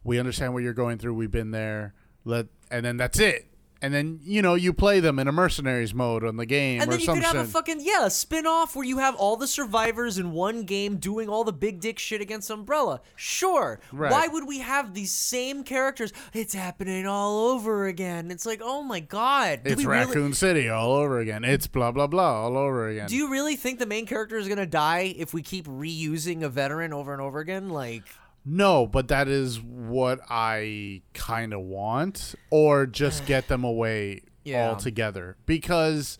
we 0.03 0.17
understand 0.17 0.53
what 0.53 0.63
you're 0.63 0.71
going 0.73 0.97
through. 0.97 1.13
We've 1.13 1.29
been 1.31 1.51
there. 1.51 1.93
Let 2.25 2.47
and 2.71 2.85
then 2.85 2.97
that's 2.97 3.19
it. 3.19 3.47
And 3.81 3.93
then 3.93 4.19
you 4.23 4.41
know 4.41 4.55
you 4.55 4.73
play 4.73 4.99
them 4.99 5.19
in 5.19 5.27
a 5.27 5.31
mercenaries 5.31 5.93
mode 5.93 6.23
on 6.23 6.37
the 6.37 6.45
game 6.45 6.81
And 6.81 6.89
or 6.89 6.91
then 6.91 6.99
you 6.99 7.05
some 7.05 7.15
could 7.15 7.23
have 7.23 7.35
shit. 7.35 7.41
a 7.45 7.47
fucking 7.47 7.79
yeah, 7.81 8.05
a 8.05 8.09
spin-off 8.09 8.75
where 8.75 8.85
you 8.85 8.97
have 8.97 9.15
all 9.15 9.37
the 9.37 9.47
survivors 9.47 10.17
in 10.17 10.31
one 10.31 10.63
game 10.63 10.97
doing 10.97 11.29
all 11.29 11.43
the 11.43 11.53
big 11.53 11.79
dick 11.79 11.97
shit 11.99 12.21
against 12.21 12.49
Umbrella. 12.49 13.01
Sure. 13.15 13.79
Right. 13.91 14.11
Why 14.11 14.27
would 14.27 14.47
we 14.47 14.59
have 14.59 14.93
these 14.93 15.11
same 15.13 15.63
characters? 15.63 16.11
It's 16.33 16.53
happening 16.53 17.07
all 17.07 17.49
over 17.51 17.85
again. 17.87 18.31
It's 18.31 18.45
like, 18.45 18.61
oh 18.63 18.81
my 18.83 18.99
god. 18.99 19.61
It's 19.65 19.77
we 19.77 19.85
really- 19.85 20.05
Raccoon 20.07 20.33
City 20.33 20.69
all 20.69 20.91
over 20.93 21.19
again. 21.19 21.43
It's 21.43 21.67
blah 21.67 21.91
blah 21.91 22.07
blah 22.07 22.43
all 22.43 22.57
over 22.57 22.87
again. 22.89 23.07
do 23.07 23.15
you 23.15 23.29
really 23.31 23.55
think 23.55 23.79
the 23.79 23.85
main 23.85 24.05
character 24.05 24.37
is 24.37 24.47
gonna 24.47 24.65
die 24.65 25.13
if 25.17 25.33
we 25.33 25.41
keep 25.41 25.65
reusing 25.67 26.43
a 26.43 26.49
veteran 26.49 26.91
over 26.93 27.13
and 27.13 27.21
over 27.21 27.39
again? 27.39 27.69
Like, 27.69 28.03
No, 28.45 28.87
but 28.87 29.09
that 29.09 29.27
is 29.27 29.61
what 29.61 30.19
I 30.29 31.01
kind 31.13 31.53
of 31.53 31.61
want, 31.61 32.35
or 32.49 32.85
just 32.85 33.25
get 33.25 33.47
them 33.47 33.63
away 33.63 34.21
Yeah. 34.43 34.69
altogether. 34.69 35.37
Because 35.45 36.17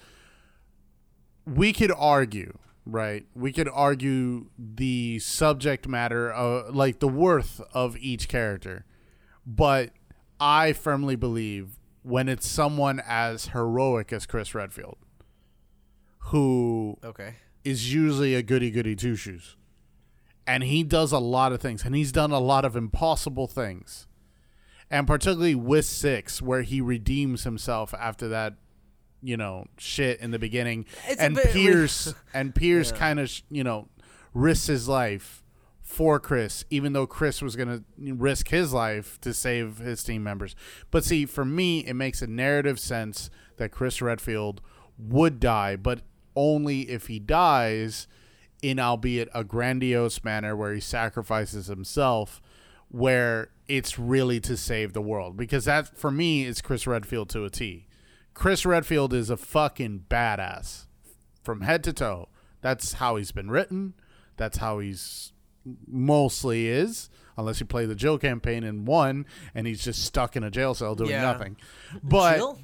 we 1.45 1.73
could 1.73 1.91
argue, 1.97 2.57
right? 2.85 3.25
We 3.33 3.51
could 3.51 3.69
argue 3.69 4.49
the 4.57 5.19
subject 5.19 5.87
matter, 5.87 6.31
of, 6.31 6.75
like 6.75 6.99
the 6.99 7.07
worth 7.07 7.61
of 7.73 7.97
each 7.97 8.27
character. 8.27 8.85
But 9.47 9.91
I 10.39 10.73
firmly 10.73 11.15
believe 11.15 11.79
when 12.03 12.29
it's 12.29 12.47
someone 12.47 13.01
as 13.07 13.47
heroic 13.47 14.13
as 14.13 14.25
Chris 14.25 14.53
Redfield, 14.53 14.97
who 16.25 16.97
okay. 17.03 17.35
is 17.63 17.93
usually 17.93 18.35
a 18.35 18.43
goody 18.43 18.69
goody 18.71 18.95
two 18.95 19.15
shoes. 19.15 19.55
And 20.49 20.63
he 20.63 20.81
does 20.81 21.11
a 21.11 21.19
lot 21.19 21.51
of 21.51 21.61
things, 21.61 21.85
and 21.85 21.93
he's 21.93 22.11
done 22.11 22.31
a 22.31 22.39
lot 22.39 22.65
of 22.65 22.75
impossible 22.75 23.45
things. 23.45 24.07
And 24.89 25.05
particularly 25.05 25.53
with 25.53 25.85
six, 25.85 26.41
where 26.41 26.63
he 26.63 26.81
redeems 26.81 27.43
himself 27.43 27.93
after 27.93 28.27
that, 28.29 28.55
you 29.21 29.37
know, 29.37 29.65
shit 29.77 30.19
in 30.19 30.31
the 30.31 30.39
beginning. 30.39 30.85
It's 31.07 31.21
and 31.21 31.35
bit- 31.35 31.51
Pierce 31.51 32.15
and 32.33 32.55
Pierce 32.55 32.91
kind 33.03 33.19
of, 33.19 33.31
you 33.51 33.63
know, 33.63 33.89
risks 34.33 34.65
his 34.65 34.87
life 34.87 35.43
for 35.83 36.19
Chris, 36.19 36.65
even 36.71 36.93
though 36.93 37.05
Chris 37.05 37.43
was 37.43 37.55
gonna 37.55 37.83
risk 37.97 38.47
his 38.47 38.73
life 38.73 39.21
to 39.21 39.35
save 39.35 39.77
his 39.77 40.03
team 40.03 40.23
members. 40.23 40.55
But 40.89 41.03
see, 41.03 41.27
for 41.27 41.45
me, 41.45 41.85
it 41.85 41.93
makes 41.93 42.23
a 42.23 42.27
narrative 42.27 42.79
sense 42.79 43.29
that 43.57 43.69
Chris 43.69 44.01
Redfield 44.01 44.61
would 44.97 45.39
die, 45.39 45.75
but 45.75 46.01
only 46.35 46.89
if 46.89 47.05
he 47.05 47.19
dies 47.19 48.07
in 48.61 48.79
albeit 48.79 49.29
a 49.33 49.43
grandiose 49.43 50.23
manner 50.23 50.55
where 50.55 50.73
he 50.73 50.79
sacrifices 50.81 51.67
himself 51.67 52.41
where 52.89 53.49
it's 53.67 53.99
really 53.99 54.39
to 54.39 54.57
save 54.57 54.93
the 54.93 55.01
world 55.01 55.37
because 55.37 55.65
that 55.65 55.97
for 55.97 56.09
me 56.11 56.43
is 56.45 56.61
Chris 56.61 56.87
Redfield 56.87 57.29
to 57.29 57.45
a 57.45 57.49
T. 57.49 57.87
Chris 58.33 58.65
Redfield 58.65 59.13
is 59.13 59.29
a 59.29 59.37
fucking 59.37 60.05
badass 60.09 60.85
from 61.43 61.61
head 61.61 61.83
to 61.83 61.93
toe. 61.93 62.29
That's 62.61 62.93
how 62.93 63.15
he's 63.15 63.31
been 63.31 63.49
written. 63.51 63.93
That's 64.37 64.57
how 64.57 64.79
he's 64.79 65.33
mostly 65.87 66.67
is 66.67 67.09
unless 67.37 67.59
you 67.59 67.65
play 67.65 67.85
the 67.85 67.95
Jill 67.95 68.17
campaign 68.17 68.63
in 68.63 68.85
one 68.85 69.25
and 69.53 69.67
he's 69.67 69.83
just 69.83 70.03
stuck 70.03 70.35
in 70.35 70.43
a 70.43 70.49
jail 70.51 70.73
cell 70.73 70.95
doing 70.95 71.11
Yeah. 71.11 71.21
nothing. 71.21 71.57
But 72.03 72.37
Jill? 72.37 72.59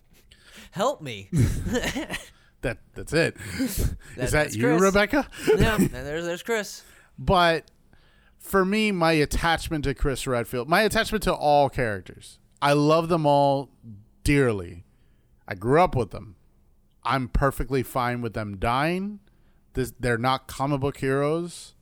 Help 0.72 1.00
me. 1.00 1.30
that 2.64 2.78
that's 2.94 3.12
it. 3.12 3.36
is 3.60 3.94
that 4.16 4.30
that's 4.30 4.56
you, 4.56 4.64
Chris. 4.64 4.82
Rebecca? 4.82 5.28
yeah, 5.56 5.74
and 5.76 5.90
there's 5.90 6.24
there's 6.24 6.42
Chris. 6.42 6.82
But 7.18 7.70
for 8.38 8.64
me, 8.64 8.90
my 8.90 9.12
attachment 9.12 9.84
to 9.84 9.94
Chris 9.94 10.26
Redfield, 10.26 10.68
my 10.68 10.82
attachment 10.82 11.22
to 11.24 11.32
all 11.32 11.70
characters, 11.70 12.38
I 12.60 12.72
love 12.72 13.08
them 13.08 13.24
all 13.24 13.70
dearly. 14.24 14.84
I 15.46 15.54
grew 15.54 15.80
up 15.80 15.94
with 15.94 16.10
them. 16.10 16.36
I'm 17.04 17.28
perfectly 17.28 17.82
fine 17.82 18.22
with 18.22 18.32
them 18.32 18.56
dying. 18.56 19.20
This, 19.74 19.92
they're 20.00 20.18
not 20.18 20.46
comic 20.46 20.80
book 20.80 20.96
heroes. 20.98 21.74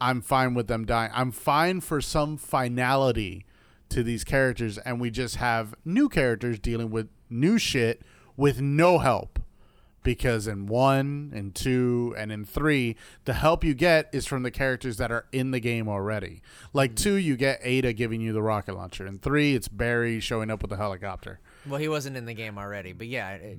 I'm 0.00 0.20
fine 0.20 0.54
with 0.54 0.68
them 0.68 0.84
dying. 0.84 1.10
I'm 1.12 1.32
fine 1.32 1.80
for 1.80 2.00
some 2.00 2.36
finality 2.36 3.44
to 3.88 4.02
these 4.02 4.22
characters, 4.22 4.78
and 4.78 5.00
we 5.00 5.10
just 5.10 5.36
have 5.36 5.74
new 5.84 6.08
characters 6.08 6.58
dealing 6.58 6.90
with 6.90 7.08
new 7.28 7.58
shit 7.58 8.02
with 8.36 8.60
no 8.60 8.98
help 8.98 9.40
because 10.02 10.46
in 10.46 10.66
one 10.66 11.32
and 11.34 11.54
two 11.54 12.14
and 12.16 12.30
in 12.32 12.44
three 12.44 12.96
the 13.24 13.32
help 13.34 13.64
you 13.64 13.74
get 13.74 14.08
is 14.12 14.26
from 14.26 14.42
the 14.42 14.50
characters 14.50 14.96
that 14.96 15.10
are 15.10 15.26
in 15.32 15.50
the 15.50 15.60
game 15.60 15.88
already 15.88 16.40
like 16.72 16.94
two 16.94 17.14
you 17.14 17.36
get 17.36 17.58
ada 17.62 17.92
giving 17.92 18.20
you 18.20 18.32
the 18.32 18.42
rocket 18.42 18.74
launcher 18.74 19.04
and 19.06 19.20
three 19.22 19.54
it's 19.54 19.68
barry 19.68 20.20
showing 20.20 20.50
up 20.50 20.62
with 20.62 20.70
the 20.70 20.76
helicopter 20.76 21.40
Well, 21.66 21.80
he 21.80 21.88
wasn't 21.88 22.16
in 22.16 22.24
the 22.24 22.34
game 22.34 22.56
already, 22.58 22.92
but 22.92 23.08
yeah, 23.08 23.30
it, 23.32 23.58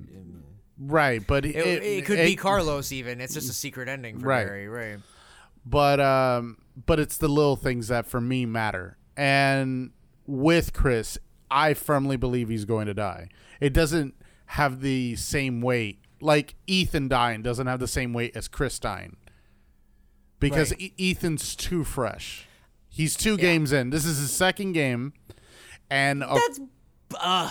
right 0.78 1.24
but 1.26 1.44
it, 1.44 1.54
it 1.54 2.06
could 2.06 2.16
be 2.18 2.34
Carlos. 2.36 2.90
Even 2.90 3.20
it's 3.20 3.34
just 3.34 3.50
a 3.50 3.52
secret 3.52 3.88
ending 3.88 4.18
for 4.18 4.26
Right. 4.26 4.46
Barry, 4.46 4.68
right? 4.68 4.98
but 5.66 6.00
um 6.00 6.56
but 6.86 6.98
it's 6.98 7.18
the 7.18 7.28
little 7.28 7.56
things 7.56 7.88
that 7.88 8.06
for 8.06 8.20
me 8.20 8.46
matter 8.46 8.96
and 9.16 9.90
with 10.26 10.72
chris 10.72 11.18
i 11.50 11.74
firmly 11.74 12.16
believe 12.16 12.48
he's 12.48 12.64
going 12.64 12.86
to 12.86 12.94
die 12.94 13.28
it 13.60 13.74
doesn't 13.74 14.14
have 14.46 14.80
the 14.80 15.14
same 15.16 15.60
weight 15.60 15.99
like 16.20 16.54
ethan 16.66 17.08
dying 17.08 17.42
doesn't 17.42 17.66
have 17.66 17.80
the 17.80 17.88
same 17.88 18.12
weight 18.12 18.34
as 18.36 18.48
chris 18.48 18.78
dying 18.78 19.16
because 20.38 20.70
Right. 20.72 20.92
E- 20.98 21.10
ethan's 21.12 21.54
too 21.56 21.84
fresh 21.84 22.46
he's 22.88 23.16
two 23.16 23.36
games 23.36 23.72
in 23.72 23.90
this 23.90 24.04
is 24.04 24.18
his 24.18 24.32
second 24.32 24.72
game 24.72 25.12
and 25.90 26.22
a- 26.22 26.26
That's 26.34 26.60
uh 27.20 27.50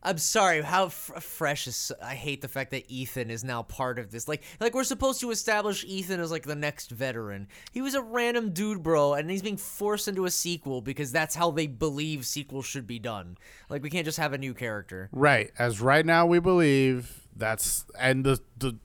I'm 0.00 0.16
sorry. 0.16 0.62
How 0.62 0.86
f- 0.86 1.10
fresh 1.20 1.66
is? 1.66 1.90
I 2.00 2.14
hate 2.14 2.40
the 2.40 2.46
fact 2.48 2.70
that 2.70 2.88
Ethan 2.88 3.30
is 3.32 3.42
now 3.42 3.64
part 3.64 3.98
of 3.98 4.12
this. 4.12 4.28
Like, 4.28 4.44
like 4.60 4.72
we're 4.72 4.84
supposed 4.84 5.20
to 5.22 5.32
establish 5.32 5.84
Ethan 5.84 6.20
as 6.20 6.30
like 6.30 6.44
the 6.44 6.54
next 6.54 6.92
veteran. 6.92 7.48
He 7.72 7.82
was 7.82 7.94
a 7.96 8.00
random 8.00 8.52
dude, 8.52 8.82
bro, 8.84 9.14
and 9.14 9.28
he's 9.28 9.42
being 9.42 9.56
forced 9.56 10.06
into 10.06 10.24
a 10.24 10.30
sequel 10.30 10.80
because 10.80 11.10
that's 11.10 11.34
how 11.34 11.50
they 11.50 11.66
believe 11.66 12.24
sequels 12.24 12.64
should 12.64 12.86
be 12.86 13.00
done. 13.00 13.36
Like, 13.68 13.82
we 13.82 13.90
can't 13.90 14.04
just 14.04 14.18
have 14.18 14.32
a 14.32 14.38
new 14.38 14.54
character. 14.54 15.08
Right. 15.12 15.50
As 15.58 15.80
right 15.80 16.06
now 16.06 16.26
we 16.26 16.38
believe 16.38 17.26
that's 17.38 17.84
and 17.98 18.24
the 18.24 18.40
the 18.58 18.76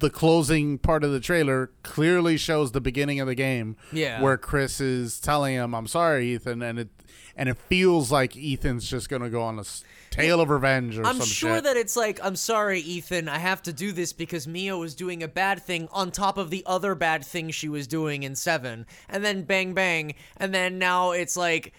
the 0.00 0.10
closing 0.10 0.78
part 0.78 1.02
of 1.02 1.12
the 1.12 1.20
trailer 1.20 1.70
clearly 1.82 2.36
shows 2.36 2.72
the 2.72 2.80
beginning 2.80 3.20
of 3.20 3.26
the 3.26 3.34
game. 3.34 3.76
Yeah. 3.92 4.22
Where 4.22 4.36
Chris 4.36 4.80
is 4.80 5.20
telling 5.20 5.54
him, 5.54 5.74
"I'm 5.74 5.86
sorry, 5.86 6.34
Ethan," 6.34 6.62
and 6.62 6.78
it 6.78 6.88
and 7.36 7.48
it 7.48 7.56
feels 7.56 8.10
like 8.10 8.36
Ethan's 8.36 8.88
just 8.88 9.08
gonna 9.08 9.30
go 9.30 9.42
on 9.42 9.58
a 9.58 9.64
tale 10.10 10.40
of 10.40 10.50
revenge 10.50 10.98
or 10.98 11.06
I'm 11.06 11.20
sure 11.20 11.56
shit. 11.56 11.64
that 11.64 11.76
it's 11.76 11.96
like, 11.96 12.18
I'm 12.22 12.34
sorry, 12.34 12.80
Ethan, 12.80 13.28
I 13.28 13.38
have 13.38 13.62
to 13.62 13.72
do 13.72 13.92
this 13.92 14.12
because 14.12 14.48
Mia 14.48 14.76
was 14.76 14.94
doing 14.94 15.22
a 15.22 15.28
bad 15.28 15.62
thing 15.62 15.88
on 15.92 16.10
top 16.10 16.38
of 16.38 16.50
the 16.50 16.64
other 16.66 16.94
bad 16.94 17.24
thing 17.24 17.50
she 17.50 17.68
was 17.68 17.86
doing 17.86 18.24
in 18.24 18.34
Seven, 18.34 18.86
and 19.08 19.24
then 19.24 19.42
bang 19.42 19.72
bang, 19.74 20.14
and 20.36 20.54
then 20.54 20.78
now 20.78 21.12
it's 21.12 21.36
like. 21.36 21.72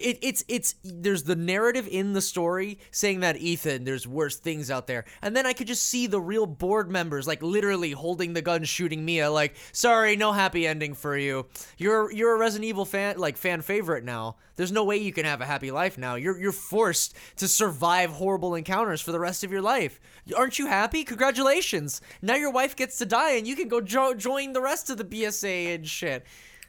It, 0.00 0.18
it's 0.22 0.44
it's 0.48 0.74
there's 0.84 1.24
the 1.24 1.36
narrative 1.36 1.88
in 1.90 2.12
the 2.12 2.20
story 2.20 2.78
saying 2.90 3.20
that 3.20 3.36
Ethan 3.36 3.84
there's 3.84 4.06
worse 4.06 4.36
things 4.36 4.70
out 4.70 4.86
there. 4.86 5.04
And 5.22 5.36
then 5.36 5.46
I 5.46 5.52
could 5.52 5.66
just 5.66 5.82
see 5.82 6.06
the 6.06 6.20
real 6.20 6.46
board 6.46 6.90
members 6.90 7.26
like 7.26 7.42
literally 7.42 7.92
holding 7.92 8.32
the 8.32 8.42
gun 8.42 8.64
shooting 8.64 9.04
Mia 9.04 9.30
like 9.30 9.56
sorry 9.72 10.16
no 10.16 10.32
happy 10.32 10.66
ending 10.66 10.94
for 10.94 11.16
you. 11.16 11.46
You're 11.76 12.12
you're 12.12 12.34
a 12.34 12.38
Resident 12.38 12.68
Evil 12.68 12.84
fan 12.84 13.18
like 13.18 13.36
fan 13.36 13.62
favorite 13.62 14.04
now. 14.04 14.36
There's 14.56 14.72
no 14.72 14.84
way 14.84 14.96
you 14.96 15.12
can 15.12 15.24
have 15.24 15.40
a 15.40 15.46
happy 15.46 15.70
life 15.70 15.98
now. 15.98 16.14
You're 16.14 16.38
you're 16.38 16.52
forced 16.52 17.16
to 17.36 17.48
survive 17.48 18.10
horrible 18.10 18.54
encounters 18.54 19.00
for 19.00 19.12
the 19.12 19.20
rest 19.20 19.44
of 19.44 19.52
your 19.52 19.62
life. 19.62 20.00
Aren't 20.36 20.58
you 20.58 20.66
happy? 20.66 21.04
Congratulations. 21.04 22.00
Now 22.22 22.34
your 22.34 22.50
wife 22.50 22.76
gets 22.76 22.98
to 22.98 23.06
die 23.06 23.32
and 23.32 23.46
you 23.46 23.56
can 23.56 23.68
go 23.68 23.80
jo- 23.80 24.14
join 24.14 24.52
the 24.52 24.62
rest 24.62 24.90
of 24.90 24.96
the 24.96 25.04
BSA 25.04 25.74
and 25.74 25.86
shit. 25.86 26.24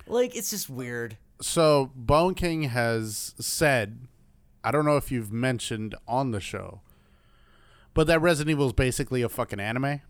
Like 0.08 0.36
it's 0.36 0.50
just 0.50 0.70
weird 0.70 1.18
so 1.42 1.92
Bone 1.96 2.34
King 2.36 2.64
has 2.64 3.34
said, 3.40 4.08
I 4.64 4.72
don't 4.72 4.86
know 4.86 4.98
if 4.98 5.12
you've 5.12 5.32
mentioned 5.32 5.96
on 6.08 6.32
the 6.32 6.40
show, 6.40 6.82
but 7.94 8.08
that 8.08 8.22
Resident 8.22 8.52
Evil 8.52 8.68
is 8.68 8.74
basically 8.74 9.22
a 9.22 9.30
fucking 9.30 9.60
anime. 9.60 10.02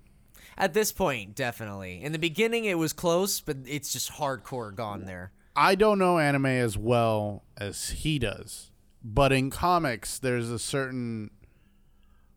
At 0.57 0.73
this 0.73 0.91
point, 0.91 1.35
definitely. 1.35 2.03
In 2.03 2.11
the 2.11 2.19
beginning, 2.19 2.65
it 2.65 2.77
was 2.77 2.91
close, 2.91 3.39
but 3.39 3.57
it's 3.65 3.93
just 3.93 4.13
hardcore 4.13 4.75
gone 4.75 5.05
there. 5.05 5.31
I 5.55 5.75
don't 5.75 5.99
know 5.99 6.19
anime 6.19 6.47
as 6.47 6.77
well 6.77 7.43
as 7.57 7.89
he 7.89 8.19
does, 8.19 8.71
but 9.03 9.31
in 9.31 9.49
comics, 9.49 10.19
there's 10.19 10.49
a 10.49 10.59
certain 10.59 11.31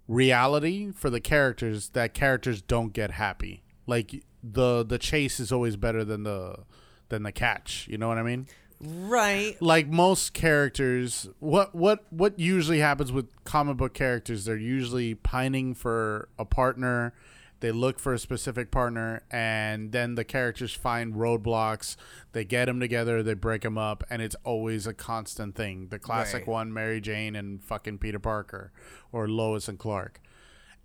reality 0.08 0.90
for 0.92 1.10
the 1.10 1.20
characters 1.20 1.90
that 1.90 2.14
characters 2.14 2.62
don't 2.62 2.92
get 2.92 3.12
happy. 3.12 3.62
Like 3.86 4.24
the 4.42 4.84
the 4.84 4.98
chase 4.98 5.40
is 5.40 5.52
always 5.52 5.76
better 5.76 6.04
than 6.04 6.24
the 6.24 6.64
than 7.08 7.22
the 7.22 7.32
catch. 7.32 7.86
You 7.88 7.98
know 7.98 8.08
what 8.08 8.18
I 8.18 8.22
mean? 8.22 8.46
Right. 8.82 9.56
Like 9.60 9.86
most 9.88 10.32
characters, 10.32 11.28
what 11.38 11.74
what 11.74 12.04
what 12.10 12.38
usually 12.38 12.80
happens 12.80 13.12
with 13.12 13.26
comic 13.44 13.76
book 13.76 13.94
characters? 13.94 14.44
They're 14.44 14.56
usually 14.56 15.14
pining 15.14 15.74
for 15.74 16.28
a 16.38 16.44
partner. 16.44 17.12
they 17.60 17.70
look 17.70 18.00
for 18.00 18.12
a 18.12 18.18
specific 18.18 18.72
partner, 18.72 19.22
and 19.30 19.92
then 19.92 20.16
the 20.16 20.24
characters 20.24 20.74
find 20.74 21.14
roadblocks. 21.14 21.94
They 22.32 22.44
get 22.44 22.64
them 22.64 22.80
together, 22.80 23.22
they 23.22 23.34
break 23.34 23.62
them 23.62 23.78
up, 23.78 24.02
and 24.10 24.20
it's 24.20 24.34
always 24.42 24.84
a 24.88 24.92
constant 24.92 25.54
thing. 25.54 25.86
The 25.90 26.00
classic 26.00 26.40
Right. 26.40 26.48
one, 26.48 26.72
Mary 26.72 27.00
Jane 27.00 27.36
and 27.36 27.62
fucking 27.62 27.98
Peter 27.98 28.18
Parker, 28.18 28.72
or 29.12 29.28
Lois 29.28 29.68
and 29.68 29.78
Clark. 29.78 30.20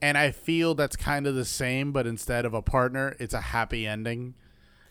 And 0.03 0.19
I 0.19 0.29
feel 0.29 0.75
that's 0.75 0.95
kind 0.95 1.25
of 1.25 1.33
the 1.33 1.45
same, 1.45 1.91
but 1.91 2.05
instead 2.05 2.45
of 2.45 2.53
a 2.53 2.61
partner, 2.61 3.15
it's 3.19 3.33
a 3.33 3.41
happy 3.41 3.87
ending. 3.87 4.35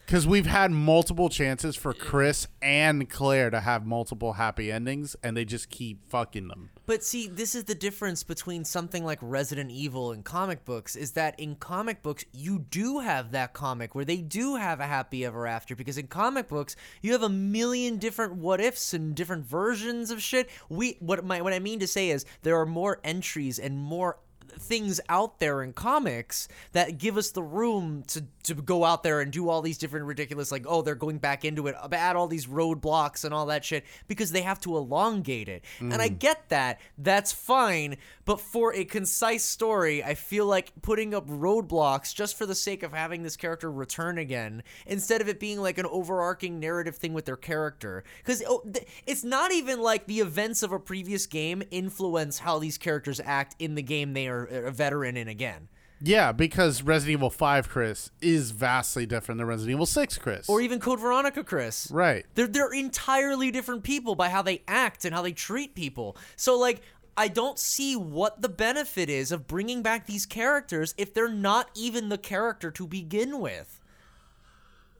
Because 0.06 0.24
we've 0.24 0.46
had 0.46 0.70
multiple 0.70 1.28
chances 1.28 1.74
for 1.74 1.92
Chris 1.92 2.46
and 2.62 3.10
Claire 3.10 3.50
to 3.50 3.58
have 3.58 3.84
multiple 3.84 4.34
happy 4.34 4.70
endings, 4.70 5.16
and 5.20 5.36
they 5.36 5.44
just 5.44 5.68
keep 5.68 6.08
fucking 6.08 6.46
them. 6.46 6.70
But 6.86 7.02
see, 7.02 7.26
this 7.26 7.56
is 7.56 7.64
the 7.64 7.74
difference 7.74 8.22
between 8.22 8.64
something 8.64 9.04
like 9.04 9.18
Resident 9.20 9.72
Evil 9.72 10.12
and 10.12 10.24
comic 10.24 10.64
books 10.64 10.94
is 10.94 11.12
that 11.12 11.38
in 11.40 11.56
comic 11.56 12.04
books 12.04 12.24
you 12.32 12.60
do 12.60 13.00
have 13.00 13.32
that 13.32 13.52
comic 13.52 13.96
where 13.96 14.04
they 14.04 14.18
do 14.18 14.54
have 14.54 14.78
a 14.78 14.86
happy 14.86 15.24
ever 15.24 15.48
after 15.48 15.74
because 15.74 15.98
in 15.98 16.06
comic 16.06 16.46
books 16.46 16.76
you 17.02 17.10
have 17.10 17.24
a 17.24 17.28
million 17.28 17.96
different 17.96 18.36
what 18.36 18.60
ifs 18.60 18.94
and 18.94 19.16
different 19.16 19.44
versions 19.44 20.12
of 20.12 20.22
shit. 20.22 20.48
We 20.68 20.96
what 21.00 21.24
my 21.24 21.42
what 21.42 21.52
I 21.52 21.58
mean 21.58 21.80
to 21.80 21.88
say 21.88 22.10
is 22.10 22.24
there 22.42 22.56
are 22.60 22.66
more 22.66 23.00
entries 23.02 23.58
and 23.58 23.76
more 23.76 24.20
things 24.58 25.00
out 25.08 25.38
there 25.38 25.62
in 25.62 25.72
comics 25.72 26.48
that 26.72 26.98
give 26.98 27.16
us 27.16 27.30
the 27.30 27.42
room 27.42 28.02
to 28.06 28.24
to 28.42 28.54
go 28.54 28.84
out 28.84 29.02
there 29.02 29.20
and 29.20 29.32
do 29.32 29.48
all 29.48 29.60
these 29.60 29.78
different 29.78 30.06
ridiculous 30.06 30.52
like 30.52 30.64
oh 30.68 30.82
they're 30.82 30.94
going 30.94 31.18
back 31.18 31.44
into 31.44 31.66
it 31.66 31.74
add 31.92 32.16
all 32.16 32.28
these 32.28 32.46
roadblocks 32.46 33.24
and 33.24 33.34
all 33.34 33.46
that 33.46 33.64
shit 33.64 33.84
because 34.06 34.32
they 34.32 34.42
have 34.42 34.60
to 34.60 34.76
elongate 34.76 35.48
it. 35.48 35.64
And 35.80 35.94
i 35.94 36.08
mm. 36.08 36.18
get 36.18 36.48
that. 36.48 36.80
That's 36.98 37.32
fine. 37.32 37.96
But 38.24 38.40
for 38.40 38.74
a 38.74 38.84
concise 38.84 39.44
story 39.44 40.02
i 40.02 40.14
feel 40.14 40.46
like 40.46 40.72
putting 40.82 41.14
up 41.14 41.26
roadblocks 41.28 42.14
just 42.14 42.36
for 42.36 42.46
the 42.46 42.54
sake 42.54 42.82
of 42.82 42.92
having 42.92 43.22
this 43.22 43.36
character 43.36 43.70
return 43.70 44.18
again 44.18 44.62
instead 44.86 45.20
of 45.20 45.28
it 45.28 45.40
being 45.40 45.60
like 45.60 45.78
an 45.78 45.86
overarching 45.86 46.58
narrative 46.60 46.96
thing 46.96 47.12
with 47.12 47.24
their 47.24 47.36
character. 47.36 48.04
Because 48.18 48.42
oh, 48.46 48.62
it's 49.06 49.24
not 49.24 49.52
even 49.52 49.80
like 49.80 50.06
the 50.06 50.20
events 50.20 50.62
of 50.62 50.72
a 50.72 50.78
previous 50.78 51.26
game 51.26 51.62
influence 51.70 52.38
how 52.38 52.58
these 52.58 52.78
characters 52.78 53.20
act 53.24 53.54
in 53.58 53.74
the 53.74 53.82
game 53.82 54.12
they 54.12 54.28
are 54.28 54.45
a 54.50 54.70
veteran 54.70 55.16
in 55.16 55.28
again 55.28 55.68
Yeah, 56.00 56.32
because 56.32 56.82
Resident 56.82 57.12
Evil 57.18 57.30
5 57.30 57.68
Chris 57.68 58.10
is 58.20 58.50
vastly 58.50 59.06
different 59.06 59.38
than 59.38 59.46
Resident 59.46 59.72
Evil 59.74 59.86
6 59.86 60.18
Chris. 60.18 60.48
or 60.48 60.60
even 60.60 60.78
Code 60.80 61.00
Veronica 61.00 61.42
Chris. 61.44 61.90
right. 61.90 62.24
They're 62.34 62.46
they're 62.46 62.72
entirely 62.72 63.50
different 63.50 63.82
people 63.82 64.14
by 64.14 64.28
how 64.28 64.42
they 64.42 64.62
act 64.68 65.04
and 65.04 65.14
how 65.14 65.22
they 65.22 65.32
treat 65.32 65.74
people. 65.74 66.16
So 66.36 66.58
like 66.58 66.82
I 67.18 67.28
don't 67.28 67.58
see 67.58 67.96
what 67.96 68.42
the 68.42 68.48
benefit 68.50 69.08
is 69.08 69.32
of 69.32 69.46
bringing 69.46 69.82
back 69.82 70.06
these 70.06 70.26
characters 70.26 70.94
if 70.98 71.14
they're 71.14 71.28
not 71.30 71.70
even 71.74 72.10
the 72.10 72.18
character 72.18 72.70
to 72.72 72.86
begin 72.86 73.40
with. 73.40 73.80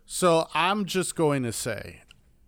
So 0.07 0.49
I'm 0.55 0.85
just 0.87 1.15
going 1.17 1.43
to 1.43 1.53
say, 1.53 2.03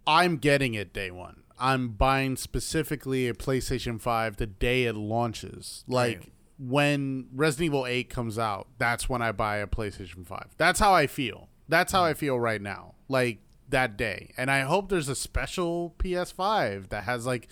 I'm 0.06 0.36
getting 0.38 0.74
it 0.74 0.92
day 0.94 1.10
one. 1.10 1.42
I'm 1.58 1.90
buying 1.90 2.36
specifically 2.36 3.28
a 3.28 3.34
PlayStation 3.34 4.00
5 4.00 4.36
the 4.36 4.46
day 4.46 4.84
it 4.84 4.94
launches. 4.94 5.84
Like 5.88 6.18
Right. 6.18 6.32
When 6.58 7.28
Resident 7.34 7.66
Evil 7.66 7.86
8 7.86 8.10
comes 8.10 8.38
out, 8.38 8.66
that's 8.78 9.08
when 9.08 9.22
I 9.22 9.32
buy 9.32 9.58
a 9.58 9.66
PlayStation 9.66 10.26
5. 10.26 10.48
That's 10.56 10.80
how 10.80 10.92
I 10.94 11.06
feel. 11.06 11.48
That's 11.68 11.92
how 11.92 12.04
I 12.04 12.14
feel 12.14 12.38
right 12.38 12.60
now. 12.60 12.94
Like 13.08 13.38
that 13.68 13.96
day. 13.96 14.32
And 14.36 14.50
I 14.50 14.60
hope 14.60 14.88
there's 14.88 15.08
a 15.08 15.14
special 15.14 15.94
PS5 15.98 16.88
that 16.88 17.04
has 17.04 17.26
like, 17.26 17.48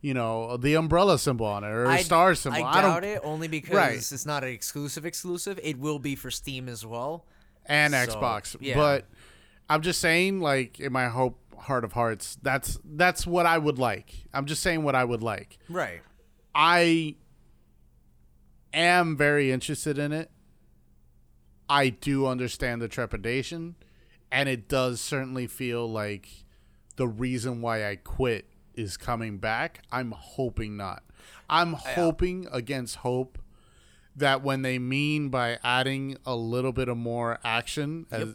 you 0.00 0.14
know, 0.14 0.56
the 0.56 0.74
umbrella 0.74 1.18
symbol 1.18 1.46
on 1.46 1.64
it 1.64 1.68
or 1.68 1.84
a 1.84 1.94
I- 1.94 2.02
star 2.02 2.34
symbol. 2.34 2.64
I 2.64 2.80
don't 2.80 2.90
doubt 2.92 3.04
it 3.04 3.20
only 3.24 3.48
because 3.48 3.74
Right. 3.74 3.96
it's 3.96 4.24
not 4.26 4.44
an 4.44 4.50
exclusive 4.50 5.04
exclusive. 5.04 5.58
It 5.62 5.78
will 5.78 5.98
be 5.98 6.14
for 6.14 6.30
Steam 6.30 6.68
as 6.68 6.86
well. 6.86 7.26
and 7.68 7.94
So, 7.94 7.98
Xbox. 8.06 8.56
yeah. 8.60 8.76
But 8.76 9.06
I'm 9.68 9.82
just 9.82 10.00
saying, 10.00 10.38
like 10.40 10.78
in 10.78 10.92
my 10.92 11.08
hope 11.08 11.40
heart 11.58 11.82
of 11.84 11.92
hearts, 11.94 12.38
that's 12.42 12.78
that's 12.84 13.26
what 13.26 13.44
I 13.44 13.58
would 13.58 13.78
like. 13.80 14.14
I'm 14.32 14.46
just 14.46 14.62
saying 14.62 14.84
what 14.84 14.94
I 14.94 15.04
would 15.04 15.20
like. 15.22 15.58
Right. 15.68 16.00
I 16.54 17.16
am 18.76 19.16
very 19.16 19.50
interested 19.50 19.98
in 19.98 20.12
it. 20.12 20.30
I 21.68 21.88
do 21.88 22.26
understand 22.26 22.80
the 22.80 22.88
trepidation, 22.88 23.74
and 24.30 24.48
it 24.48 24.68
does 24.68 25.00
certainly 25.00 25.46
feel 25.46 25.90
like 25.90 26.28
the 26.96 27.08
reason 27.08 27.60
why 27.60 27.88
I 27.88 27.96
quit 27.96 28.46
is 28.74 28.96
coming 28.96 29.38
back. 29.38 29.82
I'm 29.90 30.12
hoping 30.12 30.76
not. 30.76 31.02
I'm 31.48 31.72
hoping 31.72 32.46
against 32.52 32.96
hope 32.96 33.38
that 34.14 34.42
when 34.42 34.62
they 34.62 34.78
mean 34.78 35.28
by 35.28 35.58
adding 35.62 36.16
a 36.24 36.34
little 36.36 36.72
bit 36.72 36.88
of 36.88 36.96
more 36.96 37.38
action, 37.44 38.06
as, 38.10 38.34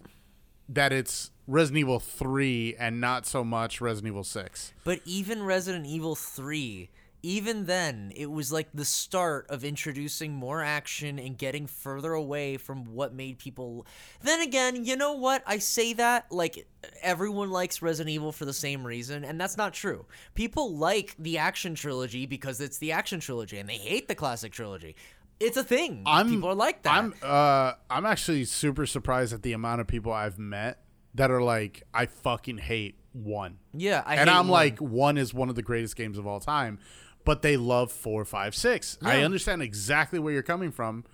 that 0.70 0.94
it's 0.94 1.32
Resident 1.48 1.80
Evil 1.80 2.00
3 2.00 2.76
and 2.80 3.02
not 3.02 3.26
so 3.26 3.44
much 3.44 3.82
Resident 3.82 4.12
Evil 4.12 4.24
6. 4.24 4.74
But 4.84 5.02
even 5.06 5.44
Resident 5.44 5.86
Evil 5.86 6.16
3, 6.16 6.90
even 7.24 7.66
then, 7.66 8.12
it 8.16 8.32
was 8.32 8.52
like 8.52 8.70
the 8.74 8.86
start 8.86 9.46
of 9.50 9.64
introducing 9.64 10.34
more 10.34 10.64
action 10.64 11.20
and 11.20 11.38
getting 11.38 11.68
further 11.68 12.14
away 12.14 12.58
from 12.58 12.86
what 12.86 13.14
made 13.14 13.38
people. 13.38 13.86
Then 14.22 14.42
again, 14.42 14.86
you 14.86 14.96
know 14.96 15.14
what? 15.14 15.44
I 15.46 15.60
say 15.60 15.94
that 15.94 16.32
like 16.32 16.68
everyone 17.02 17.52
likes 17.52 17.82
Resident 17.82 18.14
Evil 18.14 18.32
for 18.32 18.46
the 18.46 18.54
same 18.54 18.86
reason, 18.86 19.24
and 19.24 19.40
that's 19.40 19.58
not 19.58 19.74
true. 19.74 20.06
People 20.34 20.76
like 20.76 21.16
the 21.20 21.38
action 21.38 21.76
trilogy 21.76 22.26
because 22.26 22.60
it's 22.60 22.80
the 22.80 22.92
action 22.92 23.20
trilogy, 23.20 23.58
and 23.60 23.70
they 23.70 23.78
hate 23.78 24.08
the 24.08 24.16
classic 24.16 24.52
trilogy. 24.52 24.96
It's 25.40 25.58
a 25.58 25.64
thing. 25.64 26.04
I'm 26.06 26.30
people 26.30 26.50
are 26.50 26.56
like 26.56 26.84
that. 26.84 26.94
I'm 26.94 27.14
uh 27.22 27.74
I'm 27.90 28.06
actually 28.06 28.46
super 28.46 28.86
surprised 28.86 29.34
at 29.34 29.42
the 29.44 29.54
amount 29.54 29.82
of 29.82 29.88
people 29.88 30.12
I've 30.12 30.38
met 30.38 30.84
that 31.16 31.32
are 31.32 31.42
like 31.42 31.84
I 31.94 32.06
fucking 32.06 32.60
hate 32.60 32.96
one. 33.14 33.58
yeah, 33.74 34.04
I 34.06 34.16
and 34.16 34.30
I'm 34.30 34.48
one. 34.48 34.52
like 34.52 34.80
one 34.80 35.18
is 35.18 35.34
one 35.34 35.50
of 35.50 35.56
the 35.56 35.62
greatest 35.62 35.96
games 35.96 36.18
of 36.18 36.26
all 36.26 36.40
time, 36.40 36.80
but 37.26 37.42
they 37.42 37.58
love 37.58 37.92
four, 37.92 38.26
five, 38.26 38.56
six. 38.56 38.98
I 39.02 39.24
understand 39.24 39.62
exactly 39.62 40.20
where 40.20 40.34
you're 40.34 40.44
coming 40.44 40.72
from, 40.72 41.06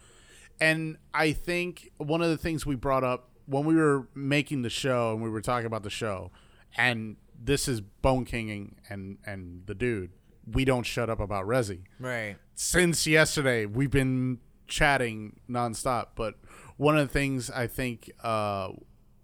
and 0.60 0.98
I 1.14 1.34
think 1.34 1.92
one 1.98 2.22
of 2.22 2.30
the 2.30 2.38
things 2.38 2.66
we 2.66 2.76
brought 2.76 3.04
up 3.04 3.30
when 3.46 3.66
we 3.66 3.76
were 3.76 4.08
making 4.14 4.62
the 4.62 4.70
show 4.70 5.14
and 5.14 5.22
we 5.22 5.30
were 5.30 5.42
talking 5.42 5.66
about 5.66 5.84
the 5.84 5.90
show, 5.90 6.32
and 6.76 7.18
this 7.42 7.68
is 7.68 7.82
Bone 7.82 8.26
King 8.26 8.76
and 8.90 9.18
and 9.26 9.64
the 9.66 9.76
dude. 9.76 10.12
We 10.50 10.64
don't 10.64 10.84
shut 10.84 11.10
up 11.10 11.20
about 11.20 11.46
Resi 11.46 11.82
right. 12.00 12.38
since 12.56 13.06
yesterday 13.06 13.66
we've 13.66 13.92
been 13.92 14.40
chatting 14.68 15.40
nonstop 15.50 16.08
but 16.16 16.36
one 16.78 16.98
of 16.98 17.08
the 17.08 17.12
things 17.14 17.50
i 17.50 17.68
think 17.68 18.12
uh, 18.24 18.70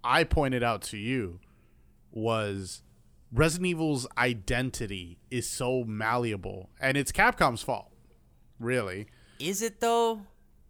i 0.02 0.24
pointed 0.24 0.62
out 0.62 0.82
to 0.82 0.98
you 0.98 1.40
was 2.10 2.82
resident 3.34 3.66
evil's 3.66 4.06
identity 4.16 5.18
is 5.30 5.46
so 5.48 5.82
malleable 5.84 6.70
and 6.80 6.96
it's 6.96 7.10
capcom's 7.12 7.62
fault 7.62 7.90
really 8.60 9.06
Is 9.40 9.60
it 9.60 9.80
though? 9.80 10.20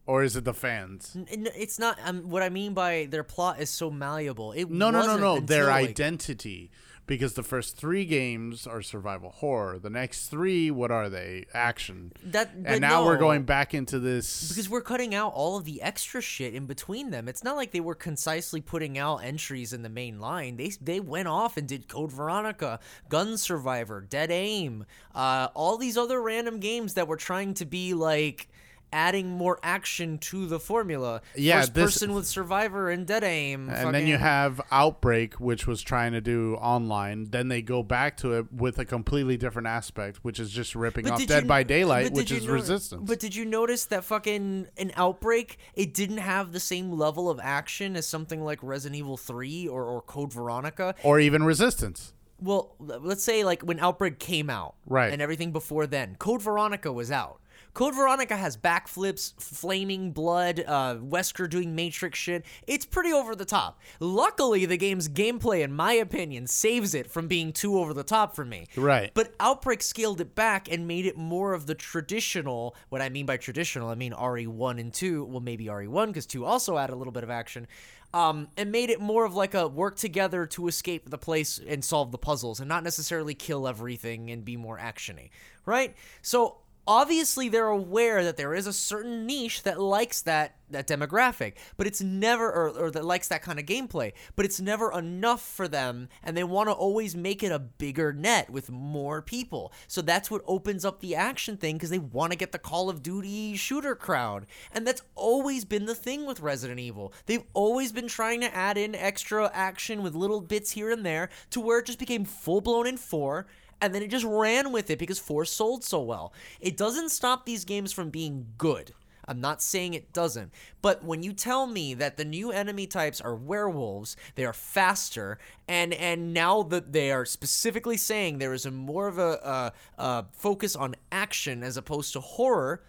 or 0.07 0.23
is 0.25 0.35
it 0.37 0.45
the 0.45 0.55
fans 0.55 1.17
It's 1.31 1.79
not. 1.79 1.99
Um, 2.05 2.29
what 2.31 2.43
I 2.43 2.49
mean 2.49 2.75
by 2.75 3.07
their 3.11 3.25
plot 3.25 3.61
is 3.61 3.71
so 3.71 3.91
malleable. 3.91 4.53
It 4.53 4.71
no 4.71 4.91
no 4.91 5.07
no 5.07 5.17
no 5.17 5.41
their 5.41 5.67
like- 5.67 5.89
identity 5.91 6.71
because 7.07 7.35
the 7.35 7.43
first 7.43 7.77
three 7.77 8.05
games 8.05 8.67
are 8.67 8.81
survival 8.83 9.31
horror 9.31 9.79
the 9.79 9.91
next 9.91 10.29
three 10.29 10.71
what 10.71 10.91
are 10.91 11.09
they 11.09 11.45
action 11.53 12.13
That- 12.25 12.51
and 12.65 12.81
now 12.81 13.05
we're 13.05 13.19
going 13.19 13.43
back 13.45 13.75
into 13.75 13.99
this 13.99 14.49
because 14.49 14.69
we're 14.69 14.81
cutting 14.81 15.15
out 15.15 15.33
all 15.35 15.57
of 15.57 15.65
the 15.65 15.83
extra 15.83 16.21
shit 16.21 16.55
in 16.55 16.67
between 16.67 17.11
them. 17.11 17.29
It's 17.29 17.45
not 17.45 17.57
like 17.57 17.73
they 17.73 17.81
were 17.81 17.95
concisely 17.95 18.61
putting 18.61 18.97
out 18.99 19.19
entries 19.19 19.73
in 19.73 19.83
the 19.83 19.89
main 19.89 20.19
line. 20.21 20.57
They 20.57 20.73
they 20.81 21.01
went 21.01 21.29
off 21.29 21.57
and 21.57 21.67
did 21.69 21.89
Code 21.89 22.13
Veronica, 22.13 22.81
Gun 23.09 23.37
Survivor, 23.37 24.01
Dead 24.01 24.31
Aim, 24.31 24.85
uh, 25.15 25.49
all 25.55 25.77
these 25.77 25.97
other 25.99 26.21
random 26.23 26.59
games 26.61 26.95
that 26.95 27.09
were 27.09 27.17
trying 27.17 27.55
to 27.55 27.65
be 27.65 27.95
like 27.95 28.49
adding 28.93 29.29
more 29.31 29.59
action 29.63 30.19
to 30.19 30.47
the 30.47 30.61
formula. 30.61 31.21
Yeah, 31.35 31.61
First 31.61 31.75
this- 31.75 31.85
person 31.95 32.15
with 32.15 32.27
Survivor 32.27 32.91
and 32.91 33.07
Dead 33.07 33.25
Aim. 33.25 33.69
And 33.69 33.95
then 33.95 34.07
you 34.07 34.17
have 34.19 34.61
Outbreak, 34.71 35.35
which 35.35 35.67
was 35.67 35.83
trying 35.83 36.13
to 36.13 36.21
do 36.21 36.55
online. 36.57 37.25
Then 37.31 37.49
they 37.49 37.61
go 37.63 37.83
back 37.83 38.17
to 38.19 38.35
it 38.35 38.53
with 38.53 38.79
a 38.79 38.85
completely 38.85 39.37
different 39.37 39.67
aspect, 39.69 40.19
which 40.23 40.39
is 40.39 40.51
just 40.51 40.75
ripping 40.75 41.11
off 41.11 41.25
Dead 41.27 41.43
you- 41.45 41.49
by 41.49 41.63
Daylight, 41.65 42.07
but 42.07 42.13
which 42.15 42.31
is 42.31 42.47
no- 42.47 42.53
Resistance. 42.53 43.03
But 43.05 43.19
did 43.19 43.35
you 43.35 43.45
notice 43.45 43.85
that 43.87 44.05
fucking 44.05 44.69
an 44.77 44.93
outbreak? 44.97 45.59
It 45.75 45.93
didn't 45.93 46.19
have 46.19 46.53
the 46.53 46.61
same 46.61 46.93
level 46.93 47.29
of 47.29 47.41
action 47.43 47.97
as 47.97 48.07
something 48.07 48.43
like 48.45 48.61
Resident 48.63 48.99
Evil 48.99 49.17
Three 49.17 49.67
or, 49.67 49.85
or 49.85 50.01
Code 50.03 50.33
Veronica. 50.33 50.95
or 51.03 51.19
even 51.19 51.43
Resistance. 51.43 52.13
Well, 52.41 52.75
let's 52.79 53.25
say 53.25 53.43
like 53.45 53.63
when 53.63 53.79
Outbreak 53.81 54.19
came 54.19 54.51
out, 54.51 54.75
Right. 54.87 55.13
and 55.13 55.23
everything 55.23 55.53
before 55.53 55.87
then, 55.87 56.17
Code 56.19 56.43
Veronica 56.43 56.93
was 56.93 57.11
out. 57.11 57.41
Code 57.75 57.97
Veronica 57.97 58.37
has 58.37 58.57
backflips, 58.57 59.35
flaming 59.41 60.13
blood, 60.13 60.63
uh, 60.65 60.95
Wesker 60.95 61.51
doing 61.51 61.75
Matrix 61.75 62.21
shit. 62.21 62.47
It's 62.69 62.87
pretty 62.87 63.13
over 63.13 63.35
the 63.35 63.45
top. 63.45 63.81
Luckily, 63.99 64.65
the 64.65 64.77
game's 64.77 65.09
gameplay, 65.09 65.65
in 65.65 65.73
my 65.73 65.93
opinion, 65.95 66.47
saves 66.47 66.95
it 66.95 67.11
from 67.11 67.27
being 67.27 67.53
too 67.53 67.77
over 67.77 67.93
the 67.93 68.05
top 68.05 68.37
for 68.37 68.45
me. 68.45 68.69
Right. 68.77 69.11
But 69.13 69.35
Outbreak 69.41 69.83
scaled 69.83 70.21
it 70.21 70.37
back 70.37 70.71
and 70.71 70.87
made 70.87 71.05
it 71.05 71.17
more 71.17 71.53
of 71.53 71.67
the 71.67 71.75
traditional. 71.75 72.77
What 72.91 73.03
I 73.03 73.09
mean 73.09 73.27
by 73.27 73.39
traditional, 73.39 73.89
I 73.89 73.97
mean 73.97 74.13
RE1 74.13 74.79
and 74.79 74.95
2. 74.95 75.25
Well, 75.25 75.41
maybe 75.41 75.67
RE1 75.67 76.07
because 76.07 76.27
2 76.27 76.45
also 76.45 76.79
added 76.79 76.95
a 76.95 76.97
little 76.97 77.13
bit 77.13 77.25
of 77.25 77.31
action. 77.31 77.67
Um, 78.13 78.47
and 78.57 78.71
made 78.71 78.91
it 78.91 79.01
more 79.01 79.25
of 79.25 79.35
like 79.35 79.55
a 79.55 79.67
work 79.67 79.97
together 79.97 80.47
to 80.47 80.69
escape 80.69 81.11
the 81.11 81.19
place 81.19 81.61
and 81.67 81.85
solve 81.85 82.13
the 82.13 82.19
puzzles 82.19 82.61
and 82.61 82.69
not 82.69 82.85
necessarily 82.85 83.35
kill 83.35 83.67
everything 83.67 84.31
and 84.31 84.45
be 84.45 84.57
more 84.57 84.79
actiony, 84.79 85.31
right? 85.67 85.97
So 86.23 86.59
obviously 86.87 87.49
they're 87.49 87.69
aware 87.69 88.25
that 88.25 88.37
there 88.37 88.55
is 88.55 88.67
a 88.67 88.73
certain 88.73 89.27
niche 89.27 89.63
that 89.63 89.81
likes 89.81 90.23
that 90.23 90.57
that 90.71 90.89
demographic 90.89 91.53
but 91.77 91.87
it's 91.87 92.01
never 92.01 92.51
or, 92.51 92.71
or 92.71 92.91
that 92.91 93.05
likes 93.05 93.29
that 93.29 93.43
kind 93.43 93.61
of 93.61 93.67
gameplay 93.67 94.13
but 94.35 94.45
it's 94.45 94.61
never 94.61 94.91
enough 94.93 95.41
for 95.43 95.69
them 95.69 96.09
and 96.23 96.37
they 96.37 96.43
want 96.43 96.69
to 96.69 96.73
always 96.73 97.15
make 97.15 97.43
it 97.43 97.53
a 97.53 97.59
bigger 97.59 98.13
net 98.13 98.51
with 98.51 98.71
more 98.71 99.23
people. 99.23 99.73
So 99.87 100.03
that's 100.03 100.31
what 100.31 100.43
opens 100.47 100.85
up 100.85 101.01
the 101.01 101.15
action 101.15 101.57
thing 101.57 101.77
because 101.77 101.91
they 101.91 101.99
want 101.99 102.33
to 102.33 102.39
get 102.39 102.53
the 102.53 102.59
call 102.59 102.89
of 102.89 103.03
duty 103.03 103.57
shooter 103.57 103.95
crowd. 103.95 104.47
And 104.73 104.87
that's 104.87 105.03
always 105.15 105.65
been 105.65 105.87
the 105.87 105.95
thing 105.95 106.27
with 106.27 106.41
resident 106.41 106.81
evil. 106.81 107.13
They've 107.27 107.45
always 107.53 107.93
been 107.93 108.09
trying 108.09 108.41
to 108.41 108.55
add 108.55 108.79
in 108.79 108.95
extra 108.95 109.51
action 109.53 110.03
with 110.03 110.15
little 110.15 110.41
bits 110.41 110.73
here 110.73 110.91
and 110.91 111.05
there 111.05 111.31
to 111.51 111.61
where 111.61 111.79
it 111.79 111.87
just 111.87 111.99
became 111.99 112.25
full 112.25 112.61
blown 112.61 112.87
in 112.87 112.97
4 112.97 113.47
and 113.81 113.95
then 113.95 114.03
it 114.03 114.11
just 114.11 114.25
ran 114.25 114.73
with 114.73 114.91
it 114.91 114.99
because 114.99 115.19
4 115.19 115.45
sold 115.45 115.85
so 115.85 116.01
well. 116.01 116.33
It 116.61 116.77
doesn't 116.77 117.11
stop 117.11 117.45
these 117.45 117.65
games 117.65 117.93
from 117.93 118.11
being 118.11 118.47
good. 118.59 118.93
I'm 119.27 119.41
not 119.41 119.63
saying 119.63 119.95
it 119.95 120.13
doesn't, 120.13 120.53
but 120.83 121.03
when 121.05 121.23
you 121.23 121.33
tell 121.33 121.67
me 121.67 121.95
that 121.95 122.17
the 122.17 122.25
new 122.25 122.53
enemy 122.53 122.87
types 122.87 123.21
are 123.21 123.35
werewolves, 123.35 124.17
they 124.35 124.45
are 124.45 124.53
faster, 124.53 125.39
and 125.67 125.95
and 125.95 126.35
now 126.35 126.63
that 126.65 126.93
they 126.93 127.11
are 127.11 127.25
specifically 127.25 127.97
saying 127.97 128.39
there 128.39 128.53
is 128.53 128.67
a 128.67 128.71
more 128.71 129.09
of 129.09 129.19
a, 129.19 129.73
a, 129.99 130.03
a 130.03 130.27
focus 130.33 130.77
on 130.77 130.95
action 131.11 131.63
as 131.63 131.77
opposed 131.77 132.13
to 132.13 132.21
horror, 132.21 132.83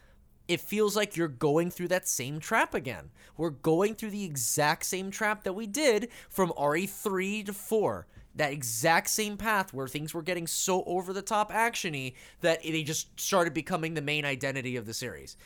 it 0.48 0.60
feels 0.60 0.96
like 0.96 1.16
you're 1.16 1.28
going 1.28 1.72
through 1.72 1.88
that 1.90 2.08
same 2.08 2.40
trap 2.40 2.74
again. 2.74 3.12
We're 3.38 3.50
going 3.50 3.96
through 3.96 4.12
the 4.12 4.26
exact 4.26 4.86
same 4.86 5.12
trap 5.12 5.44
that 5.44 5.54
we 5.54 5.68
did 5.68 6.10
from 6.30 6.52
RE3 6.52 7.46
to 7.46 7.54
4 7.54 8.08
that 8.36 8.52
exact 8.52 9.10
same 9.10 9.38
path 9.38 9.74
where 9.74 9.88
things 9.88 10.14
were 10.14 10.22
getting 10.22 10.46
so 10.48 10.84
over 10.86 11.14
the 11.14 11.22
top 11.22 11.52
actiony 11.52 12.14
that 12.42 12.62
they 12.64 12.84
just 12.84 13.18
started 13.20 13.54
becoming 13.54 13.94
the 13.94 14.02
main 14.02 14.26
identity 14.26 14.76
of 14.76 14.86
the 14.86 14.94
series. 14.94 15.38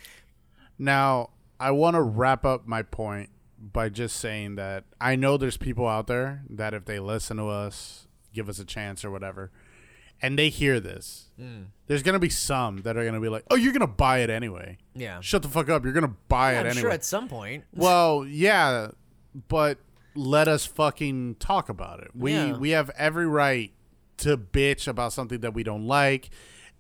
Now, 0.78 1.30
I 1.60 1.72
want 1.72 1.96
to 1.96 2.02
wrap 2.02 2.46
up 2.46 2.66
my 2.68 2.82
point 2.82 3.30
by 3.60 3.90
just 3.90 4.16
saying 4.18 4.56
that 4.56 4.86
I 5.02 5.16
know 5.16 5.38
there's 5.38 5.58
people 5.58 5.88
out 5.88 6.08
there 6.08 6.44
that 6.50 6.74
if 6.74 6.86
they 6.86 7.00
listen 7.00 7.38
to 7.38 7.48
us, 7.48 8.08
give 8.34 8.48
us 8.48 8.58
a 8.60 8.66
chance 8.66 9.04
or 9.04 9.12
whatever, 9.12 9.52
and 10.22 10.38
they 10.40 10.50
hear 10.50 10.80
this, 10.80 11.26
Hmm. 11.38 11.64
there's 11.88 12.04
going 12.04 12.14
to 12.14 12.20
be 12.20 12.30
some 12.30 12.78
that 12.84 12.98
are 12.98 13.02
going 13.04 13.14
to 13.16 13.20
be 13.20 13.30
like, 13.30 13.44
oh, 13.52 13.56
you're 13.56 13.74
going 13.74 13.82
to 13.82 13.88
buy 13.88 14.20
it 14.20 14.30
anyway. 14.30 14.78
Yeah. 14.96 15.20
Shut 15.22 15.42
the 15.44 15.48
fuck 15.50 15.70
up. 15.70 15.84
You're 15.84 15.94
going 15.94 16.08
to 16.08 16.16
buy 16.28 16.54
it 16.56 16.60
I'm 16.62 16.66
anyway. 16.68 16.82
sure 16.82 16.92
at 16.92 17.04
some 17.06 17.28
point. 17.28 17.66
well, 17.74 18.26
yeah, 18.26 18.90
but 19.50 19.78
let 20.16 20.48
us 20.48 20.66
fucking 20.66 21.36
talk 21.36 21.70
about 21.70 22.00
it. 22.02 22.12
We 22.16 22.34
Yeah. 22.34 22.58
we 22.58 22.72
have 22.72 22.90
every 22.98 23.28
right 23.28 23.72
to 24.18 24.38
bitch 24.38 24.88
about 24.88 25.14
something 25.14 25.40
that 25.42 25.54
we 25.54 25.64
don't 25.64 25.86
like. 25.88 26.30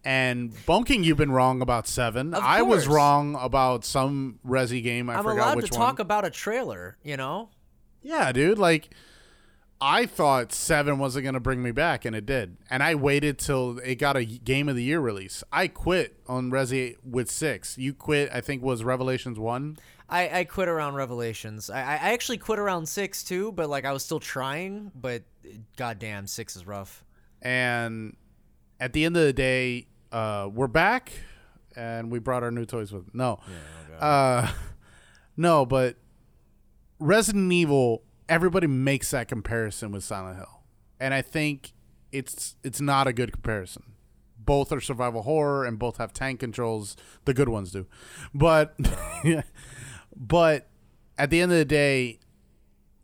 And 0.05 0.53
Bone 0.65 0.85
King, 0.85 1.03
you've 1.03 1.17
been 1.17 1.31
wrong 1.31 1.61
about 1.61 1.85
seven. 1.87 2.33
I 2.33 2.61
was 2.61 2.87
wrong 2.87 3.35
about 3.35 3.83
some 3.83 4.39
Resi 4.47 4.81
game. 4.81 5.09
I 5.09 5.15
I'm 5.17 5.23
forgot 5.23 5.37
allowed 5.47 5.55
which 5.57 5.71
to 5.71 5.77
one. 5.77 5.87
talk 5.87 5.99
about 5.99 6.25
a 6.25 6.29
trailer, 6.29 6.97
you 7.03 7.17
know? 7.17 7.49
Yeah, 8.01 8.31
dude. 8.31 8.57
Like, 8.57 8.89
I 9.81 10.05
thought 10.05 10.53
seven 10.53 10.99
wasn't 10.99 11.25
gonna 11.25 11.39
bring 11.41 11.61
me 11.61 11.71
back, 11.71 12.03
and 12.05 12.15
it 12.15 12.25
did. 12.25 12.57
And 12.69 12.81
I 12.83 12.95
waited 12.95 13.39
till 13.39 13.79
it 13.79 13.95
got 13.95 14.15
a 14.17 14.23
game 14.25 14.67
of 14.69 14.75
the 14.77 14.83
year 14.83 14.99
release. 15.01 15.43
I 15.51 15.67
quit 15.67 16.17
on 16.27 16.49
Resi 16.49 16.95
with 17.03 17.29
six. 17.29 17.77
You 17.77 17.93
quit. 17.93 18.29
I 18.33 18.39
think 18.41 18.61
was 18.63 18.83
Revelations 18.85 19.37
one. 19.39 19.77
I, 20.09 20.39
I 20.39 20.43
quit 20.43 20.67
around 20.67 20.95
Revelations. 20.95 21.69
I, 21.69 21.79
I 21.79 22.13
actually 22.13 22.37
quit 22.37 22.59
around 22.59 22.87
six 22.87 23.23
too, 23.23 23.51
but 23.51 23.69
like 23.69 23.85
I 23.85 23.91
was 23.91 24.03
still 24.03 24.19
trying, 24.19 24.91
but 24.95 25.23
goddamn, 25.77 26.27
six 26.27 26.55
is 26.55 26.65
rough. 26.65 27.03
And 27.41 28.15
at 28.79 28.93
the 28.93 29.05
end 29.05 29.15
of 29.17 29.23
the 29.23 29.33
day, 29.33 29.87
uh, 30.11 30.49
we're 30.51 30.67
back, 30.67 31.11
and 31.75 32.11
we 32.11 32.19
brought 32.19 32.43
our 32.43 32.51
new 32.51 32.65
toys 32.65 32.91
with. 32.91 33.13
No, 33.13 33.39
uh, 33.99 34.51
no, 35.37 35.65
but 35.65 35.97
Resident 36.99 37.51
Evil. 37.51 38.03
Everybody 38.27 38.67
makes 38.67 39.09
that 39.11 39.27
comparison 39.27 39.91
with 39.91 40.03
Silent 40.03 40.37
Hill, 40.37 40.61
and 40.99 41.13
I 41.13 41.21
think 41.21 41.73
it's 42.11 42.55
it's 42.63 42.81
not 42.81 43.07
a 43.07 43.13
good 43.13 43.31
comparison. 43.31 43.83
Both 44.37 44.71
are 44.71 44.81
survival 44.81 45.23
horror, 45.23 45.65
and 45.65 45.79
both 45.79 45.97
have 45.97 46.13
tank 46.13 46.39
controls. 46.39 46.95
The 47.25 47.33
good 47.33 47.49
ones 47.49 47.71
do, 47.71 47.87
but 48.33 48.75
but 50.19 50.67
at 51.17 51.29
the 51.29 51.41
end 51.41 51.51
of 51.51 51.57
the 51.57 51.65
day, 51.65 52.19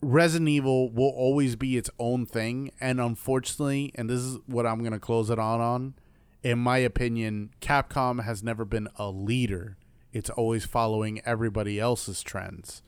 Resident 0.01 0.49
Evil 0.49 0.91
will 0.91 1.09
always 1.09 1.55
be 1.55 1.77
its 1.77 1.89
own 1.97 2.25
thing, 2.25 2.71
and 2.79 2.99
unfortunately, 2.99 3.91
and 3.95 4.09
this 4.09 4.19
is 4.19 4.37
what 4.45 4.65
I'm 4.65 4.83
gonna 4.83 4.99
close 4.99 5.29
it 5.29 5.39
on 5.39 5.61
on. 5.61 5.95
In 6.43 6.59
my 6.59 6.77
opinion, 6.77 7.49
Capcom 7.61 8.23
has 8.23 8.43
never 8.43 8.65
been 8.65 8.87
a 8.97 9.09
leader. 9.09 9.77
It's 10.13 10.29
always 10.29 10.63
following 10.65 11.21
everybody 11.25 11.79
else's 11.79 12.21
trends. 12.21 12.83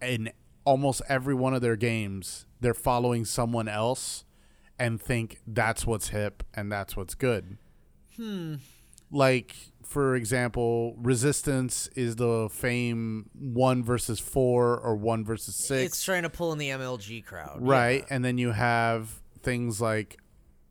In 0.00 0.30
almost 0.64 1.02
every 1.08 1.34
one 1.34 1.52
of 1.52 1.62
their 1.62 1.76
games, 1.76 2.46
they're 2.60 2.74
following 2.74 3.24
someone 3.24 3.66
else 3.66 4.24
and 4.78 5.00
think 5.00 5.40
that's 5.46 5.86
what's 5.86 6.08
hip 6.08 6.42
and 6.54 6.70
that's 6.70 6.96
what's 6.96 7.14
good. 7.14 7.58
Hmm. 8.16 8.56
Like, 9.10 9.56
for 9.88 10.16
example, 10.16 10.94
Resistance 10.98 11.88
is 11.94 12.16
the 12.16 12.48
fame 12.50 13.30
one 13.34 13.84
versus 13.84 14.18
four 14.18 14.78
or 14.78 14.96
one 14.96 15.24
versus 15.24 15.54
six. 15.54 15.92
It's 15.92 16.04
trying 16.04 16.24
to 16.24 16.30
pull 16.30 16.52
in 16.52 16.58
the 16.58 16.70
MLG 16.70 17.24
crowd. 17.24 17.58
Right. 17.60 18.04
And 18.10 18.24
then 18.24 18.36
you 18.38 18.50
have 18.52 19.10
things 19.42 19.80
like 19.80 20.18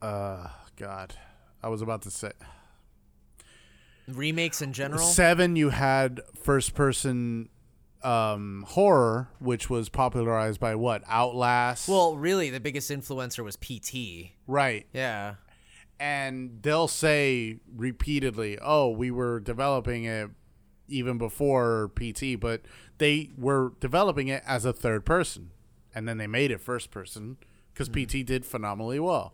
uh 0.01 0.47
God. 0.75 1.15
I 1.63 1.69
was 1.69 1.81
about 1.81 2.01
to 2.03 2.11
say 2.11 2.31
Remakes 4.07 4.61
in 4.61 4.73
general. 4.73 4.99
seven 5.01 5.55
you 5.55 5.69
had 5.69 6.21
first 6.43 6.75
person 6.75 7.49
um 8.03 8.65
horror, 8.67 9.29
which 9.39 9.69
was 9.69 9.89
popularized 9.89 10.59
by 10.59 10.75
what? 10.75 11.01
Outlast. 11.07 11.87
well, 11.89 12.15
really, 12.15 12.49
the 12.51 12.59
biggest 12.59 12.91
influencer 12.91 13.43
was 13.43 13.55
PT. 13.55 14.33
right. 14.45 14.85
Yeah. 14.93 15.35
And 15.99 16.59
they'll 16.61 16.87
say 16.87 17.59
repeatedly, 17.75 18.57
Oh, 18.61 18.89
we 18.89 19.11
were 19.11 19.39
developing 19.39 20.05
it 20.05 20.29
even 20.87 21.17
before 21.17 21.91
PT, 21.95 22.39
but 22.39 22.61
they 22.97 23.31
were 23.37 23.73
developing 23.79 24.27
it 24.27 24.43
as 24.45 24.65
a 24.65 24.73
third 24.73 25.05
person. 25.05 25.51
And 25.93 26.07
then 26.07 26.17
they 26.17 26.27
made 26.27 26.51
it 26.51 26.59
first 26.59 26.91
person 26.91 27.37
because 27.73 27.89
mm-hmm. 27.89 28.21
PT 28.21 28.25
did 28.25 28.45
phenomenally 28.45 28.99
well. 28.99 29.33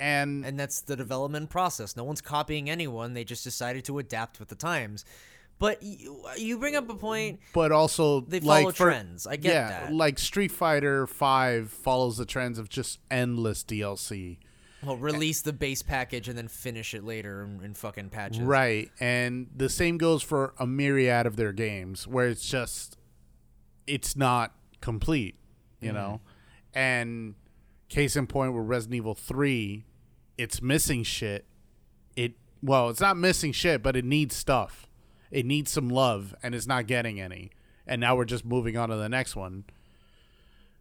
And 0.00 0.44
and 0.46 0.58
that's 0.58 0.80
the 0.80 0.94
development 0.94 1.50
process. 1.50 1.96
No 1.96 2.04
one's 2.04 2.20
copying 2.20 2.70
anyone. 2.70 3.14
They 3.14 3.24
just 3.24 3.42
decided 3.42 3.84
to 3.86 3.98
adapt 3.98 4.38
with 4.38 4.48
the 4.48 4.54
times. 4.54 5.04
But 5.58 5.82
you, 5.82 6.24
you 6.36 6.56
bring 6.58 6.76
up 6.76 6.88
a 6.88 6.94
point. 6.94 7.40
but 7.52 7.72
also 7.72 8.20
They 8.20 8.38
like 8.38 8.62
follow 8.62 8.70
for- 8.70 8.84
trends. 8.90 9.26
I 9.26 9.36
get 9.36 9.52
yeah, 9.52 9.68
that. 9.68 9.92
like 9.92 10.18
Street 10.20 10.52
Fighter 10.52 11.06
Five 11.06 11.70
follows 11.70 12.16
the 12.16 12.24
trends 12.24 12.60
of 12.60 12.68
just 12.68 13.00
endless 13.10 13.64
DLC, 13.64 14.38
Well, 14.82 14.96
release 14.96 15.42
the 15.42 15.52
base 15.52 15.82
package 15.82 16.28
and 16.28 16.38
then 16.38 16.48
finish 16.48 16.94
it 16.94 17.04
later 17.04 17.42
in, 17.42 17.64
in 17.64 17.74
fucking 17.74 18.10
patches. 18.10 18.40
right? 18.40 18.90
And 19.00 19.48
the 19.54 19.68
same 19.68 19.98
goes 19.98 20.22
for 20.22 20.54
a 20.58 20.66
myriad 20.66 21.26
of 21.26 21.36
their 21.36 21.52
games, 21.52 22.06
where 22.06 22.28
it's 22.28 22.48
just 22.48 22.96
it's 23.86 24.16
not 24.16 24.54
complete, 24.80 25.36
you 25.80 25.92
know. 25.92 26.20
Mm-hmm. 26.20 26.78
And 26.78 27.34
case 27.88 28.14
in 28.14 28.26
point, 28.26 28.52
with 28.52 28.66
Resident 28.66 28.96
Evil 28.96 29.14
Three, 29.14 29.84
it's 30.36 30.62
missing 30.62 31.02
shit. 31.02 31.44
It 32.14 32.34
well, 32.62 32.88
it's 32.88 33.00
not 33.00 33.16
missing 33.16 33.52
shit, 33.52 33.82
but 33.82 33.96
it 33.96 34.04
needs 34.04 34.36
stuff. 34.36 34.88
It 35.30 35.44
needs 35.44 35.70
some 35.70 35.88
love, 35.88 36.34
and 36.42 36.54
it's 36.54 36.66
not 36.66 36.86
getting 36.86 37.20
any. 37.20 37.50
And 37.86 38.00
now 38.00 38.16
we're 38.16 38.26
just 38.26 38.44
moving 38.44 38.76
on 38.76 38.90
to 38.90 38.96
the 38.96 39.08
next 39.08 39.34
one. 39.34 39.64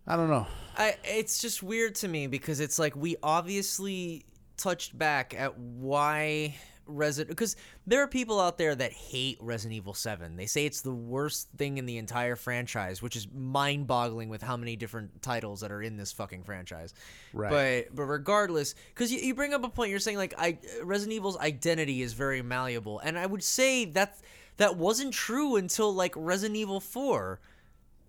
I 0.07 0.15
don't 0.15 0.29
know. 0.29 0.47
I, 0.77 0.95
it's 1.03 1.41
just 1.41 1.61
weird 1.61 1.95
to 1.95 2.07
me 2.07 2.27
because 2.27 2.59
it's 2.59 2.79
like 2.79 2.95
we 2.95 3.17
obviously 3.21 4.25
touched 4.55 4.97
back 4.97 5.35
at 5.38 5.57
why 5.57 6.55
Resident 6.85 7.29
because 7.29 7.57
there 7.85 8.01
are 8.01 8.07
people 8.07 8.39
out 8.39 8.57
there 8.57 8.73
that 8.73 8.93
hate 8.93 9.38
Resident 9.41 9.75
Evil 9.75 9.93
7. 9.93 10.38
They 10.38 10.45
say 10.45 10.65
it's 10.65 10.81
the 10.81 10.93
worst 10.93 11.49
thing 11.57 11.77
in 11.77 11.85
the 11.85 11.97
entire 11.97 12.35
franchise, 12.35 13.01
which 13.01 13.15
is 13.15 13.27
mind-boggling 13.34 14.29
with 14.29 14.41
how 14.41 14.55
many 14.55 14.75
different 14.75 15.21
titles 15.21 15.59
that 15.61 15.71
are 15.71 15.81
in 15.81 15.97
this 15.97 16.13
fucking 16.13 16.43
franchise. 16.43 16.93
Right. 17.34 17.88
But 17.89 17.95
but 17.95 18.03
regardless, 18.03 18.75
because 18.93 19.11
you, 19.11 19.19
you 19.19 19.35
bring 19.35 19.53
up 19.53 19.63
a 19.65 19.69
point, 19.69 19.89
you're 19.89 19.99
saying 19.99 20.17
like 20.17 20.34
I 20.38 20.59
Resident 20.84 21.15
Evil's 21.15 21.38
identity 21.38 22.01
is 22.01 22.13
very 22.13 22.41
malleable, 22.41 22.99
and 22.99 23.17
I 23.19 23.25
would 23.25 23.43
say 23.43 23.85
that 23.85 24.17
that 24.57 24.77
wasn't 24.77 25.13
true 25.13 25.57
until 25.57 25.93
like 25.93 26.13
Resident 26.15 26.55
Evil 26.55 26.79
4. 26.79 27.39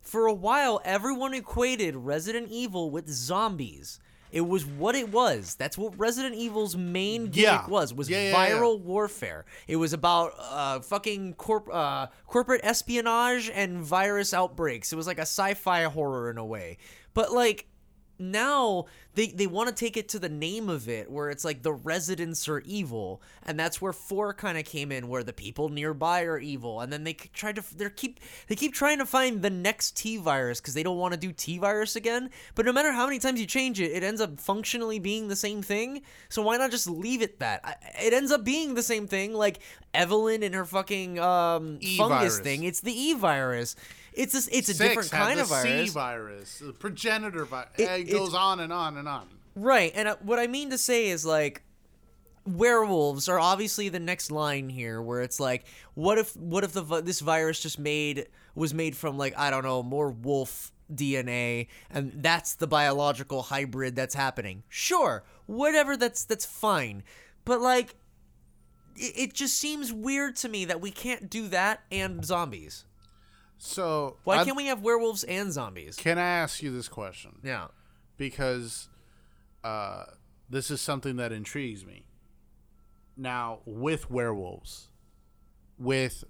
For 0.08 0.26
a 0.26 0.32
while, 0.32 0.80
everyone 0.86 1.34
equated 1.34 1.94
Resident 1.94 2.48
Evil 2.50 2.90
with 2.90 3.10
zombies. 3.10 4.00
It 4.32 4.40
was 4.42 4.64
what 4.64 4.94
it 4.94 5.10
was. 5.10 5.54
That's 5.54 5.76
what 5.76 5.98
Resident 5.98 6.34
Evil's 6.34 6.76
main 6.76 7.24
gimmick 7.26 7.36
Yeah. 7.36 7.66
was. 7.66 7.92
Was 7.92 8.08
Yeah, 8.08 8.30
yeah, 8.30 8.34
viral 8.34 8.80
warfare. 8.80 9.44
It 9.66 9.76
was 9.76 9.92
about 9.92 10.32
uh, 10.38 10.80
fucking 10.80 11.34
corp- 11.34 11.68
uh, 11.72 12.06
corporate 12.26 12.62
espionage 12.64 13.50
and 13.50 13.82
virus 13.82 14.32
outbreaks. 14.32 14.92
It 14.94 14.96
was 14.96 15.06
like 15.06 15.18
a 15.18 15.22
sci-fi 15.22 15.82
horror 15.84 16.30
in 16.30 16.38
a 16.38 16.44
way. 16.44 16.78
But 17.12 17.32
like 17.32 17.66
now 18.18 18.86
they 19.14 19.28
they 19.28 19.46
want 19.46 19.68
to 19.68 19.74
take 19.74 19.96
it 19.96 20.08
to 20.08 20.18
the 20.18 20.28
name 20.28 20.68
of 20.68 20.88
it 20.88 21.10
where 21.10 21.30
it's 21.30 21.44
like 21.44 21.62
the 21.62 21.72
residents 21.72 22.48
are 22.48 22.60
evil 22.60 23.22
and 23.44 23.58
that's 23.58 23.80
where 23.80 23.92
4 23.92 24.34
kind 24.34 24.58
of 24.58 24.64
came 24.64 24.92
in 24.92 25.08
where 25.08 25.22
the 25.22 25.32
people 25.32 25.68
nearby 25.68 26.22
are 26.22 26.38
evil 26.38 26.80
and 26.80 26.92
then 26.92 27.04
they 27.04 27.14
tried 27.14 27.56
to 27.56 27.76
they 27.76 27.88
keep 27.90 28.20
they 28.48 28.56
keep 28.56 28.74
trying 28.74 28.98
to 28.98 29.06
find 29.06 29.42
the 29.42 29.50
next 29.50 29.96
T 29.96 30.16
virus 30.16 30.60
cuz 30.60 30.74
they 30.74 30.82
don't 30.82 30.98
want 30.98 31.14
to 31.14 31.20
do 31.20 31.32
T 31.32 31.58
virus 31.58 31.96
again 31.96 32.30
but 32.54 32.66
no 32.66 32.72
matter 32.72 32.92
how 32.92 33.06
many 33.06 33.18
times 33.18 33.40
you 33.40 33.46
change 33.46 33.80
it 33.80 33.92
it 33.92 34.02
ends 34.02 34.20
up 34.20 34.40
functionally 34.40 34.98
being 34.98 35.28
the 35.28 35.36
same 35.36 35.62
thing 35.62 36.02
so 36.28 36.42
why 36.42 36.56
not 36.56 36.70
just 36.70 36.88
leave 36.88 37.22
it 37.22 37.38
that? 37.38 37.60
I, 37.64 37.74
it 38.02 38.12
ends 38.12 38.32
up 38.32 38.44
being 38.44 38.74
the 38.74 38.82
same 38.82 39.06
thing 39.06 39.34
like 39.34 39.60
Eveline 39.94 40.44
and 40.44 40.54
her 40.54 40.64
fucking 40.64 41.18
um 41.18 41.78
fungus 41.96 42.38
thing. 42.40 42.64
It's 42.64 42.80
the 42.80 42.92
E 42.92 43.14
virus 43.14 43.76
it's 44.18 44.34
a, 44.34 44.56
it's 44.56 44.68
a 44.68 44.74
Six 44.74 44.78
different 44.78 45.10
kind 45.10 45.40
of 45.40 45.48
virus 45.48 45.88
C 45.88 45.94
virus, 45.94 46.58
the 46.58 46.72
progenitor 46.72 47.44
virus. 47.44 47.70
It- 47.78 47.88
It, 48.08 48.10
goes 48.12 48.34
on 48.34 48.60
and 48.60 48.72
on 48.72 48.96
and 48.98 49.08
on. 49.08 49.28
Right, 49.54 49.92
and 49.94 50.08
uh, 50.08 50.16
what 50.20 50.38
I 50.38 50.46
mean 50.46 50.70
to 50.70 50.78
say 50.78 51.08
is 51.08 51.24
like 51.24 51.62
werewolves 52.46 53.28
are 53.28 53.38
obviously 53.38 53.88
the 53.88 53.98
next 54.00 54.30
line 54.30 54.68
here 54.70 55.02
where 55.02 55.20
it's 55.20 55.38
like 55.38 55.64
what 55.94 56.16
if 56.18 56.34
what 56.36 56.64
if 56.64 56.72
the 56.72 56.82
this 57.02 57.20
virus 57.20 57.60
just 57.60 57.78
made 57.78 58.26
was 58.54 58.72
made 58.72 58.96
from 58.96 59.18
like 59.18 59.36
I 59.38 59.50
don't 59.50 59.64
know, 59.64 59.82
more 59.82 60.10
wolf 60.10 60.72
DNA 60.92 61.68
and 61.90 62.12
that's 62.16 62.54
the 62.54 62.66
biological 62.66 63.42
hybrid 63.42 63.94
that's 63.96 64.14
happening. 64.14 64.62
Sure, 64.68 65.24
whatever 65.46 65.96
that's 65.96 66.24
that's 66.24 66.46
fine. 66.46 67.02
But 67.44 67.60
like 67.60 67.96
it, 68.96 69.12
it 69.16 69.34
just 69.34 69.58
seems 69.58 69.92
weird 69.92 70.36
to 70.36 70.48
me 70.48 70.64
that 70.64 70.80
we 70.80 70.90
can't 70.90 71.28
do 71.28 71.48
that 71.48 71.82
and 71.92 72.24
zombies. 72.24 72.84
So 73.58 74.16
Why 74.24 74.36
I'd- 74.38 74.44
can't 74.46 74.56
we 74.56 74.66
have 74.66 74.82
werewolves 74.82 75.24
and 75.24 75.52
zombies? 75.52 75.96
Can 75.96 76.16
I 76.18 76.22
ask 76.22 76.62
you 76.62 76.70
this 76.72 76.88
question? 76.88 77.40
Yeah. 77.42 77.68
because 78.16 78.88
uh, 79.64 80.04
this 80.50 80.70
is 80.70 80.80
something 80.80 81.16
that 81.16 81.30
intrigues 81.32 81.84
me. 81.86 82.04
Now, 83.16 83.60
with 83.64 84.10
werewolves, 84.10 84.88
with 85.78 86.24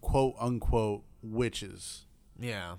quote 0.00 0.34
unquote 0.40 1.04
witches, 1.22 2.06
Yeah. 2.38 2.76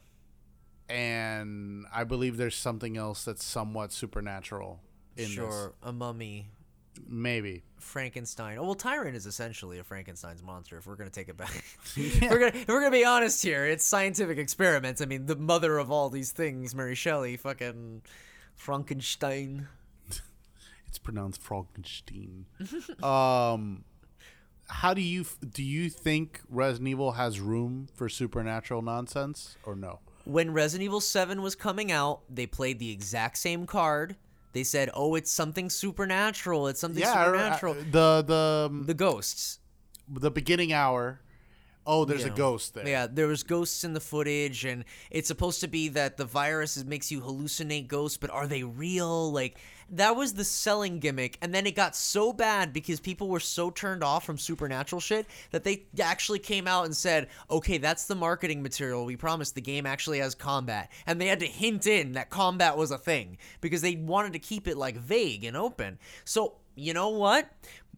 and 0.89 1.85
I 1.93 2.03
believe 2.03 2.37
there's 2.37 2.55
something 2.55 2.97
else 2.97 3.23
that's 3.25 3.43
somewhat 3.43 3.91
supernatural 3.91 4.81
in 5.17 5.27
Sure, 5.27 5.73
a 5.81 5.91
mummy, 5.93 6.47
this. 6.47 6.54
Maybe. 7.07 7.63
Frankenstein. 7.79 8.57
Oh, 8.57 8.63
well, 8.63 8.75
Tyrant 8.75 9.15
is 9.15 9.25
essentially 9.25 9.79
a 9.79 9.83
Frankenstein's 9.83 10.41
monster. 10.41 10.77
If 10.77 10.87
we're 10.87 10.95
gonna 10.95 11.09
take 11.09 11.29
it 11.29 11.37
back, 11.37 11.55
if 11.95 12.21
we're 12.29 12.39
gonna 12.39 12.65
we're 12.67 12.79
gonna 12.79 12.91
be 12.91 13.05
honest 13.05 13.43
here. 13.43 13.65
It's 13.65 13.85
scientific 13.85 14.37
experiments. 14.37 15.01
I 15.01 15.05
mean, 15.05 15.25
the 15.27 15.35
mother 15.35 15.77
of 15.77 15.91
all 15.91 16.09
these 16.09 16.31
things, 16.31 16.73
Mary 16.73 16.95
Shelley, 16.95 17.37
fucking 17.37 18.01
Frankenstein. 18.55 19.67
It's 20.87 20.99
pronounced 20.99 21.41
Frankenstein. 21.41 22.45
um, 23.03 23.83
how 24.67 24.93
do 24.93 25.01
you 25.01 25.25
do 25.47 25.61
you 25.61 25.89
think 25.89 26.41
Resident 26.49 26.87
Evil 26.87 27.11
has 27.13 27.39
room 27.41 27.89
for 27.93 28.07
supernatural 28.07 28.81
nonsense 28.81 29.57
or 29.65 29.75
no? 29.75 29.99
When 30.23 30.51
Resident 30.53 30.85
Evil 30.85 31.01
Seven 31.01 31.41
was 31.41 31.53
coming 31.53 31.91
out, 31.91 32.21
they 32.29 32.47
played 32.47 32.79
the 32.79 32.91
exact 32.91 33.37
same 33.37 33.67
card. 33.67 34.15
They 34.55 34.63
said, 34.63 34.89
"Oh, 34.93 35.15
it's 35.15 35.29
something 35.29 35.69
supernatural. 35.69 36.69
It's 36.69 36.79
something 36.79 37.01
Yeah, 37.01 37.11
I- 37.13 37.23
I- 37.23 37.25
supernatural." 37.25 37.73
the 37.91 38.23
the 38.25 38.67
um, 38.71 38.85
the 38.85 38.93
ghosts. 38.93 39.59
the 40.07 40.31
beginning 40.31 40.71
hour. 40.71 41.19
Oh, 41.87 42.03
there's 42.05 42.25
a 42.25 42.29
ghost 42.31 42.73
there. 42.73 42.87
Yeah, 42.87 43.07
there 43.07 43.27
was 43.27 43.43
ghosts 43.43 43.83
in 43.83 43.93
the 43.93 43.99
footage, 43.99 44.65
and 44.65 44.85
it's 45.11 45.27
supposed 45.27 45.61
to 45.61 45.67
be 45.67 45.89
that 45.89 46.17
the 46.17 46.25
virus 46.25 46.83
makes 46.83 47.11
you 47.11 47.21
hallucinate 47.21 47.87
ghosts, 47.87 48.17
but 48.17 48.31
are 48.31 48.47
they 48.47 48.63
real? 48.63 49.31
Like 49.31 49.57
that 49.91 50.15
was 50.15 50.33
the 50.33 50.43
selling 50.43 50.99
gimmick, 50.99 51.37
and 51.41 51.53
then 51.53 51.67
it 51.67 51.75
got 51.75 51.95
so 51.95 52.33
bad 52.33 52.73
because 52.73 52.99
people 52.99 53.27
were 53.29 53.39
so 53.39 53.69
turned 53.69 54.03
off 54.03 54.25
from 54.25 54.37
supernatural 54.37 54.99
shit 54.99 55.27
that 55.51 55.63
they 55.63 55.85
actually 56.01 56.39
came 56.39 56.67
out 56.67 56.85
and 56.85 56.97
said, 56.97 57.27
"Okay, 57.51 57.77
that's 57.77 58.05
the 58.05 58.15
marketing 58.15 58.63
material. 58.63 59.05
We 59.05 59.15
promised 59.15 59.53
the 59.53 59.61
game 59.61 59.85
actually 59.85 60.19
has 60.19 60.33
combat," 60.33 60.91
and 61.05 61.21
they 61.21 61.27
had 61.27 61.39
to 61.41 61.47
hint 61.47 61.85
in 61.85 62.13
that 62.13 62.31
combat 62.31 62.77
was 62.77 62.89
a 62.89 62.97
thing 62.97 63.37
because 63.61 63.81
they 63.81 63.95
wanted 63.95 64.33
to 64.33 64.39
keep 64.39 64.67
it 64.67 64.77
like 64.77 64.97
vague 64.97 65.43
and 65.43 65.55
open. 65.55 65.99
So 66.23 66.55
you 66.75 66.93
know 66.93 67.09
what? 67.09 67.49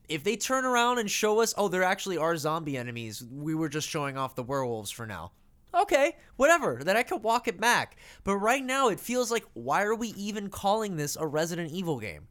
If 0.09 0.23
they 0.23 0.35
turn 0.35 0.65
around 0.65 0.99
and 0.99 1.09
show 1.09 1.41
us, 1.41 1.53
oh, 1.57 1.67
there 1.67 1.83
actually 1.83 2.17
are 2.17 2.37
zombie 2.37 2.77
enemies, 2.77 3.23
we 3.31 3.55
were 3.55 3.69
just 3.69 3.89
showing 3.89 4.17
off 4.17 4.35
the 4.35 4.43
werewolves 4.43 4.91
for 4.91 5.05
now. 5.05 5.31
Okay, 5.75 6.15
whatever. 6.37 6.81
Then 6.83 6.97
I 6.97 7.03
could 7.03 7.23
walk 7.23 7.47
it 7.47 7.59
back. 7.59 7.97
But 8.23 8.37
right 8.37 8.63
now, 8.63 8.89
it 8.89 8.99
feels 8.99 9.29
like, 9.29 9.45
why 9.53 9.83
are 9.83 9.95
we 9.95 10.09
even 10.09 10.49
calling 10.49 10.95
this 10.95 11.15
a 11.15 11.27
Resident 11.27 11.71
Evil 11.71 11.99
game? 11.99 12.27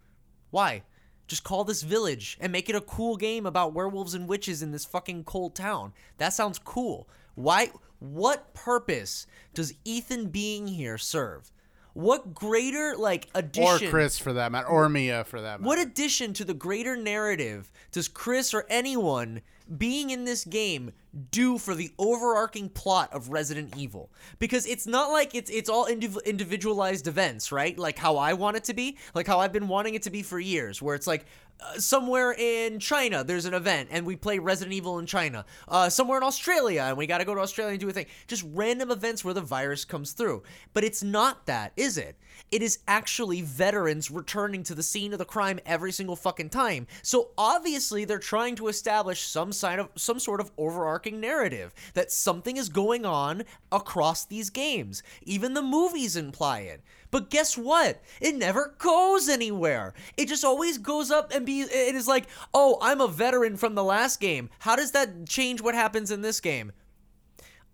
Why? 0.50 0.82
Just 1.28 1.44
call 1.44 1.64
this 1.64 1.82
Village 1.82 2.38
and 2.40 2.50
make 2.50 2.68
it 2.68 2.76
a 2.76 2.80
cool 2.80 3.16
game 3.16 3.46
about 3.46 3.74
werewolves 3.74 4.14
and 4.14 4.28
witches 4.28 4.62
in 4.62 4.72
this 4.72 4.84
fucking 4.84 5.24
cold 5.24 5.54
town. 5.54 5.92
That 6.18 6.32
sounds 6.32 6.58
cool. 6.58 7.08
Why? 7.34 7.70
What 7.98 8.54
purpose 8.54 9.26
does 9.54 9.74
Ethan 9.84 10.28
being 10.28 10.66
here 10.66 10.98
serve? 10.98 11.50
What 11.96 12.34
greater 12.34 12.94
like 12.94 13.28
addition 13.34 13.88
or? 13.88 13.90
Chris 13.90 14.18
for 14.18 14.34
that 14.34 14.52
matter, 14.52 14.66
or 14.66 14.86
Mia 14.90 15.24
for 15.24 15.40
that 15.40 15.60
matter. 15.60 15.66
What 15.66 15.78
addition 15.78 16.34
to 16.34 16.44
the 16.44 16.52
greater 16.52 16.94
narrative 16.94 17.72
does 17.90 18.06
Chris 18.06 18.52
or 18.52 18.66
anyone 18.68 19.40
being 19.78 20.10
in 20.10 20.26
this 20.26 20.44
game 20.44 20.92
do 21.30 21.56
for 21.56 21.74
the 21.74 21.90
overarching 21.98 22.68
plot 22.68 23.10
of 23.14 23.30
Resident 23.30 23.78
Evil? 23.78 24.10
Because 24.38 24.66
it's 24.66 24.86
not 24.86 25.10
like 25.10 25.34
it's 25.34 25.50
it's 25.50 25.70
all 25.70 25.86
indiv- 25.86 26.22
individualized 26.26 27.08
events, 27.08 27.50
right? 27.50 27.78
Like 27.78 27.96
how 27.96 28.18
I 28.18 28.34
want 28.34 28.58
it 28.58 28.64
to 28.64 28.74
be, 28.74 28.98
like 29.14 29.26
how 29.26 29.40
I've 29.40 29.52
been 29.52 29.66
wanting 29.66 29.94
it 29.94 30.02
to 30.02 30.10
be 30.10 30.22
for 30.22 30.38
years, 30.38 30.82
where 30.82 30.94
it's 30.94 31.06
like 31.06 31.24
uh, 31.60 31.78
somewhere 31.78 32.32
in 32.32 32.78
China 32.78 33.24
there's 33.24 33.44
an 33.44 33.54
event 33.54 33.88
and 33.90 34.06
we 34.06 34.16
play 34.16 34.38
Resident 34.38 34.74
Evil 34.74 34.98
in 34.98 35.06
China. 35.06 35.44
Uh, 35.68 35.88
somewhere 35.88 36.18
in 36.18 36.24
Australia 36.24 36.82
and 36.82 36.96
we 36.96 37.06
got 37.06 37.18
to 37.18 37.24
go 37.24 37.34
to 37.34 37.40
Australia 37.40 37.72
and 37.72 37.80
do 37.80 37.88
a 37.88 37.92
thing. 37.92 38.06
Just 38.26 38.44
random 38.52 38.90
events 38.90 39.24
where 39.24 39.34
the 39.34 39.40
virus 39.40 39.84
comes 39.84 40.12
through. 40.12 40.42
But 40.72 40.84
it's 40.84 41.02
not 41.02 41.46
that, 41.46 41.72
is 41.76 41.98
it? 41.98 42.16
It 42.50 42.62
is 42.62 42.80
actually 42.86 43.42
veterans 43.42 44.10
returning 44.10 44.62
to 44.64 44.74
the 44.74 44.82
scene 44.82 45.12
of 45.12 45.18
the 45.18 45.24
crime 45.24 45.58
every 45.66 45.92
single 45.92 46.16
fucking 46.16 46.50
time. 46.50 46.86
So 47.02 47.30
obviously 47.36 48.04
they're 48.04 48.18
trying 48.18 48.56
to 48.56 48.68
establish 48.68 49.22
some 49.22 49.52
sign 49.52 49.78
of 49.78 49.88
some 49.96 50.20
sort 50.20 50.40
of 50.40 50.52
overarching 50.58 51.20
narrative 51.20 51.72
that 51.94 52.12
something 52.12 52.56
is 52.56 52.68
going 52.68 53.04
on 53.04 53.44
across 53.72 54.24
these 54.24 54.50
games. 54.50 55.02
Even 55.22 55.54
the 55.54 55.62
movies 55.62 56.16
imply 56.16 56.60
it. 56.60 56.82
But 57.16 57.30
guess 57.30 57.56
what? 57.56 58.02
It 58.20 58.34
never 58.34 58.74
goes 58.76 59.26
anywhere. 59.26 59.94
It 60.18 60.28
just 60.28 60.44
always 60.44 60.76
goes 60.76 61.10
up 61.10 61.32
and 61.32 61.46
be 61.46 61.62
it 61.62 61.94
is 61.94 62.06
like, 62.06 62.26
"Oh, 62.52 62.76
I'm 62.82 63.00
a 63.00 63.08
veteran 63.08 63.56
from 63.56 63.74
the 63.74 63.82
last 63.82 64.20
game. 64.20 64.50
How 64.58 64.76
does 64.76 64.90
that 64.90 65.26
change 65.26 65.62
what 65.62 65.74
happens 65.74 66.10
in 66.10 66.20
this 66.20 66.40
game?" 66.40 66.72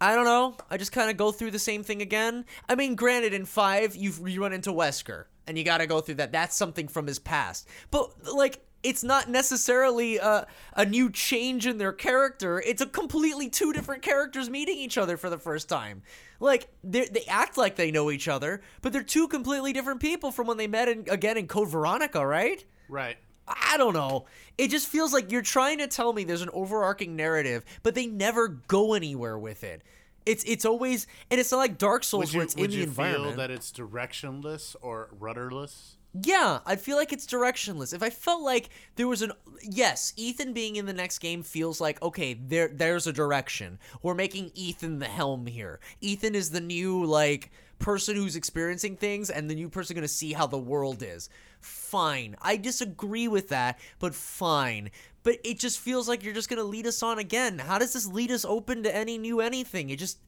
I 0.01 0.15
don't 0.15 0.27
know. 0.27 0.55
I 0.71 0.77
just 0.77 0.93
kind 0.93 1.11
of 1.11 1.17
go 1.17 1.33
through 1.33 1.51
the 1.51 1.59
same 1.59 1.83
thing 1.83 2.01
again. 2.01 2.45
I 2.69 2.77
mean, 2.77 2.95
granted, 2.95 3.35
in 3.35 3.45
five, 3.47 3.97
you 3.97 4.13
you 4.29 4.41
run 4.41 4.53
into 4.53 4.71
Wesker, 4.71 5.25
and 5.49 5.59
you 5.59 5.65
got 5.65 5.79
to 5.79 5.89
go 5.89 6.01
through 6.01 6.15
that. 6.17 6.31
That's 6.31 6.55
something 6.55 6.87
from 6.87 7.09
his 7.09 7.19
past. 7.19 7.67
But 7.91 8.13
like, 8.33 8.65
it's 8.85 9.03
not 9.03 9.29
necessarily 9.29 10.19
a 10.19 10.47
a 10.75 10.85
new 10.87 11.11
change 11.11 11.67
in 11.67 11.79
their 11.79 11.93
character. 11.93 12.61
It's 12.61 12.81
a 12.81 12.87
completely 12.87 13.49
two 13.49 13.73
different 13.73 14.03
characters 14.03 14.49
meeting 14.49 14.79
each 14.79 14.97
other 14.97 15.17
for 15.17 15.31
the 15.31 15.39
first 15.39 15.69
time. 15.69 16.03
Like 16.43 16.69
they 16.83 17.07
they 17.07 17.25
act 17.29 17.57
like 17.57 17.77
they 17.77 17.93
know 17.93 18.11
each 18.11 18.27
other, 18.27 18.63
but 18.81 18.93
they're 18.93 19.05
two 19.05 19.29
completely 19.29 19.73
different 19.73 20.01
people 20.01 20.33
from 20.33 20.49
when 20.49 20.57
they 20.57 20.67
met 20.67 20.89
in, 20.89 21.05
again 21.09 21.37
in 21.37 21.47
Code 21.47 21.69
Veronica, 21.69 22.27
right? 22.27 22.65
Right. 22.89 23.17
I 23.47 23.77
don't 23.77 23.95
know. 23.95 24.27
It 24.59 24.69
just 24.69 24.89
feels 24.89 25.13
like 25.13 25.31
you're 25.31 25.43
trying 25.43 25.79
to 25.79 25.87
tell 25.87 26.13
me 26.13 26.25
there's 26.25 26.43
an 26.43 26.51
overarching 26.53 27.15
narrative, 27.15 27.65
but 27.85 27.95
they 27.95 28.07
never 28.07 28.49
go 28.49 28.95
anywhere 28.95 29.39
with 29.39 29.63
it. 29.63 29.83
It's 30.27 30.43
it's 30.43 30.65
always 30.65 31.07
and 31.31 31.39
it's 31.39 31.53
not 31.53 31.59
like 31.59 31.79
Dark 31.79 32.03
Souls 32.03 32.33
Would 32.33 32.35
where 32.35 32.43
you, 32.43 32.45
it's 32.47 32.57
would 32.57 32.65
in 32.65 32.71
the 32.73 32.77
you 32.79 32.83
environment. 32.85 33.25
feel 33.25 33.37
that 33.37 33.51
it's 33.53 33.71
directionless 33.71 34.75
or 34.83 35.11
rudderless? 35.21 35.97
Yeah, 36.15 36.61
I 36.67 36.77
feel 36.77 36.97
like 36.97 37.13
it's 37.13 37.27
directionless. 37.27 37.95
If 37.95 38.03
I 38.03 38.11
felt 38.11 38.43
like 38.43 38.69
there 38.97 39.09
was 39.09 39.23
an 39.23 39.33
yes, 39.63 40.13
Ethan 40.17 40.53
being 40.53 40.77
in 40.77 40.85
the 40.85 40.93
next 40.93 41.21
game 41.21 41.43
feels 41.43 41.81
like 41.81 42.03
okay, 42.03 42.35
there 42.35 42.69
there's 42.69 43.07
a 43.07 43.13
direction. 43.13 43.79
We're 44.03 44.15
making 44.15 44.51
Ethan 44.55 44.99
the 44.99 45.07
helm 45.07 45.47
here. 45.47 45.81
Ethan 46.03 46.35
is 46.35 46.51
the 46.51 46.61
new 46.61 47.05
like 47.05 47.51
person 47.79 48.15
who's 48.15 48.37
experiencing 48.37 48.97
things 48.97 49.31
and 49.31 49.49
the 49.49 49.55
new 49.55 49.69
person 49.69 49.95
going 49.95 50.03
to 50.03 50.09
see 50.09 50.35
how 50.35 50.47
the 50.47 50.59
world 50.59 51.03
is. 51.03 51.31
Fine. 51.61 52.37
I 52.43 52.57
disagree 52.57 53.27
with 53.27 53.49
that, 53.49 53.79
but 53.99 54.15
fine. 54.15 54.91
But 55.23 55.39
it 55.45 55.59
just 55.59 55.79
feels 55.79 56.09
like 56.09 56.23
you're 56.23 56.35
just 56.35 56.49
going 56.49 56.59
to 56.59 56.65
lead 56.65 56.87
us 56.87 57.03
on 57.03 57.19
again. 57.19 57.59
How 57.59 57.79
does 57.79 57.93
this 57.93 58.07
lead 58.07 58.31
us 58.31 58.45
open 58.45 58.83
to 58.83 58.95
any 58.95 59.19
new 59.19 59.41
anything? 59.41 59.91
It 59.91 59.99
just 59.99 60.19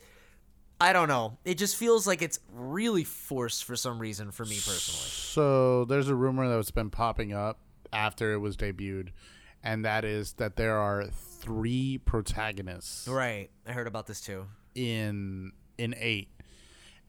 I 0.81 0.93
don't 0.93 1.09
know. 1.09 1.39
It 1.45 1.57
just 1.57 1.77
feels 1.77 2.07
like 2.07 2.21
it's 2.21 2.41
really 2.53 3.05
forced 3.05 3.65
for 3.65 3.77
some 3.77 3.99
reason 3.99 4.31
for 4.33 4.45
me 4.45 4.57
personally. 4.57 5.09
So 5.09 5.85
there's 5.85 6.09
a 6.09 6.15
rumor 6.15 6.49
that's 6.49 6.71
been 6.71 6.91
popping 6.91 7.33
up 7.33 7.59
after 7.93 8.33
it 8.33 8.39
was 8.39 8.57
debuted, 8.57 9.11
and 9.63 9.85
that 9.85 10.05
is 10.05 10.35
that 10.35 10.57
there 10.57 10.77
are 10.77 11.07
three 11.07 11.99
protagonists 11.99 13.07
Right. 13.07 13.51
I 13.67 13.73
heard 13.73 13.87
about 13.87 14.07
this 14.07 14.21
too. 14.21 14.47
in 14.75 15.53
in 15.79 15.95
eight, 15.99 16.29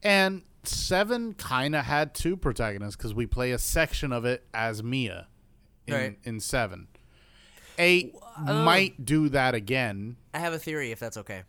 and 0.04 0.44
seven 0.64 1.34
kind 1.34 1.76
of 1.76 1.86
had 1.86 2.14
two 2.14 2.38
protagonists 2.38 2.96
because 2.96 3.14
we 3.14 3.26
play 3.26 3.52
a 3.52 3.58
section 3.60 4.12
of 4.12 4.26
it 4.26 4.46
as 4.54 4.84
Mia 4.84 5.28
in, 5.88 5.94
Right. 5.94 6.20
in 6.24 6.40
seven. 6.40 6.88
Eight 7.78 8.14
oh. 8.48 8.64
might 8.64 9.04
do 9.06 9.28
that 9.30 9.54
again. 9.54 10.16
I 10.34 10.40
have 10.40 10.54
a 10.54 10.60
theory 10.60 10.92
if 10.92 11.00
that's 11.00 11.18
okay. 11.18 11.44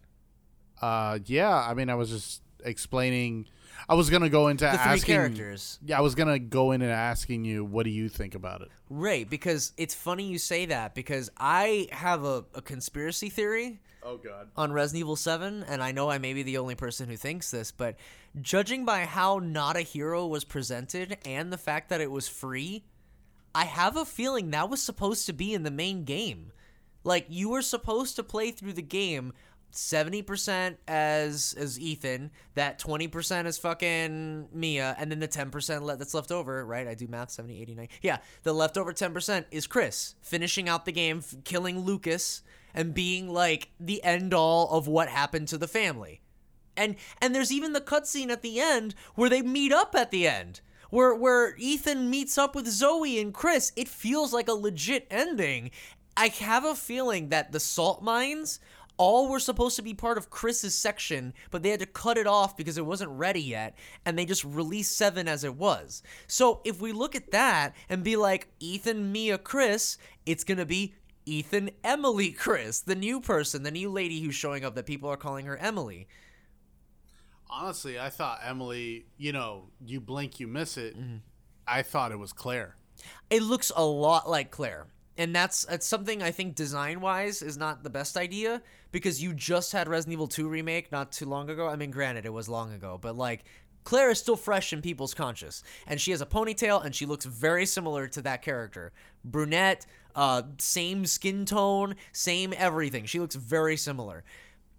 Uh, 0.81 1.19
yeah. 1.27 1.51
I 1.55 1.75
mean, 1.75 1.89
I 1.91 1.95
was 1.95 2.11
just 2.11 2.43
explaining. 2.65 3.47
I 3.89 3.95
was 3.95 4.11
gonna 4.11 4.29
go 4.31 4.49
into 4.49 4.65
The 4.65 4.71
three 4.73 4.79
asking. 4.81 5.15
characters. 5.15 5.79
Yeah, 5.85 5.99
I 5.99 6.01
was 6.01 6.15
gonna 6.15 6.39
go 6.39 6.73
in 6.73 6.83
and 6.83 6.91
asking 6.91 7.45
you, 7.45 7.65
what 7.65 7.85
do 7.85 7.91
you 7.91 8.09
think 8.09 8.35
about 8.35 8.63
it? 8.63 8.69
Right, 8.91 9.29
because 9.29 9.73
it's 9.77 9.95
funny 9.95 10.25
you 10.25 10.39
say 10.39 10.67
that 10.67 10.95
because 10.95 11.31
I 11.37 11.89
have 11.93 12.25
a, 12.25 12.45
a 12.55 12.63
conspiracy 12.63 13.29
theory 13.29 13.81
Oh 14.03 14.17
God. 14.17 14.49
on 14.57 14.73
Resident 14.73 15.01
Evil 15.01 15.15
7, 15.17 15.65
and 15.69 15.83
I 15.83 15.93
know 15.93 16.09
I 16.11 16.19
may 16.19 16.33
be 16.33 16.43
the 16.43 16.59
only 16.59 16.75
person 16.75 17.09
who 17.09 17.17
thinks 17.17 17.51
this, 17.51 17.71
but 17.71 17.97
judging 18.41 18.85
by 18.85 19.05
how 19.05 19.39
not 19.41 19.77
a 19.77 19.81
hero 19.83 20.27
was 20.27 20.45
presented 20.45 21.19
and 21.25 21.53
the 21.53 21.59
fact 21.59 21.89
that 21.91 22.01
it 22.01 22.11
was 22.11 22.29
free, 22.29 22.85
I 23.55 23.65
have 23.67 23.97
a 23.97 24.05
feeling 24.05 24.51
that 24.51 24.69
was 24.71 24.83
supposed 24.83 25.27
to 25.27 25.33
be 25.33 25.53
in 25.55 25.63
the 25.65 25.71
main 25.71 26.05
game. 26.05 26.51
Like 27.05 27.27
you 27.29 27.51
were 27.51 27.63
supposed 27.63 28.17
to 28.17 28.23
play 28.25 28.51
through 28.51 28.73
the 28.73 28.83
game 28.83 29.33
70% 29.73 30.77
as 30.89 31.55
as 31.59 31.79
Ethan, 31.79 32.31
that 32.55 32.79
20% 32.79 33.47
is 33.47 33.59
fucking 33.59 34.49
Mia, 34.53 34.97
and 34.99 35.11
then 35.11 35.21
the 35.21 35.29
10% 35.29 35.83
le- 35.83 35.97
that's 35.97 36.15
left 36.15 36.33
over, 36.33 36.65
right? 36.65 36.89
I 36.89 36.95
do 36.95 37.07
math 37.07 37.31
70, 37.31 37.61
89. 37.61 37.89
Yeah, 38.03 38.19
the 38.43 38.53
leftover 38.53 38.93
10% 38.93 39.45
is 39.51 39.67
Chris 39.67 40.15
finishing 40.23 40.69
out 40.69 40.85
the 40.85 40.93
game, 40.93 41.19
f- 41.19 41.35
killing 41.45 41.81
Lucas 41.81 42.43
and 42.77 42.93
being 42.95 43.33
like 43.33 43.71
the 43.81 44.05
end 44.05 44.35
all 44.35 44.71
of 44.71 44.87
what 44.87 45.09
happened 45.09 45.49
to 45.49 45.59
the 45.59 45.67
family. 45.67 46.21
And 46.77 46.97
and 47.21 47.35
there's 47.35 47.51
even 47.51 47.73
the 47.73 47.81
cutscene 47.81 48.31
at 48.31 48.43
the 48.43 48.61
end 48.61 48.95
where 49.15 49.31
they 49.31 49.43
meet 49.43 49.73
up 49.73 49.95
at 49.95 50.11
the 50.11 50.29
end. 50.29 50.61
Where 50.91 51.15
where 51.15 51.57
Ethan 51.57 52.11
meets 52.11 52.37
up 52.39 52.55
with 52.55 52.69
Zoe 52.69 53.19
and 53.19 53.33
Chris. 53.33 53.73
It 53.75 53.89
feels 53.89 54.33
like 54.33 54.47
a 54.47 54.53
legit 54.53 55.07
ending. 55.11 55.71
I 56.19 56.29
have 56.29 56.65
a 56.65 56.75
feeling 56.75 57.31
that 57.31 57.53
the 57.53 57.61
salt 57.61 58.03
mines 58.03 58.61
all 58.99 59.29
were 59.29 59.41
supposed 59.41 59.77
to 59.77 59.83
be 59.83 59.95
part 59.95 60.19
of 60.19 60.31
Chris's 60.31 60.75
section, 60.75 61.35
but 61.51 61.63
they 61.63 61.71
had 61.71 61.81
to 61.81 61.87
cut 61.87 62.19
it 62.19 62.27
off 62.27 62.57
because 62.57 62.79
it 62.79 62.87
wasn't 62.87 63.11
ready 63.11 63.43
yet, 63.43 63.77
and 64.05 64.19
they 64.19 64.25
just 64.25 64.45
released 64.45 64.97
7 64.97 65.29
as 65.29 65.45
it 65.45 65.57
was. 65.57 66.03
So 66.27 66.61
if 66.65 66.81
we 66.81 66.93
look 66.93 67.15
at 67.15 67.31
that 67.33 67.75
and 67.89 68.03
be 68.03 68.17
like 68.17 68.49
Ethan, 68.61 69.13
Mia, 69.13 69.39
Chris, 69.39 69.99
it's 70.25 70.45
going 70.45 70.59
to 70.59 70.67
be 70.67 70.95
Ethan, 71.27 71.71
Emily, 71.83 72.31
Chris, 72.31 72.81
the 72.81 72.95
new 72.95 73.21
person, 73.21 73.65
the 73.65 73.71
new 73.71 73.91
lady 73.91 74.23
who's 74.23 74.35
showing 74.35 74.65
up 74.65 74.75
that 74.77 74.87
people 74.87 75.11
are 75.11 75.17
calling 75.17 75.47
her 75.47 75.57
Emily. 75.57 76.07
Honestly, 77.51 77.99
I 77.99 78.11
thought 78.11 78.41
Emily. 78.45 79.07
You 79.17 79.33
know, 79.33 79.71
you 79.85 80.01
blink, 80.01 80.41
you 80.41 80.47
miss 80.47 80.77
it. 80.77 80.97
Mm-hmm. 80.97 81.17
I 81.67 81.83
thought 81.83 82.13
it 82.13 82.19
was 82.19 82.33
Claire. 82.33 82.77
it 83.31 83.43
looks 83.43 83.73
a 83.75 83.85
lot 83.85 84.29
like 84.29 84.51
Claire. 84.51 84.87
And 85.19 85.35
that's 85.35 85.65
that's 85.65 85.87
something 85.87 86.23
I 86.23 86.31
think 86.31 86.55
design 86.55 87.01
wise 87.01 87.41
is 87.43 87.57
not 87.57 87.83
the 87.83 87.91
best 87.91 88.17
idea 88.17 88.63
because 88.93 89.23
you 89.23 89.33
just 89.33 89.73
had 89.73 89.89
Resident 89.89 90.13
Evil 90.13 90.27
2 90.27 90.49
remake 90.49 90.93
not 90.93 91.13
too 91.13 91.27
long 91.27 91.49
ago. 91.49 91.69
I 91.69 91.77
mean, 91.77 91.91
granted, 91.91 92.27
it 92.27 92.33
was 92.33 92.49
long 92.49 92.73
ago, 92.73 92.99
but 93.01 93.17
like 93.17 93.45
Claire 93.85 94.11
is 94.11 94.19
still 94.19 94.37
fresh 94.37 94.73
in 94.73 94.83
people's 94.83 95.15
conscious, 95.15 95.63
and 95.87 96.01
she 96.01 96.11
has 96.11 96.21
a 96.21 96.27
ponytail 96.27 96.85
and 96.85 96.95
she 96.95 97.07
looks 97.07 97.25
very 97.25 97.65
similar 97.65 98.09
to 98.09 98.23
that 98.23 98.43
character. 98.43 98.93
Brunette, 99.25 99.87
uh, 100.15 100.43
same 100.59 101.07
skin 101.07 101.45
tone, 101.47 101.95
same 102.13 102.53
everything. 102.57 103.07
She 103.07 103.21
looks 103.21 103.37
very 103.37 103.77
similar. 103.77 104.25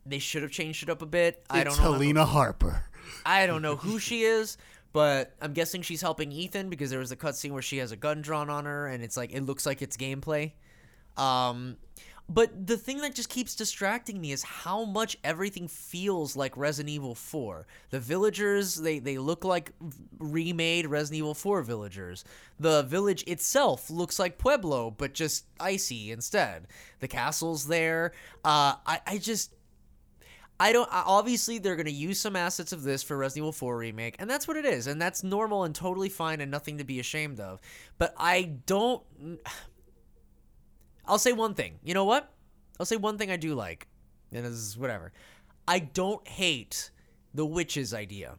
They 0.05 0.19
should 0.19 0.43
have 0.43 0.51
changed 0.51 0.84
it 0.84 0.89
up 0.89 1.01
a 1.01 1.05
bit. 1.05 1.43
I 1.49 1.64
don't 1.64 1.77
know. 1.77 1.93
Helena 1.93 2.26
Harper. 2.26 2.84
I 3.26 3.47
don't 3.47 3.61
know 3.61 3.76
who 3.77 3.99
she 3.99 4.23
is, 4.23 4.57
but 4.93 5.35
I'm 5.41 5.53
guessing 5.53 5.81
she's 5.81 6.01
helping 6.01 6.31
Ethan 6.31 6.69
because 6.69 6.89
there 6.89 6.99
was 6.99 7.11
a 7.11 7.15
cutscene 7.15 7.51
where 7.51 7.61
she 7.61 7.77
has 7.77 7.91
a 7.91 7.95
gun 7.97 8.22
drawn 8.22 8.49
on 8.49 8.65
her, 8.65 8.88
and 8.88 9.03
it's 9.03 9.18
like 9.18 9.34
it 9.34 9.41
looks 9.41 9.65
like 9.65 9.81
it's 9.81 9.97
gameplay. 9.97 10.53
Um, 11.18 11.77
but 12.30 12.68
the 12.68 12.76
thing 12.76 12.97
that 13.01 13.15
just 13.15 13.30
keeps 13.30 13.55
distracting 13.55 14.19
me 14.19 14.34
is 14.34 14.43
how 14.43 14.84
much 14.84 15.18
everything 15.23 15.69
feels 15.69 16.35
like 16.35 16.57
Resident 16.57 16.89
Evil 16.89 17.15
4. 17.15 17.65
The 17.89 18.01
villagers, 18.01 18.76
they, 18.76 18.99
they 18.99 19.18
look 19.18 19.45
like 19.45 19.72
remade 20.19 20.88
Resident 20.88 21.19
Evil 21.19 21.34
4 21.34 21.61
villagers. 21.61 22.26
The 22.59 22.84
village 22.84 23.23
itself 23.27 23.89
looks 23.89 24.19
like 24.19 24.38
Pueblo, 24.38 24.91
but 24.91 25.14
just 25.14 25.45
icy 25.57 26.11
instead. 26.11 26.68
The 26.99 27.07
castle's 27.07 27.68
there. 27.68 28.11
Uh, 28.43 28.76
I, 28.85 28.99
I 29.07 29.18
just. 29.19 29.53
I 30.59 30.71
don't. 30.71 30.89
Obviously, 30.91 31.59
they're 31.59 31.75
gonna 31.75 31.89
use 31.91 32.19
some 32.19 32.35
assets 32.35 32.71
of 32.71 32.84
this 32.84 33.03
for 33.03 33.15
Resident 33.15 33.43
Evil 33.43 33.51
4 33.51 33.77
remake, 33.77 34.15
and 34.19 34.29
that's 34.29 34.47
what 34.47 34.57
it 34.57 34.65
is, 34.65 34.88
and 34.88 35.01
that's 35.01 35.23
normal 35.23 35.63
and 35.63 35.75
totally 35.75 36.09
fine 36.09 36.41
and 36.41 36.49
nothing 36.49 36.79
to 36.79 36.84
be 36.84 36.99
ashamed 36.99 37.39
of. 37.39 37.61
But 37.97 38.15
I 38.17 38.53
don't. 38.65 39.03
I'll 41.05 41.19
say 41.19 41.31
one 41.31 41.53
thing. 41.53 41.79
You 41.84 41.93
know 41.93 42.05
what? 42.05 42.34
I'll 42.79 42.85
say 42.85 42.97
one 42.97 43.17
thing 43.17 43.31
I 43.31 43.38
do 43.38 43.53
like, 43.53 43.88
and 44.31 44.45
is 44.45 44.77
whatever. 44.77 45.13
I 45.67 45.79
don't 45.79 46.27
hate 46.27 46.91
the 47.34 47.45
witches 47.45 47.93
idea. 47.93 48.38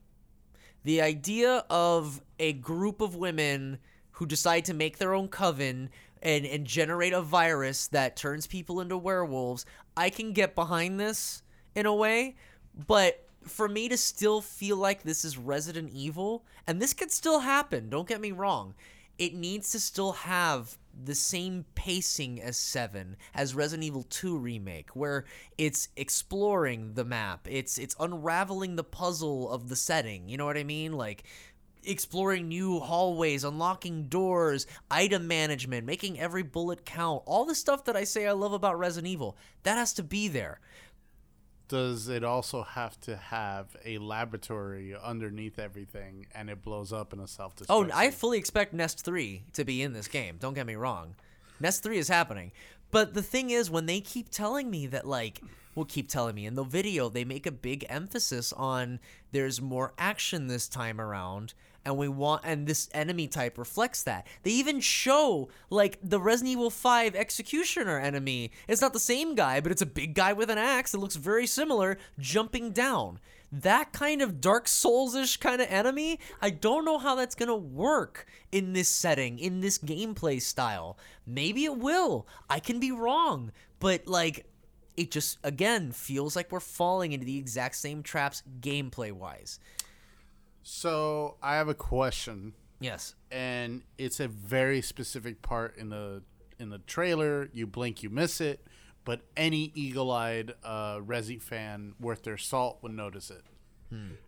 The 0.84 1.02
idea 1.02 1.64
of 1.70 2.20
a 2.38 2.54
group 2.54 3.00
of 3.00 3.14
women 3.14 3.78
who 4.12 4.26
decide 4.26 4.64
to 4.64 4.74
make 4.74 4.98
their 4.98 5.14
own 5.14 5.28
coven 5.28 5.90
and, 6.22 6.44
and 6.46 6.66
generate 6.66 7.12
a 7.12 7.20
virus 7.20 7.86
that 7.88 8.16
turns 8.16 8.46
people 8.46 8.80
into 8.80 8.96
werewolves, 8.96 9.66
I 9.96 10.10
can 10.10 10.32
get 10.32 10.54
behind 10.54 10.98
this 10.98 11.42
in 11.74 11.86
a 11.86 11.94
way, 11.94 12.36
but 12.86 13.24
for 13.42 13.68
me 13.68 13.88
to 13.88 13.96
still 13.96 14.40
feel 14.40 14.76
like 14.76 15.02
this 15.02 15.24
is 15.24 15.38
Resident 15.38 15.90
Evil, 15.92 16.44
and 16.66 16.80
this 16.80 16.92
could 16.92 17.10
still 17.10 17.40
happen, 17.40 17.88
don't 17.88 18.08
get 18.08 18.20
me 18.20 18.32
wrong, 18.32 18.74
it 19.18 19.34
needs 19.34 19.72
to 19.72 19.80
still 19.80 20.12
have 20.12 20.78
the 21.04 21.14
same 21.14 21.64
pacing 21.74 22.40
as 22.40 22.56
7 22.56 23.16
as 23.34 23.54
Resident 23.54 23.84
Evil 23.84 24.04
2 24.10 24.36
remake 24.36 24.90
where 24.94 25.24
it's 25.56 25.88
exploring 25.96 26.94
the 26.94 27.04
map 27.04 27.46
it's 27.48 27.78
it's 27.78 27.94
unraveling 28.00 28.74
the 28.74 28.84
puzzle 28.84 29.48
of 29.50 29.68
the 29.68 29.76
setting 29.76 30.28
you 30.28 30.36
know 30.36 30.46
what 30.46 30.58
I 30.58 30.64
mean? 30.64 30.92
Like 30.92 31.22
exploring 31.84 32.48
new 32.48 32.80
hallways 32.80 33.44
unlocking 33.44 34.08
doors 34.08 34.66
item 34.90 35.28
management 35.28 35.86
making 35.86 36.18
every 36.18 36.42
bullet 36.42 36.84
count 36.84 37.22
all 37.26 37.44
the 37.44 37.54
stuff 37.54 37.84
that 37.84 37.96
I 37.96 38.02
say 38.02 38.26
I 38.26 38.32
love 38.32 38.52
about 38.52 38.78
Resident 38.78 39.10
Evil 39.10 39.36
that 39.62 39.76
has 39.76 39.92
to 39.94 40.02
be 40.02 40.26
there 40.26 40.58
Does 41.68 42.08
it 42.08 42.24
also 42.24 42.62
have 42.62 42.98
to 43.02 43.16
have 43.16 43.76
a 43.84 43.98
laboratory 43.98 44.96
underneath 44.96 45.58
everything, 45.58 46.26
and 46.34 46.48
it 46.48 46.62
blows 46.62 46.92
up 46.92 47.12
in 47.12 47.20
a 47.20 47.28
self 47.28 47.56
destruct? 47.56 47.66
Oh, 47.68 47.88
I 47.92 48.10
fully 48.10 48.38
expect 48.38 48.72
Nest 48.72 49.04
3 49.04 49.42
to 49.52 49.64
be 49.64 49.82
in 49.82 49.92
this 49.92 50.08
game. 50.08 50.36
Don't 50.40 50.54
get 50.54 50.66
me 50.66 50.76
wrong. 50.76 51.14
Nest 51.60 51.82
3 51.82 51.98
is 51.98 52.08
happening. 52.08 52.52
But 52.90 53.12
the 53.12 53.22
thing 53.22 53.50
is, 53.50 53.70
when 53.70 53.86
they 53.86 54.00
keep 54.00 54.30
telling 54.30 54.70
me 54.70 54.86
that, 54.86 55.06
like, 55.06 55.42
will 55.74 55.84
keep 55.84 56.08
telling 56.08 56.34
me 56.34 56.46
in 56.46 56.54
the 56.54 56.64
video, 56.64 57.08
they 57.08 57.24
make 57.24 57.46
a 57.46 57.52
big 57.52 57.84
emphasis 57.88 58.52
on 58.54 58.98
there's 59.32 59.60
more 59.60 59.92
action 59.98 60.46
this 60.46 60.68
time 60.68 61.00
around. 61.00 61.52
And 61.88 61.96
we 61.96 62.06
want, 62.06 62.42
and 62.44 62.66
this 62.66 62.90
enemy 62.92 63.28
type 63.28 63.56
reflects 63.56 64.02
that. 64.02 64.26
They 64.42 64.50
even 64.50 64.78
show, 64.78 65.48
like, 65.70 65.98
the 66.02 66.20
Resident 66.20 66.52
Evil 66.52 66.68
5 66.68 67.14
Executioner 67.14 67.98
enemy. 67.98 68.50
It's 68.68 68.82
not 68.82 68.92
the 68.92 69.00
same 69.00 69.34
guy, 69.34 69.60
but 69.60 69.72
it's 69.72 69.80
a 69.80 69.86
big 69.86 70.12
guy 70.12 70.34
with 70.34 70.50
an 70.50 70.58
axe 70.58 70.92
that 70.92 70.98
looks 70.98 71.16
very 71.16 71.46
similar, 71.46 71.96
jumping 72.18 72.72
down 72.72 73.20
that 73.50 73.94
kind 73.94 74.20
of 74.20 74.42
Dark 74.42 74.68
Souls 74.68 75.14
ish 75.14 75.38
kind 75.38 75.62
of 75.62 75.68
enemy, 75.70 76.20
I 76.42 76.50
don't 76.50 76.84
know 76.84 76.98
how 76.98 77.14
that's 77.14 77.34
going 77.34 77.48
to 77.48 77.56
work 77.56 78.26
in 78.52 78.74
this 78.74 78.90
setting, 78.90 79.38
in 79.38 79.60
this 79.60 79.78
gameplay 79.78 80.42
style. 80.42 80.98
Maybe 81.26 81.64
it 81.64 81.78
will. 81.78 82.26
I 82.50 82.60
can 82.60 82.78
be 82.78 82.92
wrong. 82.92 83.52
But, 83.80 84.06
like, 84.06 84.44
it 84.98 85.10
just, 85.10 85.38
again, 85.42 85.92
feels 85.92 86.36
like 86.36 86.52
we're 86.52 86.60
falling 86.60 87.12
into 87.12 87.24
the 87.24 87.38
exact 87.38 87.76
same 87.76 88.02
traps 88.02 88.42
gameplay 88.60 89.12
wise. 89.12 89.60
So 90.70 91.36
I 91.42 91.54
have 91.56 91.68
a 91.68 91.74
question 91.74 92.52
Yes. 92.78 93.14
and 93.30 93.82
it's 93.96 94.20
a 94.20 94.28
very 94.28 94.82
specific 94.82 95.40
part 95.40 95.76
in 95.78 95.88
the 95.88 96.22
in 96.58 96.68
the 96.68 96.78
trailer. 96.80 97.48
You 97.54 97.66
blink, 97.66 98.02
you 98.02 98.10
miss 98.10 98.40
it. 98.40 98.66
But 99.04 99.22
any 99.34 99.72
eagle-eyed 99.74 100.52
uh, 100.62 100.96
Resi 100.98 101.40
fan 101.40 101.94
worth 101.98 102.24
their 102.24 102.36
salt 102.36 102.80
would 102.82 102.92
notice 102.92 103.30
it. 103.30 103.42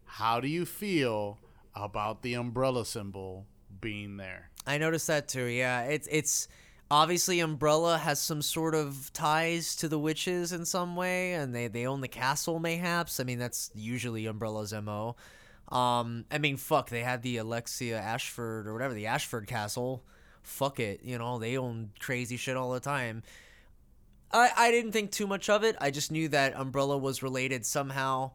How 0.06 0.40
do 0.40 0.48
you 0.48 0.64
feel 0.64 1.38
about 1.74 2.22
the 2.22 2.32
umbrella 2.32 2.86
symbol 2.86 3.44
being 3.78 4.16
there? 4.16 4.48
I 4.66 4.78
noticed 4.78 5.06
that 5.08 5.28
too. 5.28 5.44
Yeah, 5.44 5.82
it's 5.82 6.08
it's 6.10 6.48
obviously 6.90 7.40
Umbrella 7.40 7.98
has 7.98 8.18
some 8.18 8.40
sort 8.40 8.74
of 8.74 9.12
ties 9.12 9.76
to 9.76 9.88
the 9.88 9.98
witches 9.98 10.52
in 10.52 10.64
some 10.64 10.96
way, 10.96 11.34
and 11.34 11.54
they 11.54 11.68
they 11.68 11.86
own 11.86 12.00
the 12.00 12.08
castle 12.08 12.58
mayhaps. 12.58 13.20
I 13.20 13.24
mean, 13.24 13.38
that's 13.38 13.70
usually 13.74 14.26
Umbrella's 14.26 14.72
mo. 14.72 15.16
Um, 15.70 16.24
I 16.30 16.38
mean, 16.38 16.56
fuck, 16.56 16.90
they 16.90 17.02
had 17.02 17.22
the 17.22 17.36
Alexia 17.36 17.98
Ashford 17.98 18.66
or 18.66 18.72
whatever 18.72 18.94
the 18.94 19.06
Ashford 19.06 19.46
Castle. 19.46 20.02
Fuck 20.42 20.80
it, 20.80 21.02
you 21.04 21.18
know 21.18 21.38
they 21.38 21.56
own 21.56 21.90
crazy 22.00 22.36
shit 22.36 22.56
all 22.56 22.72
the 22.72 22.80
time. 22.80 23.22
I 24.32 24.50
I 24.56 24.70
didn't 24.70 24.92
think 24.92 25.10
too 25.10 25.26
much 25.26 25.48
of 25.48 25.64
it. 25.64 25.76
I 25.80 25.90
just 25.90 26.10
knew 26.10 26.28
that 26.28 26.54
Umbrella 26.56 26.96
was 26.98 27.22
related 27.22 27.64
somehow, 27.66 28.32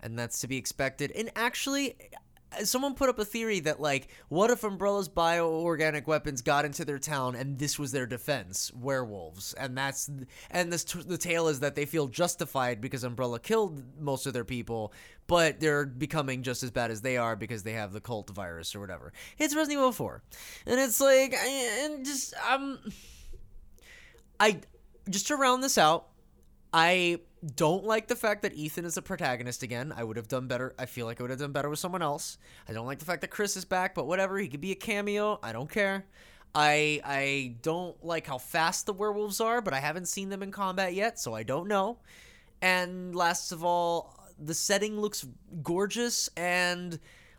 and 0.00 0.18
that's 0.18 0.40
to 0.40 0.48
be 0.48 0.58
expected. 0.58 1.10
And 1.12 1.30
actually, 1.34 1.96
someone 2.64 2.94
put 2.94 3.08
up 3.08 3.18
a 3.18 3.24
theory 3.24 3.60
that 3.60 3.80
like 3.80 4.08
what 4.28 4.50
if 4.50 4.64
umbrella's 4.64 5.08
bioorganic 5.08 6.06
weapons 6.06 6.42
got 6.42 6.64
into 6.64 6.84
their 6.84 6.98
town 6.98 7.34
and 7.34 7.58
this 7.58 7.78
was 7.78 7.92
their 7.92 8.06
defense? 8.06 8.72
Werewolves. 8.74 9.54
And 9.54 9.76
that's 9.76 10.10
and 10.50 10.72
this 10.72 10.84
the 10.84 11.18
tale 11.18 11.48
is 11.48 11.60
that 11.60 11.74
they 11.74 11.86
feel 11.86 12.06
justified 12.06 12.80
because 12.80 13.04
umbrella 13.04 13.40
killed 13.40 13.82
most 14.00 14.26
of 14.26 14.32
their 14.32 14.44
people 14.44 14.92
but 15.26 15.58
they're 15.58 15.86
becoming 15.86 16.42
just 16.42 16.62
as 16.62 16.70
bad 16.70 16.90
as 16.90 17.00
they 17.00 17.16
are 17.16 17.34
because 17.34 17.64
they 17.64 17.72
have 17.72 17.92
the 17.92 18.00
cult 18.00 18.30
virus 18.30 18.74
or 18.74 18.80
whatever. 18.80 19.12
It's 19.38 19.54
resident 19.54 19.80
evil 19.80 19.92
4 19.92 20.22
and 20.66 20.80
it's 20.80 21.00
like 21.00 21.34
and 21.34 22.04
just 22.04 22.34
um 22.48 22.78
i 24.38 24.60
just 25.08 25.26
to 25.28 25.36
round 25.36 25.62
this 25.62 25.78
out 25.78 26.08
I 26.72 27.20
don't 27.54 27.84
like 27.84 28.08
the 28.08 28.16
fact 28.16 28.42
that 28.42 28.54
Ethan 28.54 28.84
is 28.84 28.96
a 28.96 29.02
protagonist 29.02 29.62
again. 29.62 29.92
I 29.96 30.02
would 30.04 30.16
have 30.16 30.28
done 30.28 30.46
better. 30.48 30.74
I 30.78 30.86
feel 30.86 31.06
like 31.06 31.20
I 31.20 31.24
would 31.24 31.30
have 31.30 31.38
done 31.38 31.52
better 31.52 31.70
with 31.70 31.78
someone 31.78 32.02
else. 32.02 32.38
I 32.68 32.72
don't 32.72 32.86
like 32.86 32.98
the 32.98 33.04
fact 33.04 33.20
that 33.20 33.30
Chris 33.30 33.56
is 33.56 33.64
back, 33.64 33.94
but 33.94 34.06
whatever. 34.06 34.38
He 34.38 34.48
could 34.48 34.60
be 34.60 34.72
a 34.72 34.76
cameo. 34.76 35.38
I 35.42 35.52
don't 35.52 35.70
care. 35.70 36.06
I 36.54 37.00
I 37.04 37.56
don't 37.62 38.02
like 38.04 38.26
how 38.26 38.38
fast 38.38 38.86
the 38.86 38.92
werewolves 38.92 39.40
are, 39.40 39.60
but 39.60 39.74
I 39.74 39.80
haven't 39.80 40.06
seen 40.08 40.30
them 40.30 40.42
in 40.42 40.50
combat 40.50 40.94
yet, 40.94 41.18
so 41.18 41.34
I 41.34 41.42
don't 41.42 41.68
know. 41.68 41.98
And 42.62 43.14
last 43.14 43.52
of 43.52 43.62
all, 43.62 44.18
the 44.38 44.54
setting 44.54 44.98
looks 44.98 45.26
gorgeous 45.62 46.30
and 46.36 46.98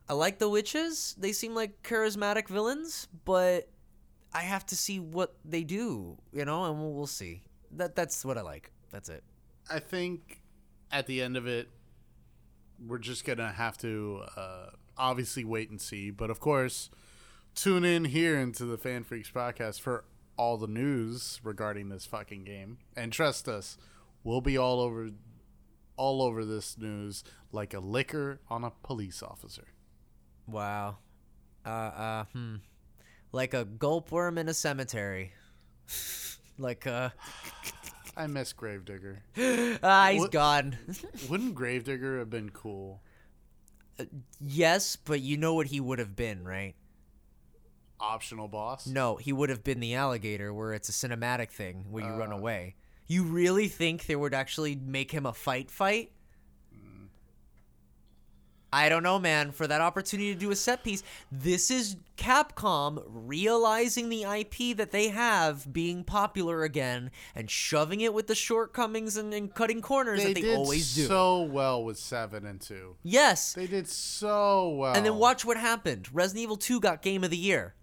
I 0.09 0.13
like 0.13 0.39
the 0.39 0.49
witches. 0.49 1.15
They 1.17 1.31
seem 1.31 1.53
like 1.53 1.83
charismatic 1.83 2.47
villains, 2.47 3.07
but 3.25 3.69
I 4.33 4.41
have 4.41 4.65
to 4.67 4.75
see 4.75 4.99
what 4.99 5.35
they 5.43 5.63
do, 5.63 6.17
you 6.31 6.45
know, 6.45 6.65
and 6.65 6.79
we'll, 6.79 6.93
we'll 6.93 7.07
see. 7.07 7.41
That 7.71 7.95
that's 7.95 8.23
what 8.23 8.37
I 8.37 8.41
like. 8.41 8.71
That's 8.91 9.09
it. 9.09 9.23
I 9.69 9.79
think 9.79 10.41
at 10.91 11.07
the 11.07 11.21
end 11.21 11.37
of 11.37 11.47
it, 11.47 11.69
we're 12.85 12.97
just 12.99 13.25
gonna 13.25 13.51
have 13.51 13.77
to 13.79 14.23
uh, 14.35 14.69
obviously 14.97 15.43
wait 15.43 15.69
and 15.69 15.81
see. 15.81 16.11
But 16.11 16.29
of 16.29 16.39
course, 16.39 16.89
tune 17.55 17.83
in 17.83 18.05
here 18.05 18.39
into 18.39 18.65
the 18.65 18.77
FanFreeks 18.77 19.31
podcast 19.31 19.81
for 19.81 20.05
all 20.37 20.57
the 20.57 20.67
news 20.67 21.39
regarding 21.43 21.89
this 21.89 22.05
fucking 22.05 22.43
game. 22.43 22.77
And 22.95 23.11
trust 23.11 23.47
us, 23.47 23.77
we'll 24.23 24.41
be 24.41 24.57
all 24.57 24.79
over, 24.79 25.09
all 25.95 26.21
over 26.21 26.45
this 26.45 26.77
news 26.77 27.23
like 27.51 27.73
a 27.73 27.79
liquor 27.79 28.39
on 28.49 28.63
a 28.63 28.71
police 28.83 29.23
officer. 29.23 29.65
Wow. 30.47 30.97
Uh 31.65 31.69
uh 31.69 32.23
hmm. 32.33 32.55
Like 33.31 33.53
a 33.53 33.65
gulp 33.65 34.11
worm 34.11 34.37
in 34.37 34.47
a 34.47 34.53
cemetery. 34.53 35.33
like 36.57 36.87
uh 36.87 37.09
I 38.17 38.25
miss 38.27 38.51
Gravedigger. 38.51 39.19
ah, 39.83 40.09
he's 40.11 40.21
What- 40.21 40.31
gone. 40.31 40.77
Wouldn't 41.29 41.55
Gravedigger 41.55 42.19
have 42.19 42.29
been 42.29 42.49
cool? 42.49 43.01
yes, 44.39 44.95
but 44.95 45.21
you 45.21 45.37
know 45.37 45.53
what 45.53 45.67
he 45.67 45.79
would 45.79 45.99
have 45.99 46.15
been, 46.15 46.43
right? 46.43 46.75
Optional 47.99 48.47
boss. 48.47 48.85
No, 48.85 49.15
he 49.15 49.33
would 49.33 49.49
have 49.49 49.63
been 49.63 49.79
the 49.79 49.95
alligator 49.95 50.53
where 50.53 50.73
it's 50.73 50.89
a 50.89 50.91
cinematic 50.91 51.49
thing 51.51 51.85
where 51.89 52.03
you 52.03 52.11
Uh. 52.11 52.17
run 52.17 52.31
away. 52.31 52.75
You 53.07 53.23
really 53.23 53.67
think 53.67 54.05
they 54.05 54.15
would 54.15 54.33
actually 54.33 54.75
make 54.75 55.11
him 55.11 55.25
a 55.25 55.33
fight 55.33 55.71
fight? 55.71 56.11
I 58.71 58.89
don't 58.89 59.03
know, 59.03 59.17
man. 59.17 59.51
For 59.51 59.65
that 59.65 59.79
opportunity 59.79 60.33
to 60.33 60.39
do 60.39 60.51
a 60.51 60.55
set 60.55 60.83
piece, 60.83 61.01
this 61.31 61.71
is 61.71 61.95
Capcom 62.17 63.01
realizing 63.07 64.09
the 64.09 64.23
IP 64.23 64.75
that 64.77 64.91
they 64.91 65.07
have 65.09 65.71
being 65.71 66.03
popular 66.03 66.63
again 66.63 67.11
and 67.33 67.49
shoving 67.49 68.01
it 68.01 68.13
with 68.13 68.27
the 68.27 68.35
shortcomings 68.35 69.15
and, 69.15 69.33
and 69.33 69.53
cutting 69.53 69.81
corners 69.81 70.21
they 70.21 70.33
that 70.33 70.41
they 70.41 70.55
always 70.55 70.93
do. 70.95 71.01
They 71.01 71.07
did 71.07 71.09
so 71.09 71.41
well 71.43 71.83
with 71.83 71.97
seven 71.97 72.45
and 72.45 72.59
two. 72.59 72.95
yes. 73.03 73.53
They 73.53 73.67
did 73.67 73.87
so 73.87 74.69
well. 74.69 74.95
And 74.95 75.05
then 75.05 75.15
watch 75.15 75.45
what 75.45 75.57
happened. 75.57 76.09
Resident 76.13 76.43
Evil 76.43 76.57
2 76.57 76.79
got 76.79 77.01
Game 77.01 77.23
of 77.23 77.29
the 77.29 77.37
Year. 77.37 77.73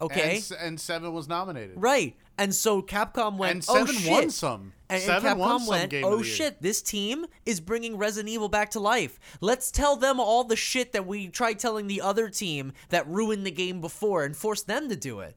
Okay? 0.00 0.42
And, 0.50 0.60
and 0.60 0.80
seven 0.80 1.12
was 1.14 1.26
nominated. 1.26 1.76
right. 1.80 2.14
And 2.38 2.54
so 2.54 2.82
Capcom 2.82 3.38
went, 3.38 3.52
And 3.52 3.64
oh 3.68 3.86
seven 3.86 3.94
shit. 3.94 4.10
won 4.10 4.30
some. 4.30 4.72
And, 4.88 5.02
and 5.02 5.02
Seven 5.02 5.38
won 5.38 5.48
Capcom 5.48 5.58
some 5.60 5.68
went, 5.68 5.90
Game 5.90 6.04
of 6.04 6.12
oh 6.12 6.22
shit, 6.22 6.60
this 6.62 6.82
team 6.82 7.26
is 7.44 7.60
bringing 7.60 7.96
Resident 7.96 8.28
Evil 8.32 8.48
back 8.48 8.70
to 8.72 8.80
life. 8.80 9.18
Let's 9.40 9.70
tell 9.70 9.96
them 9.96 10.20
all 10.20 10.44
the 10.44 10.56
shit 10.56 10.92
that 10.92 11.06
we 11.06 11.28
tried 11.28 11.58
telling 11.58 11.86
the 11.86 12.00
other 12.00 12.28
team 12.28 12.72
that 12.90 13.08
ruined 13.08 13.46
the 13.46 13.50
game 13.50 13.80
before 13.80 14.24
and 14.24 14.36
force 14.36 14.62
them 14.62 14.88
to 14.88 14.96
do 14.96 15.20
it. 15.20 15.36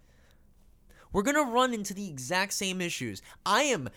We're 1.12 1.24
gonna 1.24 1.44
run 1.44 1.74
into 1.74 1.94
the 1.94 2.08
exact 2.10 2.54
same 2.54 2.82
issues. 2.82 3.22
I 3.46 3.64
am. 3.64 3.90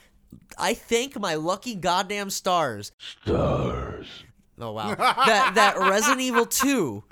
I 0.57 0.73
thank 0.73 1.19
my 1.19 1.35
lucky 1.35 1.75
goddamn 1.75 2.31
stars. 2.31 2.93
Stars. 3.25 4.07
Oh 4.59 4.73
wow. 4.73 4.95
that 4.95 5.53
that 5.55 5.79
Resident 5.79 6.21
Evil 6.23 6.47
2 6.47 7.05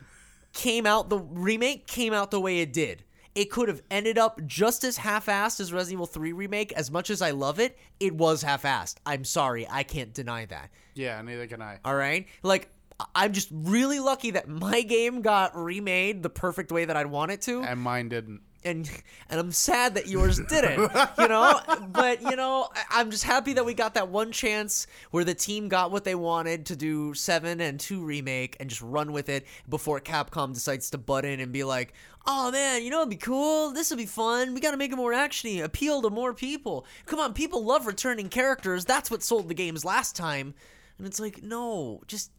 came 0.52 0.86
out 0.86 1.10
the 1.10 1.18
remake 1.18 1.86
came 1.86 2.12
out 2.12 2.30
the 2.30 2.40
way 2.40 2.60
it 2.60 2.72
did. 2.72 3.04
It 3.34 3.50
could 3.50 3.68
have 3.68 3.82
ended 3.90 4.18
up 4.18 4.44
just 4.46 4.82
as 4.82 4.96
half-assed 4.96 5.60
as 5.60 5.72
Resident 5.72 5.98
Evil 5.98 6.06
3 6.06 6.32
remake. 6.32 6.72
As 6.72 6.90
much 6.90 7.10
as 7.10 7.22
I 7.22 7.30
love 7.30 7.60
it, 7.60 7.78
it 8.00 8.14
was 8.14 8.42
half-assed. 8.42 8.96
I'm 9.06 9.24
sorry, 9.24 9.66
I 9.70 9.82
can't 9.82 10.12
deny 10.12 10.46
that. 10.46 10.70
Yeah, 10.94 11.22
neither 11.22 11.46
can 11.46 11.62
I. 11.62 11.78
All 11.84 11.94
right, 11.94 12.26
like 12.42 12.68
I'm 13.14 13.32
just 13.32 13.48
really 13.52 14.00
lucky 14.00 14.32
that 14.32 14.48
my 14.48 14.82
game 14.82 15.22
got 15.22 15.56
remade 15.56 16.22
the 16.22 16.30
perfect 16.30 16.72
way 16.72 16.84
that 16.84 16.96
I'd 16.96 17.06
want 17.06 17.30
it 17.30 17.40
to 17.42 17.62
And 17.62 17.80
mine 17.80 18.08
didn't. 18.08 18.40
And 18.64 18.90
and 19.28 19.40
I'm 19.40 19.52
sad 19.52 19.94
that 19.94 20.08
yours 20.08 20.40
didn't, 20.48 20.90
you 21.18 21.28
know. 21.28 21.60
But 21.90 22.22
you 22.22 22.36
know, 22.36 22.68
I'm 22.90 23.10
just 23.10 23.24
happy 23.24 23.52
that 23.54 23.64
we 23.64 23.74
got 23.74 23.94
that 23.94 24.08
one 24.08 24.32
chance 24.32 24.86
where 25.10 25.24
the 25.24 25.34
team 25.34 25.68
got 25.68 25.90
what 25.90 26.04
they 26.04 26.14
wanted 26.14 26.66
to 26.66 26.76
do 26.76 27.14
seven 27.14 27.60
and 27.60 27.80
two 27.80 28.04
remake 28.04 28.56
and 28.60 28.68
just 28.68 28.82
run 28.82 29.12
with 29.12 29.28
it 29.28 29.46
before 29.68 30.00
Capcom 30.00 30.54
decides 30.54 30.90
to 30.90 30.98
butt 30.98 31.24
in 31.24 31.40
and 31.40 31.52
be 31.52 31.64
like, 31.64 31.92
"Oh 32.26 32.50
man, 32.50 32.82
you 32.82 32.90
know 32.90 32.98
it'd 32.98 33.10
be 33.10 33.16
cool. 33.16 33.72
This 33.72 33.90
would 33.90 33.98
be 33.98 34.06
fun. 34.06 34.54
We 34.54 34.60
got 34.60 34.70
to 34.72 34.76
make 34.76 34.92
it 34.92 34.96
more 34.96 35.12
actiony, 35.12 35.62
appeal 35.62 36.02
to 36.02 36.10
more 36.10 36.32
people. 36.32 36.86
Come 37.06 37.18
on, 37.18 37.32
people 37.32 37.64
love 37.64 37.86
returning 37.86 38.28
characters. 38.28 38.84
That's 38.84 39.10
what 39.10 39.22
sold 39.22 39.48
the 39.48 39.54
games 39.54 39.84
last 39.84 40.16
time." 40.16 40.54
And 41.00 41.06
it's 41.06 41.18
like, 41.18 41.42
no, 41.42 42.02
just 42.06 42.30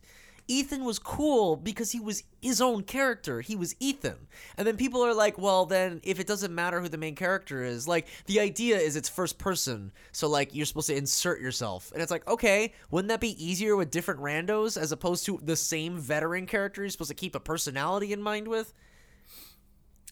Ethan 0.47 0.83
was 0.83 0.99
cool 0.99 1.55
because 1.55 1.91
he 1.91 1.99
was 1.99 2.23
his 2.41 2.59
own 2.61 2.83
character. 2.83 3.41
He 3.41 3.55
was 3.55 3.75
Ethan. 3.79 4.27
And 4.57 4.67
then 4.67 4.75
people 4.77 5.01
are 5.01 5.13
like, 5.13 5.37
well, 5.37 5.65
then 5.65 6.01
if 6.03 6.19
it 6.19 6.27
doesn't 6.27 6.53
matter 6.53 6.81
who 6.81 6.89
the 6.89 6.97
main 6.97 7.15
character 7.15 7.63
is, 7.63 7.87
like 7.87 8.07
the 8.25 8.39
idea 8.39 8.77
is 8.77 8.95
it's 8.95 9.09
first 9.09 9.37
person. 9.37 9.91
So 10.11 10.27
like 10.27 10.53
you're 10.53 10.65
supposed 10.65 10.87
to 10.87 10.95
insert 10.95 11.39
yourself. 11.41 11.91
And 11.93 12.01
it's 12.01 12.11
like, 12.11 12.27
okay, 12.27 12.73
wouldn't 12.89 13.09
that 13.09 13.21
be 13.21 13.43
easier 13.43 13.75
with 13.75 13.91
different 13.91 14.19
randos 14.19 14.79
as 14.81 14.91
opposed 14.91 15.25
to 15.27 15.39
the 15.43 15.55
same 15.55 15.97
veteran 15.97 16.45
character 16.45 16.81
you're 16.81 16.89
supposed 16.89 17.11
to 17.11 17.15
keep 17.15 17.35
a 17.35 17.39
personality 17.39 18.11
in 18.11 18.21
mind 18.21 18.47
with? 18.47 18.73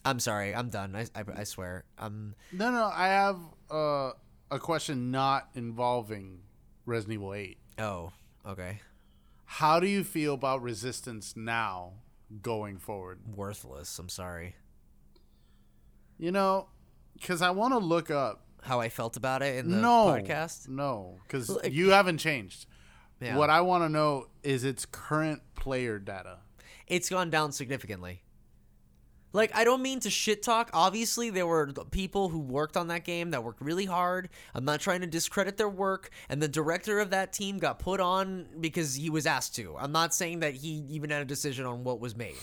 I'm 0.04 0.18
sorry, 0.20 0.54
I'm 0.54 0.70
done. 0.70 0.96
I, 0.96 1.02
I, 1.14 1.24
I 1.40 1.44
swear. 1.44 1.84
Um, 1.98 2.34
No, 2.52 2.70
no, 2.70 2.90
I 2.92 3.08
have 3.08 3.38
uh, 3.70 4.12
a 4.50 4.58
question 4.58 5.10
not 5.10 5.50
involving 5.54 6.40
Resident 6.86 7.14
Evil 7.14 7.34
8. 7.34 7.58
oh, 7.80 8.12
okay. 8.46 8.80
How 9.54 9.80
do 9.80 9.88
you 9.88 10.04
feel 10.04 10.34
about 10.34 10.62
Resistance 10.62 11.34
now 11.36 11.94
going 12.40 12.78
forward? 12.78 13.18
Worthless. 13.34 13.98
I'm 13.98 14.08
sorry. 14.08 14.54
You 16.18 16.30
know, 16.30 16.68
because 17.14 17.42
I 17.42 17.50
want 17.50 17.74
to 17.74 17.78
look 17.78 18.10
up. 18.12 18.46
How 18.62 18.78
I 18.78 18.90
felt 18.90 19.16
about 19.16 19.42
it 19.42 19.56
in 19.56 19.70
the 19.70 19.78
no, 19.78 20.06
podcast. 20.06 20.68
No, 20.68 21.18
because 21.26 21.48
Like- 21.48 21.72
you 21.72 21.90
haven't 21.90 22.18
changed. 22.18 22.66
Yeah. 23.20 23.36
What 23.38 23.48
I 23.50 23.62
want 23.62 23.84
to 23.84 23.88
know 23.88 24.28
is 24.42 24.64
its 24.64 24.86
current 24.86 25.42
player 25.54 25.98
data. 25.98 26.38
it's 26.86 27.08
gone 27.08 27.30
down 27.30 27.50
significantly. 27.52 28.22
Like, 29.32 29.54
I 29.54 29.64
don't 29.64 29.82
mean 29.82 30.00
to 30.00 30.10
shit 30.10 30.42
talk. 30.42 30.70
Obviously, 30.72 31.30
there 31.30 31.46
were 31.46 31.72
people 31.90 32.28
who 32.28 32.40
worked 32.40 32.76
on 32.76 32.88
that 32.88 33.04
game 33.04 33.30
that 33.30 33.44
worked 33.44 33.60
really 33.60 33.84
hard. 33.84 34.28
I'm 34.54 34.64
not 34.64 34.80
trying 34.80 35.02
to 35.02 35.06
discredit 35.06 35.56
their 35.56 35.68
work. 35.68 36.10
And 36.28 36.42
the 36.42 36.48
director 36.48 36.98
of 36.98 37.10
that 37.10 37.32
team 37.32 37.58
got 37.58 37.78
put 37.78 38.00
on 38.00 38.46
because 38.60 38.96
he 38.96 39.08
was 39.10 39.26
asked 39.26 39.54
to. 39.56 39.76
I'm 39.78 39.92
not 39.92 40.14
saying 40.14 40.40
that 40.40 40.54
he 40.54 40.84
even 40.90 41.10
had 41.10 41.22
a 41.22 41.26
decision 41.26 41.64
on 41.66 41.84
what 41.84 42.00
was 42.00 42.16
made. 42.16 42.36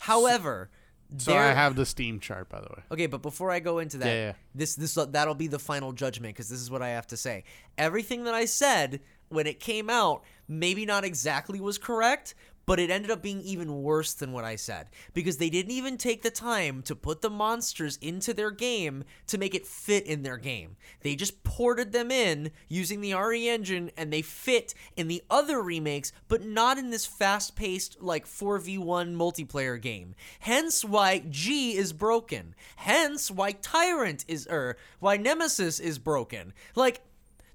However, 0.00 0.70
So 1.18 1.36
I 1.36 1.52
have 1.52 1.76
the 1.76 1.84
Steam 1.84 2.18
chart, 2.18 2.48
by 2.48 2.60
the 2.60 2.68
way. 2.68 2.82
Okay, 2.90 3.06
but 3.06 3.20
before 3.22 3.50
I 3.50 3.60
go 3.60 3.78
into 3.78 3.98
that, 3.98 4.06
Yeah, 4.06 4.26
yeah. 4.28 4.32
this 4.54 4.74
this 4.74 4.94
that'll 4.94 5.34
be 5.34 5.46
the 5.46 5.58
final 5.58 5.92
judgment 5.92 6.34
because 6.34 6.48
this 6.48 6.60
is 6.60 6.70
what 6.70 6.80
I 6.82 6.88
have 6.90 7.06
to 7.08 7.16
say. 7.16 7.44
Everything 7.76 8.24
that 8.24 8.34
I 8.34 8.46
said 8.46 9.00
when 9.28 9.46
it 9.46 9.60
came 9.60 9.88
out, 9.90 10.24
maybe 10.48 10.84
not 10.86 11.04
exactly 11.04 11.60
was 11.60 11.78
correct, 11.78 12.34
but 12.66 12.78
it 12.78 12.90
ended 12.90 13.10
up 13.10 13.22
being 13.22 13.40
even 13.42 13.82
worse 13.82 14.14
than 14.14 14.32
what 14.32 14.44
I 14.44 14.56
said 14.56 14.88
because 15.14 15.38
they 15.38 15.50
didn't 15.50 15.72
even 15.72 15.96
take 15.96 16.22
the 16.22 16.30
time 16.30 16.82
to 16.82 16.94
put 16.94 17.20
the 17.20 17.30
monsters 17.30 17.98
into 18.00 18.32
their 18.32 18.50
game 18.50 19.04
to 19.26 19.38
make 19.38 19.54
it 19.54 19.66
fit 19.66 20.06
in 20.06 20.22
their 20.22 20.36
game. 20.36 20.76
They 21.00 21.14
just 21.14 21.42
ported 21.44 21.92
them 21.92 22.10
in 22.10 22.50
using 22.68 23.00
the 23.00 23.14
RE 23.14 23.48
engine 23.48 23.90
and 23.96 24.12
they 24.12 24.22
fit 24.22 24.74
in 24.96 25.08
the 25.08 25.22
other 25.30 25.62
remakes, 25.62 26.12
but 26.28 26.44
not 26.44 26.78
in 26.78 26.90
this 26.90 27.06
fast-paced 27.06 28.02
like 28.02 28.26
4v1 28.26 29.14
multiplayer 29.14 29.80
game. 29.80 30.14
Hence 30.40 30.84
why 30.84 31.24
G 31.30 31.76
is 31.76 31.92
broken. 31.92 32.54
Hence 32.76 33.30
why 33.30 33.52
Tyrant 33.52 34.24
is 34.28 34.46
er 34.50 34.76
why 35.00 35.16
Nemesis 35.16 35.80
is 35.80 35.98
broken. 35.98 36.52
Like 36.74 37.02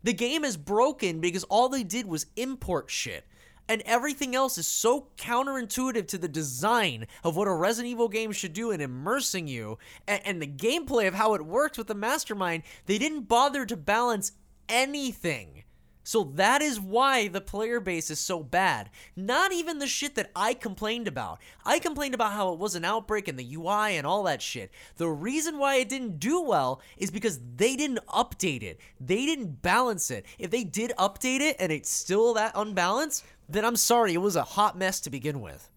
the 0.03 0.13
game 0.13 0.43
is 0.43 0.57
broken 0.57 1.19
because 1.19 1.43
all 1.45 1.69
they 1.69 1.83
did 1.83 2.05
was 2.05 2.27
import 2.35 2.89
shit. 2.89 3.25
And 3.69 3.81
everything 3.85 4.35
else 4.35 4.57
is 4.57 4.67
so 4.67 5.07
counterintuitive 5.17 6.07
to 6.07 6.17
the 6.17 6.27
design 6.27 7.07
of 7.23 7.35
what 7.35 7.47
a 7.47 7.53
Resident 7.53 7.91
Evil 7.91 8.07
game 8.07 8.31
should 8.31 8.53
do 8.53 8.71
in 8.71 8.81
immersing 8.81 9.47
you 9.47 9.77
and, 10.07 10.21
and 10.25 10.41
the 10.41 10.47
gameplay 10.47 11.07
of 11.07 11.15
how 11.15 11.33
it 11.33 11.45
works 11.45 11.77
with 11.77 11.87
the 11.87 11.95
mastermind. 11.95 12.63
They 12.85 12.97
didn't 12.97 13.27
bother 13.27 13.65
to 13.65 13.75
balance 13.75 14.31
anything. 14.69 15.63
So 16.07 16.23
that 16.35 16.61
is 16.61 16.79
why 16.79 17.27
the 17.27 17.41
player 17.41 17.81
base 17.81 18.09
is 18.09 18.17
so 18.17 18.41
bad. 18.41 18.89
Not 19.17 19.51
even 19.51 19.79
the 19.79 19.87
shit 19.87 20.15
that 20.15 20.31
I 20.33 20.53
complained 20.53 21.05
about. 21.05 21.39
I 21.65 21.79
complained 21.79 22.13
about 22.13 22.31
how 22.31 22.53
it 22.53 22.59
was 22.59 22.75
an 22.75 22.85
outbreak 22.85 23.27
and 23.27 23.37
the 23.37 23.55
UI 23.55 23.97
and 23.97 24.07
all 24.07 24.23
that 24.23 24.41
shit. 24.41 24.71
The 24.95 25.09
reason 25.09 25.57
why 25.57 25.75
it 25.75 25.89
didn't 25.89 26.17
do 26.17 26.39
well 26.39 26.79
is 26.95 27.11
because 27.11 27.41
they 27.57 27.75
didn't 27.75 27.99
update 28.07 28.63
it. 28.63 28.79
They 29.01 29.25
didn't 29.25 29.61
balance 29.61 30.09
it. 30.09 30.25
If 30.39 30.49
they 30.49 30.63
did 30.63 30.93
update 30.97 31.41
it 31.41 31.57
and 31.59 31.73
it's 31.73 31.89
still 31.89 32.33
that 32.35 32.53
unbalanced, 32.55 33.25
then 33.49 33.65
I'm 33.65 33.75
sorry, 33.75 34.13
it 34.13 34.21
was 34.21 34.35
a 34.35 34.43
hot 34.43 34.77
mess 34.77 34.99
to 35.01 35.09
begin 35.09 35.41
with. 35.41 35.69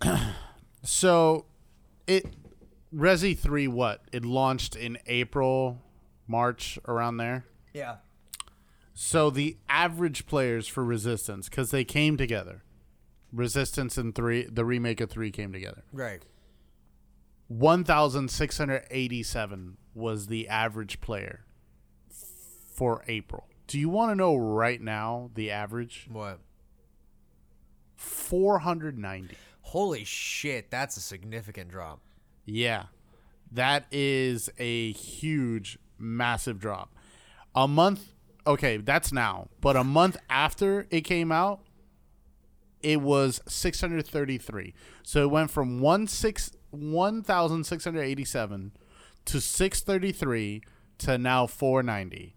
So, 0.84 1.44
it 2.08 2.26
Resi 2.92 3.38
three 3.38 3.68
what? 3.68 4.02
It 4.12 4.24
launched 4.24 4.74
in 4.74 4.98
April, 5.06 5.80
March, 6.26 6.78
around 6.86 7.18
there. 7.18 7.44
Yeah. 7.72 7.96
So 8.94 9.30
the 9.30 9.56
average 9.68 10.26
players 10.26 10.66
for 10.66 10.84
Resistance, 10.84 11.48
because 11.48 11.70
they 11.70 11.84
came 11.84 12.16
together, 12.16 12.64
Resistance 13.32 13.96
and 13.96 14.14
three, 14.14 14.44
the 14.44 14.64
remake 14.64 15.00
of 15.00 15.08
three 15.08 15.30
came 15.30 15.52
together. 15.52 15.84
Right. 15.92 16.22
One 17.48 17.84
thousand 17.84 18.30
six 18.30 18.58
hundred 18.58 18.84
eighty-seven 18.90 19.76
was 19.94 20.26
the 20.26 20.48
average 20.48 21.00
player 21.00 21.44
for 22.74 23.04
April. 23.08 23.46
Do 23.72 23.80
you 23.80 23.88
want 23.88 24.10
to 24.10 24.14
know 24.14 24.36
right 24.36 24.82
now 24.82 25.30
the 25.34 25.50
average? 25.50 26.06
What? 26.12 26.40
Four 27.96 28.58
hundred 28.58 28.98
ninety. 28.98 29.34
Holy 29.62 30.04
shit, 30.04 30.70
that's 30.70 30.98
a 30.98 31.00
significant 31.00 31.70
drop. 31.70 32.00
Yeah. 32.44 32.82
That 33.50 33.86
is 33.90 34.50
a 34.58 34.92
huge, 34.92 35.78
massive 35.98 36.58
drop. 36.58 36.94
A 37.54 37.66
month, 37.66 38.12
okay, 38.46 38.76
that's 38.76 39.10
now, 39.10 39.48
but 39.62 39.74
a 39.74 39.84
month 39.84 40.18
after 40.28 40.86
it 40.90 41.00
came 41.00 41.32
out, 41.32 41.62
it 42.82 43.00
was 43.00 43.40
633. 43.48 44.74
So 45.02 45.22
it 45.22 45.30
went 45.30 45.50
from 45.50 45.80
1 45.80 46.08
6 46.08 46.52
1687 46.72 48.72
to 49.24 49.40
633 49.40 50.62
to 50.98 51.16
now 51.16 51.46
490. 51.46 52.34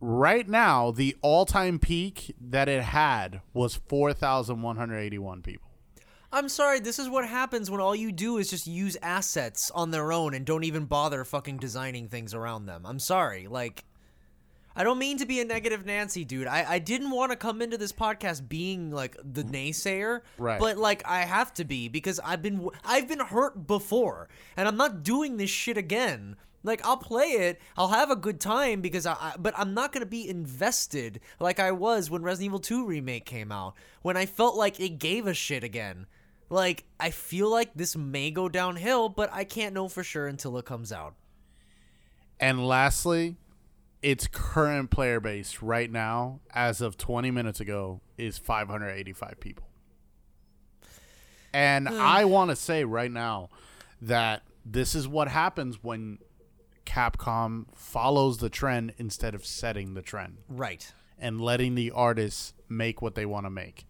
Right 0.00 0.48
now, 0.48 0.90
the 0.90 1.14
all-time 1.20 1.78
peak 1.78 2.34
that 2.40 2.68
it 2.68 2.82
had 2.82 3.42
was 3.52 3.74
4,181 3.88 5.42
people. 5.42 5.68
I'm 6.32 6.48
sorry, 6.48 6.78
this 6.78 6.98
is 6.98 7.08
what 7.08 7.26
happens 7.28 7.70
when 7.70 7.80
all 7.80 7.94
you 7.94 8.12
do 8.12 8.38
is 8.38 8.48
just 8.48 8.66
use 8.66 8.96
assets 9.02 9.70
on 9.72 9.90
their 9.90 10.12
own 10.12 10.32
and 10.32 10.46
don't 10.46 10.64
even 10.64 10.84
bother 10.84 11.24
fucking 11.24 11.58
designing 11.58 12.08
things 12.08 12.34
around 12.34 12.66
them. 12.66 12.86
I'm 12.86 13.00
sorry. 13.00 13.48
Like, 13.48 13.84
I 14.76 14.84
don't 14.84 14.98
mean 14.98 15.18
to 15.18 15.26
be 15.26 15.40
a 15.40 15.44
negative 15.44 15.84
Nancy, 15.84 16.24
dude. 16.24 16.46
I, 16.46 16.64
I 16.74 16.78
didn't 16.78 17.10
want 17.10 17.32
to 17.32 17.36
come 17.36 17.60
into 17.60 17.76
this 17.76 17.92
podcast 17.92 18.48
being 18.48 18.92
like 18.92 19.16
the 19.22 19.42
naysayer, 19.42 20.20
Right. 20.38 20.60
But 20.60 20.78
like 20.78 21.02
I 21.04 21.22
have 21.22 21.52
to 21.54 21.64
be 21.64 21.88
because 21.88 22.20
I've 22.24 22.42
been 22.42 22.68
I've 22.84 23.08
been 23.08 23.20
hurt 23.20 23.66
before, 23.66 24.28
and 24.56 24.68
I'm 24.68 24.76
not 24.76 25.02
doing 25.02 25.36
this 25.36 25.50
shit 25.50 25.76
again. 25.76 26.36
Like 26.62 26.84
I'll 26.84 26.96
play 26.96 27.26
it, 27.26 27.60
I'll 27.76 27.88
have 27.88 28.10
a 28.10 28.16
good 28.16 28.40
time 28.40 28.80
because 28.80 29.06
I, 29.06 29.14
I 29.14 29.34
but 29.38 29.54
I'm 29.56 29.72
not 29.72 29.92
gonna 29.92 30.06
be 30.06 30.28
invested 30.28 31.20
like 31.38 31.58
I 31.58 31.72
was 31.72 32.10
when 32.10 32.22
Resident 32.22 32.46
Evil 32.46 32.58
2 32.58 32.86
remake 32.86 33.24
came 33.24 33.50
out, 33.50 33.74
when 34.02 34.16
I 34.16 34.26
felt 34.26 34.56
like 34.56 34.78
it 34.78 34.98
gave 34.98 35.26
a 35.26 35.34
shit 35.34 35.64
again. 35.64 36.06
Like 36.50 36.84
I 36.98 37.10
feel 37.10 37.50
like 37.50 37.72
this 37.74 37.96
may 37.96 38.30
go 38.30 38.48
downhill, 38.48 39.08
but 39.08 39.30
I 39.32 39.44
can't 39.44 39.74
know 39.74 39.88
for 39.88 40.02
sure 40.02 40.26
until 40.26 40.58
it 40.58 40.64
comes 40.64 40.92
out. 40.92 41.14
And 42.38 42.66
lastly, 42.66 43.36
its 44.02 44.26
current 44.26 44.90
player 44.90 45.20
base 45.20 45.62
right 45.62 45.90
now, 45.90 46.40
as 46.52 46.80
of 46.80 46.96
20 46.96 47.30
minutes 47.30 47.60
ago, 47.60 48.00
is 48.16 48.38
585 48.38 49.38
people. 49.40 49.66
And 51.52 51.88
hmm. 51.88 52.00
I 52.00 52.24
want 52.24 52.50
to 52.50 52.56
say 52.56 52.84
right 52.84 53.10
now 53.10 53.50
that 54.00 54.42
this 54.64 54.94
is 54.94 55.06
what 55.06 55.28
happens 55.28 55.82
when 55.82 56.18
Capcom 56.86 57.66
follows 57.74 58.38
the 58.38 58.50
trend 58.50 58.94
instead 58.98 59.34
of 59.34 59.44
setting 59.46 59.94
the 59.94 60.02
trend 60.02 60.38
Right. 60.48 60.92
and 61.18 61.40
letting 61.40 61.74
the 61.74 61.90
artists 61.90 62.52
make 62.68 63.00
what 63.02 63.14
they 63.14 63.26
want 63.26 63.46
to 63.46 63.50
make. 63.50 63.86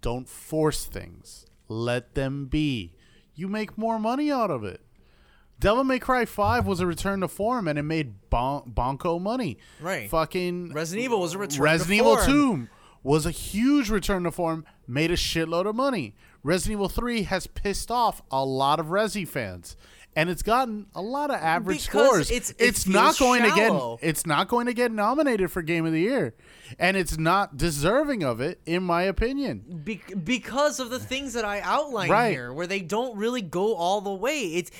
Don't 0.00 0.28
force 0.28 0.84
things. 0.84 1.46
Let 1.68 2.14
them 2.14 2.46
be. 2.46 2.94
You 3.34 3.48
make 3.48 3.76
more 3.76 3.98
money 3.98 4.30
out 4.30 4.50
of 4.50 4.64
it. 4.64 4.80
Devil 5.58 5.84
May 5.84 5.98
Cry 5.98 6.26
5 6.26 6.66
was 6.66 6.80
a 6.80 6.86
return 6.86 7.20
to 7.20 7.28
form 7.28 7.66
and 7.66 7.78
it 7.78 7.82
made 7.82 8.28
bon- 8.28 8.70
bonko 8.72 9.20
money. 9.20 9.56
Right. 9.80 10.08
Fucking 10.10 10.72
Resident 10.74 11.04
Evil 11.04 11.20
was 11.20 11.34
a 11.34 11.38
return 11.38 11.52
to 11.52 11.56
form. 11.56 11.64
Resident 11.64 11.98
Evil 12.00 12.16
2 12.18 12.68
was 13.02 13.24
a 13.24 13.30
huge 13.30 13.88
return 13.88 14.24
to 14.24 14.30
form, 14.30 14.66
made 14.86 15.10
a 15.10 15.16
shitload 15.16 15.66
of 15.66 15.74
money. 15.74 16.14
Resident 16.42 16.72
Evil 16.72 16.88
3 16.90 17.22
has 17.22 17.46
pissed 17.46 17.90
off 17.90 18.22
a 18.30 18.44
lot 18.44 18.78
of 18.78 18.86
Resi 18.86 19.26
fans. 19.26 19.76
And 20.16 20.30
it's 20.30 20.42
gotten 20.42 20.86
a 20.94 21.02
lot 21.02 21.28
of 21.30 21.36
average 21.36 21.84
Because 21.86 22.06
scores. 22.08 22.30
it's- 22.30 22.50
it 22.52 22.56
it's 22.58 22.86
not 22.86 23.18
going 23.18 23.42
to 23.42 23.50
get 23.54 23.70
it's 24.00 24.24
not 24.24 24.48
going 24.48 24.64
to 24.64 24.72
get 24.72 24.90
nominated 24.90 25.52
for 25.52 25.60
Game 25.60 25.84
of 25.84 25.92
the 25.92 26.00
Year, 26.00 26.34
and 26.78 26.96
it's 26.96 27.18
not 27.18 27.58
deserving 27.58 28.24
of 28.24 28.40
it, 28.40 28.58
in 28.64 28.82
my 28.82 29.02
opinion. 29.02 29.82
Be- 29.84 30.00
because 30.24 30.80
of 30.80 30.88
the 30.88 30.98
things 30.98 31.34
that 31.34 31.44
I 31.44 31.60
outlined 31.60 32.10
Right. 32.10 32.30
here, 32.30 32.50
where 32.50 32.66
they 32.66 32.80
don't 32.80 33.14
really 33.16 33.42
go 33.42 33.74
all 33.74 34.00
the 34.00 34.14
way. 34.14 34.40
It's 34.54 34.70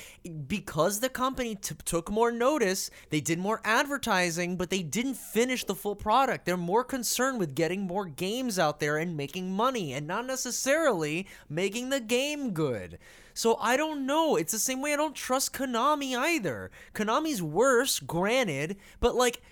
because 0.46 1.00
the 1.00 1.10
company 1.10 1.54
t- 1.54 1.74
took 1.84 2.10
more 2.10 2.32
notice, 2.32 2.90
they 3.10 3.20
did 3.20 3.38
more 3.38 3.60
advertising, 3.62 4.56
but 4.56 4.70
they 4.70 4.82
didn't 4.82 5.14
finish 5.18 5.64
the 5.64 5.74
full 5.74 5.96
product. 5.96 6.46
They're 6.46 6.56
more 6.56 6.82
concerned 6.82 7.38
with 7.38 7.54
getting 7.54 7.82
more 7.82 8.06
games 8.06 8.58
out 8.58 8.80
there 8.80 8.96
and 8.96 9.16
making 9.18 9.52
money, 9.52 9.92
and 9.92 10.06
not 10.06 10.26
necessarily 10.26 11.26
making 11.50 11.90
the 11.90 12.00
game 12.00 12.52
good. 12.52 12.98
So 13.36 13.58
I 13.60 13.76
don't 13.76 14.06
know. 14.06 14.36
It's 14.36 14.52
the 14.52 14.58
same 14.58 14.80
way 14.80 14.94
I 14.94 14.96
don't 14.96 15.14
trust 15.14 15.52
Konami 15.52 16.16
either. 16.16 16.70
Konami's 16.94 17.42
worse, 17.42 18.00
granted, 18.00 18.78
but 18.98 19.14
like 19.14 19.42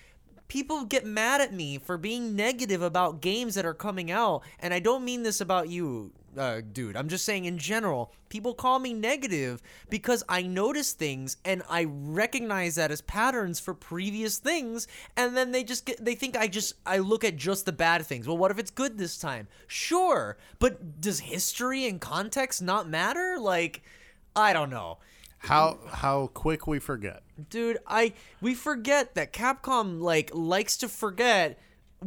people 0.47 0.85
get 0.85 1.05
mad 1.05 1.39
at 1.39 1.53
me 1.53 1.77
for 1.77 1.95
being 1.95 2.35
negative 2.35 2.81
about 2.81 3.21
games 3.21 3.53
that 3.53 3.65
are 3.65 3.73
coming 3.73 4.11
out 4.11 4.43
and 4.59 4.73
i 4.75 4.79
don't 4.79 5.03
mean 5.03 5.23
this 5.23 5.41
about 5.41 5.69
you 5.69 6.11
uh, 6.37 6.61
dude 6.73 6.95
i'm 6.95 7.07
just 7.07 7.25
saying 7.25 7.45
in 7.45 7.57
general 7.57 8.11
people 8.29 8.53
call 8.53 8.79
me 8.79 8.93
negative 8.93 9.61
because 9.89 10.23
i 10.27 10.41
notice 10.41 10.93
things 10.93 11.37
and 11.45 11.61
i 11.69 11.85
recognize 11.85 12.75
that 12.75 12.91
as 12.91 13.01
patterns 13.01 13.59
for 13.59 13.73
previous 13.73 14.37
things 14.37 14.87
and 15.15 15.35
then 15.35 15.51
they 15.51 15.63
just 15.63 15.85
get 15.85 16.03
they 16.03 16.15
think 16.15 16.35
i 16.35 16.47
just 16.47 16.73
i 16.85 16.97
look 16.97 17.23
at 17.23 17.35
just 17.35 17.65
the 17.65 17.71
bad 17.71 18.05
things. 18.05 18.27
Well 18.27 18.37
what 18.37 18.51
if 18.51 18.59
it's 18.59 18.71
good 18.71 18.97
this 18.97 19.17
time? 19.17 19.47
Sure 19.67 20.37
but 20.59 21.01
does 21.01 21.19
history 21.19 21.87
and 21.87 22.01
context 22.01 22.61
not 22.61 22.89
matter? 22.89 23.37
Like 23.39 23.81
i 24.35 24.53
don't 24.53 24.69
know. 24.69 24.97
How 25.37 25.77
how 25.89 26.27
quick 26.33 26.65
we 26.65 26.79
forget. 26.79 27.21
dude 27.49 27.77
i 27.85 28.13
we 28.41 28.55
forget 28.55 29.15
that 29.15 29.31
capcom 29.31 30.01
like 30.01 30.31
likes 30.33 30.75
to 30.77 30.87
forget 30.89 31.59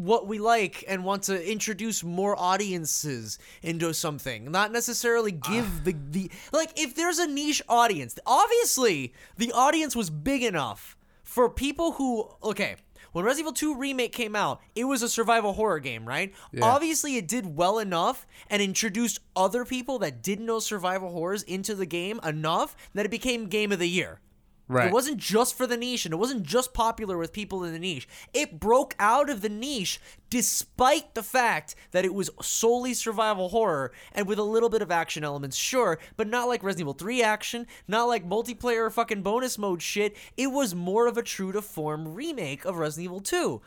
what 0.05 0.27
we 0.27 0.39
like 0.39 0.85
and 0.87 1.05
want 1.05 1.25
to 1.25 1.51
introduce 1.51 2.05
more 2.05 2.39
audiences 2.39 3.39
into 3.63 3.93
something 3.93 4.51
not 4.51 4.71
necessarily 4.71 5.33
give 5.33 5.85
the 5.85 5.95
ah. 5.95 6.01
the 6.11 6.31
like 6.53 6.71
if 6.79 6.95
there's 6.95 7.19
a 7.19 7.27
niche 7.27 7.63
audience 7.69 8.19
obviously 8.27 9.13
the 9.37 9.51
audience 9.53 9.97
was 9.97 10.09
big 10.09 10.43
enough 10.43 10.97
for 11.25 11.51
people 11.51 11.93
who 11.93 12.29
okay 12.43 12.77
When 13.13 13.25
Resident 13.25 13.61
Evil 13.63 13.75
2 13.75 13.81
Remake 13.81 14.13
came 14.13 14.37
out, 14.37 14.61
it 14.75 14.85
was 14.85 15.03
a 15.03 15.09
survival 15.09 15.55
horror 15.55 15.81
game, 15.81 16.07
right? 16.07 16.35
Yeah. 16.53 16.65
Obviously, 16.65 17.17
it 17.17 17.27
did 17.27 17.57
well 17.57 17.79
enough 17.79 18.27
and 18.51 18.61
introduced 18.61 19.21
other 19.35 19.65
people 19.65 19.99
that 20.01 20.23
didn't 20.23 20.45
know 20.45 20.59
survival 20.59 21.11
horrors 21.11 21.43
into 21.45 21.75
the 21.75 21.87
game 21.87 22.21
enough 22.23 22.77
that 22.95 23.07
it 23.07 23.11
became 23.11 23.49
game 23.49 23.73
of 23.73 23.79
the 23.79 23.89
year. 23.89 24.21
Right. 24.69 24.89
It 24.89 24.93
wasn't 24.93 25.17
just 25.17 25.57
for 25.57 25.67
the 25.67 25.79
niche 25.79 26.05
and 26.05 26.13
it 26.13 26.19
wasn't 26.19 26.43
just 26.43 26.75
popular 26.75 27.17
with 27.17 27.33
people 27.33 27.65
in 27.65 27.73
the 27.73 27.79
niche. 27.79 28.07
It 28.35 28.61
broke 28.61 28.95
out 28.99 29.31
of 29.31 29.41
the 29.41 29.49
niche 29.49 29.99
despite 30.29 31.15
the 31.15 31.23
fact 31.23 31.75
that 31.93 32.05
it 32.05 32.13
was 32.13 32.29
solely 32.43 32.93
survival 32.93 33.49
horror 33.49 33.93
and 34.13 34.27
with 34.27 34.39
a 34.39 34.43
little 34.43 34.69
bit 34.69 34.83
of 34.83 34.91
action 34.91 35.25
elements, 35.25 35.57
sure, 35.57 35.99
but 36.19 36.29
not 36.29 36.49
like 36.49 36.63
Resident 36.63 36.83
Evil 36.83 36.93
3 36.93 37.23
action, 37.23 37.67
not 37.89 38.05
like 38.05 38.29
multiplayer 38.29 38.93
fucking 38.93 39.23
bonus 39.23 39.57
mode 39.57 39.81
shit. 39.81 40.15
It 40.37 40.49
was 40.49 40.75
more 40.75 41.07
of 41.07 41.17
a 41.17 41.23
true 41.23 41.51
to 41.53 41.63
form 41.63 42.15
remake 42.15 42.67
of 42.67 42.77
Resident 42.77 43.07
Evil 43.07 43.21
2. 43.21 43.63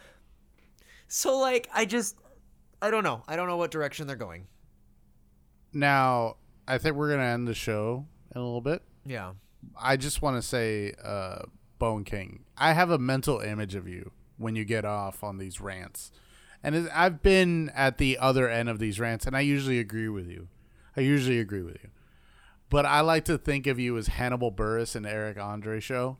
So, 1.07 1.37
like, 1.37 1.67
I 1.73 1.85
just. 1.85 2.15
I 2.81 2.89
don't 2.89 3.03
know. 3.03 3.23
I 3.27 3.35
don't 3.35 3.47
know 3.47 3.57
what 3.57 3.69
direction 3.69 4.07
they're 4.07 4.15
going. 4.15 4.47
Now, 5.73 6.37
I 6.67 6.77
think 6.77 6.95
we're 6.95 7.09
gonna 7.09 7.23
end 7.23 7.47
the 7.47 7.53
show 7.53 8.05
in 8.33 8.39
a 8.39 8.43
little 8.43 8.61
bit. 8.61 8.81
Yeah. 9.05 9.33
I 9.79 9.97
just 9.97 10.21
want 10.21 10.37
to 10.37 10.41
say, 10.41 10.93
uh, 11.03 11.43
Bone 11.79 12.03
King, 12.03 12.43
I 12.57 12.73
have 12.73 12.89
a 12.91 12.97
mental 12.97 13.39
image 13.39 13.75
of 13.75 13.87
you 13.87 14.11
when 14.37 14.55
you 14.55 14.65
get 14.65 14.85
off 14.85 15.23
on 15.23 15.37
these 15.37 15.59
rants, 15.61 16.11
and 16.63 16.89
I've 16.93 17.21
been 17.23 17.69
at 17.75 17.97
the 17.97 18.17
other 18.17 18.47
end 18.49 18.69
of 18.69 18.79
these 18.79 18.99
rants, 18.99 19.25
and 19.25 19.35
I 19.35 19.41
usually 19.41 19.79
agree 19.79 20.09
with 20.09 20.29
you. 20.29 20.47
I 20.95 21.01
usually 21.01 21.39
agree 21.39 21.61
with 21.63 21.77
you, 21.83 21.89
but 22.69 22.85
I 22.85 23.01
like 23.01 23.25
to 23.25 23.37
think 23.37 23.65
of 23.67 23.79
you 23.79 23.97
as 23.97 24.07
Hannibal 24.07 24.51
Buress 24.51 24.95
and 24.95 25.05
Eric 25.05 25.39
Andre 25.39 25.79
show, 25.79 26.17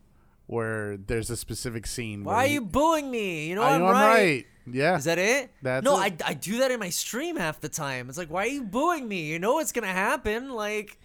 where 0.48 0.98
there's 0.98 1.30
a 1.30 1.38
specific 1.38 1.86
scene. 1.86 2.24
Why 2.24 2.34
where 2.34 2.44
are 2.44 2.48
he- 2.48 2.54
you 2.56 2.62
booing 2.62 3.12
me? 3.12 3.48
You 3.50 3.56
know, 3.56 3.64
I 3.64 3.76
I'm, 3.76 3.84
I'm 3.84 3.92
right. 3.92 4.14
right. 4.16 4.46
Yeah. 4.72 4.96
Is 4.98 5.06
that 5.06 5.18
it? 5.18 5.52
That's 5.64 5.84
no, 5.84 6.00
it. 6.02 6.22
I, 6.24 6.30
I 6.30 6.34
do 6.36 6.60
that 6.60 6.70
in 6.72 6.80
my 6.80 6.90
stream 6.90 7.36
half 7.36 7.60
the 7.60 7.70
time. 7.70 8.10
It's 8.10 8.18
like, 8.18 8.30
why 8.30 8.44
are 8.44 8.48
you 8.50 8.64
booing 8.64 9.08
me? 9.08 9.26
You 9.26 9.40
know 9.40 9.60
it's 9.60 9.72
gonna 9.72 9.88
happen. 9.88 10.52
Like, 10.52 11.00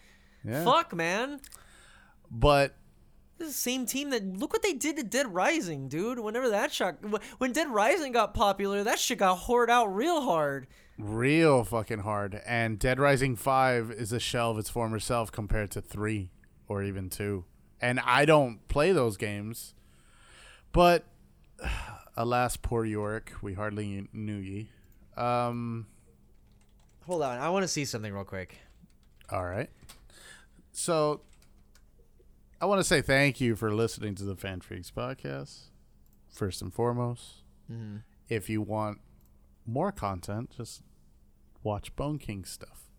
Yeah. 0.44 0.62
fuck, 0.62 0.94
man. 0.94 1.40
But 2.38 2.74
This 3.38 3.48
is 3.48 3.54
the 3.54 3.60
same 3.60 3.86
team 3.86 4.10
that 4.10 4.24
look 4.38 4.52
what 4.52 4.62
they 4.62 4.72
did 4.72 4.96
to 4.96 5.02
Dead 5.02 5.32
Rising, 5.32 5.88
dude. 5.88 6.18
Whenever 6.18 6.48
that 6.50 6.72
shot, 6.72 6.96
when 7.38 7.52
Dead 7.52 7.68
Rising 7.68 8.12
got 8.12 8.34
popular, 8.34 8.82
that 8.84 8.98
shit 8.98 9.18
got 9.18 9.38
whored 9.40 9.68
out 9.68 9.86
real 9.86 10.20
hard. 10.22 10.66
real 10.98 11.64
fucking 11.64 12.00
hard. 12.00 12.40
And 12.46 12.78
Dead 12.78 12.98
Rising 12.98 13.36
5 13.36 13.90
is 13.90 14.12
a 14.12 14.20
shell 14.20 14.50
of 14.50 14.58
its 14.58 14.70
former 14.70 14.98
self 14.98 15.30
compared 15.32 15.70
to 15.72 15.80
3 15.80 16.30
or 16.68 16.82
even 16.82 17.08
2. 17.10 17.44
And 17.80 18.00
I 18.00 18.24
don't 18.24 18.66
play 18.68 18.92
those 18.92 19.16
games. 19.16 19.74
But 20.72 21.04
alas, 22.16 22.56
poor 22.56 22.84
Yorick, 22.84 23.32
we 23.42 23.54
hardly 23.54 24.08
knew 24.12 24.36
ye. 24.38 24.68
Um, 25.16 25.86
Hold 27.06 27.22
on, 27.22 27.38
I 27.38 27.48
want 27.50 27.62
to 27.62 27.68
see 27.68 27.84
something 27.84 28.12
real 28.12 28.24
quick. 28.24 28.56
all 29.30 29.44
right. 29.44 29.70
So 30.72 31.20
I 32.60 32.66
want 32.66 32.80
to 32.80 32.84
say 32.84 33.02
thank 33.02 33.40
you 33.40 33.54
for 33.54 33.72
listening 33.74 34.14
to 34.16 34.24
the 34.24 34.34
FanFreeks 34.34 34.90
podcast, 34.90 35.64
first 36.32 36.62
and 36.62 36.72
foremost. 36.72 37.42
Mm-hmm. 37.70 37.96
If 38.28 38.48
you 38.48 38.62
want 38.62 38.98
more 39.66 39.92
content, 39.92 40.54
just 40.56 40.82
watch 41.62 41.94
Bone 41.96 42.18
King 42.18 42.44
stuff. 42.44 42.90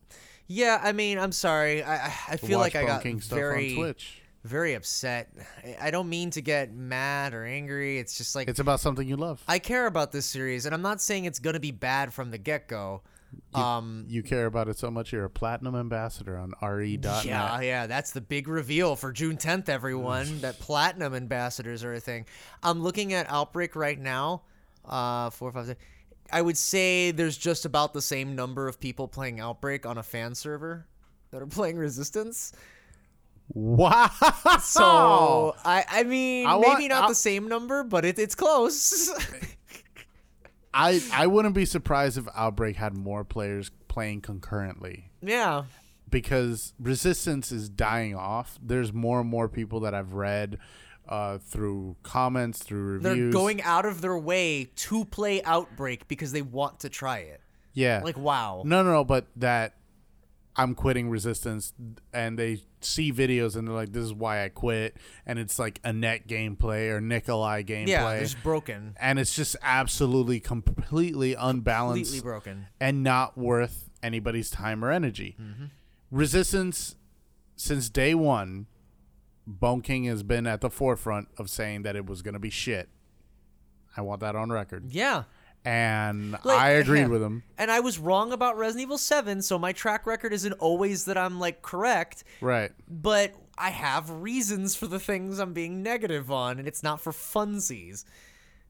Yeah, 0.46 0.80
I 0.82 0.92
mean, 0.92 1.18
I'm 1.18 1.32
sorry. 1.32 1.84
I 1.84 2.06
I- 2.30 2.38
feel 2.38 2.60
watch 2.60 2.76
like 2.76 2.84
I 2.84 2.88
got 2.88 3.02
King 3.04 3.20
stuff 3.20 3.38
very 3.38 3.94
very 4.44 4.76
upset. 4.76 5.30
I- 5.64 5.78
I 5.82 5.92
don't 5.92 6.08
mean 6.08 6.30
to 6.32 6.42
get 6.42 6.72
mad 6.74 7.34
or 7.34 7.44
angry. 7.44 7.98
It's 7.98 8.18
just 8.18 8.36
like 8.36 8.48
It's 8.48 8.60
about 8.60 8.80
something 8.80 9.08
you 9.08 9.18
love. 9.18 9.44
I 9.48 9.60
care 9.60 9.88
about 9.88 10.12
this 10.12 10.26
series, 10.26 10.66
and 10.66 10.74
I'm 10.76 10.82
not 10.84 11.02
saying 11.02 11.26
it's 11.26 11.40
gonna 11.40 11.60
be 11.60 11.72
bad 11.72 12.14
from 12.14 12.30
the 12.32 12.38
get 12.38 12.68
go. 12.68 13.02
Um, 13.54 14.06
you 14.08 14.24
care 14.24 14.46
about 14.46 14.68
it 14.68 14.78
so 14.78 14.92
much 14.92 15.12
you're 15.12 15.26
a 15.26 15.30
platinum 15.30 15.76
ambassador 15.76 16.38
on 16.38 16.54
re.net. 16.62 17.26
yeah, 17.26 17.60
yeah, 17.62 17.88
that's 17.88 18.12
the 18.12 18.22
big 18.22 18.48
reveal 18.48 18.96
for 18.96 19.12
June 19.12 19.38
10th, 19.38 19.68
everyone. 19.70 20.42
that 20.42 20.60
platinum 20.60 21.14
ambassadors 21.16 21.84
are 21.84 21.94
a 21.94 22.00
thing. 22.00 22.26
I'm 22.62 22.84
looking 22.84 23.14
at 23.14 23.30
Outbreak 23.30 23.76
right 23.76 24.00
now. 24.00 24.44
Uh, 24.86 25.30
four, 25.32 25.52
five, 25.52 25.66
six. 25.68 25.82
I 26.32 26.42
would 26.42 26.58
say 26.58 27.12
there's 27.12 27.38
just 27.38 27.66
about 27.66 27.94
the 27.94 28.02
same 28.02 28.36
number 28.36 28.68
of 28.68 28.80
people 28.80 29.08
playing 29.08 29.40
Outbreak 29.40 29.86
on 29.86 29.98
a 29.98 30.04
fan 30.04 30.36
server 30.36 30.86
that 31.32 31.42
are 31.42 31.48
playing 31.48 31.78
Resistance. 31.78 32.52
Wow. 33.54 34.10
So 34.62 35.56
I, 35.64 35.86
I 35.90 36.04
mean, 36.04 36.48
I 36.48 36.56
want- 36.56 36.68
maybe 36.80 36.88
not 36.90 37.06
I- 37.06 37.08
the 37.10 37.16
same 37.16 37.48
number, 37.48 37.84
but 37.84 38.06
it, 38.06 38.20
it's 38.20 38.36
close. 38.36 39.10
I 40.78 41.02
I 41.12 41.28
wouldn't 41.28 41.56
be 41.56 41.66
surprised 41.66 42.18
if 42.18 42.28
Outbreak 42.36 42.76
had 42.76 42.96
more 42.96 43.24
players 43.24 43.72
playing 43.88 44.22
concurrently 44.22 45.10
yeah. 45.24 45.64
because 46.10 46.74
Resistance 46.80 47.52
is 47.52 47.68
dying 47.68 48.16
off. 48.16 48.60
There's 48.62 48.94
more 48.94 49.20
and 49.20 49.30
more 49.30 49.50
people 49.50 49.80
that 49.82 49.96
I've 49.96 50.14
read 50.14 50.60
uh, 51.10 51.40
through 51.40 51.96
comments, 52.04 52.62
through 52.62 52.84
reviews. 52.84 53.04
They're 53.04 53.32
going 53.32 53.62
out 53.64 53.86
of 53.86 54.02
their 54.02 54.18
way 54.18 54.70
to 54.76 55.06
play 55.06 55.42
Outbreak 55.44 56.08
because 56.08 56.32
they 56.32 56.44
want 56.44 56.82
to 56.82 56.90
try 56.90 57.20
it. 57.20 57.42
yeah. 57.74 58.02
Like, 58.04 58.18
wow. 58.18 58.62
No, 58.64 58.84
no, 58.84 58.92
no, 58.92 59.04
but 59.04 59.26
that 59.38 59.74
I'm 60.60 60.74
quitting 60.74 61.10
Resistance, 61.10 61.74
and 62.12 62.38
they 62.40 62.64
see 62.82 63.14
videos 63.14 63.56
and 63.56 63.68
they're 63.68 63.76
like, 63.76 63.92
"This 63.94 64.04
is 64.06 64.14
why 64.14 64.44
I 64.44 64.50
quit," 64.50 64.98
and 65.26 65.38
it's 65.38 65.60
like 65.60 65.80
Annette 65.84 66.28
gameplay 66.28 66.90
or 66.90 67.00
Nikolai 67.00 67.62
gameplay. 67.64 67.88
Yeah, 67.88 68.10
it's 68.14 68.34
broken. 68.34 68.96
and 69.00 69.20
it's 69.20 69.36
just 69.36 69.56
absolutely 69.62 70.40
completely 70.40 71.36
unbalanced 71.36 72.12
Completely 72.12 72.26
broken. 72.28 72.68
and 72.80 73.04
not 73.04 73.38
worth 73.38 73.90
anybody's 74.02 74.50
time 74.50 74.84
or 74.84 74.92
energy. 74.92 75.36
Mm-hmm. 75.40 75.66
Resistance, 76.12 76.96
since 77.56 77.90
day 77.90 78.16
one, 78.16 78.66
Bone 79.46 79.82
King 79.82 80.06
has 80.06 80.24
been 80.24 80.48
at 80.48 80.62
the 80.62 80.70
forefront 80.70 81.28
of 81.38 81.50
saying 81.50 81.84
that 81.84 81.96
it 81.96 82.06
was 82.06 82.22
going 82.22 82.34
to 82.34 82.40
be 82.40 82.50
shit. 82.50 82.90
I 83.96 84.02
want 84.02 84.22
that 84.22 84.36
on 84.36 84.50
record, 84.52 84.86
Yeah. 84.92 85.24
And 85.68 86.32
Like, 86.44 86.58
I 86.60 86.70
agreed 86.70 87.02
yeah. 87.02 87.08
with 87.16 87.22
him. 87.22 87.44
And 87.58 87.70
I 87.70 87.82
was 87.82 88.00
wrong 88.00 88.32
about 88.32 88.58
Resident 88.58 88.84
Evil 88.84 88.98
7, 88.98 89.42
so 89.42 89.60
my 89.60 89.74
track 89.74 90.06
record 90.08 90.32
isn't 90.32 90.54
always 90.54 91.06
that 91.06 91.18
I'm 91.18 91.40
like 91.40 91.62
correct, 91.62 92.24
Right? 92.42 92.72
but 92.88 93.34
I 93.58 93.72
have 93.72 94.10
reasons 94.10 94.76
for 94.76 94.88
the 94.88 95.00
things 95.00 95.40
I'm 95.40 95.54
being 95.54 95.84
negative 95.84 96.32
on, 96.32 96.60
and 96.60 96.68
it's 96.68 96.84
not 96.84 97.02
for 97.02 97.12
funsies. 97.12 98.06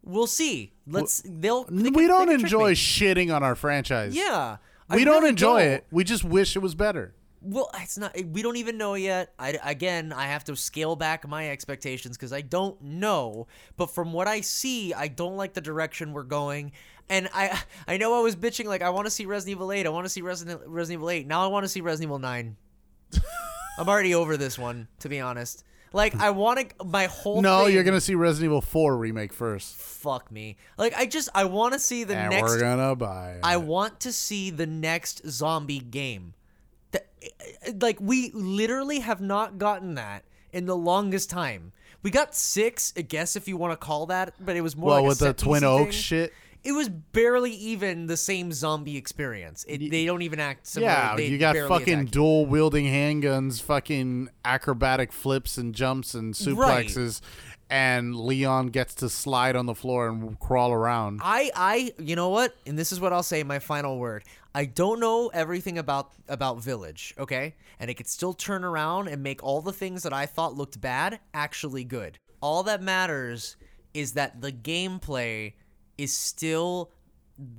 We'll 0.03 0.27
see. 0.27 0.71
Let's. 0.87 1.21
They'll. 1.25 1.65
they 1.65 1.89
we 1.89 2.03
they 2.03 2.07
don't 2.07 2.29
enjoy 2.31 2.73
shitting 2.73 3.35
on 3.35 3.43
our 3.43 3.55
franchise. 3.55 4.15
Yeah. 4.15 4.57
we 4.89 5.01
I 5.01 5.03
don't 5.03 5.15
really 5.17 5.29
enjoy 5.29 5.63
don't. 5.63 5.71
it. 5.73 5.87
We 5.91 6.03
just 6.05 6.23
wish 6.23 6.55
it 6.55 6.59
was 6.59 6.73
better. 6.75 7.13
Well, 7.41 7.69
it's 7.75 7.97
not. 7.97 8.15
We 8.25 8.41
don't 8.41 8.57
even 8.57 8.77
know 8.77 8.95
yet. 8.95 9.33
I 9.37 9.59
again, 9.63 10.11
I 10.11 10.27
have 10.27 10.43
to 10.45 10.55
scale 10.55 10.95
back 10.95 11.27
my 11.27 11.49
expectations 11.49 12.17
because 12.17 12.33
I 12.33 12.41
don't 12.41 12.81
know. 12.81 13.47
But 13.75 13.91
from 13.91 14.11
what 14.11 14.27
I 14.27 14.41
see, 14.41 14.93
I 14.93 15.07
don't 15.07 15.37
like 15.37 15.53
the 15.53 15.61
direction 15.61 16.13
we're 16.13 16.23
going. 16.23 16.71
And 17.09 17.29
I, 17.33 17.57
I 17.87 17.97
know 17.97 18.17
I 18.19 18.21
was 18.21 18.35
bitching 18.35 18.65
like 18.65 18.81
I 18.81 18.89
want 18.89 19.05
to 19.05 19.11
see 19.11 19.25
Resident 19.25 19.57
Evil 19.57 19.71
8. 19.71 19.85
I 19.85 19.89
want 19.89 20.05
to 20.05 20.09
see 20.09 20.21
Resident 20.21 20.61
Resident 20.65 20.99
Evil 20.99 21.09
8. 21.09 21.27
Now 21.27 21.43
I 21.43 21.47
want 21.47 21.63
to 21.63 21.69
see 21.69 21.81
Resident 21.81 22.09
Evil 22.09 22.19
9. 22.19 22.57
I'm 23.79 23.87
already 23.87 24.15
over 24.15 24.35
this 24.35 24.57
one, 24.57 24.87
to 24.99 25.09
be 25.09 25.19
honest. 25.19 25.63
Like 25.93 26.15
I 26.15 26.31
want 26.31 26.69
to 26.77 26.85
my 26.85 27.05
whole. 27.05 27.41
No, 27.41 27.65
thing- 27.65 27.73
you're 27.75 27.83
gonna 27.83 28.01
see 28.01 28.15
Resident 28.15 28.45
Evil 28.49 28.61
4 28.61 28.97
remake 28.97 29.31
first, 29.31 29.75
fuck 29.75 30.31
me. 30.31 30.57
Like 30.77 30.93
I 30.95 31.05
just 31.05 31.29
I 31.33 31.45
want 31.45 31.73
to 31.73 31.79
see 31.79 32.03
the 32.03 32.15
and 32.17 32.29
next 32.31 32.43
we're 32.43 32.59
gonna 32.59 32.95
buy. 32.95 33.33
It. 33.33 33.39
I 33.43 33.57
want 33.57 34.01
to 34.01 34.11
see 34.11 34.49
the 34.49 34.67
next 34.67 35.25
zombie 35.29 35.79
game. 35.79 36.33
Like 37.81 37.99
we 37.99 38.31
literally 38.33 38.99
have 38.99 39.21
not 39.21 39.57
gotten 39.57 39.95
that 39.95 40.23
in 40.51 40.65
the 40.65 40.75
longest 40.75 41.29
time. 41.29 41.73
We 42.03 42.11
got 42.11 42.35
six, 42.35 42.93
I 42.95 43.01
guess, 43.01 43.35
if 43.35 43.47
you 43.47 43.57
want 43.57 43.73
to 43.73 43.77
call 43.77 44.05
that, 44.07 44.33
but 44.39 44.55
it 44.55 44.61
was 44.61 44.75
more 44.75 44.89
well 44.91 44.97
like 44.97 45.05
a 45.05 45.07
with 45.09 45.19
the 45.19 45.33
Tall 45.33 45.63
Oaks 45.63 45.95
shit. 45.95 46.33
It 46.63 46.71
was 46.73 46.89
barely 46.89 47.51
even 47.53 48.07
the 48.07 48.17
same 48.17 48.51
zombie 48.51 48.97
experience. 48.97 49.63
It, 49.67 49.89
they 49.89 50.05
don't 50.05 50.21
even 50.21 50.39
act 50.39 50.67
similar. 50.67 50.91
Yeah, 50.91 51.15
They 51.15 51.27
you 51.27 51.37
got 51.37 51.55
fucking 51.67 52.05
dual 52.05 52.45
wielding 52.45 52.85
handguns, 52.85 53.61
fucking 53.61 54.29
acrobatic 54.43 55.13
flips 55.13 55.57
and 55.57 55.73
jumps 55.73 56.13
and 56.13 56.33
suplexes, 56.33 57.21
and 57.69 58.15
Leon 58.15 58.67
gets 58.67 58.95
to 58.95 59.09
slide 59.09 59.55
on 59.55 59.65
the 59.65 59.75
floor 59.75 60.07
and 60.07 60.39
crawl 60.39 60.71
around. 60.71 61.19
I, 61.23 61.51
I, 61.55 61.93
you 61.99 62.15
know 62.15 62.29
what? 62.29 62.55
And 62.65 62.77
this 62.77 62.91
is 62.91 62.99
what 62.99 63.13
I'll 63.13 63.23
say. 63.23 63.43
My 63.43 63.59
final 63.59 63.97
word. 63.97 64.23
I 64.55 64.65
don't 64.65 64.99
know 64.99 65.27
everything 65.27 65.77
about 65.77 66.11
about 66.27 66.63
Village, 66.63 67.13
okay? 67.19 67.55
And 67.79 67.89
it 67.89 67.93
could 67.95 68.07
still 68.07 68.33
turn 68.33 68.63
around 68.63 69.07
and 69.07 69.21
make 69.21 69.43
all 69.43 69.61
the 69.61 69.73
things 69.73 70.03
that 70.03 70.13
I 70.13 70.25
thought 70.25 70.55
looked 70.55 70.81
bad 70.81 71.19
actually 71.33 71.83
good. 71.83 72.17
All 72.41 72.63
that 72.63 72.81
matters 72.81 73.55
is 73.93 74.13
that 74.13 74.41
the 74.41 74.51
gameplay 74.51 75.53
is 75.97 76.15
still 76.15 76.91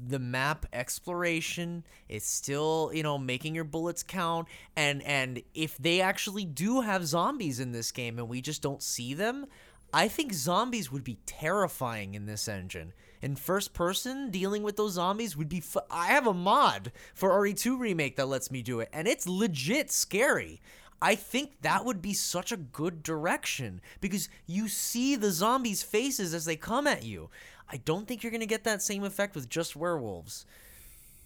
the 0.09 0.18
map 0.18 0.66
exploration 0.72 1.85
it's 2.09 2.26
still 2.26 2.90
you 2.93 3.02
know 3.02 3.16
making 3.16 3.55
your 3.55 3.62
bullets 3.62 4.02
count 4.02 4.48
and 4.74 5.01
and 5.05 5.40
if 5.55 5.78
they 5.78 6.01
actually 6.01 6.44
do 6.44 6.80
have 6.80 7.06
zombies 7.06 7.60
in 7.60 7.70
this 7.70 7.93
game 7.93 8.18
and 8.18 8.28
we 8.28 8.40
just 8.40 8.60
don't 8.60 8.82
see 8.82 9.14
them 9.14 9.47
I 9.93 10.09
think 10.09 10.32
zombies 10.35 10.93
would 10.93 11.05
be 11.05 11.19
terrifying 11.27 12.15
in 12.15 12.27
this 12.27 12.47
engine. 12.48 12.93
In 13.23 13.35
first 13.36 13.73
person, 13.73 14.31
dealing 14.31 14.62
with 14.62 14.77
those 14.77 14.93
zombies 14.93 15.36
would 15.36 15.48
be. 15.48 15.60
Fu- 15.60 15.81
I 15.90 16.06
have 16.09 16.27
a 16.27 16.35
mod 16.35 16.93
for 17.15 17.31
RE2 17.31 17.78
remake 17.78 18.16
that 18.16 18.27
lets 18.28 18.51
me 18.51 18.62
do 18.62 18.81
it, 18.81 18.89
and 18.93 19.09
it's 19.09 19.27
legit 19.27 19.90
scary. 19.90 20.60
I 21.01 21.15
think 21.15 21.62
that 21.62 21.85
would 21.85 22.02
be 22.02 22.12
such 22.12 22.52
a 22.52 22.56
good 22.56 23.02
direction 23.02 23.81
because 24.01 24.28
you 24.47 24.69
see 24.69 25.16
the 25.16 25.31
zombies' 25.31 25.82
faces 25.82 26.35
as 26.35 26.44
they 26.44 26.56
come 26.56 26.86
at 26.86 27.05
you. 27.05 27.31
I 27.70 27.77
don't 27.78 28.06
think 28.06 28.23
you're 28.23 28.32
gonna 28.32 28.47
get 28.47 28.65
that 28.65 28.82
same 28.82 29.05
effect 29.05 29.35
with 29.35 29.48
just 29.48 29.74
werewolves. 29.77 30.44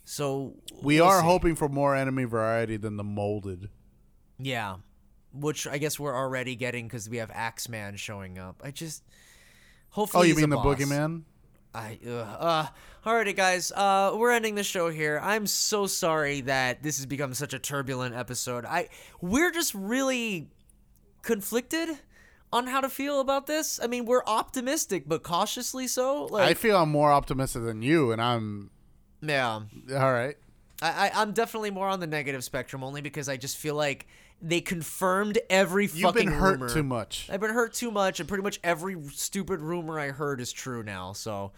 So 0.04 0.54
We 0.82 0.96
we'll 0.96 1.04
are 1.06 1.20
see. 1.20 1.26
hoping 1.26 1.56
for 1.56 1.68
more 1.68 1.94
enemy 1.94 2.24
variety 2.24 2.76
than 2.76 2.96
the 2.96 3.04
molded. 3.04 3.68
Yeah, 4.38 4.76
which 5.34 5.66
I 5.66 5.78
guess 5.78 5.98
we're 5.98 6.14
already 6.14 6.56
getting 6.56 6.86
because 6.86 7.08
we 7.08 7.18
have 7.18 7.30
Axeman 7.30 7.96
showing 7.96 8.38
up. 8.38 8.60
I 8.64 8.70
just 8.70 9.02
hopefully. 9.90 10.22
Oh, 10.22 10.28
you 10.28 10.34
mean 10.34 10.50
the 10.50 10.56
boss. 10.56 10.78
boogeyman? 10.78 11.22
I 11.74 11.98
uh, 12.06 12.10
uh 12.10 12.66
alrighty 13.06 13.34
guys, 13.34 13.72
uh 13.72 14.14
we're 14.16 14.32
ending 14.32 14.56
the 14.56 14.64
show 14.64 14.90
here. 14.90 15.20
I'm 15.22 15.46
so 15.46 15.86
sorry 15.86 16.42
that 16.42 16.82
this 16.82 16.98
has 16.98 17.06
become 17.06 17.32
such 17.34 17.54
a 17.54 17.58
turbulent 17.58 18.14
episode. 18.14 18.64
I 18.66 18.88
we're 19.20 19.50
just 19.50 19.74
really 19.74 20.50
conflicted 21.22 21.88
on 22.52 22.66
how 22.66 22.82
to 22.82 22.88
feel 22.88 23.20
about 23.20 23.46
this. 23.46 23.80
I 23.82 23.86
mean, 23.86 24.04
we're 24.04 24.24
optimistic 24.26 25.04
but 25.06 25.22
cautiously 25.22 25.86
so. 25.86 26.26
Like 26.26 26.50
I 26.50 26.54
feel 26.54 26.76
I'm 26.76 26.90
more 26.90 27.10
optimistic 27.10 27.62
than 27.64 27.80
you, 27.80 28.12
and 28.12 28.20
I'm 28.20 28.70
yeah. 29.22 29.60
all 29.92 30.12
right. 30.12 30.36
I, 30.82 31.08
I 31.08 31.10
I'm 31.14 31.32
definitely 31.32 31.70
more 31.70 31.88
on 31.88 32.00
the 32.00 32.06
negative 32.06 32.44
spectrum 32.44 32.84
only 32.84 33.00
because 33.00 33.28
I 33.28 33.36
just 33.36 33.56
feel 33.56 33.76
like 33.76 34.06
they 34.42 34.60
confirmed 34.60 35.38
every 35.48 35.84
You've 35.84 36.00
fucking 36.00 36.28
been 36.28 36.38
hurt 36.38 36.52
rumor. 36.60 36.68
too 36.68 36.82
much. 36.82 37.28
I've 37.30 37.40
been 37.40 37.52
hurt 37.54 37.72
too 37.74 37.90
much, 37.90 38.18
and 38.20 38.28
pretty 38.28 38.42
much 38.42 38.58
every 38.64 38.96
stupid 39.12 39.60
rumor 39.60 39.98
I 39.98 40.08
heard 40.10 40.40
is 40.40 40.52
true 40.52 40.82
now. 40.82 41.12
So, 41.12 41.52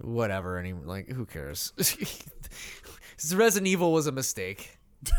whatever. 0.00 0.58
Any 0.58 0.72
like, 0.72 1.08
who 1.10 1.26
cares? 1.26 1.72
Resident 3.34 3.68
Evil 3.68 3.92
was 3.92 4.06
a 4.06 4.12
mistake. 4.12 4.78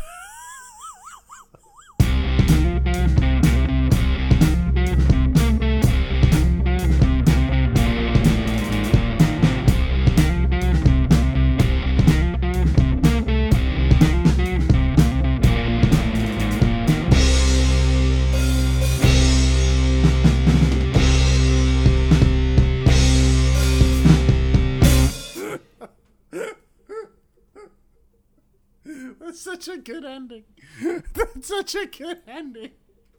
That's 29.26 29.40
such 29.40 29.66
a 29.66 29.76
good 29.76 30.04
ending. 30.04 30.44
That's 31.12 31.48
such 31.48 31.74
a 31.74 31.86
good 31.86 32.18
ending. 32.28 32.70